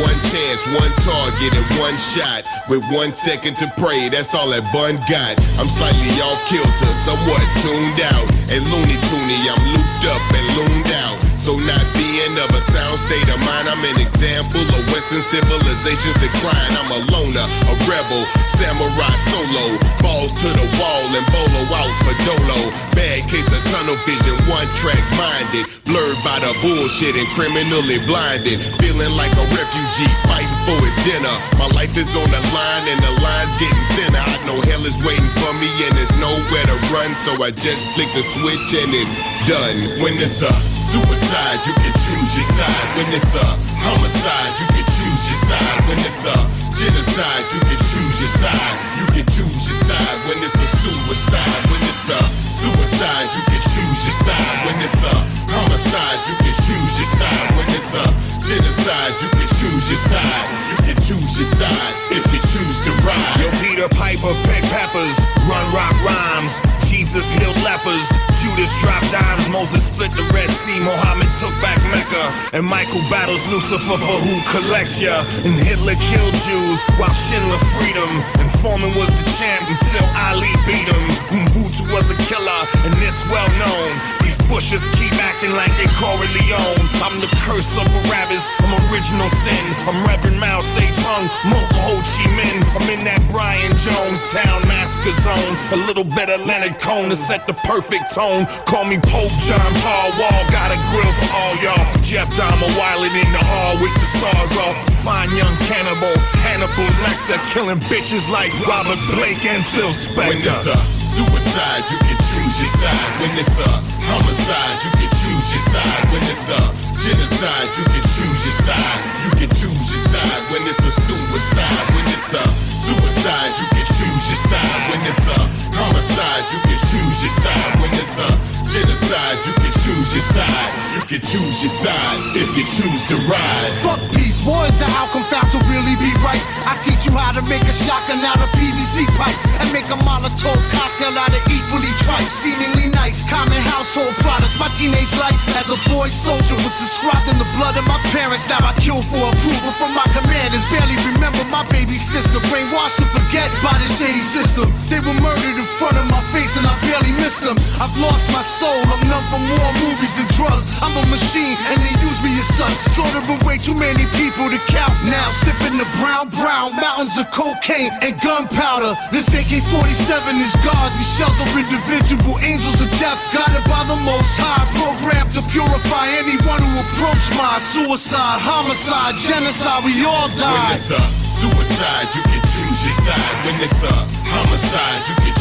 One 0.00 0.18
chance, 0.28 0.62
one 0.76 0.92
target, 1.00 1.54
and 1.54 1.66
one 1.80 1.96
shot. 1.96 2.44
With 2.68 2.84
one 2.92 3.12
second 3.12 3.56
to 3.58 3.72
pray, 3.76 4.08
that's 4.08 4.34
all 4.34 4.50
that 4.50 4.64
bun 4.72 4.96
got. 5.08 5.38
I'm 5.56 5.68
slightly 5.68 6.12
off 6.20 6.40
kilter, 6.48 6.92
somewhat 7.04 7.42
tuned 7.64 8.00
out. 8.12 8.26
And 8.52 8.64
loony 8.68 8.98
toony, 9.08 9.40
I'm 9.48 9.62
looped 9.72 10.04
up 10.06 10.24
and 10.34 10.46
loomed 10.56 10.90
out. 10.92 11.35
So 11.46 11.54
not 11.54 11.86
being 11.94 12.34
of 12.42 12.50
a 12.50 12.62
sound 12.74 12.98
state 13.06 13.30
of 13.30 13.38
mind, 13.46 13.70
I'm 13.70 13.78
an 13.78 14.02
example 14.02 14.66
of 14.66 14.82
Western 14.90 15.22
civilization's 15.30 16.18
decline. 16.18 16.74
I'm 16.74 16.90
a 16.90 16.98
loner, 17.06 17.46
a 17.70 17.74
rebel, 17.86 18.26
samurai 18.58 19.14
solo. 19.30 19.78
Balls 20.02 20.34
to 20.42 20.48
the 20.50 20.66
wall 20.74 21.06
and 21.14 21.22
bolo 21.30 21.62
out 21.70 21.94
for 22.02 22.18
dolo. 22.26 22.74
Bad 22.98 23.30
case 23.30 23.46
of 23.46 23.62
tunnel 23.70 23.94
vision, 24.02 24.34
one 24.50 24.66
track 24.74 24.98
minded. 25.14 25.70
Blurred 25.86 26.18
by 26.26 26.42
the 26.42 26.50
bullshit 26.66 27.14
and 27.14 27.30
criminally 27.38 28.02
blinded. 28.10 28.58
Feeling 28.82 29.14
like 29.14 29.30
a 29.38 29.46
refugee, 29.54 30.10
fighting 30.26 30.60
for 30.66 30.82
his 30.82 30.98
dinner. 31.06 31.36
My 31.62 31.70
life 31.78 31.94
is 31.94 32.10
on 32.18 32.26
the 32.26 32.42
line 32.50 32.90
and 32.90 32.98
the 32.98 33.14
line's 33.22 33.54
getting 33.62 33.86
thinner. 33.94 34.18
I 34.18 34.34
know 34.50 34.58
hell 34.66 34.82
is 34.82 34.98
waiting 35.06 35.30
for 35.38 35.54
me 35.62 35.70
and 35.86 35.94
there's 35.94 36.10
nowhere 36.18 36.66
to 36.74 36.78
run. 36.90 37.14
So 37.22 37.38
I 37.38 37.54
just 37.54 37.86
flick 37.94 38.10
the 38.18 38.26
switch 38.34 38.82
and 38.82 38.90
it's 38.98 39.14
done. 39.46 40.02
When 40.02 40.18
it's 40.18 40.42
up. 40.42 40.75
Suicide, 40.96 41.60
you 41.68 41.74
can 41.76 41.92
choose 41.92 42.30
your 42.40 42.48
side. 42.56 42.88
When 42.96 43.12
it's 43.12 43.36
a 43.36 43.44
homicide, 43.84 44.52
you 44.56 44.64
can 44.72 44.86
choose 44.96 45.22
your 45.28 45.40
side. 45.44 45.80
When 45.92 46.00
it's 46.00 46.24
a 46.24 46.36
genocide, 46.72 47.44
you 47.52 47.60
can 47.68 47.80
choose 47.84 48.16
your 48.16 48.32
side. 48.40 48.76
You 48.96 49.06
can 49.12 49.26
choose 49.28 49.60
your 49.68 49.80
side. 49.84 50.18
When 50.24 50.40
it's 50.40 50.56
a 50.56 50.68
suicide, 50.80 51.60
when 51.68 51.84
it's 51.84 52.08
a 52.08 52.16
suicide, 52.32 53.28
you 53.28 53.44
can 53.44 53.60
choose 53.60 54.00
your 54.08 54.16
side. 54.24 54.56
When 54.64 54.76
it's 54.80 55.04
a 55.04 55.14
homicide, 55.52 56.20
you 56.32 56.36
can 56.40 56.56
choose 56.64 56.92
your 56.96 57.10
side. 57.12 57.48
When 57.60 57.68
it's 57.76 57.92
a 57.92 58.04
genocide, 58.40 59.14
you 59.20 59.28
can 59.36 59.48
choose 59.52 59.84
your 59.92 60.00
side. 60.00 60.48
You 60.72 60.76
can 60.80 60.96
choose 61.04 61.32
your 61.36 61.50
side 61.60 61.92
if 62.08 62.24
you 62.32 62.40
choose 62.40 62.78
to 62.88 62.92
ride. 63.04 63.36
Yo, 63.36 63.52
Peter 63.60 63.88
Piper, 63.92 64.32
pick 64.48 64.64
peppers, 64.72 65.16
run 65.44 65.66
rock 65.76 65.92
rhymes. 66.00 66.56
Jesus 66.86 67.26
healed 67.34 67.58
lepers, 67.66 68.06
Judas 68.38 68.70
dropped 68.80 69.10
dimes, 69.10 69.48
Moses 69.50 69.86
split 69.86 70.12
the 70.12 70.22
Red 70.30 70.50
Sea, 70.50 70.78
Mohammed 70.80 71.32
took 71.42 71.54
back 71.58 71.82
Mecca, 71.90 72.24
and 72.54 72.64
Michael 72.64 73.02
battles 73.10 73.42
Lucifer 73.48 73.98
for 73.98 74.18
who 74.22 74.36
collects 74.52 75.00
ya. 75.00 75.26
And 75.42 75.54
Hitler 75.58 75.98
killed 76.12 76.36
Jews 76.46 76.78
while 77.00 77.14
Schindler 77.26 77.58
freed. 77.74 77.96
And 77.96 78.50
Foreman 78.60 78.92
was 78.92 79.08
the 79.08 79.24
champ 79.40 79.64
until 79.64 80.04
Ali 80.28 80.52
beat 80.68 80.84
him. 80.84 81.04
Mobutu 81.32 81.88
was 81.96 82.12
a 82.12 82.18
killer, 82.28 82.60
and 82.84 82.92
this 83.00 83.24
well 83.32 83.48
known. 83.56 83.88
These 84.20 84.36
bushes 84.52 84.84
keep 85.00 85.16
acting 85.24 85.56
like 85.56 85.72
they 85.80 85.88
Corey 85.96 86.28
Leone. 86.36 86.84
I'm 87.00 87.16
the 87.24 87.30
curse 87.48 87.72
of 87.80 87.88
Barabbas, 87.88 88.44
I'm 88.60 88.76
original 88.92 89.32
sin. 89.32 89.64
I'm 89.88 89.96
Reverend 90.04 90.36
Mao 90.36 90.60
Zedong, 90.60 91.24
Mocha 91.48 91.80
Ho 91.88 91.96
Chi 92.04 92.24
Minh. 92.36 92.60
I'm 92.76 92.84
in 92.92 93.00
that 93.08 93.24
Brian 93.32 93.72
Jones 93.80 94.20
town 94.28 94.60
massacre 94.68 95.16
zone. 95.24 95.56
A 95.72 95.80
little 95.88 96.04
bit 96.04 96.28
of 96.28 96.44
Cohen 96.80 97.10
to 97.10 97.16
set 97.16 97.46
the 97.46 97.54
perfect 97.66 98.14
tone. 98.14 98.46
Call 98.66 98.84
me 98.84 98.98
Pope 98.98 99.34
John 99.44 99.70
Paul 99.82 100.10
Wall, 100.18 100.42
got 100.50 100.70
a 100.72 100.78
grill 100.90 101.12
for 101.20 101.28
all 101.34 101.54
y'all. 101.62 101.84
Jeff 102.02 102.30
Dahmer 102.34 102.70
Wiley 102.78 103.10
in 103.10 103.30
the 103.32 103.42
hall 103.42 103.74
with 103.80 103.94
the 103.94 104.08
stars 104.16 104.52
off. 104.62 104.76
Fine 105.02 105.30
young 105.36 105.54
cannibal, 105.70 106.14
Hannibal 106.42 106.88
Lecter, 107.06 107.38
killing 107.54 107.78
bitches 107.86 108.26
like 108.30 108.50
Robert 108.66 108.98
Blake 109.14 109.44
and 109.46 109.62
Phil 109.70 109.92
Spector. 109.94 110.34
When 110.34 110.42
it's 110.42 110.66
a 110.66 110.76
suicide, 110.76 111.84
you 111.90 111.98
can 112.02 112.18
choose 112.18 112.54
your 112.58 112.72
side. 112.74 113.12
When 113.22 113.32
it's 113.38 113.58
a 113.62 113.70
homicide, 114.02 114.76
you 114.82 114.90
can 114.98 115.10
choose 115.14 115.46
your 115.54 115.64
side. 115.70 116.02
When 116.10 116.22
it's 116.26 116.48
a 116.50 116.60
genocide, 117.06 117.70
you 117.78 117.84
can 117.86 118.04
choose 118.04 118.40
your 118.44 118.58
side. 118.66 119.00
You 119.24 119.32
can 119.38 119.50
choose 119.54 119.86
your 119.94 120.04
side. 120.10 120.42
When 120.50 120.62
it's 120.66 120.82
a 120.82 120.92
suicide, 120.92 121.86
when 121.94 122.06
it's 122.10 122.34
a 122.34 122.42
suicide, 122.50 123.52
you 123.62 123.66
can 123.72 123.86
choose 123.86 124.24
your 124.26 124.42
side. 124.50 124.80
When 124.90 125.00
it's 125.06 125.26
a 125.30 125.55
homicide, 125.76 126.44
you 126.52 126.60
can 126.64 126.78
choose 126.88 127.18
your 127.22 127.34
side. 127.44 127.72
When 127.80 127.92
it's 127.92 128.18
a 128.18 128.55
genocide, 128.76 129.38
you 129.48 129.54
can 129.56 129.72
choose 129.72 130.08
your 130.12 130.26
side. 130.36 130.72
You 130.96 131.02
can 131.08 131.22
choose 131.24 131.56
your 131.64 131.72
side 131.72 132.20
if 132.36 132.50
you 132.56 132.64
choose 132.64 133.02
to 133.08 133.16
ride. 133.24 133.72
Fuck 133.80 134.00
peace, 134.12 134.44
is 134.44 134.78
the 134.78 134.88
outcome 134.98 135.24
found 135.30 135.48
to 135.54 135.60
really 135.70 135.94
be 135.96 136.10
right. 136.20 136.42
I 136.66 136.74
teach 136.82 137.06
you 137.06 137.12
how 137.14 137.32
to 137.32 137.42
make 137.46 137.62
a 137.62 137.72
shotgun 137.72 138.20
out 138.26 138.40
of 138.42 138.48
PVC 138.58 139.06
pipe 139.14 139.36
and 139.62 139.68
make 139.72 139.86
a 139.88 139.98
Molotov 140.02 140.58
cocktail 140.74 141.14
out 141.14 141.30
of 141.30 141.42
equally 141.46 141.92
trite, 142.02 142.26
seemingly 142.26 142.90
nice, 142.90 143.22
common 143.30 143.60
household 143.62 144.12
products. 144.18 144.58
My 144.58 144.66
teenage 144.74 145.14
life 145.22 145.36
as 145.54 145.70
a 145.70 145.78
boy 145.86 146.10
soldier 146.10 146.58
was 146.58 146.76
inscribed 146.82 147.30
in 147.30 147.38
the 147.38 147.48
blood 147.54 147.78
of 147.78 147.86
my 147.86 148.02
parents. 148.10 148.50
Now 148.50 148.58
I 148.66 148.74
kill 148.82 149.00
for 149.06 149.30
approval 149.30 149.72
from 149.78 149.94
my 149.94 150.06
commanders. 150.10 150.64
Barely 150.74 150.98
remember 151.06 151.46
my 151.54 151.62
baby 151.70 151.98
sister, 152.02 152.42
brainwashed 152.50 152.98
to 152.98 153.06
forget 153.14 153.48
by 153.62 153.78
the 153.78 153.88
shady 153.94 154.26
system. 154.26 154.74
They 154.90 154.98
were 154.98 155.14
murdered 155.22 155.54
in 155.54 155.68
front 155.78 155.94
of 156.02 156.10
my 156.10 156.22
face 156.34 156.58
and 156.58 156.66
I 156.66 156.74
barely 156.82 157.14
missed 157.22 157.46
them. 157.46 157.54
I've 157.78 157.94
lost 158.02 158.26
my 158.34 158.42
soul, 158.42 158.65
I'm 158.66 159.02
numb 159.06 159.24
from 159.30 159.42
war, 159.46 159.70
movies 159.86 160.18
and 160.18 160.28
drugs. 160.34 160.66
I'm 160.82 160.96
a 160.96 161.04
machine 161.06 161.56
and 161.70 161.78
they 161.78 161.94
use 162.02 162.18
me 162.22 162.32
as 162.38 162.48
such. 162.58 162.76
Slaughtering 162.94 163.38
way 163.46 163.58
too 163.58 163.74
many 163.74 164.06
people 164.18 164.50
to 164.50 164.58
count 164.66 164.96
now. 165.04 165.30
Sniffing 165.30 165.78
the 165.78 165.88
brown, 166.00 166.30
brown 166.30 166.74
mountains 166.76 167.16
of 167.18 167.30
cocaine 167.30 167.92
and 168.02 168.18
gunpowder. 168.20 168.96
This 169.12 169.28
AK-47 169.28 170.40
is 170.40 170.54
God. 170.64 170.90
These 170.96 171.12
shells 171.14 171.38
are 171.44 171.52
individual 171.54 172.38
angels 172.42 172.80
of 172.80 172.90
death, 172.98 173.20
guided 173.30 173.64
by 173.70 173.84
the 173.86 173.98
Most 174.02 174.34
High, 174.40 174.66
programmed 174.74 175.32
to 175.38 175.42
purify 175.52 176.08
anyone 176.16 176.60
who 176.64 176.72
approach 176.82 177.24
my 177.36 177.58
suicide, 177.60 178.40
homicide, 178.40 179.20
genocide. 179.20 179.84
We 179.84 179.94
all 180.04 180.28
die. 180.34 180.50
When 180.50 180.74
it's 180.74 180.90
a 180.90 181.00
suicide, 181.38 182.08
you 182.16 182.22
can 182.24 182.42
choose 182.42 182.80
your 182.82 182.96
side. 183.04 183.36
When 183.44 183.56
it's 183.60 183.82
a 183.84 183.94
homicide, 184.26 185.02
you 185.08 185.14
can 185.20 185.35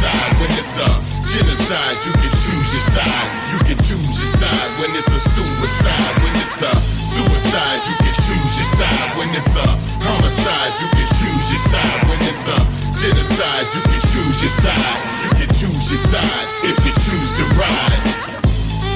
side. 0.00 0.32
When 0.40 0.50
it's 0.56 0.76
a 0.80 0.88
genocide, 1.28 1.98
you 2.06 2.12
can 2.16 2.32
choose 2.42 2.68
your 2.74 2.84
side. 2.96 3.28
You 3.52 3.58
can 3.68 3.78
choose 3.84 4.14
your 4.20 4.32
side. 4.40 4.70
When 4.80 4.90
it's 4.96 5.08
a 5.08 5.20
suicide, 5.20 6.14
when 6.22 6.34
it's 6.40 6.62
a 6.62 6.72
suicide, 6.80 7.82
you 7.88 7.96
can 8.00 8.14
choose 8.24 8.52
your 8.58 8.70
side. 8.78 9.08
When 9.18 9.28
it's 9.36 9.54
a 9.56 9.68
homicide, 10.04 10.74
you 10.80 10.88
can 10.96 11.08
choose 11.18 11.46
your 11.52 11.62
side. 11.70 12.00
When 12.08 12.20
it's 12.24 12.46
a 12.48 12.58
genocide, 13.00 13.68
you 13.74 13.82
can 13.84 14.00
choose 14.10 14.36
your 14.44 14.54
side. 14.62 14.98
You 15.24 15.30
can 15.38 15.50
choose 15.60 15.86
your 15.92 16.02
side 16.12 16.46
if 16.64 16.76
you 16.84 16.92
choose 17.04 17.30
to 17.38 17.44
ride. 17.60 18.20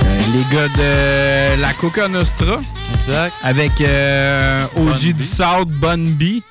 Euh, 0.04 0.20
les 0.34 0.44
gars 0.54 0.68
de 0.68 1.60
la 1.60 1.72
Coca 1.74 2.08
Nostra. 2.08 2.56
Exact. 2.94 3.34
Avec 3.42 3.80
euh, 3.80 4.64
OG 4.76 4.84
Bun 4.84 5.12
du. 5.12 5.24
South, 5.24 5.68
Bun 5.68 5.98
B. 6.18 6.42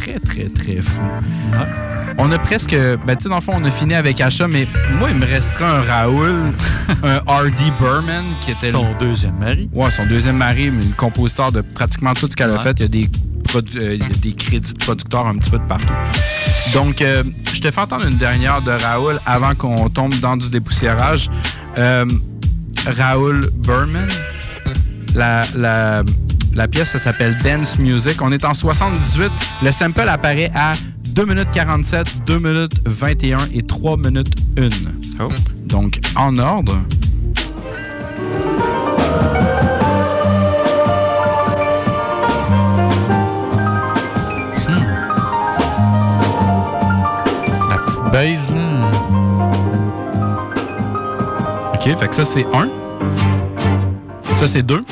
Très, 0.00 0.18
très, 0.18 0.48
très 0.48 0.80
fou. 0.80 1.02
On 2.18 2.32
a 2.32 2.38
presque. 2.38 2.74
Ben, 2.74 3.16
tu 3.16 3.24
sais, 3.24 3.28
dans 3.28 3.36
le 3.36 3.40
fond, 3.40 3.52
on 3.56 3.64
a 3.64 3.70
fini 3.70 3.94
avec 3.94 4.20
Achat, 4.20 4.48
mais 4.48 4.66
moi, 4.98 5.10
il 5.10 5.16
me 5.16 5.26
resterait 5.26 5.64
un 5.64 5.82
Raoul, 5.82 6.52
un 7.02 7.18
R.D. 7.18 7.52
Berman, 7.80 8.24
qui 8.42 8.50
était. 8.50 8.70
Son 8.70 8.94
deuxième 8.98 9.36
mari. 9.38 9.68
Ouais, 9.72 9.90
son 9.90 10.06
deuxième 10.06 10.36
mari, 10.36 10.70
mais 10.70 10.84
le 10.84 10.94
compositeur 10.96 11.52
de 11.52 11.60
pratiquement 11.60 12.14
tout 12.14 12.28
ce 12.30 12.36
qu'elle 12.36 12.50
a 12.50 12.58
fait. 12.58 12.76
Il 12.78 12.82
y, 12.82 12.84
a 12.84 12.88
des 12.88 13.10
produ- 13.44 13.80
euh, 13.82 13.94
il 13.94 14.02
y 14.02 14.04
a 14.04 14.08
des 14.08 14.32
crédits 14.32 14.72
de 14.72 14.78
producteurs 14.78 15.26
un 15.26 15.36
petit 15.36 15.50
peu 15.50 15.58
de 15.58 15.64
partout. 15.64 15.92
Donc, 16.72 17.02
euh, 17.02 17.22
je 17.52 17.60
te 17.60 17.70
fais 17.70 17.80
entendre 17.80 18.06
une 18.06 18.16
dernière 18.18 18.62
de 18.62 18.70
Raoul 18.70 19.18
avant 19.26 19.54
qu'on 19.54 19.88
tombe 19.90 20.14
dans 20.20 20.36
du 20.36 20.48
dépoussiérage. 20.48 21.28
Euh, 21.78 22.04
Raoul 22.86 23.48
Berman, 23.66 24.08
la, 25.14 25.44
la, 25.56 26.02
la 26.54 26.68
pièce, 26.68 26.90
ça 26.90 26.98
s'appelle 26.98 27.36
Dance 27.38 27.78
Music. 27.78 28.20
On 28.22 28.32
est 28.32 28.44
en 28.44 28.54
78. 28.54 29.30
Le 29.62 29.72
sample 29.72 30.08
apparaît 30.08 30.50
à 30.54 30.74
2 31.14 31.24
minutes 31.24 31.48
47, 31.52 32.24
2 32.26 32.38
minutes 32.38 32.72
21 32.86 33.38
et 33.54 33.62
3 33.62 33.96
minutes 33.96 34.34
1. 34.58 34.68
Donc, 35.66 36.00
en 36.16 36.36
ordre. 36.38 36.76
La 47.68 47.78
petite 47.78 48.04
base, 48.12 48.54
là. 48.54 48.60
OK, 51.74 51.98
fait 51.98 52.08
que 52.08 52.14
ça, 52.14 52.24
c'est 52.24 52.46
1. 52.52 52.68
Ça, 54.38 54.46
c'est 54.46 54.62
2. 54.62 54.84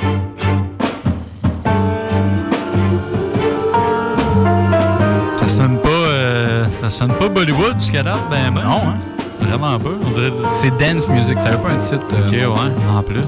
Ça 6.88 6.98
sonne 7.04 7.12
pas 7.18 7.28
Bollywood 7.28 7.78
jusqu'à 7.78 8.02
date, 8.02 8.20
ben, 8.30 8.52
ben. 8.54 8.62
Non, 8.62 8.76
hein? 8.88 8.98
Vraiment 9.40 9.78
pas. 9.78 9.90
On 10.04 10.10
dirait. 10.10 10.32
C'est 10.52 10.76
Dance 10.78 11.08
Music, 11.08 11.40
ça 11.40 11.50
veut 11.50 11.58
pas 11.58 11.70
un 11.70 11.78
titre. 11.78 12.04
euh, 12.12 12.26
Ok, 12.26 12.32
ouais, 12.32 12.72
en 12.96 13.02
plus. 13.02 13.22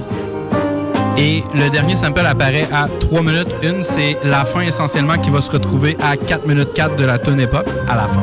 Et 1.16 1.42
le 1.54 1.68
dernier 1.70 1.94
sample 1.94 2.24
apparaît 2.24 2.68
à 2.72 2.88
3 3.00 3.20
minutes 3.22 3.54
1. 3.62 3.82
C'est 3.82 4.16
la 4.24 4.44
fin 4.44 4.60
essentiellement 4.62 5.18
qui 5.18 5.30
va 5.30 5.40
se 5.40 5.50
retrouver 5.50 5.96
à 6.02 6.16
4 6.16 6.46
minutes 6.46 6.72
4 6.74 6.96
de 6.96 7.04
la 7.04 7.18
tune 7.18 7.40
hip-hop 7.40 7.68
à 7.88 7.96
la 7.96 8.08
fin. 8.08 8.22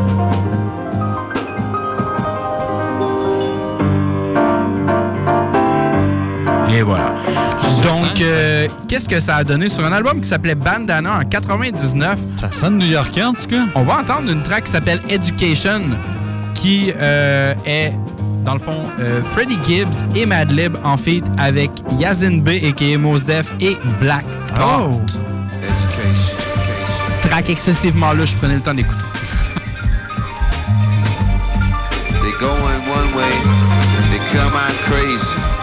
Et 6.78 6.84
voilà. 6.84 7.16
que 8.16 8.68
qu'est-ce 8.88 9.10
que 9.10 9.20
ça 9.20 9.38
a 9.38 9.44
donné 9.44 9.68
sur 9.68 9.84
un 9.84 9.91
album 9.91 10.22
qui 10.22 10.28
s'appelait 10.28 10.54
Bandana 10.54 11.22
en 11.22 11.26
99. 11.26 12.20
Ça 12.40 12.52
sonne 12.52 12.78
new-yorkais 12.78 13.24
en 13.24 13.34
tout 13.34 13.48
cas. 13.48 13.64
On 13.74 13.82
va 13.82 14.02
entendre 14.02 14.30
une 14.32 14.44
track 14.44 14.66
qui 14.66 14.72
s'appelle 14.74 15.02
Education 15.10 15.82
qui 16.54 16.94
euh, 16.95 17.56
est 17.66 17.94
dans 18.45 18.54
le 18.54 18.60
fond 18.60 18.91
euh, 18.99 19.24
Freddie 19.24 19.58
Gibbs 19.64 20.06
et 20.14 20.28
Madlib 20.28 20.78
en 20.84 20.98
feat 20.98 21.26
avec 21.40 21.72
Yazin 21.98 22.41
B 22.41 22.49
et 22.49 22.98
Mos 22.98 23.22
Def 23.22 23.52
et 23.60 23.76
Black 23.99 24.26
Thought. 24.54 25.18
Track 27.24 27.49
excessivement 27.49 28.14
louche, 28.14 28.36
prenez 28.36 28.54
le 28.54 28.62
temps 28.62 28.76
d'écouter. 28.76 29.02
They 32.22 32.34
go 32.40 32.52
in 32.52 32.88
one 32.88 33.16
way, 33.16 33.32
they 34.12 34.20
come 34.32 34.54
out 34.54 34.76
crazy. 34.86 35.57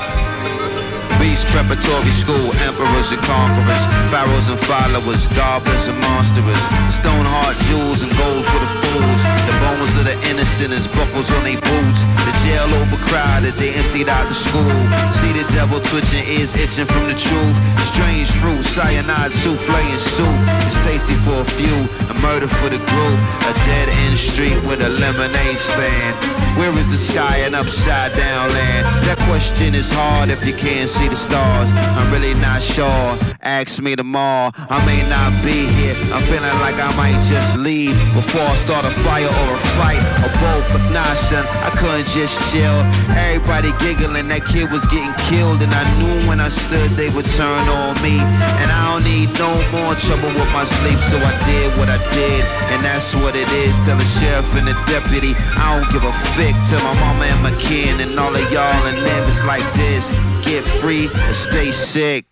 Beast 1.24 1.48
preparatory 1.48 2.12
school, 2.12 2.52
emperors 2.68 3.08
and 3.08 3.22
conquerors, 3.24 3.84
pharaohs 4.12 4.52
and 4.52 4.60
followers, 4.68 5.24
goblins 5.32 5.88
and 5.88 5.96
monsters, 5.96 6.44
stone 6.92 7.24
heart 7.24 7.56
jewels 7.64 8.04
and 8.04 8.12
gold 8.12 8.44
for 8.44 8.60
the 8.60 8.68
fools. 8.84 9.20
The 9.48 9.56
bones 9.64 9.96
of 9.96 10.04
the 10.04 10.20
innocent 10.28 10.76
is 10.76 10.84
buckles 10.84 11.32
on 11.32 11.48
their 11.48 11.56
boots. 11.56 12.00
The 12.28 12.33
jail 12.44 12.68
overcrowded, 12.76 13.54
they 13.56 13.72
emptied 13.72 14.08
out 14.08 14.28
the 14.28 14.36
school. 14.36 14.76
See 15.18 15.32
the 15.32 15.48
devil 15.56 15.80
twitching, 15.80 16.24
ears 16.28 16.54
itching 16.54 16.84
from 16.84 17.08
the 17.08 17.16
truth. 17.16 17.56
Strange 17.92 18.30
fruit, 18.36 18.62
cyanide 18.62 19.32
souffle 19.32 19.74
and 19.74 20.00
soup. 20.00 20.36
It's 20.68 20.76
tasty 20.84 21.16
for 21.24 21.40
a 21.40 21.48
few, 21.56 21.88
a 22.12 22.14
murder 22.20 22.46
for 22.46 22.68
the 22.68 22.78
group. 22.78 23.18
A 23.48 23.52
dead 23.64 23.88
end 24.04 24.18
street 24.18 24.60
with 24.68 24.80
a 24.84 24.90
lemonade 24.90 25.56
stand. 25.56 26.14
Where 26.58 26.70
is 26.78 26.90
the 26.92 26.98
sky 26.98 27.38
and 27.46 27.54
upside 27.56 28.12
down 28.14 28.52
land? 28.52 28.84
That 29.08 29.18
question 29.26 29.74
is 29.74 29.90
hard 29.90 30.28
if 30.28 30.44
you 30.46 30.54
can't 30.54 30.88
see 30.88 31.08
the 31.08 31.16
stars. 31.16 31.72
I'm 31.98 32.12
really 32.12 32.34
not 32.34 32.60
sure. 32.62 33.18
Ask 33.40 33.82
me 33.82 33.96
tomorrow. 33.96 34.52
I 34.70 34.78
may 34.86 35.00
not 35.08 35.32
be 35.42 35.66
here. 35.66 35.96
I'm 36.12 36.22
feeling 36.28 36.58
like 36.60 36.76
I 36.76 36.92
might 36.96 37.18
just 37.24 37.56
leave 37.56 37.96
before 38.14 38.40
I 38.40 38.54
start 38.56 38.84
a 38.84 38.92
fire 39.02 39.26
or 39.26 39.48
a 39.56 39.62
fight 39.80 40.02
or 40.24 40.30
both. 40.44 40.68
Nah, 40.92 41.14
son, 41.14 41.44
I 41.64 41.70
couldn't 41.76 42.06
just 42.06 42.33
chill. 42.50 42.78
Everybody 43.14 43.70
giggling, 43.78 44.28
that 44.28 44.44
kid 44.46 44.70
was 44.70 44.86
getting 44.90 45.14
killed, 45.30 45.62
and 45.62 45.72
I 45.72 45.84
knew 45.98 46.28
when 46.28 46.40
I 46.40 46.48
stood 46.48 46.90
they 46.98 47.10
would 47.10 47.26
turn 47.38 47.68
on 47.68 47.94
me. 48.02 48.18
And 48.62 48.68
I 48.70 48.80
don't 48.92 49.04
need 49.04 49.30
no 49.38 49.50
more 49.74 49.94
trouble 49.94 50.32
with 50.34 50.50
my 50.52 50.64
sleep, 50.64 50.98
so 51.10 51.16
I 51.18 51.34
did 51.46 51.70
what 51.78 51.88
I 51.88 51.98
did, 52.12 52.42
and 52.74 52.82
that's 52.82 53.14
what 53.14 53.34
it 53.36 53.48
is. 53.64 53.78
Tell 53.86 53.96
the 53.96 54.08
sheriff 54.18 54.48
and 54.54 54.66
the 54.66 54.76
deputy, 54.86 55.34
I 55.58 55.78
don't 55.78 55.88
give 55.92 56.04
a 56.04 56.14
fick. 56.34 56.54
Tell 56.70 56.82
my 56.82 56.94
mama 57.00 57.24
and 57.26 57.42
my 57.42 57.54
kin 57.60 58.00
and 58.00 58.18
all 58.18 58.34
of 58.34 58.46
y'all 58.52 58.86
and 58.86 58.98
them, 58.98 59.22
it's 59.28 59.44
like 59.46 59.66
this. 59.74 60.10
Get 60.44 60.64
free 60.80 61.08
and 61.12 61.34
stay 61.34 61.70
sick. 61.70 62.26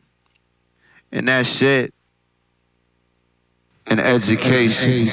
And 1.13 1.29
that's 1.29 1.63
it. 1.63 1.93
And 3.87 4.01
education. 4.01 5.07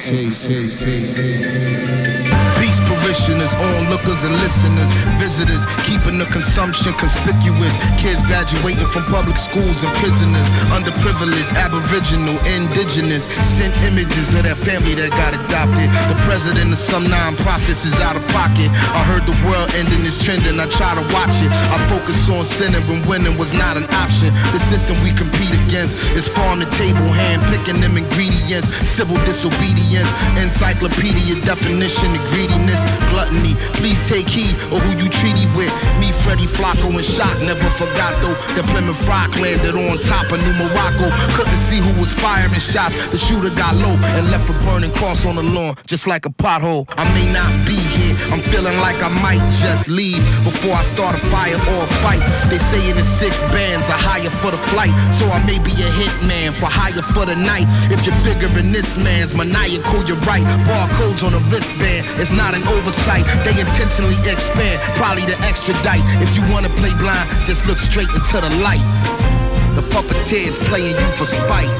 Parishioners, 3.10 3.52
onlookers 3.54 4.22
and 4.22 4.34
listeners, 4.38 4.86
visitors, 5.18 5.66
keeping 5.82 6.16
the 6.16 6.26
consumption 6.30 6.94
conspicuous. 6.94 7.74
Kids 7.98 8.22
graduating 8.22 8.86
from 8.94 9.02
public 9.10 9.36
schools 9.36 9.82
and 9.82 9.90
prisoners, 9.98 10.46
underprivileged, 10.70 11.50
aboriginal, 11.58 12.38
indigenous. 12.46 13.26
Sent 13.42 13.74
images 13.82 14.30
of 14.38 14.46
that 14.46 14.54
family 14.54 14.94
that 14.94 15.10
got 15.18 15.34
adopted. 15.34 15.90
The 16.06 16.14
president 16.22 16.70
of 16.70 16.78
some 16.78 17.02
non-profits 17.10 17.82
is 17.82 17.98
out 17.98 18.14
of 18.14 18.22
pocket. 18.30 18.70
I 18.94 19.02
heard 19.10 19.26
the 19.26 19.34
world 19.42 19.74
ending 19.74 20.06
is 20.06 20.22
trending, 20.22 20.62
I 20.62 20.70
try 20.70 20.94
to 20.94 21.02
watch 21.10 21.34
it. 21.42 21.50
I 21.50 21.82
focus 21.90 22.30
on 22.30 22.46
sinning 22.46 22.86
when 22.86 23.02
winning 23.10 23.34
was 23.34 23.50
not 23.50 23.74
an 23.74 23.90
option. 23.90 24.30
The 24.54 24.62
system 24.62 24.94
we 25.02 25.10
compete 25.10 25.50
against 25.66 25.98
is 26.14 26.30
farm 26.30 26.62
to 26.62 26.68
table, 26.78 27.10
hand 27.10 27.42
picking 27.50 27.82
them 27.82 27.98
ingredients. 27.98 28.70
Civil 28.86 29.18
disobedience, 29.26 30.06
encyclopedia 30.38 31.42
definition 31.42 32.14
of 32.14 32.22
greediness, 32.30 32.78
gluttony. 33.08 33.54
Please 33.80 34.00
take 34.08 34.28
heed 34.28 34.54
of 34.72 34.78
who 34.84 34.92
you 35.00 35.08
treaty 35.08 35.46
with. 35.56 35.72
Me, 35.98 36.12
Freddie 36.22 36.46
Flacco, 36.46 36.92
and 36.92 37.04
Shock 37.04 37.36
never 37.42 37.68
forgot 37.80 38.12
though 38.22 38.36
that 38.54 38.64
Plymouth 38.70 39.00
Rock 39.08 39.34
landed 39.36 39.74
on 39.74 39.98
top 39.98 40.30
of 40.30 40.38
New 40.40 40.54
Morocco. 40.60 41.06
Couldn't 41.36 41.58
see 41.58 41.78
who 41.78 41.92
was 42.00 42.12
firing 42.14 42.52
shots. 42.60 42.94
The 43.10 43.18
shooter 43.18 43.50
got 43.56 43.74
low 43.76 43.96
and 44.18 44.30
left 44.30 44.50
a 44.50 44.54
burning 44.64 44.92
cross 44.92 45.24
on 45.26 45.36
the 45.36 45.42
lawn, 45.42 45.76
just 45.86 46.06
like 46.06 46.26
a 46.26 46.30
pothole. 46.30 46.86
I 46.96 47.04
may 47.14 47.30
not 47.32 47.50
be 47.66 47.76
here. 47.76 48.16
I'm 48.32 48.42
feeling 48.52 48.76
like 48.78 49.02
I 49.02 49.08
might 49.22 49.42
just 49.60 49.88
leave 49.88 50.22
before 50.44 50.74
I 50.74 50.82
start 50.82 51.14
a 51.16 51.22
fire 51.32 51.56
or 51.56 51.84
a 51.84 51.90
fight. 52.04 52.22
They 52.50 52.58
say 52.58 52.90
in 52.90 52.96
the 52.96 53.04
six 53.04 53.40
bands 53.54 53.88
I 53.88 53.98
hire 53.98 54.30
for 54.42 54.50
the 54.50 54.60
flight, 54.70 54.92
so 55.16 55.26
I 55.26 55.40
may 55.46 55.58
be 55.58 55.72
a 55.72 55.90
hitman 55.98 56.52
for 56.58 56.66
hire 56.66 57.02
for 57.14 57.26
the 57.26 57.36
night. 57.36 57.66
If 57.90 58.04
you're 58.06 58.16
figuring 58.22 58.72
this 58.72 58.96
man's 58.96 59.34
maniacal, 59.34 60.04
you're 60.06 60.20
right. 60.28 60.44
Barcodes 60.68 61.22
on 61.24 61.34
a 61.34 61.42
wristband, 61.50 62.06
it's 62.20 62.32
not 62.32 62.54
an 62.54 62.62
oversight. 62.90 63.24
They 63.44 63.60
intentionally 63.60 64.16
expand, 64.28 64.80
probably 64.96 65.22
to 65.26 65.38
extradite. 65.42 66.02
If 66.20 66.34
you 66.34 66.42
wanna 66.52 66.70
play 66.70 66.92
blind, 66.94 67.30
just 67.46 67.64
look 67.66 67.78
straight 67.78 68.08
into 68.08 68.40
the 68.40 68.50
light. 68.62 68.82
The 69.76 69.82
puppeteers 69.94 70.58
playing 70.66 70.96
you 70.96 71.12
for 71.12 71.26
spite. 71.26 71.70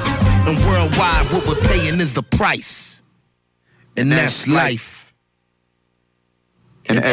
And 0.47 0.57
worldwide, 0.65 1.27
what 1.33 1.45
we're 1.47 1.61
paying 1.67 1.99
is 2.01 2.13
the 2.13 2.23
price. 2.23 3.03
And 3.97 4.13
that's 4.13 4.47
life. 4.47 5.13
And 6.89 6.99
the 6.99 7.03
buck 7.03 7.11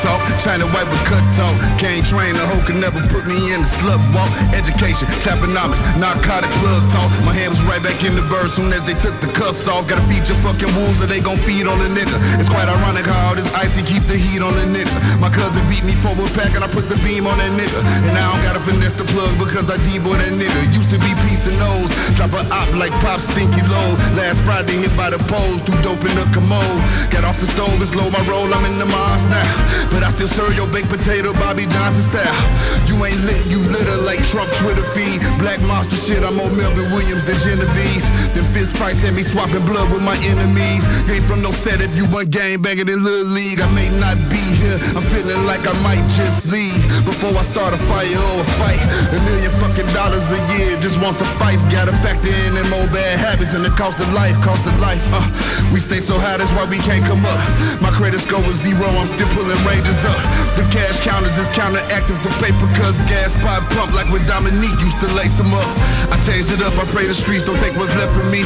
talk, 0.00 0.20
China 0.40 0.68
white 0.72 0.88
with 0.88 1.00
cut 1.08 1.24
talk. 1.32 1.54
Can't 1.80 2.04
train 2.04 2.36
a 2.36 2.44
hoe 2.44 2.62
could 2.64 2.76
never 2.80 3.00
put 3.08 3.24
me 3.24 3.52
in 3.52 3.64
the 3.64 3.68
slut 3.68 4.00
walk. 4.12 4.28
Education, 4.52 5.08
traponomics, 5.24 5.82
narcotic 5.96 6.50
plug 6.60 6.84
talk. 6.92 7.08
My 7.24 7.32
hand 7.32 7.52
was 7.52 7.62
right 7.64 7.80
back 7.82 8.04
in 8.04 8.16
the 8.16 8.24
bird 8.28 8.50
soon 8.52 8.72
as 8.72 8.84
they 8.84 8.96
took 8.96 9.16
the 9.20 9.30
cuffs 9.32 9.68
off. 9.68 9.88
Gotta 9.88 10.04
feed 10.08 10.28
your 10.28 10.38
fucking 10.44 10.72
wolves 10.76 11.00
or 11.00 11.08
they 11.08 11.20
gon' 11.20 11.40
feed 11.40 11.66
on 11.66 11.78
the 11.80 11.88
nigga. 11.88 12.16
It's 12.36 12.48
quite 12.48 12.68
ironic 12.68 13.08
how 13.08 13.32
all 13.32 13.36
this 13.36 13.48
icy 13.56 13.82
keep 13.84 14.04
the 14.04 14.16
heat 14.16 14.44
on 14.44 14.52
the 14.54 14.66
nigga. 14.68 14.96
My 15.20 15.32
cousin 15.32 15.64
beat 15.68 15.84
me 15.84 15.96
forward 15.96 16.30
pack 16.36 16.52
and 16.52 16.62
I 16.62 16.68
put 16.68 16.88
the 16.88 16.98
beam 17.00 17.24
on 17.26 17.36
that 17.40 17.52
nigga. 17.56 17.80
And 18.08 18.14
I 18.14 18.22
don't 18.32 18.42
gotta 18.44 18.60
finesse 18.60 18.94
the 18.94 19.08
plug 19.08 19.38
because 19.40 19.72
I 19.72 19.80
D-boy 19.88 20.20
that 20.20 20.34
nigga. 20.36 20.60
Used 20.76 20.92
to 20.92 21.00
be 21.00 21.12
piece 21.24 21.48
of 21.48 21.56
nose, 21.56 21.90
drop 22.14 22.36
a 22.36 22.42
op 22.52 22.68
like 22.76 22.92
pop 23.00 23.20
stinky 23.20 23.64
low. 23.66 23.90
Last 24.16 24.44
Friday 24.44 24.76
hit 24.76 24.92
by 24.96 25.10
the 25.10 25.20
poles, 25.30 25.64
too 25.64 25.76
dope 25.80 26.04
in 26.04 26.14
the 26.16 26.26
commode. 26.36 26.80
Got 27.08 27.24
off 27.24 27.40
the 27.40 27.48
stove, 27.48 27.80
it's 27.80 27.94
low 27.96 28.08
my 28.12 28.22
roll, 28.28 28.48
I'm 28.52 28.64
in 28.68 28.78
the 28.78 28.86
Mars 28.86 29.26
now. 29.26 29.85
But 29.90 30.02
I 30.02 30.10
still 30.10 30.28
serve 30.28 30.54
your 30.56 30.68
baked 30.68 30.88
potato 30.88 31.32
Bobby 31.40 31.64
Johnson 31.68 32.04
style. 32.04 32.40
You 32.88 32.96
ain't 33.04 33.20
lit, 33.24 33.42
you 33.48 33.60
litter 33.60 33.96
like 34.04 34.22
Trump 34.28 34.50
Twitter 34.60 34.84
feed. 34.94 35.20
Black 35.38 35.60
monster 35.64 35.96
shit, 35.96 36.22
I'm 36.22 36.36
more 36.36 36.50
Melvin 36.52 36.88
Williams 36.92 37.24
than 37.24 37.38
Genovese. 37.40 38.06
Them 38.34 38.44
fist 38.52 38.76
fights 38.76 39.00
had 39.00 39.14
me 39.14 39.22
swapping 39.22 39.64
blood 39.64 39.88
with 39.92 40.02
my 40.02 40.16
enemies. 40.28 40.84
Ain't 41.08 41.24
from 41.24 41.42
no 41.42 41.50
set 41.50 41.80
if 41.80 41.92
you 41.96 42.04
want 42.10 42.30
game 42.30 42.62
banging 42.62 42.88
in 42.88 43.00
Little 43.02 43.30
League. 43.32 43.60
I 43.60 43.68
may 43.72 43.88
not 43.96 44.16
be 44.28 44.42
here, 44.60 44.78
I'm 44.96 45.04
feeling 45.04 45.44
like 45.46 45.64
I 45.64 45.74
might 45.82 46.04
just 46.14 46.46
leave. 46.46 46.80
Before 47.04 47.32
I 47.32 47.42
start 47.42 47.72
a 47.72 47.80
fire 47.88 48.06
or 48.06 48.36
a 48.42 48.48
fight. 48.60 48.80
A 49.12 49.18
million 49.24 49.52
fucking 49.62 49.88
dollars 49.96 50.28
a 50.32 50.40
year 50.56 50.76
just 50.84 51.00
won't 51.00 51.16
suffice. 51.16 51.64
Gotta 51.72 51.92
factor 52.04 52.32
in 52.46 52.54
them 52.54 52.72
old 52.72 52.92
bad 52.92 53.18
habits 53.18 53.54
and 53.54 53.64
the 53.64 53.72
cost 53.74 54.00
of 54.00 54.08
life, 54.12 54.36
cost 54.42 54.66
of 54.66 54.76
life. 54.80 55.02
Uh, 55.12 55.24
we 55.72 55.80
stay 55.80 56.00
so 56.00 56.18
high, 56.18 56.36
that's 56.36 56.52
why 56.52 56.64
we 56.68 56.78
can't 56.78 57.04
come 57.04 57.24
up. 57.24 57.40
My 57.80 57.90
credit 57.90 58.20
score 58.20 58.42
was 58.44 58.60
zero, 58.60 58.86
I'm 58.96 59.06
still 59.06 59.28
pulling 59.34 59.58
ranges 59.76 60.04
up. 60.04 60.20
The 60.56 60.64
cash 60.72 61.00
counters 61.04 61.36
is 61.38 61.48
counteractive 61.50 62.20
to 62.22 62.30
paper 62.40 62.66
cause 62.80 62.98
gas 63.06 63.34
pipe 63.44 63.62
pump 63.76 63.92
like 63.92 64.10
when 64.10 64.24
Dominique 64.26 64.78
used 64.80 65.00
to 65.00 65.08
lace 65.14 65.36
them 65.36 65.52
up. 65.52 65.68
I 66.10 66.20
changed 66.24 66.50
it 66.52 66.62
up, 66.62 66.74
I 66.78 66.84
pray 66.86 67.06
the 67.06 67.14
streets 67.14 67.44
don't 67.44 67.58
take 67.58 67.76
what's 67.76 67.94
left 67.96 68.12
from 68.16 68.30
me. 68.30 68.42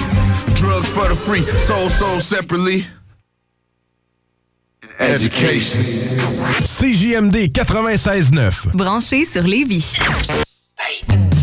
Drugs 0.54 0.88
for 0.88 1.08
the 1.08 1.16
free, 1.16 1.44
soul, 1.58 1.88
soul 1.88 2.20
separately. 2.20 2.86
Education. 4.98 5.80
CJMD 6.62 7.48
96.9. 7.48 8.76
Branché 8.76 9.24
sur 9.24 9.42
Lévis. 9.42 9.94
Tous 9.96 11.39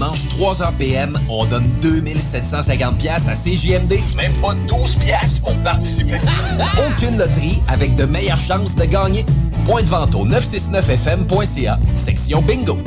les 0.00 0.06
dimanches, 0.06 0.26
3h 0.38 0.72
PM, 0.78 1.18
on 1.28 1.44
donne 1.46 1.66
2750 1.82 2.98
pièces 2.98 3.28
à 3.28 3.34
CJMD. 3.34 3.98
Même 4.16 4.32
pas 4.40 4.54
12 4.68 4.96
pièces 4.96 5.38
pour 5.38 5.54
participer. 5.62 6.18
Aucune 6.88 7.18
loterie 7.18 7.62
avec 7.68 7.94
de 7.96 8.04
meilleures 8.04 8.40
chances 8.40 8.76
de 8.76 8.84
gagner. 8.84 9.24
Point 9.64 9.82
de 9.82 9.86
vente 9.86 10.14
au 10.14 10.26
969fm.ca, 10.26 11.78
section 11.94 12.42
bingo. 12.42 12.78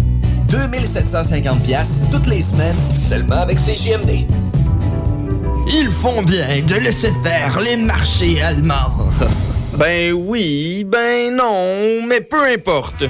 2750 0.49 1.63
pièces 1.63 2.01
toutes 2.11 2.27
les 2.27 2.41
semaines, 2.41 2.75
seulement 2.93 3.41
avec 3.41 3.57
CJMD. 3.57 4.27
Ils 5.71 5.91
font 5.91 6.21
bien 6.21 6.61
de 6.65 6.75
laisser 6.75 7.11
faire 7.23 7.59
les 7.59 7.77
marchés 7.77 8.41
allemands. 8.41 8.91
Ben 9.77 10.13
oui, 10.13 10.83
ben 10.83 11.35
non, 11.35 12.05
mais 12.07 12.21
peu 12.21 12.43
importe. 12.53 13.05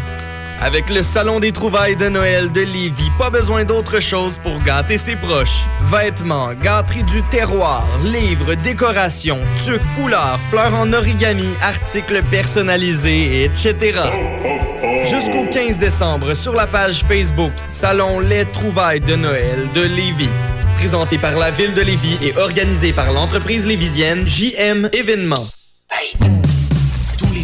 Avec 0.63 0.89
le 0.89 1.03
Salon 1.03 1.41
des 1.41 1.51
trouvailles 1.51 1.97
de 1.97 2.07
Noël 2.07 2.49
de 2.49 2.61
Lévis, 2.61 3.11
pas 3.19 3.29
besoin 3.29 3.65
d'autre 3.65 3.99
chose 3.99 4.37
pour 4.41 4.63
gâter 4.63 4.97
ses 4.97 5.17
proches. 5.17 5.65
Vêtements, 5.91 6.53
gâteries 6.53 7.03
du 7.03 7.21
terroir, 7.23 7.85
livres, 8.05 8.53
décorations, 8.55 9.39
tuques, 9.65 9.81
foulards, 9.97 10.39
fleurs 10.49 10.73
en 10.73 10.93
origami, 10.93 11.49
articles 11.61 12.23
personnalisés, 12.31 13.43
etc. 13.43 13.99
Jusqu'au 15.03 15.45
15 15.51 15.79
décembre 15.79 16.33
sur 16.33 16.53
la 16.53 16.65
page 16.65 17.03
Facebook 17.09 17.51
Salon 17.69 18.21
Les 18.21 18.45
trouvailles 18.45 19.01
de 19.01 19.17
Noël 19.17 19.67
de 19.75 19.81
Lévis. 19.81 20.29
Présenté 20.77 21.17
par 21.17 21.35
la 21.35 21.51
ville 21.51 21.73
de 21.73 21.81
Lévis 21.81 22.17
et 22.21 22.37
organisé 22.37 22.93
par 22.93 23.11
l'entreprise 23.11 23.67
lévisienne 23.67 24.25
JM 24.25 24.87
Événements. 24.93 25.35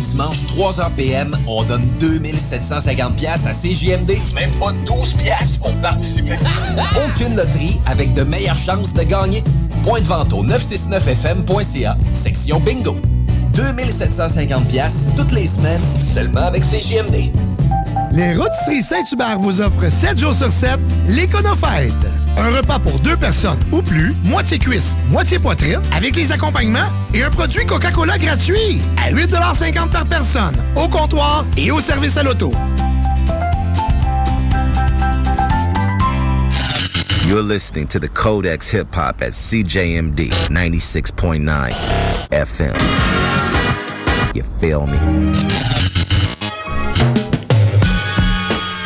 Les 0.09 0.15
dimanches, 0.15 0.43
3h 0.45 0.91
PM, 0.95 1.35
on 1.47 1.63
donne 1.63 1.85
2750 1.99 3.15
pièces 3.15 3.45
à 3.45 3.51
CJMD. 3.51 4.17
Même 4.33 4.51
pas 4.59 4.71
12 4.85 5.13
pièces 5.15 5.57
pour 5.57 5.73
participer. 5.81 6.35
Aucune 7.05 7.35
loterie 7.35 7.79
avec 7.85 8.13
de 8.13 8.23
meilleures 8.23 8.55
chances 8.55 8.93
de 8.93 9.03
gagner. 9.03 9.43
Point 9.83 10.01
de 10.01 10.05
vente 10.05 10.33
au 10.33 10.43
969fm.ca, 10.45 11.97
section 12.13 12.59
bingo. 12.59 12.97
2750 13.53 14.67
pièces 14.67 15.05
toutes 15.15 15.31
les 15.31 15.47
semaines, 15.47 15.81
seulement 15.97 16.41
avec 16.41 16.63
CJMD. 16.63 17.31
Les 18.11 18.35
Rôtisseries 18.35 18.83
Saint-Hubert 18.83 19.39
vous 19.39 19.61
offrent 19.61 19.89
7 19.89 20.17
jours 20.17 20.33
sur 20.33 20.51
7 20.51 20.79
l'Éconofête. 21.07 21.93
Un 22.39 22.55
repas 22.55 22.79
pour 22.79 22.97
deux 22.99 23.17
personnes 23.17 23.59
ou 23.73 23.81
plus, 23.81 24.15
moitié 24.23 24.57
cuisse, 24.59 24.95
moitié 25.09 25.39
poitrine, 25.39 25.81
avec 25.93 26.15
les 26.15 26.31
accompagnements 26.31 26.87
et 27.13 27.21
un 27.21 27.29
produit 27.29 27.65
Coca-Cola 27.65 28.17
gratuit 28.17 28.81
à 28.97 29.11
8,50 29.11 29.89
par 29.89 30.05
personne, 30.05 30.55
au 30.77 30.87
comptoir 30.87 31.45
et 31.57 31.69
au 31.71 31.81
service 31.81 32.15
à 32.15 32.23
l'auto. 32.23 32.53
You're 37.27 37.43
listening 37.43 37.87
to 37.89 37.99
the 37.99 38.09
Codex 38.09 38.71
Hip 38.73 38.95
Hop 38.95 39.21
at 39.21 39.33
CJMD 39.33 40.31
96.9 40.49 41.75
FM. 42.31 42.73
You 44.33 44.43
feel 44.59 44.87
me? 44.87 45.78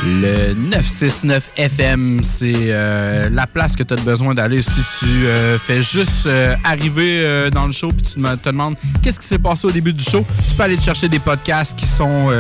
Le 0.05 0.53
969 0.53 1.53
FM, 1.55 2.19
c'est 2.23 2.53
euh, 2.57 3.30
la 3.31 3.47
place 3.47 3.75
que 3.75 3.84
tu 3.84 3.93
as 3.93 3.97
besoin 3.97 4.34
d'aller 4.34 4.61
si 4.61 4.81
tu 4.99 5.05
euh, 5.05 5.57
fais 5.57 5.81
juste 5.81 6.25
euh, 6.25 6.55
arriver 6.65 7.49
dans 7.51 7.65
le 7.65 7.71
show 7.71 7.88
puis 7.88 8.03
tu 8.03 8.21
te 8.21 8.49
demandes 8.49 8.75
qu'est-ce 9.01 9.19
qui 9.19 9.27
s'est 9.27 9.39
passé 9.39 9.65
au 9.65 9.71
début 9.71 9.93
du 9.93 10.03
show. 10.03 10.25
Tu 10.49 10.55
peux 10.55 10.63
aller 10.63 10.75
te 10.75 10.84
chercher 10.84 11.07
des 11.07 11.19
podcasts 11.19 11.77
qui 11.77 11.85
sont 11.85 12.31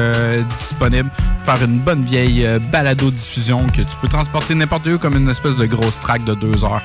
disponibles, 0.57 1.09
faire 1.45 1.63
une 1.63 1.79
bonne 1.79 2.03
vieille 2.03 2.45
balado-diffusion 2.71 3.67
que 3.67 3.81
tu 3.81 3.97
peux 4.01 4.07
transporter 4.07 4.55
n'importe 4.55 4.87
où 4.87 4.97
comme 4.97 5.15
une 5.15 5.29
espèce 5.29 5.55
de 5.55 5.65
grosse 5.65 5.99
track 5.99 6.25
de 6.25 6.35
deux 6.35 6.65
heures. 6.65 6.81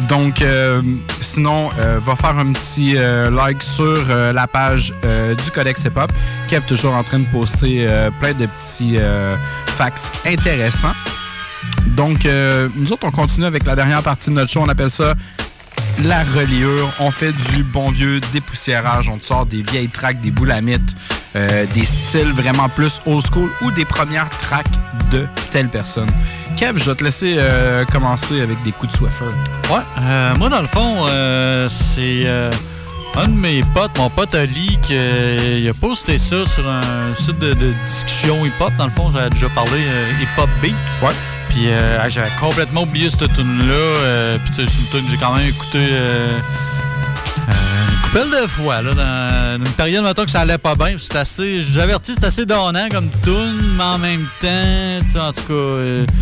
Donc, 0.00 0.42
euh, 0.42 0.82
sinon, 1.20 1.70
euh, 1.78 1.98
va 2.00 2.16
faire 2.16 2.38
un 2.38 2.52
petit 2.52 2.94
euh, 2.96 3.30
like 3.30 3.62
sur 3.62 4.06
la 4.08 4.46
page 4.46 4.92
du 5.02 5.50
Codex 5.50 5.84
Hip 5.84 5.96
Hop. 5.96 6.12
Kev 6.48 6.64
toujours 6.66 6.94
en 6.94 7.02
train 7.02 7.20
de 7.20 7.26
poster 7.26 7.86
plein 8.20 8.32
de 8.32 8.46
petits 8.46 8.96
facts 9.66 10.12
intéressants. 10.26 10.94
Donc, 11.96 12.26
nous 12.76 12.92
autres, 12.92 13.06
on 13.06 13.10
continue 13.10 13.46
avec 13.46 13.64
la 13.64 13.76
dernière 13.76 14.02
partie 14.02 14.30
de 14.30 14.34
notre 14.34 14.50
show. 14.50 14.60
On 14.60 14.68
appelle 14.68 14.90
ça 14.90 15.14
la 16.04 16.22
reliure. 16.24 16.88
On 17.00 17.10
fait 17.10 17.32
du 17.54 17.62
bon 17.62 17.90
vieux 17.90 18.20
dépoussiérage. 18.32 19.08
On 19.08 19.18
te 19.18 19.24
sort 19.24 19.46
des 19.46 19.62
vieilles 19.62 19.88
tracks, 19.88 20.20
des 20.20 20.30
boulamites, 20.30 20.96
euh, 21.36 21.66
des 21.74 21.84
styles 21.84 22.32
vraiment 22.32 22.68
plus 22.68 23.00
old 23.06 23.24
school 23.26 23.50
ou 23.62 23.70
des 23.70 23.84
premières 23.84 24.30
tracks 24.30 24.66
de 25.10 25.26
telle 25.50 25.68
personne. 25.68 26.08
Kev, 26.56 26.78
je 26.78 26.90
vais 26.90 26.96
te 26.96 27.04
laisser 27.04 27.34
euh, 27.38 27.84
commencer 27.86 28.40
avec 28.40 28.62
des 28.62 28.72
coups 28.72 28.92
de 28.92 28.96
Swiffer. 28.96 29.24
Ouais, 29.70 29.80
euh, 30.02 30.34
moi, 30.36 30.48
dans 30.48 30.60
le 30.60 30.66
fond, 30.66 31.06
euh, 31.08 31.68
c'est 31.68 32.26
un 33.14 33.28
de 33.28 33.34
mes 33.34 33.62
potes, 33.74 33.96
mon 33.98 34.08
pote 34.08 34.34
Ali, 34.34 34.78
qui 34.82 34.94
il 34.94 35.68
a 35.68 35.74
posté 35.74 36.18
ça 36.18 36.46
sur 36.46 36.66
un 36.66 37.14
site 37.16 37.38
de, 37.38 37.52
de 37.52 37.72
discussion 37.86 38.44
hip-hop. 38.44 38.72
Dans 38.78 38.86
le 38.86 38.90
fond, 38.90 39.12
j'avais 39.12 39.30
déjà 39.30 39.48
parlé 39.50 39.80
euh, 39.86 40.06
hip-hop 40.22 40.48
beats. 40.62 41.06
Ouais. 41.06 41.14
Puis 41.50 41.68
euh, 41.68 42.08
j'avais 42.08 42.30
complètement 42.40 42.82
oublié 42.82 43.10
cette 43.10 43.32
tune-là. 43.34 43.74
euh, 43.74 44.38
Puis 44.38 44.54
tu 44.54 44.66
sais, 44.66 44.72
c'est 44.72 44.78
une 44.96 45.02
tune 45.02 45.06
que 45.06 45.10
j'ai 45.12 45.18
quand 45.24 45.34
même 45.34 45.46
écouté 45.46 45.78
euh, 45.78 46.38
euh, 47.48 47.52
une 47.52 48.22
couple 48.24 48.42
de 48.42 48.46
fois, 48.46 48.80
là, 48.82 48.94
dans 48.94 49.64
une 49.66 49.72
période, 49.72 50.02
maintenant 50.04 50.24
que 50.24 50.30
ça 50.30 50.40
allait 50.40 50.56
pas 50.58 50.74
bien. 50.74 50.94
C'est 50.98 51.16
assez, 51.16 51.60
j'avertis, 51.60 52.14
c'est 52.14 52.24
assez 52.24 52.46
donnant 52.46 52.88
comme 52.90 53.10
tune, 53.22 53.74
mais 53.76 53.84
en 53.84 53.98
même 53.98 54.24
temps, 54.40 55.04
tu 55.04 55.12
sais, 55.12 55.20
en 55.20 55.32
tout 55.32 55.42
cas, 55.42 56.12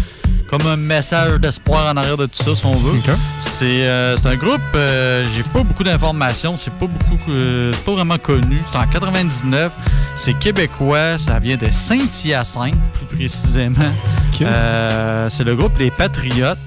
comme 0.50 0.66
un 0.66 0.76
message 0.76 1.38
d'espoir 1.38 1.92
en 1.92 1.96
arrière 1.96 2.16
de 2.16 2.26
tout 2.26 2.42
ça, 2.42 2.56
si 2.56 2.66
on 2.66 2.72
veut. 2.72 2.98
C'est 3.38 3.86
euh, 3.86 4.16
c'est 4.16 4.26
un 4.26 4.36
groupe, 4.36 4.60
euh, 4.74 5.24
j'ai 5.34 5.44
pas 5.44 5.62
beaucoup 5.62 5.84
d'informations, 5.84 6.56
c'est 6.56 6.74
pas 6.74 6.88
beaucoup, 6.88 7.30
euh, 7.30 7.72
pas 7.86 7.92
vraiment 7.92 8.18
connu. 8.18 8.60
C'est 8.70 8.76
en 8.76 8.86
99, 8.86 9.72
c'est 10.16 10.34
québécois, 10.34 11.18
ça 11.18 11.38
vient 11.38 11.56
de 11.56 11.70
Saint-Hyacinthe, 11.70 12.74
plus 12.94 13.16
précisément. 13.16 13.92
C'est 14.32 15.44
le 15.44 15.54
groupe 15.54 15.78
Les 15.78 15.92
Patriotes. 15.92 16.58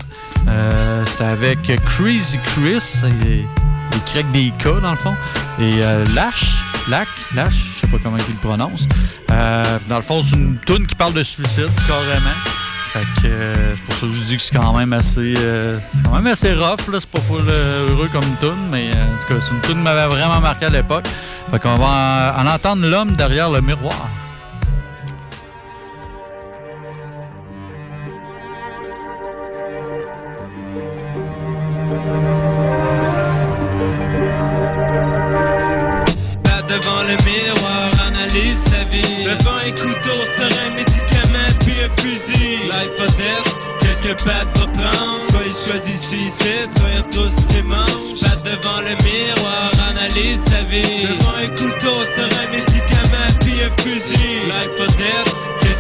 C'est 1.05 1.26
avec 1.26 1.60
Crazy 1.85 2.39
Chris, 2.45 3.01
il 3.22 3.45
il 4.15 4.27
des 4.30 4.51
K 4.51 4.81
dans 4.81 4.91
le 4.91 4.97
fond. 4.97 5.15
Et 5.60 5.73
euh, 5.81 6.05
Lash, 6.15 6.55
Lac, 6.89 7.07
Lash, 7.35 7.53
je 7.76 7.81
sais 7.81 7.88
pas 7.88 7.97
comment 8.01 8.18
il 8.18 8.23
le 8.27 8.39
prononce. 8.39 8.88
Dans 9.89 9.97
le 9.97 10.01
fond, 10.01 10.23
c'est 10.23 10.35
une 10.35 10.57
tune 10.65 10.88
qui 10.88 10.95
parle 10.95 11.14
de 11.14 11.23
suicide, 11.23 11.69
carrément. 11.88 12.62
Fait 12.94 12.99
que 13.24 13.28
euh, 13.28 13.76
c'est 13.76 13.84
pour 13.86 13.95
ça 13.95 14.06
que 14.06 14.14
je 14.14 14.24
dis 14.24 14.36
que 14.38 14.41
c'est 14.44 14.56
quand 14.56 14.72
même 14.72 14.94
assez 14.94 15.34
euh, 15.36 15.76
c'est 15.91 16.03
quand 16.03 16.14
même 16.14 16.28
assez 16.28 16.53
rough 16.53 16.88
là, 16.91 16.99
c'est 16.99 17.10
pas 17.10 17.22
full 17.22 17.41
euh, 17.49 17.90
heureux 17.90 18.07
comme 18.14 18.24
une 18.24 18.38
tune, 18.38 18.68
mais 18.70 18.91
euh, 18.94 19.15
en 19.15 19.18
tout 19.18 19.34
cas, 19.34 19.40
c'est 19.41 19.52
une 19.52 19.61
tune 19.61 19.82
m'avait 19.82 20.06
vraiment 20.06 20.40
marqué 20.40 20.65
à 20.68 20.70
l'époque. 20.70 21.07
Fait 21.49 21.60
qu'on 21.60 21.74
va 21.74 22.36
en, 22.38 22.45
en 22.45 22.53
entendre 22.53 22.88
l'homme 22.88 23.14
derrière 23.14 23.49
le 23.49 23.61
miroir. 23.61 23.95
Devant 36.70 37.03
le 37.03 37.15
miroir, 37.24 37.91
analyse 38.07 38.57
sa 38.57 38.84
vie. 38.86 39.26
Devant 39.26 39.57
un 39.57 39.72
couteau, 39.72 40.18
puis 40.86 41.12
un 41.84 41.89
fusil. 42.01 42.69
Life 42.69 42.99
or 42.99 43.11
death, 43.18 43.55
qu'est-ce 43.81 44.03
que 44.03 44.14
Pat 44.23 44.47
va 44.57 44.68
prendre? 44.68 45.22
Soit 45.30 45.45
il 45.45 45.53
choisit 45.53 46.01
suicide, 46.01 46.69
soit 46.77 46.89
il 46.95 47.01
retrousse 47.01 47.35
ses 47.49 47.64
manches. 47.64 48.22
Pat 48.22 48.41
devant 48.43 48.81
le 48.81 48.95
miroir, 49.03 49.72
analyse 49.89 50.41
sa 50.45 50.61
vie. 50.64 51.07
Devant 51.07 51.38
un 51.38 51.49
couteau, 51.49 51.97
sur 52.15 52.26
un 52.26 52.47
médicament, 52.51 53.31
puis 53.41 53.61
un 53.64 53.72
fusil. 53.81 54.45
Life 54.47 54.80
or 54.80 54.88
death, 54.97 55.30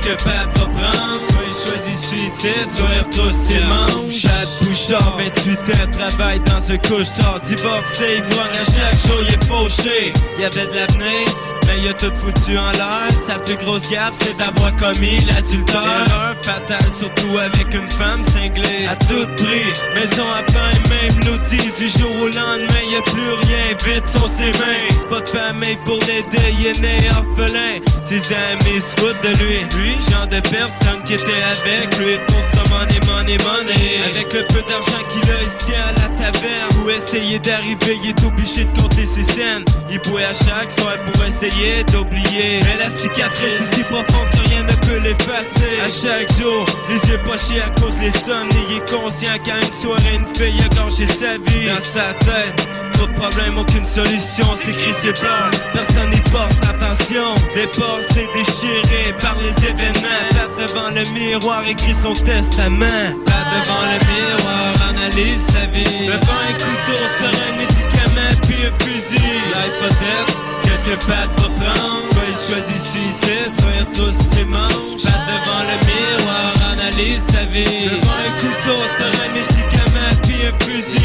que 0.03 0.23
Pat 0.23 0.47
va 0.57 0.65
prendre? 0.65 1.21
Soit 1.21 1.45
il 1.47 1.53
choisit 1.53 1.97
suicide, 1.97 2.67
soit 2.75 2.89
il 2.93 2.99
retrousse 2.99 3.39
ses 3.47 3.59
manches. 3.61 4.23
Pat 4.23 4.49
Bouchard, 4.61 5.17
28 5.17 5.59
ans, 5.59 5.91
travaille 5.91 6.39
dans 6.41 6.71
un 6.71 6.77
couche-tard. 6.77 7.39
Divorcé, 7.45 8.17
ivrogne, 8.17 8.57
à 8.57 8.65
chaque 8.65 8.99
jour 9.07 9.19
il 9.21 9.33
est 9.33 9.43
fauché. 9.45 10.13
Il 10.37 10.41
y 10.41 10.45
avait 10.45 10.65
de 10.67 10.75
l'avenir, 10.75 11.27
mais 11.67 11.79
il 11.79 11.87
a 11.87 11.93
tout 11.93 12.13
foutu 12.15 12.57
en 12.57 12.71
l'air. 12.71 13.07
Sa 13.25 13.35
plus 13.35 13.55
grosse 13.55 13.89
gaffe, 13.89 14.15
c'est 14.19 14.37
d'avoir 14.37 14.75
commis 14.75 15.21
l'adultère. 15.25 16.05
Erreur 16.07 16.35
fatale, 16.41 16.91
surtout 16.91 17.37
avec 17.37 17.73
une 17.73 17.89
femme 17.91 18.23
cinglée. 18.25 18.87
À 18.89 18.95
tout 19.05 19.27
prix, 19.37 19.71
maison 19.95 20.27
à 20.37 20.43
pain, 20.51 20.73
même 20.89 21.19
l'outil. 21.25 21.71
Du 21.77 21.87
jour 21.87 22.11
au 22.21 22.27
lendemain, 22.27 22.83
y 22.91 22.95
a 22.95 23.01
plus 23.01 23.33
rien, 23.47 23.67
vite 23.85 24.07
sur 24.09 24.27
ses 24.37 24.51
mains. 24.59 24.87
Pas 25.09 25.21
de 25.21 25.29
famille 25.29 25.77
pour 25.85 25.99
l'aider, 26.07 26.53
il 26.59 26.67
est 26.67 26.81
né 26.81 27.09
orphelin. 27.11 27.79
Ses 28.01 28.33
amis 28.33 28.81
se 28.81 28.99
foutent 28.99 29.21
de 29.23 29.43
lui. 29.43 29.59
Lui, 29.77 29.92
genre 29.99 30.27
de 30.27 30.39
personne 30.39 31.01
qui 31.05 31.13
était 31.13 31.43
avec 31.43 31.97
lui. 31.97 32.17
Sa 32.53 32.63
money, 32.69 32.99
money, 33.07 33.37
money. 33.43 34.01
Avec 34.05 34.33
le 34.33 34.45
peu 34.47 34.61
d'argent 34.69 35.03
qu'il 35.09 35.21
a, 35.31 35.65
tient 35.65 35.83
à 35.83 35.93
la 35.93 36.09
taverne. 36.15 36.69
Pour 36.75 36.89
essayer 36.89 37.39
d'arriver, 37.39 37.97
il 38.03 38.09
est 38.09 38.23
obligé 38.25 38.65
de 38.65 38.79
compter 38.79 39.05
ses 39.05 39.23
scènes. 39.23 39.65
Il 39.89 39.99
pourrait 39.99 40.25
à 40.25 40.33
chaque 40.33 40.71
soir 40.77 40.95
pour 41.05 41.23
essayer 41.25 41.83
d'oublier. 41.85 42.59
Mais 42.63 42.77
la 42.79 42.89
cicatrice 42.89 43.61
est 43.61 43.75
si 43.75 43.81
profonde 43.83 44.29
que 44.31 44.49
rien 44.49 44.63
ne 44.63 44.75
peut 44.87 44.99
l'effacer. 44.99 45.79
À 45.83 45.89
chaque 45.89 46.31
jour, 46.37 46.65
les 46.89 47.09
yeux 47.09 47.19
pochés 47.25 47.61
à 47.61 47.69
cause 47.79 47.97
des 47.99 48.11
sommes. 48.11 48.49
Il 48.69 48.77
est 48.77 48.91
conscient 48.91 49.37
qu'à 49.43 49.57
une 49.57 49.81
soirée, 49.81 50.15
une 50.15 50.35
fille 50.35 50.61
a 50.61 50.75
gorgé 50.75 51.05
sa 51.05 51.37
vie. 51.37 51.67
Dans 51.67 51.81
sa 51.81 52.13
tête, 52.25 52.67
Trop 53.03 53.59
aucune 53.59 53.85
solution, 53.85 54.47
c'est 54.63 54.71
Chris 54.71 54.95
c'est 55.01 55.19
blanc. 55.19 55.51
Personne 55.73 56.09
n'y 56.09 56.21
porte 56.31 56.55
attention. 56.63 57.35
Dépassé, 57.53 58.29
déchiré 58.33 59.13
par 59.19 59.35
les 59.35 59.51
événements. 59.67 60.23
Là 60.35 60.47
devant 60.57 60.89
le 60.89 61.03
miroir, 61.11 61.63
écrit 61.67 61.93
son 61.93 62.13
testament. 62.13 62.85
Là 62.85 63.39
devant 63.51 63.83
le 63.91 63.99
miroir, 64.07 64.73
analyse 64.89 65.41
sa 65.41 65.65
vie. 65.65 66.07
Devant 66.07 66.41
un 66.47 66.53
couteau, 66.53 66.99
sur 67.17 67.27
un 67.27 67.57
médicament, 67.57 68.33
puis 68.43 68.67
un 68.67 68.83
fusil. 68.83 69.19
Life 69.19 69.81
or 69.83 69.89
death. 69.89 70.37
Qu'est-ce 70.63 70.85
que 70.85 71.05
Pat 71.05 71.27
va 71.37 71.49
prendre? 71.49 72.03
Soit 72.13 72.29
il 72.29 72.35
choisit 72.35 72.85
suicide, 72.85 73.51
soit 73.59 73.71
il 73.79 73.83
retrousse 73.83 74.17
ses 74.31 74.45
manches. 74.45 75.03
Pat 75.03 75.19
devant 75.27 75.63
le 75.63 75.77
miroir, 75.85 76.53
analyse 76.71 77.23
sa 77.33 77.43
vie. 77.43 77.89
Devant 77.89 78.19
un 78.27 78.31
couteau, 78.39 78.79
sur 78.95 79.07
un 79.07 79.33
médicament, 79.33 80.13
puis 80.23 80.47
un 80.47 80.65
fusil 80.65 81.02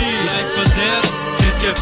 que 1.74 1.80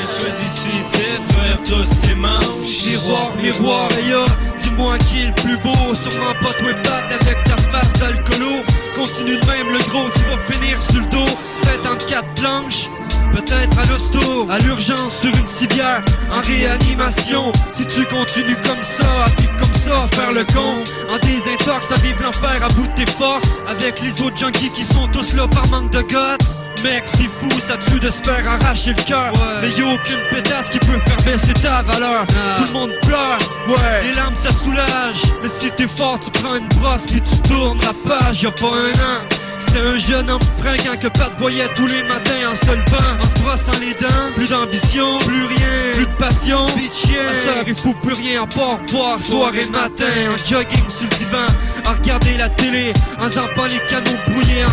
il 0.00 0.06
choisit 0.06 0.50
suicide, 0.50 1.20
soit 1.30 1.56
retrousse 1.58 1.88
ses 2.02 2.14
manches. 2.14 2.84
Miroir, 2.86 3.32
miroir, 3.42 3.88
yo, 4.08 4.24
dis-moi 4.62 4.98
qui 4.98 5.22
est 5.22 5.26
le 5.26 5.34
plus 5.42 5.56
beau. 5.58 5.94
Sûrement 5.94 6.32
pas 6.40 6.52
toi 6.58 6.70
et 6.70 6.82
Pat 6.82 7.20
avec 7.20 7.44
ta 7.44 7.56
face 7.56 7.92
d'alcoolo. 8.00 8.62
Continue 8.94 9.36
de 9.36 9.46
même 9.46 9.72
le 9.72 9.78
gros, 9.90 10.08
tu 10.14 10.20
vas 10.30 10.52
finir 10.52 10.80
sur 10.80 11.00
le 11.00 11.06
dos. 11.06 11.38
Peut-être 11.62 11.90
en 11.90 11.96
quatre 11.96 12.28
planches 12.34 12.88
Peut-être 13.34 13.76
à 13.78 13.84
l'hosto, 13.86 14.48
à 14.48 14.58
l'urgence 14.60 15.18
sur 15.20 15.36
une 15.36 15.46
civière, 15.46 16.04
en 16.30 16.40
réanimation. 16.40 17.50
Si 17.72 17.84
tu 17.84 18.04
continues 18.04 18.56
comme 18.62 18.82
ça, 18.82 19.24
à 19.24 19.40
vivre 19.40 19.58
comme 19.58 19.72
ça, 19.72 20.06
faire 20.12 20.32
le 20.32 20.44
con, 20.44 20.84
en 21.12 21.18
désintox, 21.18 21.90
à 21.90 21.96
vivre 21.96 22.22
l'enfer 22.22 22.62
à 22.62 22.68
bout 22.74 22.86
de 22.86 22.94
tes 22.94 23.10
forces, 23.10 23.64
avec 23.68 24.00
les 24.00 24.22
autres 24.22 24.36
junkies 24.36 24.70
qui 24.70 24.84
sont 24.84 25.08
tous 25.08 25.34
là 25.34 25.48
par 25.48 25.66
manque 25.66 25.90
de 25.90 26.02
guts. 26.02 26.60
Mec, 26.84 27.04
c'est 27.06 27.24
fou, 27.24 27.48
ça 27.66 27.78
tue 27.78 27.98
de 27.98 28.10
se 28.10 28.22
faire 28.22 28.46
arracher 28.46 28.92
le 28.94 29.02
cœur. 29.04 29.32
Mais 29.62 29.70
y'a 29.70 29.86
aucune 29.86 30.20
pétasse 30.30 30.68
qui 30.68 30.78
peut 30.80 30.98
faire 31.06 31.16
baisser 31.24 31.54
ta 31.54 31.80
valeur. 31.80 32.26
Tout 32.58 32.64
le 32.66 32.72
monde 32.72 32.92
pleure, 33.00 33.38
ouais. 33.68 34.02
Les 34.02 34.12
larmes 34.12 34.34
ça 34.34 34.52
soulage. 34.52 35.22
Mais 35.42 35.48
si 35.48 35.70
t'es 35.70 35.88
fort, 35.88 36.20
tu 36.20 36.30
prends 36.42 36.56
une 36.56 36.68
brosse 36.80 37.06
puis 37.06 37.22
tu 37.22 37.48
tournes 37.48 37.78
la 37.80 37.94
page. 38.06 38.42
Y'a 38.42 38.50
pas 38.50 38.66
un 38.66 38.92
an. 38.92 39.20
C'était 39.58 39.80
un 39.80 39.96
jeune 39.96 40.30
homme 40.30 40.42
fringant 40.58 40.96
que 41.00 41.08
Pat 41.08 41.32
voyait 41.38 41.68
tous 41.74 41.86
les 41.86 42.02
matins 42.02 42.52
en 42.52 42.56
se 42.56 42.70
levant, 42.70 43.22
en 43.22 43.34
se 43.34 43.42
brossant 43.42 43.80
les 43.80 43.94
dents. 43.94 44.32
Plus 44.36 44.50
d'ambition, 44.50 45.18
plus 45.18 45.46
rien, 45.46 45.94
plus 45.94 46.06
de 46.06 46.16
passion. 46.18 46.66
Plus 46.74 46.88
de 46.88 46.94
chien. 46.94 47.60
À 47.60 47.62
il 47.66 47.74
faut 47.74 47.94
plus 47.94 48.14
rien 48.14 48.42
à 48.42 48.46
part 48.46 48.78
boire 48.92 49.18
soir 49.18 49.54
et 49.54 49.66
matin. 49.70 50.04
En 50.32 50.36
jogging 50.36 50.88
sur 50.88 51.08
le 51.10 51.16
divan, 51.16 51.46
à 51.84 51.92
regarder 51.92 52.36
la 52.36 52.48
télé, 52.48 52.92
en 53.20 53.28
zappant 53.28 53.66
les 53.66 53.80
canaux 53.88 54.18
brouillés, 54.26 54.64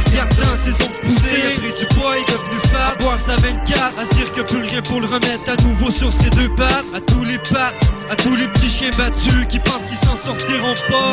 ses 0.56 0.84
ongles 0.84 0.92
pousser. 1.02 1.34
Il 1.34 1.48
a 1.48 1.72
pris 1.72 1.80
du 1.80 1.86
poids, 1.96 2.16
il 2.18 2.22
est 2.22 2.32
devenu 2.32 2.60
fat, 2.72 2.96
boire 3.00 3.20
sa 3.20 3.36
24, 3.38 4.00
à 4.00 4.06
se 4.06 4.14
dire 4.16 4.32
que 4.32 4.42
plus 4.42 4.62
rien 4.62 4.82
pour 4.82 5.02
le 5.02 5.08
remettre 5.08 5.52
à 5.52 5.62
nouveau 5.64 5.92
sur 5.92 6.12
ses 6.12 6.30
deux 6.32 6.50
pattes. 6.56 6.86
À 6.94 7.02
tous 7.02 7.24
les 7.24 7.38
pattes, 7.38 7.76
à 8.10 8.16
tous 8.16 8.36
les 8.36 8.48
petits 8.48 8.70
chiens 8.70 8.90
battus 8.98 9.46
qui 9.50 9.60
pensent 9.60 9.86
qu'ils 9.86 9.98
s'en 9.98 10.18
sortiront 10.18 10.76
pas. 10.90 11.12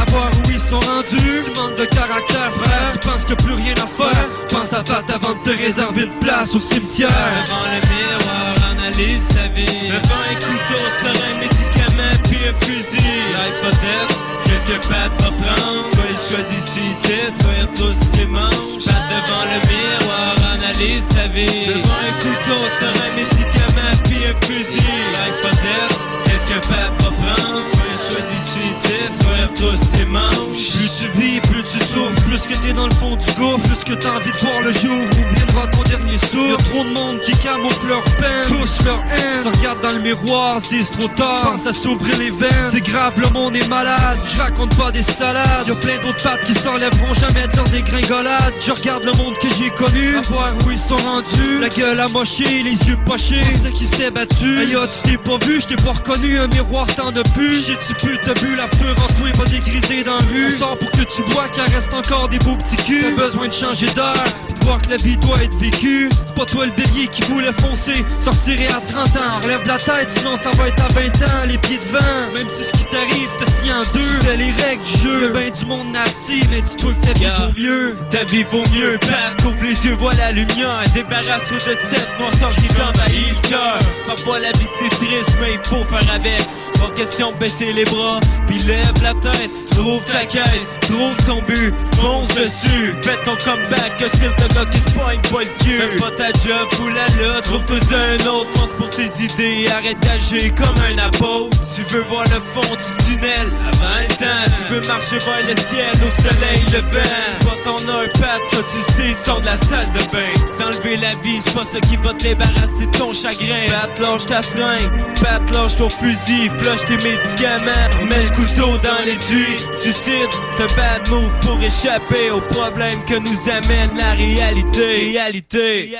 À 0.00 0.10
voir 0.10 0.30
où 0.30 0.50
ils 0.50 0.60
sont 0.60 0.80
rendus, 0.80 1.42
tu 1.44 1.52
manques 1.58 1.76
de 1.78 1.84
caractère, 1.84 2.50
frère. 2.60 2.92
Tu 2.92 2.98
penses 2.98 3.24
que 3.24 3.34
plus 3.34 3.54
rien 3.54 3.74
à 3.74 3.86
faire, 3.86 4.28
pense 4.50 4.72
à 4.72 4.82
Pat 4.82 5.08
avant 5.10 5.34
de 5.34 5.42
te 5.42 5.56
réserver 5.56 6.04
une 6.04 6.18
place 6.18 6.54
au 6.54 6.60
cimetière. 6.60 7.10
Devant 7.46 7.64
le 7.64 7.80
miroir, 7.88 8.70
analyse 8.70 9.22
sa 9.28 9.48
vie 9.48 9.88
Devant 9.88 10.22
un 10.30 10.34
couteau, 10.34 10.82
sur 11.00 11.10
un 11.10 11.34
médicament 11.40 12.16
puis 12.24 12.38
un 12.48 12.54
fusil 12.64 12.98
Life 12.98 13.64
or 13.64 13.70
death, 13.70 14.18
qu'est-ce 14.66 14.78
que 14.78 14.88
Pat 14.88 15.10
va 15.22 15.30
prendre? 15.30 15.86
Soit 15.92 16.10
il 16.10 16.16
choisit 16.16 16.66
suicide, 16.66 17.34
soit 17.40 17.52
il 17.58 17.64
retrousse 17.70 17.98
ses 18.14 18.26
manches. 18.26 18.84
Pat 18.84 19.02
devant 19.10 19.44
le 19.44 19.58
miroir, 19.68 20.34
analyse 20.54 21.04
sa 21.14 21.26
vie. 21.28 21.66
Devant 21.66 22.02
un 22.08 22.12
couteau, 22.20 22.60
sur 22.78 22.88
un 22.88 23.10
médicament 23.16 23.94
puis 24.04 24.20
un 24.26 24.46
fusil. 24.46 24.80
Life 25.12 25.44
or 25.44 25.50
death, 25.50 25.98
qu'est-ce 26.24 26.46
que 26.46 26.58
Pat 26.68 26.90
va 27.02 27.10
prendre? 27.10 27.64
Soit 27.72 28.01
il 28.02 28.14
choisit 28.14 28.40
suicide, 28.40 29.10
il 29.20 29.44
retrousse 29.44 29.80
ses 29.94 30.04
manches 30.04 30.72
Plus 30.74 30.90
tu 30.98 31.20
vis, 31.20 31.40
plus 31.40 31.62
tu 31.62 31.78
souffres, 31.78 32.22
plus 32.26 32.42
que 32.42 32.60
t'es 32.60 32.72
dans 32.72 32.86
le 32.86 32.94
fond 32.94 33.16
du 33.16 33.26
gouffre, 33.32 33.66
plus 33.68 33.84
que 33.84 33.94
t'as 33.94 34.16
envie 34.16 34.32
de 34.32 34.38
voir 34.38 34.62
le 34.62 34.72
jour 34.72 34.92
où 34.92 35.34
viendra 35.36 35.66
ton 35.68 35.82
dernier 35.82 36.18
souffle. 36.18 36.50
Y'a 36.50 36.56
trop 36.56 36.84
de 36.84 36.90
monde 36.90 37.20
qui 37.24 37.32
camoufle 37.38 37.86
leur 37.88 38.04
peine, 38.04 38.46
tous 38.48 38.84
leur 38.84 39.00
haine. 39.12 39.42
Se 39.42 39.58
regarde 39.58 39.80
dans 39.80 39.90
le 39.90 40.00
miroir, 40.00 40.60
se 40.60 40.70
disent 40.70 40.90
trop 40.90 41.08
tard, 41.08 41.42
pense 41.42 41.66
à 41.66 41.72
s'ouvrir 41.72 42.18
les 42.18 42.30
veines. 42.30 42.70
C'est 42.70 42.84
grave, 42.84 43.14
le 43.18 43.28
monde 43.30 43.56
est 43.56 43.68
malade, 43.68 44.18
je 44.24 44.40
raconte 44.40 44.74
pas 44.76 44.90
des 44.90 45.02
salades. 45.02 45.68
Y'a 45.68 45.74
plein 45.74 45.98
d'autres 46.02 46.22
pattes 46.22 46.44
qui 46.44 46.54
s'enlèveront 46.54 47.14
jamais 47.14 47.46
de 47.48 47.56
leur 47.56 47.68
dégringolade. 47.68 48.54
Je 48.60 48.72
regarde 48.72 49.04
le 49.04 49.12
monde 49.12 49.34
que 49.40 49.48
j'ai 49.58 49.70
connu, 49.70 50.16
à 50.16 50.20
voir 50.22 50.52
où 50.66 50.70
ils 50.70 50.78
sont 50.78 50.96
rendus. 50.96 51.60
La 51.60 51.68
gueule 51.68 52.00
amochée, 52.00 52.62
les 52.62 52.88
yeux 52.88 52.98
pochés, 53.06 53.44
sait 53.62 53.72
qui 53.72 53.86
s'est 53.86 54.10
battu. 54.10 54.58
Aïe, 54.58 54.76
oh, 54.76 54.86
tu 54.86 55.10
t'es 55.10 55.16
pas 55.16 55.38
vu, 55.44 55.60
je 55.60 55.66
t'ai 55.68 55.76
pas 55.76 55.92
reconnu, 55.92 56.38
un 56.38 56.48
miroir 56.48 56.86
tant 56.94 57.12
de 57.12 57.22
pu. 57.34 57.62
J'ai 57.92 58.08
tu 58.08 58.16
pu, 58.16 58.18
t'as 58.24 58.34
bu 58.34 58.56
l'after 58.56 58.90
en 58.90 59.06
toi, 59.18 59.30
pas 59.36 59.50
dégrisé 59.50 60.02
dans 60.02 60.16
la 60.16 60.24
rue. 60.32 60.54
On 60.54 60.58
sort 60.58 60.78
pour 60.78 60.90
que 60.92 61.02
tu 61.02 61.22
vois 61.28 61.48
qu'il 61.48 61.62
reste 61.74 61.92
encore 61.92 62.28
des 62.28 62.38
beaux 62.38 62.56
petits 62.56 62.76
culs. 62.76 63.14
T'as 63.16 63.24
besoin 63.24 63.48
de 63.48 63.52
changer 63.52 63.86
d'air, 63.90 64.24
puis 64.46 64.54
de 64.54 64.64
voir 64.64 64.80
que 64.80 64.90
la 64.90 64.96
vie 64.96 65.16
doit 65.18 65.42
être 65.42 65.56
vécue. 65.56 66.08
C'est 66.24 66.34
pas 66.34 66.46
toi 66.46 66.66
le 66.66 66.72
bélier 66.72 67.08
qui 67.08 67.22
voulait 67.22 67.52
foncer, 67.52 68.04
sortirait 68.20 68.68
à 68.68 68.80
30 68.80 69.08
ans. 69.16 69.40
Relève 69.42 69.66
la 69.66 69.76
tête, 69.76 70.10
sinon 70.10 70.36
ça 70.36 70.50
va 70.52 70.68
être 70.68 70.82
à 70.82 70.88
20 70.88 71.06
ans, 71.06 71.46
les 71.46 71.58
pieds 71.58 71.78
devant. 71.78 72.32
Même 72.34 72.48
si 72.48 72.64
ce 72.64 72.72
qui 72.72 72.84
t'arrive 72.84 73.28
te 73.38 73.44
scie 73.50 73.72
en 73.72 73.82
deux, 73.92 74.26
fais 74.26 74.36
les 74.36 74.52
règles 74.52 74.84
du 74.84 74.98
jeu. 75.00 75.22
Y'a 75.26 75.32
ben 75.32 75.50
du 75.50 75.64
monde 75.66 75.92
nasty, 75.92 76.42
mais 76.50 76.62
tu 76.62 76.86
peux 76.86 76.94
que 76.94 77.06
ta 77.06 77.12
vie 77.12 77.26
vaut 77.26 77.60
mieux. 77.60 77.96
Ta 78.10 78.24
vie 78.24 78.44
vaut 78.44 78.64
mieux, 78.72 78.98
Pat, 79.00 79.44
ouvre 79.44 79.62
les 79.62 79.86
yeux, 79.86 79.94
vois 79.94 80.14
la 80.14 80.32
lumière 80.32 80.82
Débarrasse-toi 80.94 81.58
de 81.58 81.76
cette 81.90 82.18
noirceur 82.18 82.50
qui 82.56 82.68
t'envahit 82.68 83.28
le 83.28 83.48
cœur 83.48 83.78
Parfois 84.06 84.38
la 84.38 84.52
vie 84.52 84.66
c'est 84.78 84.88
triste, 84.96 85.36
mais 85.40 85.54
il 85.54 85.68
faut 85.68 85.84
faire 85.84 86.14
avec 86.14 86.40
Pas 86.80 86.90
question 86.96 87.32
de 87.32 87.36
baisser 87.36 87.72
les 87.72 87.84
bras, 87.84 88.20
puis 88.46 88.58
lève 88.60 89.02
la 89.02 89.14
tête. 89.14 89.50
Trouve 89.70 90.04
ta 90.04 90.26
quête, 90.26 90.66
trouve 90.82 91.16
ton 91.26 91.42
but, 91.42 91.74
fonce 92.00 92.28
dessus. 92.28 92.94
Fais 93.02 93.16
ton 93.24 93.36
comeback, 93.36 93.96
que 93.98 94.08
style 94.08 94.32
de 94.38 94.54
gars 94.54 94.66
qui 94.70 94.78
se 94.78 94.98
poigne 94.98 95.20
pas 95.22 95.40
le 95.40 95.64
cul. 95.64 95.80
Fais 95.80 95.96
pas 95.96 96.10
ta 96.10 96.32
job 96.32 96.68
lutte, 97.16 97.42
trouve-toi 97.42 97.76
un 97.76 98.26
autre. 98.26 98.50
Fonce 98.54 98.70
pour 98.78 98.90
tes 98.90 99.10
idées, 99.22 99.68
arrête 99.70 99.98
d'agir 100.00 100.54
comme 100.54 100.76
un 100.90 100.98
apôtre. 100.98 101.56
Tu 101.74 101.82
veux 101.82 102.02
voir 102.02 102.24
le 102.24 102.40
fond 102.40 102.60
du 102.60 103.04
tunnel 103.04 103.48
avant 103.72 104.00
le 104.00 104.14
temps 104.16 104.52
Tu 104.58 104.74
veux 104.74 104.86
marcher 104.86 105.18
vers 105.18 105.46
le 105.46 105.56
ciel 105.62 105.92
au 106.04 106.22
soleil 106.22 106.62
levant 106.72 107.61
C'est 107.62 107.70
pas 107.70 107.76
ton 107.76 107.88
heure, 107.88 108.08
Pat, 108.14 108.40
ça 108.50 108.58
tu 108.62 108.92
sais, 108.92 109.14
sors 109.24 109.40
de 109.40 109.46
la 109.46 109.56
salle 109.56 109.88
de 109.92 110.12
bain. 110.12 110.32
T'enlever 110.58 110.96
la 110.96 111.08
vie, 111.22 111.40
c'est 111.44 111.54
pas 111.54 111.64
ça 111.64 111.80
qui 111.80 111.96
va 111.96 112.12
te 112.14 112.22
débarrasser 112.22 112.86
de 112.86 112.98
ton 112.98 113.12
chagrin. 113.12 113.68
Pat, 113.68 113.98
lâche 113.98 114.26
ta 114.26 114.42
seringue, 114.42 114.90
Pat, 115.20 115.42
lâche 115.52 115.76
ton 115.76 115.88
fusil. 115.88 116.50
Flush 116.60 116.84
tes 116.86 116.96
médicaments, 116.96 118.06
mets 118.08 118.24
le 118.24 118.30
couteau 118.34 118.78
dans 118.78 119.04
l'étui 119.04 119.58
Suicide, 119.80 120.28
c'est 120.56 120.62
un 120.62 120.76
bad 120.76 121.08
move 121.10 121.32
pour 121.40 121.60
échapper 121.62 122.30
aux 122.30 122.40
problèmes 122.40 123.04
que 123.06 123.18
nous 123.18 123.50
amène 123.50 123.90
la 123.98 124.12
réalité. 124.12 125.12
Réalité, 125.12 125.96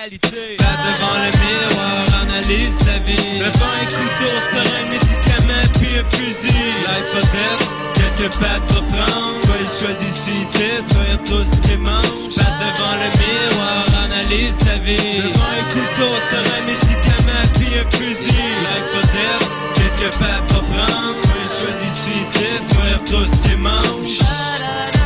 Pat 0.58 0.78
devant 0.86 1.14
le 1.14 1.30
miroir, 1.38 2.22
analyse 2.22 2.78
sa 2.78 2.98
vie. 2.98 3.38
Devant 3.38 3.72
un 3.80 3.86
couteau, 3.86 4.34
un 4.56 4.90
médicament 4.90 5.68
puis 5.74 5.98
un 5.98 6.04
fusil. 6.04 6.52
Life 6.82 7.14
or 7.14 7.22
death, 7.32 7.91
qu'est-ce 8.16 8.36
que 8.36 8.40
Pat 8.40 8.72
va 8.72 8.80
prendre? 8.80 9.36
Soit 9.44 9.60
il 9.60 9.66
choisit 9.66 10.14
suicide, 10.14 10.84
soit 10.88 11.04
il 11.08 11.16
retrousse 11.16 11.48
ses 11.64 11.76
manches 11.76 12.28
Pat 12.36 12.52
devant 12.60 12.96
le 12.96 13.08
miroir, 13.18 13.84
analyse 14.04 14.54
sa 14.56 14.76
vie. 14.78 14.96
Devant 14.96 15.44
un 15.44 15.64
couteau, 15.64 16.12
sur 16.28 16.44
un 16.56 16.62
médicament 16.66 17.46
puis 17.54 17.78
un 17.78 17.90
fusil. 17.96 18.32
Life 18.62 18.94
or 18.94 19.02
death, 19.12 19.50
qu'est-ce 19.74 19.96
que 19.96 20.18
Pat 20.18 20.52
va 20.52 20.60
prendre? 20.60 21.16
Soit 21.22 21.42
il 21.42 21.48
choisit 21.48 21.92
suicide, 22.02 22.62
soit 22.72 22.88
il 22.88 22.94
retrousse 22.94 23.40
ses 23.44 23.56
manches 23.56 25.01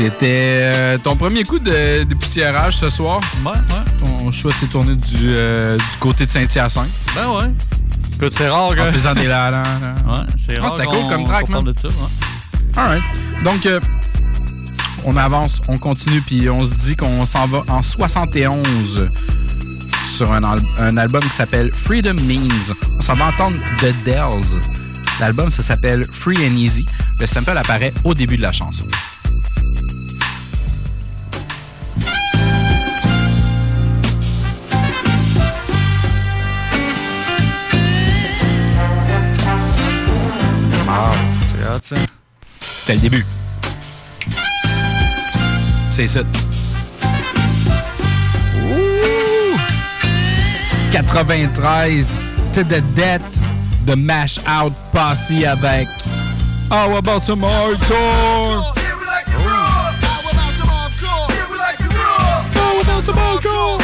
C'était 0.00 0.60
euh, 0.72 0.96
ton 0.98 1.14
premier 1.14 1.42
coup 1.42 1.58
de 1.58 2.04
dépoussiérage 2.04 2.78
ce 2.78 2.88
soir? 2.88 3.20
Ouais, 3.44 3.50
ouais. 3.52 4.08
Ton 4.18 4.32
choix 4.32 4.50
s'est 4.54 4.64
tourné 4.66 4.94
du, 4.94 5.34
euh, 5.36 5.76
du 5.76 5.98
côté 5.98 6.24
de 6.24 6.30
Saint-Hyacinthe. 6.30 6.88
Ben 7.14 7.28
ouais. 7.28 7.50
Écoute, 8.14 8.32
c'est 8.34 8.48
rare 8.48 8.74
que... 8.74 8.80
En 8.80 8.92
faisant 8.92 9.12
des 9.12 9.26
la 9.26 9.50
la 9.50 9.62
Ouais, 10.06 10.26
c'est 10.38 10.58
Ah, 10.58 10.62
rare 10.62 10.72
c'était 10.78 10.86
cool 10.86 11.06
comme 11.10 11.24
track, 11.24 11.48
man. 11.50 11.64
de 11.64 11.74
ça, 11.78 11.88
ouais. 11.88 12.78
Alright. 12.78 13.02
Donc, 13.44 13.66
euh, 13.66 13.78
on 15.04 15.16
avance, 15.18 15.60
on 15.68 15.76
continue, 15.76 16.22
puis 16.22 16.48
on 16.48 16.64
se 16.66 16.72
dit 16.72 16.96
qu'on 16.96 17.26
s'en 17.26 17.46
va 17.46 17.62
en 17.68 17.82
71 17.82 19.10
sur 20.16 20.32
un, 20.32 20.42
al- 20.44 20.62
un 20.78 20.96
album 20.96 21.20
qui 21.22 21.28
s'appelle 21.36 21.70
Freedom 21.74 22.14
Means. 22.26 22.72
On 22.98 23.02
s'en 23.02 23.12
va 23.14 23.26
entendre 23.26 23.56
The 23.80 23.92
Dells. 24.06 24.60
L'album, 25.20 25.50
ça 25.50 25.62
s'appelle 25.62 26.06
Free 26.10 26.38
and 26.38 26.56
Easy. 26.56 26.86
Le 27.18 27.26
sample 27.26 27.56
apparaît 27.58 27.92
au 28.04 28.14
début 28.14 28.38
de 28.38 28.42
la 28.42 28.52
chanson. 28.52 28.86
Hot, 41.70 41.80
ça? 41.82 41.96
C'était 42.60 42.94
le 42.94 43.00
début. 43.00 43.26
C'est 45.90 46.06
ça. 46.06 46.20
Ouh! 48.62 49.56
93 50.92 52.18
to 52.52 52.62
the 52.64 52.82
death 52.94 53.22
de 53.86 53.94
Mash 53.94 54.38
Out 54.46 54.72
Posse 54.92 55.44
avec 55.46 55.88
How 56.70 56.96
about 56.96 57.24
some 57.24 57.42
hardcore? 57.42 58.62
How 62.54 62.80
about 62.80 63.04
some 63.04 63.16
hardcore? 63.16 63.40
The 63.40 63.46
fellas 63.46 63.48
on 63.48 63.79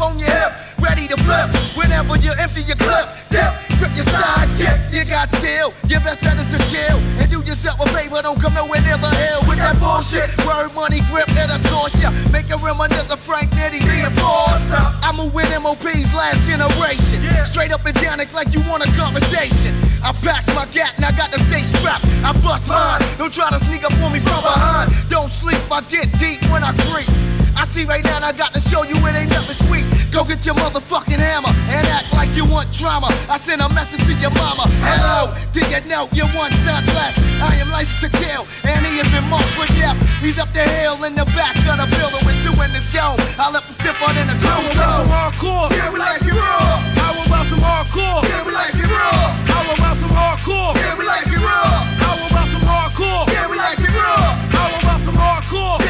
on 0.00 0.18
your 0.18 0.30
hip. 0.30 0.52
Ready 0.78 1.08
to 1.08 1.16
flip 1.26 1.50
whenever 1.74 2.16
you 2.18 2.30
empty 2.38 2.62
your 2.62 2.78
clip. 2.78 3.10
Dip, 3.30 3.50
grip 3.78 3.90
your 3.98 4.06
sidekick. 4.06 4.78
You 4.94 5.04
got 5.04 5.28
skill. 5.28 5.74
Your 5.90 6.00
best 6.00 6.22
bet 6.22 6.38
is 6.38 6.46
to 6.54 6.58
chill 6.70 6.98
and 7.18 7.26
do 7.30 7.42
yourself 7.42 7.80
a 7.80 7.86
favor. 7.90 8.22
Don't 8.22 8.40
come 8.40 8.54
nowhere 8.54 8.80
near 8.82 8.96
the 8.98 9.10
hill 9.10 9.42
with 9.50 9.58
that 9.58 9.74
bullshit. 9.82 10.30
Word, 10.46 10.70
money, 10.74 11.02
grip, 11.10 11.28
and 11.34 11.50
a 11.50 11.58
torch 11.68 11.94
ya. 11.98 12.14
Make 12.30 12.50
a 12.50 12.58
reminisce 12.58 13.10
of 13.10 13.18
Frank 13.18 13.50
Nitty, 13.58 13.82
the 13.82 14.06
enforcer. 14.06 14.82
I'm 15.02 15.18
a 15.18 15.26
win 15.34 15.50
MOP's 15.62 16.14
last 16.14 16.46
generation. 16.46 17.18
Straight 17.46 17.72
up 17.72 17.84
and 17.84 17.96
down 17.98 18.20
it 18.20 18.32
like 18.32 18.54
you 18.54 18.62
want 18.70 18.86
a 18.86 18.90
conversation. 18.94 19.74
I 20.02 20.14
packs 20.22 20.48
my 20.54 20.66
gat 20.70 20.94
and 20.96 21.04
I 21.04 21.12
got 21.18 21.32
the 21.32 21.38
stay 21.50 21.62
strapped. 21.66 22.06
I 22.22 22.32
bust 22.44 22.68
mine. 22.68 23.02
Don't 23.18 23.34
try 23.34 23.50
to 23.50 23.58
sneak 23.58 23.82
up 23.82 23.94
on 23.98 24.12
me 24.12 24.20
from 24.20 24.42
behind. 24.46 24.92
Don't 25.10 25.30
sleep, 25.30 25.58
I 25.70 25.82
get 25.90 26.06
deep 26.22 26.38
when 26.50 26.62
I 26.62 26.72
creep. 26.86 27.37
I 27.58 27.66
see 27.66 27.84
right 27.84 28.04
now 28.04 28.22
I 28.22 28.30
got 28.32 28.54
to 28.54 28.60
show 28.60 28.86
you 28.86 28.94
it 28.94 29.14
ain't 29.18 29.34
nothing 29.34 29.58
sweet. 29.66 29.82
Go 30.14 30.22
get 30.22 30.46
your 30.46 30.54
motherfucking 30.54 31.18
hammer 31.18 31.50
and 31.74 31.82
act 31.90 32.14
like 32.14 32.30
you 32.38 32.46
want 32.46 32.70
drama. 32.70 33.10
I 33.26 33.34
send 33.36 33.60
a 33.60 33.68
message 33.74 33.98
to 34.06 34.14
your 34.22 34.30
mama. 34.30 34.62
Hello, 34.86 35.26
did 35.50 35.66
you 35.66 35.82
know 35.90 36.06
you 36.14 36.22
want 36.38 36.54
sound 36.62 36.86
blessed? 36.86 37.18
I 37.42 37.58
am 37.58 37.66
licensed 37.74 38.06
to 38.06 38.10
kill 38.14 38.46
and 38.62 38.78
he 38.86 39.02
has 39.02 39.10
been 39.10 39.26
marked 39.26 39.50
for 39.58 39.66
death. 39.74 39.98
He's 40.22 40.38
up 40.38 40.46
the 40.54 40.62
hill 40.62 41.02
in 41.02 41.18
the 41.18 41.26
back 41.34 41.58
of 41.66 41.82
the 41.82 41.86
building 41.98 42.22
with 42.22 42.38
two 42.46 42.54
in 42.62 42.70
the 42.70 42.82
dome. 42.94 43.18
I 43.42 43.50
left 43.50 43.66
him 43.66 43.74
stiff 43.82 43.98
on 44.06 44.14
in 44.14 44.30
the 44.30 44.38
How 44.38 44.62
dome. 44.62 44.70
about 44.70 44.94
some 44.94 45.10
hardcore? 45.10 45.66
Yeah, 45.74 45.90
we 45.90 45.98
like 45.98 46.22
it 46.22 46.34
raw. 46.38 46.78
How 46.94 47.10
about 47.26 47.46
some 47.50 47.58
hardcore? 47.58 48.22
Yeah, 48.22 48.46
we 48.46 48.52
like 48.54 48.74
it 48.78 48.86
raw. 48.86 49.34
How 49.50 49.66
about 49.66 49.96
some 49.98 50.14
hardcore? 50.14 50.78
Yeah, 50.78 50.94
we 50.94 51.02
like 51.10 51.26
it 51.26 51.42
raw. 51.42 51.74
How 52.06 52.14
about 52.22 52.46
some 52.54 52.62
hardcore? 52.62 53.26
Yeah, 53.34 53.50
we 53.50 53.58
like 53.58 53.82
it 53.82 53.90
raw. 53.90 54.46
How 54.46 54.70
about 54.78 55.00
some 55.02 55.18
hardcore? 55.18 55.87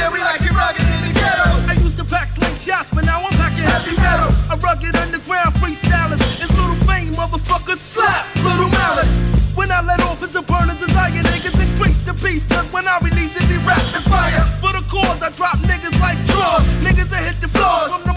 Rugged 4.69 4.95
underground 4.97 5.55
freestylers. 5.57 6.21
It's 6.43 6.53
little 6.53 6.77
fame, 6.85 7.13
motherfuckers. 7.13 7.81
Slap, 7.81 8.27
little 8.45 8.69
mallet. 8.69 9.09
When 9.57 9.71
I 9.73 9.81
let 9.81 10.01
off, 10.01 10.23
it's 10.23 10.35
a 10.35 10.43
burning 10.43 10.77
desire. 10.77 11.23
Niggas 11.33 11.57
increase 11.57 12.01
the 12.05 12.13
beast, 12.13 12.51
cause 12.51 12.71
when 12.71 12.87
I 12.87 12.99
release 13.01 13.35
it, 13.35 13.49
be 13.49 13.57
rapid 13.65 14.05
fire. 14.13 14.45
For 14.61 14.73
the 14.77 14.85
cause, 14.93 15.23
I 15.23 15.31
drop 15.31 15.57
niggas 15.71 15.99
like 16.05 16.21
drawers. 16.29 16.69
Niggas 16.85 17.09
that 17.09 17.25
hit 17.25 17.41
the 17.41 17.49
floors 17.49 18.08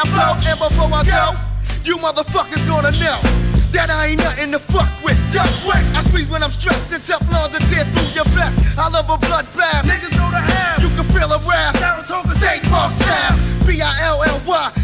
I 0.00 0.08
and 0.48 0.56
before 0.56 0.88
I 0.88 1.04
go, 1.04 1.36
you 1.84 2.00
motherfuckers 2.00 2.64
gonna 2.66 2.90
know. 3.04 3.20
That 3.70 3.90
I 3.90 4.16
ain't 4.16 4.18
nothing 4.18 4.50
to 4.52 4.58
fuck 4.58 4.88
with. 5.04 5.20
Duck 5.30 5.46
quick. 5.60 5.84
I 5.92 6.02
squeeze 6.08 6.30
when 6.30 6.42
I'm 6.42 6.50
stressed 6.50 6.90
and 6.90 7.02
Teflon's 7.02 7.54
a 7.54 7.60
tear 7.68 7.84
through 7.84 8.08
your 8.16 8.24
vest. 8.32 8.78
I 8.78 8.88
love 8.88 9.10
a 9.12 9.18
bloodbath. 9.20 9.84
Niggas 9.84 10.16
know 10.16 10.32
the 10.32 10.40
half. 10.40 10.80
You 10.80 10.88
can 10.96 11.04
feel 11.12 11.30
a 11.30 11.38
wrath. 11.44 11.76
Saratoga 11.78 12.32
State 12.40 12.64
Park 12.72 12.92
style. 12.96 13.36
B-I-L-L-Y-D-A-N-C-E. 13.68 14.80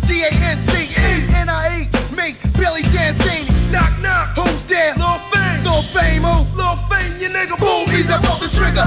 Make 2.15 2.37
Billy 2.61 2.85
Dancini. 2.93 3.49
Knock, 3.73 3.97
knock. 4.05 4.37
Who's 4.37 4.63
there? 4.69 4.95
Lil 5.01 5.19
Fame. 5.33 5.65
Lil 5.65 5.83
Fame, 5.83 6.23
who? 6.29 6.45
Lil 6.55 6.77
Fame, 6.93 7.17
you 7.19 7.33
nigga. 7.33 7.57
Boom, 7.59 7.89
he's 7.89 8.13
on 8.13 8.21
the 8.21 8.53
trigger. 8.53 8.85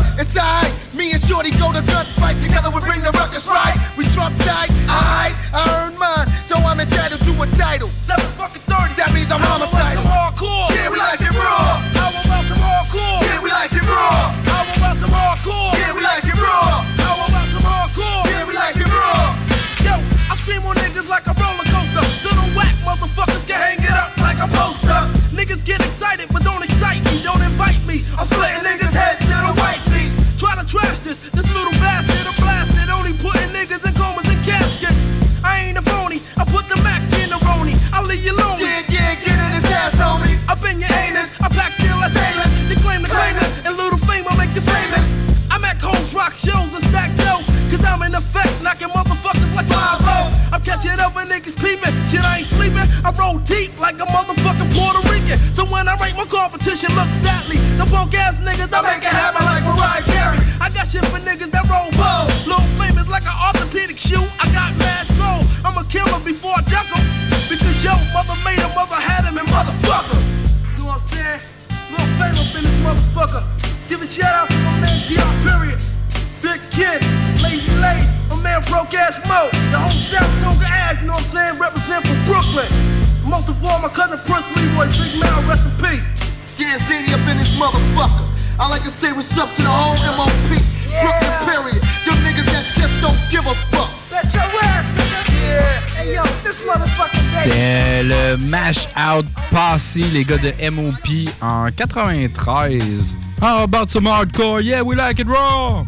Les 99.96 100.24
gars 100.24 100.38
de 100.38 100.54
MOP 100.70 101.30
en 101.42 101.66
93. 101.72 103.16
How 103.42 103.64
about 103.64 103.90
some 103.90 104.06
hardcore? 104.06 104.62
Yeah, 104.64 104.84
we 104.84 104.96
like 104.96 105.20
it 105.20 105.28
raw! 105.28 105.84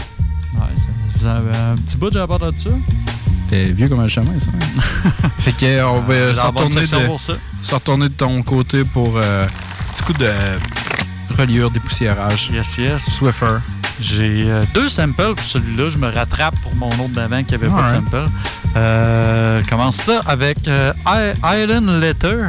Avez 1.24 1.52
un 1.56 1.76
petit 1.78 1.98
bout 1.98 2.10
de 2.10 2.18
la 2.18 2.26
part 2.26 2.40
de 2.40 2.52
ça? 2.58 2.72
T'es 3.48 3.66
vieux 3.66 3.88
comme 3.88 4.00
un 4.00 4.08
chemin, 4.08 4.32
ça. 4.40 4.50
fait 5.40 5.52
que, 5.52 5.84
on 5.84 6.00
va 6.00 6.14
Euh, 6.16 6.34
se 6.34 6.40
retourner, 6.40 6.82
de, 6.82 7.06
pour 7.06 7.20
ça. 7.20 7.34
se 7.62 7.76
retourner 7.76 8.10
de 8.10 8.14
ton 8.14 8.42
côté 8.42 8.84
pour 8.86 9.18
euh, 9.18 9.46
un 9.46 9.94
petit 9.94 10.04
coup 10.04 10.14
de 10.14 10.30
reliure, 11.38 11.70
dépoussiérage. 11.70 12.50
Yes, 12.52 12.78
yes. 12.80 13.04
Swiffer. 13.12 13.58
J'ai 14.00 14.46
euh, 14.50 14.64
deux 14.74 14.90
samples 14.90 15.36
pour 15.36 15.46
celui-là. 15.46 15.90
Je 15.90 16.00
me 16.00 16.10
rattrape 16.10 16.56
pour 16.64 16.76
mon 16.76 16.90
autre 16.90 17.10
d'avant 17.14 17.44
qui 17.44 17.54
avait 17.54 17.68
pas 17.68 17.84
de 17.84 17.90
sample. 17.90 18.26
Euh, 18.76 19.62
commence 19.70 19.98
ça 19.98 20.22
avec 20.26 20.68
euh, 20.68 20.92
Island 21.44 21.88
Letter 22.02 22.48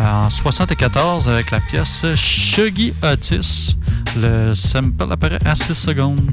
en 0.00 0.30
74 0.30 1.28
avec 1.28 1.50
la 1.50 1.60
pièce 1.60 2.04
Shuggy 2.14 2.92
Otis. 3.02 3.76
Le 4.16 4.54
sample 4.54 5.12
apparaît 5.12 5.38
à 5.44 5.54
6 5.54 5.74
secondes. 5.74 6.30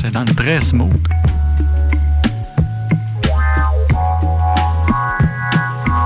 C'est 0.00 0.10
dans 0.10 0.24
le 0.24 0.34
très 0.34 0.60
smooth. 0.60 0.90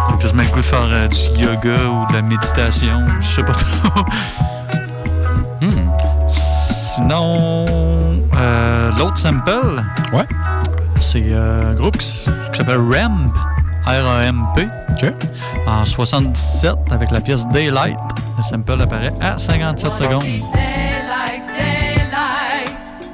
Donc, 0.09 0.23
ça 0.23 0.29
se 0.29 0.35
met 0.35 0.45
le 0.45 0.51
goût 0.51 0.57
de 0.57 0.63
faire 0.63 0.81
euh, 0.83 1.09
du 1.09 1.43
yoga 1.43 1.89
ou 1.89 2.07
de 2.09 2.13
la 2.15 2.23
méditation, 2.23 3.07
je 3.21 3.27
sais 3.27 3.43
pas 3.43 3.53
trop. 3.53 4.05
Hmm. 5.61 5.87
Sinon, 6.29 7.67
euh, 8.35 8.91
l'autre 8.99 9.19
sample, 9.19 9.83
ouais. 10.13 10.27
C'est 11.15 11.23
euh, 11.31 11.71
un 11.71 11.75
groupe 11.75 11.97
qui, 11.97 12.07
s'appelle 12.07 12.81
RAMP, 12.81 13.33
R-A-M-P, 13.87 14.67
en 15.65 15.85
77 15.85 16.75
avec 16.91 17.13
la 17.13 17.21
pièce 17.21 17.47
Daylight. 17.53 17.97
Le 18.37 18.43
sample 18.43 18.81
apparaît 18.81 19.13
à 19.21 19.39
57 19.39 19.97
secondes. 19.97 20.25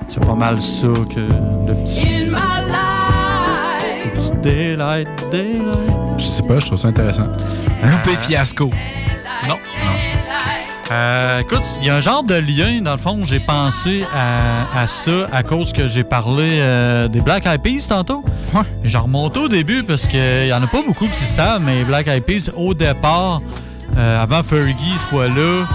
C'est 0.09 0.27
pas 0.27 0.35
mal 0.35 0.59
ça 0.59 0.87
que 1.15 1.21
le 1.21 1.75
petit, 1.85 2.25
le 2.25 4.11
petit 4.15 4.33
Daylight, 4.43 5.09
Daylight. 5.31 5.93
Je 6.17 6.25
sais 6.25 6.43
pas, 6.45 6.59
je 6.59 6.67
trouve 6.67 6.79
ça 6.79 6.89
intéressant. 6.89 7.27
Loupé 7.83 8.17
fiasco. 8.23 8.71
Euh, 10.91 11.41
écoute, 11.41 11.63
il 11.81 11.87
y 11.87 11.91
a 11.91 11.95
un 11.97 12.01
genre 12.01 12.25
de 12.25 12.35
lien, 12.35 12.81
dans 12.83 12.91
le 12.93 12.97
fond, 12.99 13.21
j'ai 13.23 13.39
pensé 13.39 14.05
à, 14.13 14.81
à 14.81 14.87
ça 14.89 15.29
à 15.31 15.43
cause 15.45 15.73
que 15.73 15.87
j'ai 15.87 16.03
parlé 16.03 16.49
euh, 16.55 17.07
des 17.07 17.21
Black 17.21 17.47
Eyed 17.47 17.63
Peas 17.63 17.87
tantôt. 17.89 18.25
Ouais. 18.53 18.63
Remonté 18.99 19.39
au 19.39 19.49
début 19.49 19.85
parce 19.85 20.07
qu'il 20.09 20.47
y 20.49 20.53
en 20.53 20.63
a 20.63 20.67
pas 20.67 20.83
beaucoup 20.85 21.07
qui 21.07 21.15
savent, 21.25 21.63
mais 21.63 21.85
Black 21.85 22.09
Eyed 22.09 22.25
Peas, 22.25 22.51
au 22.57 22.75
départ, 22.75 23.41
euh, 23.97 24.23
avant 24.23 24.43
Fergie 24.43 24.97
soit 25.09 25.29
là, 25.29 25.67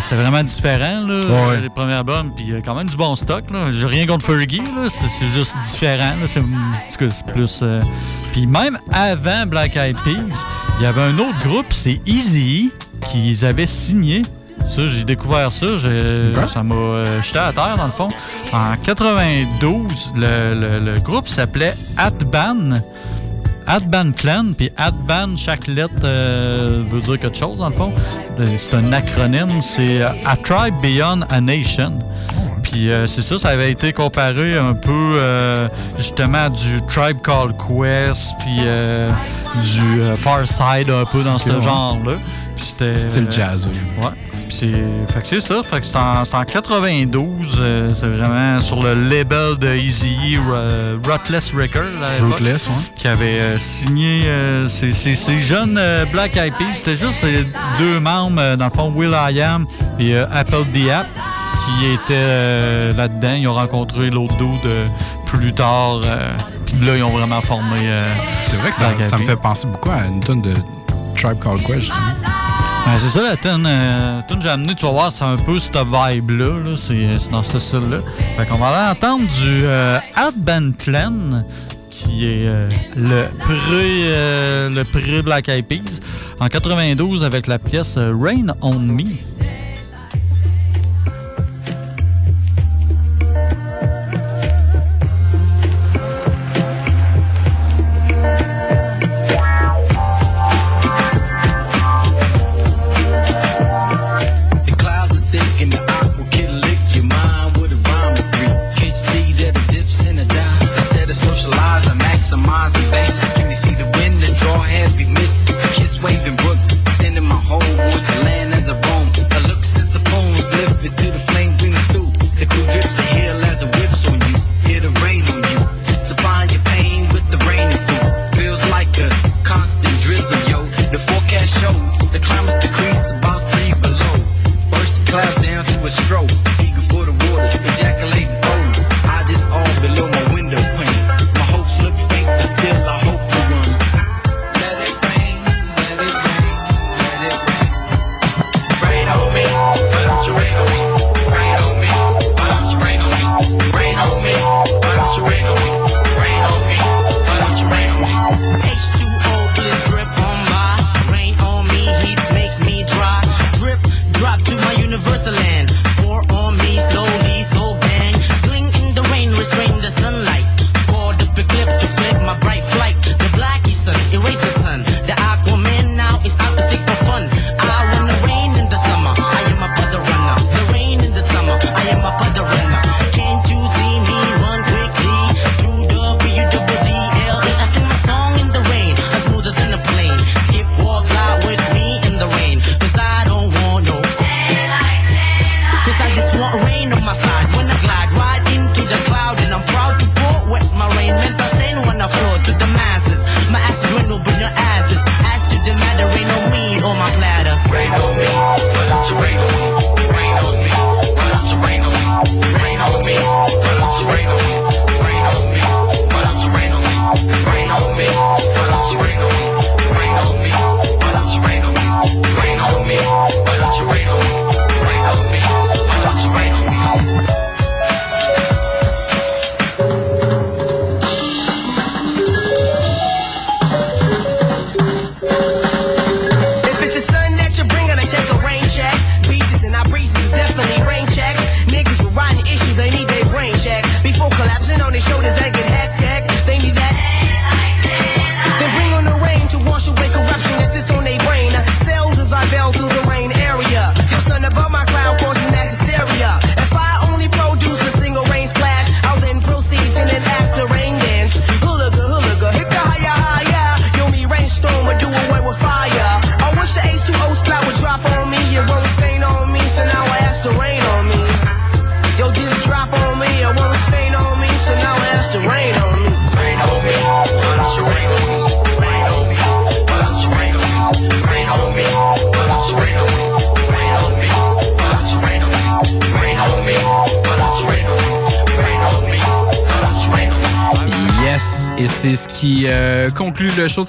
c'était 0.00 0.16
vraiment 0.16 0.42
différent, 0.42 1.06
là, 1.06 1.48
Ouais. 1.48 1.60
les 1.62 1.70
premiers 1.70 1.94
albums, 1.94 2.30
puis 2.36 2.44
il 2.48 2.54
y 2.54 2.56
a 2.56 2.60
quand 2.60 2.74
même 2.74 2.88
du 2.90 2.96
bon 2.96 3.14
stock. 3.16 3.44
là. 3.50 3.70
J'ai 3.72 3.86
rien 3.86 4.06
contre 4.06 4.26
Fergie, 4.26 4.58
là, 4.58 4.88
c'est 4.90 5.28
juste 5.28 5.54
différent. 5.62 6.14
là. 6.20 6.26
C'est 6.26 6.42
plus. 7.32 7.64
Puis 8.32 8.46
même 8.46 8.76
avant 8.92 9.46
Black 9.46 9.76
Eyed 9.76 9.96
Peas, 10.02 10.44
il 10.78 10.82
y 10.82 10.86
avait 10.86 11.00
un 11.02 11.18
autre 11.18 11.38
groupe, 11.46 11.72
c'est 11.72 12.00
Easy, 12.06 12.70
qu'ils 13.10 13.46
avaient 13.46 13.66
signé. 13.66 14.22
Ça, 14.64 14.86
j'ai 14.86 15.04
découvert 15.04 15.50
ça. 15.52 15.66
Ça 16.52 16.62
m'a 16.62 16.74
euh, 16.74 17.22
jeté 17.22 17.38
à 17.38 17.52
terre, 17.52 17.74
dans 17.76 17.86
le 17.86 17.90
fond. 17.92 18.08
En 18.52 18.76
92, 18.76 20.12
le, 20.16 20.54
le- 20.54 20.78
le 20.92 21.00
groupe 21.00 21.26
s'appelait 21.28 21.74
Atban. 21.96 22.76
Atban 23.66 24.12
Clan, 24.12 24.52
puis 24.56 24.70
Atban, 24.78 25.36
chaque 25.36 25.66
lettre 25.66 25.92
euh, 26.04 26.82
veut 26.86 27.00
dire 27.00 27.18
quelque 27.18 27.36
chose, 27.36 27.58
dans 27.58 27.68
le 27.68 27.74
fond. 27.74 27.92
Euh, 28.40 28.46
C'est 28.56 28.74
un 28.76 28.92
acronyme, 28.94 29.60
c'est 29.60 30.00
euh, 30.02 30.08
A 30.24 30.36
Tribe 30.36 30.74
Beyond 30.80 31.20
a 31.30 31.40
Nation. 31.40 31.98
Puis 32.62 32.90
euh, 32.90 33.06
c'est 33.06 33.20
ça, 33.22 33.38
ça 33.38 33.48
avait 33.50 33.70
été 33.70 33.92
comparé 33.92 34.56
un 34.56 34.72
peu 34.74 35.18
justement 35.98 36.44
à 36.46 36.50
du 36.50 36.78
Tribe 36.88 37.18
Called 37.22 37.56
Quest, 37.58 38.34
puis 38.38 38.60
du 39.60 40.16
Far 40.16 40.46
Side 40.46 40.90
un 40.90 41.04
peu 41.04 41.22
dans 41.22 41.38
ce 41.38 41.50
ouais. 41.50 41.62
genre-là. 41.62 42.12
Puis 42.56 42.64
c'était. 42.66 42.98
Style 42.98 43.26
jazz, 43.30 43.66
Ouais. 44.02 44.08
C'est. 44.50 44.72
Fait 45.12 45.20
que 45.20 45.26
c'est 45.26 45.40
ça. 45.40 45.62
Fait 45.62 45.80
que 45.80 45.86
c'est 45.86 45.96
en, 45.96 46.22
en 46.22 46.44
92. 46.44 47.56
euh, 47.60 47.92
c'est 47.94 48.06
vraiment 48.06 48.60
sur 48.60 48.82
le 48.82 48.94
label 48.94 49.56
de 49.58 49.74
Easy 49.76 50.38
Rutless 51.04 51.52
Record 51.54 51.82
à 52.02 52.22
ouais. 52.24 52.30
Qui 52.96 53.08
avait 53.08 53.40
euh, 53.40 53.58
signé 53.58 54.22
euh, 54.26 54.66
ces, 54.68 54.90
ces- 54.90 55.14
ces 55.14 55.38
jeunes 55.40 55.80
Black 56.12 56.36
Eyed 56.36 56.54
Peas. 56.58 56.74
C'était 56.74 56.96
juste 56.96 57.20
ces 57.20 57.46
deux 57.78 58.00
membres, 58.00 58.56
dans 58.56 58.64
le 58.66 58.70
fond, 58.70 58.92
Will 58.94 59.14
I 59.14 59.40
Am 59.40 59.66
et 59.98 60.16
Apple 60.16 60.64
Diap, 60.72 61.06
qui 61.64 61.86
étaient 61.92 62.92
là-dedans. 62.92 63.34
Ils 63.36 63.48
ont 63.48 63.54
rencontré 63.54 64.10
l'autre 64.10 64.36
dude 64.38 64.70
plus 65.26 65.52
tard. 65.52 66.00
Puis 66.66 66.76
là, 66.86 66.96
ils 66.96 67.02
ont 67.02 67.10
vraiment 67.10 67.40
formé. 67.40 67.78
C'est 68.44 68.56
vrai 68.56 68.70
que 68.70 68.76
ça, 68.76 68.88
me 69.16 69.24
fait 69.26 69.36
penser 69.36 69.66
beaucoup 69.66 69.90
à 69.90 70.06
une 70.06 70.20
tonne 70.20 70.42
de 70.42 70.54
Tribe 71.16 71.38
Called 71.42 71.64
Quest, 71.66 71.80
justement. 71.80 72.14
C'est 72.96 73.10
ça 73.10 73.22
la 73.22 73.36
tune, 73.36 73.64
euh, 73.66 74.22
que 74.22 74.40
j'ai 74.40 74.48
amenée, 74.48 74.74
tu 74.74 74.84
vas 74.84 74.92
voir, 74.92 75.12
c'est 75.12 75.24
un 75.24 75.36
peu 75.36 75.58
cette 75.58 75.76
vibe-là, 75.76 76.64
là, 76.64 76.76
c'est 76.76 77.30
dans 77.30 77.42
ce 77.42 77.58
style-là. 77.58 77.98
Fait 78.36 78.46
qu'on 78.46 78.56
va 78.58 78.68
aller 78.68 78.90
entendre 78.98 79.22
du 79.22 79.64
euh, 79.64 79.98
Art 80.14 80.32
Band 80.36 80.72
qui 81.90 82.26
est 82.26 82.46
euh, 82.46 82.70
le 82.96 83.28
pré 83.38 83.52
euh, 83.72 84.84
Eyed 85.48 85.66
Peas, 85.66 86.00
en 86.38 86.48
92 86.48 87.24
avec 87.24 87.46
la 87.46 87.58
pièce 87.58 87.96
euh, 87.96 88.14
Rain 88.16 88.54
on 88.62 88.78
Me. 88.78 89.04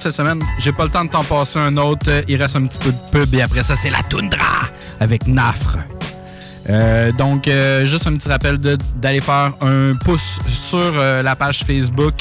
Cette 0.00 0.14
semaine. 0.14 0.42
J'ai 0.58 0.72
pas 0.72 0.84
le 0.84 0.90
temps 0.90 1.04
de 1.04 1.10
t'en 1.10 1.24
passer 1.24 1.58
un 1.58 1.76
autre. 1.76 2.24
Il 2.28 2.40
reste 2.40 2.56
un 2.56 2.64
petit 2.64 2.78
peu 2.78 2.92
de 2.92 3.10
pub 3.12 3.34
et 3.34 3.42
après 3.42 3.62
ça, 3.62 3.74
c'est 3.74 3.90
la 3.90 4.02
toundra 4.02 4.66
avec 5.00 5.26
Nafre. 5.26 5.78
Euh, 6.68 7.10
donc, 7.12 7.48
euh, 7.48 7.84
juste 7.84 8.06
un 8.06 8.16
petit 8.16 8.28
rappel 8.28 8.58
d'aller 8.58 9.20
faire 9.20 9.52
un 9.60 9.94
pouce 10.04 10.38
sur 10.46 10.80
euh, 10.80 11.22
la 11.22 11.34
page 11.34 11.64
Facebook. 11.64 12.14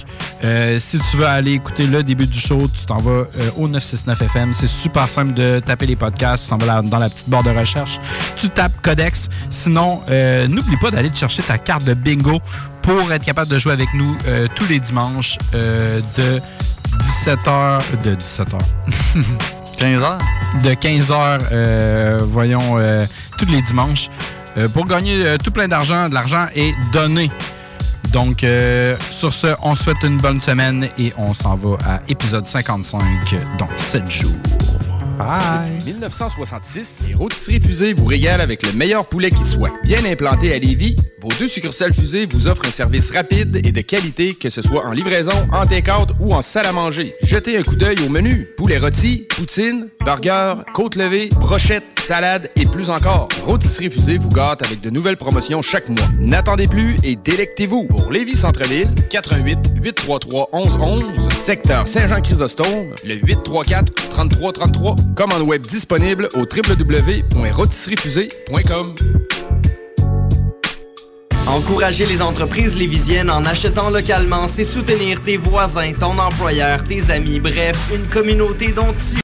Si 0.78 0.98
tu 1.12 1.18
veux 1.18 1.26
aller 1.26 1.52
écouter 1.52 1.86
le 1.86 2.02
début 2.02 2.26
du 2.26 2.40
show, 2.40 2.70
tu 2.74 2.86
t'en 2.86 2.98
vas 2.98 3.26
au 3.58 3.68
969 3.68 4.22
FM. 4.22 4.54
C'est 4.54 4.68
super 4.68 5.10
simple 5.10 5.34
de 5.34 5.60
taper 5.60 5.86
les 5.86 5.98
podcasts. 5.98 6.46
Tu 6.46 6.50
t'en 6.50 6.58
vas 6.58 6.82
dans 6.82 6.98
la 6.98 7.10
petite 7.10 7.30
barre 7.30 7.44
de 7.44 7.50
recherche. 7.50 8.00
Tu 8.38 8.50
tapes 8.50 8.82
Codex. 8.82 9.28
Sinon, 9.50 10.02
n'oublie 10.48 10.78
pas 10.78 10.92
d'aller 10.92 11.10
te 11.10 11.18
chercher 11.18 11.44
ta 11.44 11.58
carte 11.58 11.84
de 11.84 11.94
bingo 11.94 12.40
pour 12.82 13.12
être 13.12 13.26
capable 13.26 13.52
de 13.52 13.60
jouer 13.60 13.74
avec 13.74 13.94
nous 13.94 14.16
tous 14.56 14.70
les 14.70 14.80
dimanches 14.80 15.38
de 15.52 16.40
17h. 17.30 17.80
De 18.04 18.16
17h. 18.16 18.58
15h? 19.78 20.18
De 20.64 20.72
15h, 20.72 22.24
voyons, 22.24 22.80
euh, 22.80 23.06
tous 23.38 23.46
les 23.46 23.62
dimanches. 23.62 24.10
Euh, 24.58 24.68
pour 24.68 24.88
gagner 24.88 25.24
euh, 25.24 25.38
tout 25.38 25.52
plein 25.52 25.68
d'argent, 25.68 26.10
de 26.10 26.14
l'argent 26.16 26.48
est 26.56 26.74
donné. 26.92 27.30
Donc, 28.12 28.44
euh, 28.44 28.96
sur 29.12 29.32
ce, 29.32 29.56
on 29.62 29.76
se 29.76 29.84
souhaite 29.84 30.02
une 30.02 30.18
bonne 30.18 30.42
semaine 30.42 30.88
et 30.98 31.14
on 31.20 31.36
s'en 31.36 31.54
va 31.54 31.78
à 31.86 32.02
épisode 32.08 32.48
55 32.48 33.00
dans 33.60 33.70
7 33.78 34.10
jours. 34.10 34.32
Depuis 35.20 35.92
1966, 35.92 37.06
les 37.10 37.14
rôtisseries 37.14 37.60
fusées 37.62 37.94
vous 37.94 38.06
régalent 38.06 38.42
avec 38.42 38.66
le 38.66 38.72
meilleur 38.74 39.08
poulet 39.08 39.30
qui 39.30 39.44
soit. 39.44 39.70
Bien 39.84 40.04
implanté 40.06 40.56
à 40.56 40.58
Lévis, 40.58 40.96
deux 41.40 41.48
succursales 41.48 41.94
fusées 41.94 42.28
vous 42.30 42.50
offrent 42.50 42.66
un 42.66 42.72
service 42.72 43.12
rapide 43.12 43.66
et 43.66 43.72
de 43.72 43.80
qualité, 43.80 44.34
que 44.34 44.50
ce 44.50 44.62
soit 44.62 44.86
en 44.86 44.92
livraison, 44.92 45.32
en 45.54 45.66
take-out 45.66 46.10
ou 46.20 46.34
en 46.34 46.42
salle 46.42 46.66
à 46.66 46.74
manger. 46.74 47.16
Jetez 47.24 47.58
un 47.58 47.64
coup 47.64 47.78
d'œil 47.78 47.96
au 48.06 48.10
menu. 48.10 48.50
Poulet 48.58 48.78
rôti, 48.78 49.26
poutine, 49.30 49.88
burger, 50.04 50.56
côte 50.74 50.98
levée, 50.98 51.30
brochette, 51.40 51.86
salade 51.98 52.50
et 52.58 52.66
plus 52.66 52.90
encore. 52.90 53.30
Rôtisserie 53.46 53.90
fusée 53.90 54.18
vous 54.18 54.28
gâte 54.28 54.66
avec 54.66 54.82
de 54.82 54.90
nouvelles 54.90 55.16
promotions 55.16 55.62
chaque 55.62 55.88
mois. 55.88 56.10
N'attendez 56.20 56.68
plus 56.68 56.98
et 57.06 57.16
délectez-vous. 57.16 57.86
Pour 57.86 58.12
Lévis 58.12 58.36
Centre-Ville, 58.36 58.94
88 59.10 59.76
833 59.82 60.50
1111, 60.52 61.30
secteur 61.38 61.88
Saint-Jean-Chrysostome, 61.88 62.96
le 63.06 63.16
834 63.16 63.94
3333. 64.10 64.96
Commande 65.16 65.44
web 65.44 65.62
disponible 65.62 66.28
au 66.36 66.40
www.rôtisseriefusée.com. 66.40 68.96
Encourager 71.50 72.06
les 72.06 72.22
entreprises 72.22 72.78
lévisiennes 72.78 73.32
en 73.32 73.44
achetant 73.44 73.90
localement, 73.90 74.48
c'est 74.48 74.64
soutenir 74.64 75.20
tes 75.20 75.36
voisins, 75.36 75.94
ton 76.00 76.16
employeur, 76.20 76.84
tes 76.84 77.10
amis, 77.10 77.40
bref, 77.40 77.76
une 77.92 78.06
communauté 78.06 78.72
dont 78.72 78.94
tu 78.94 79.16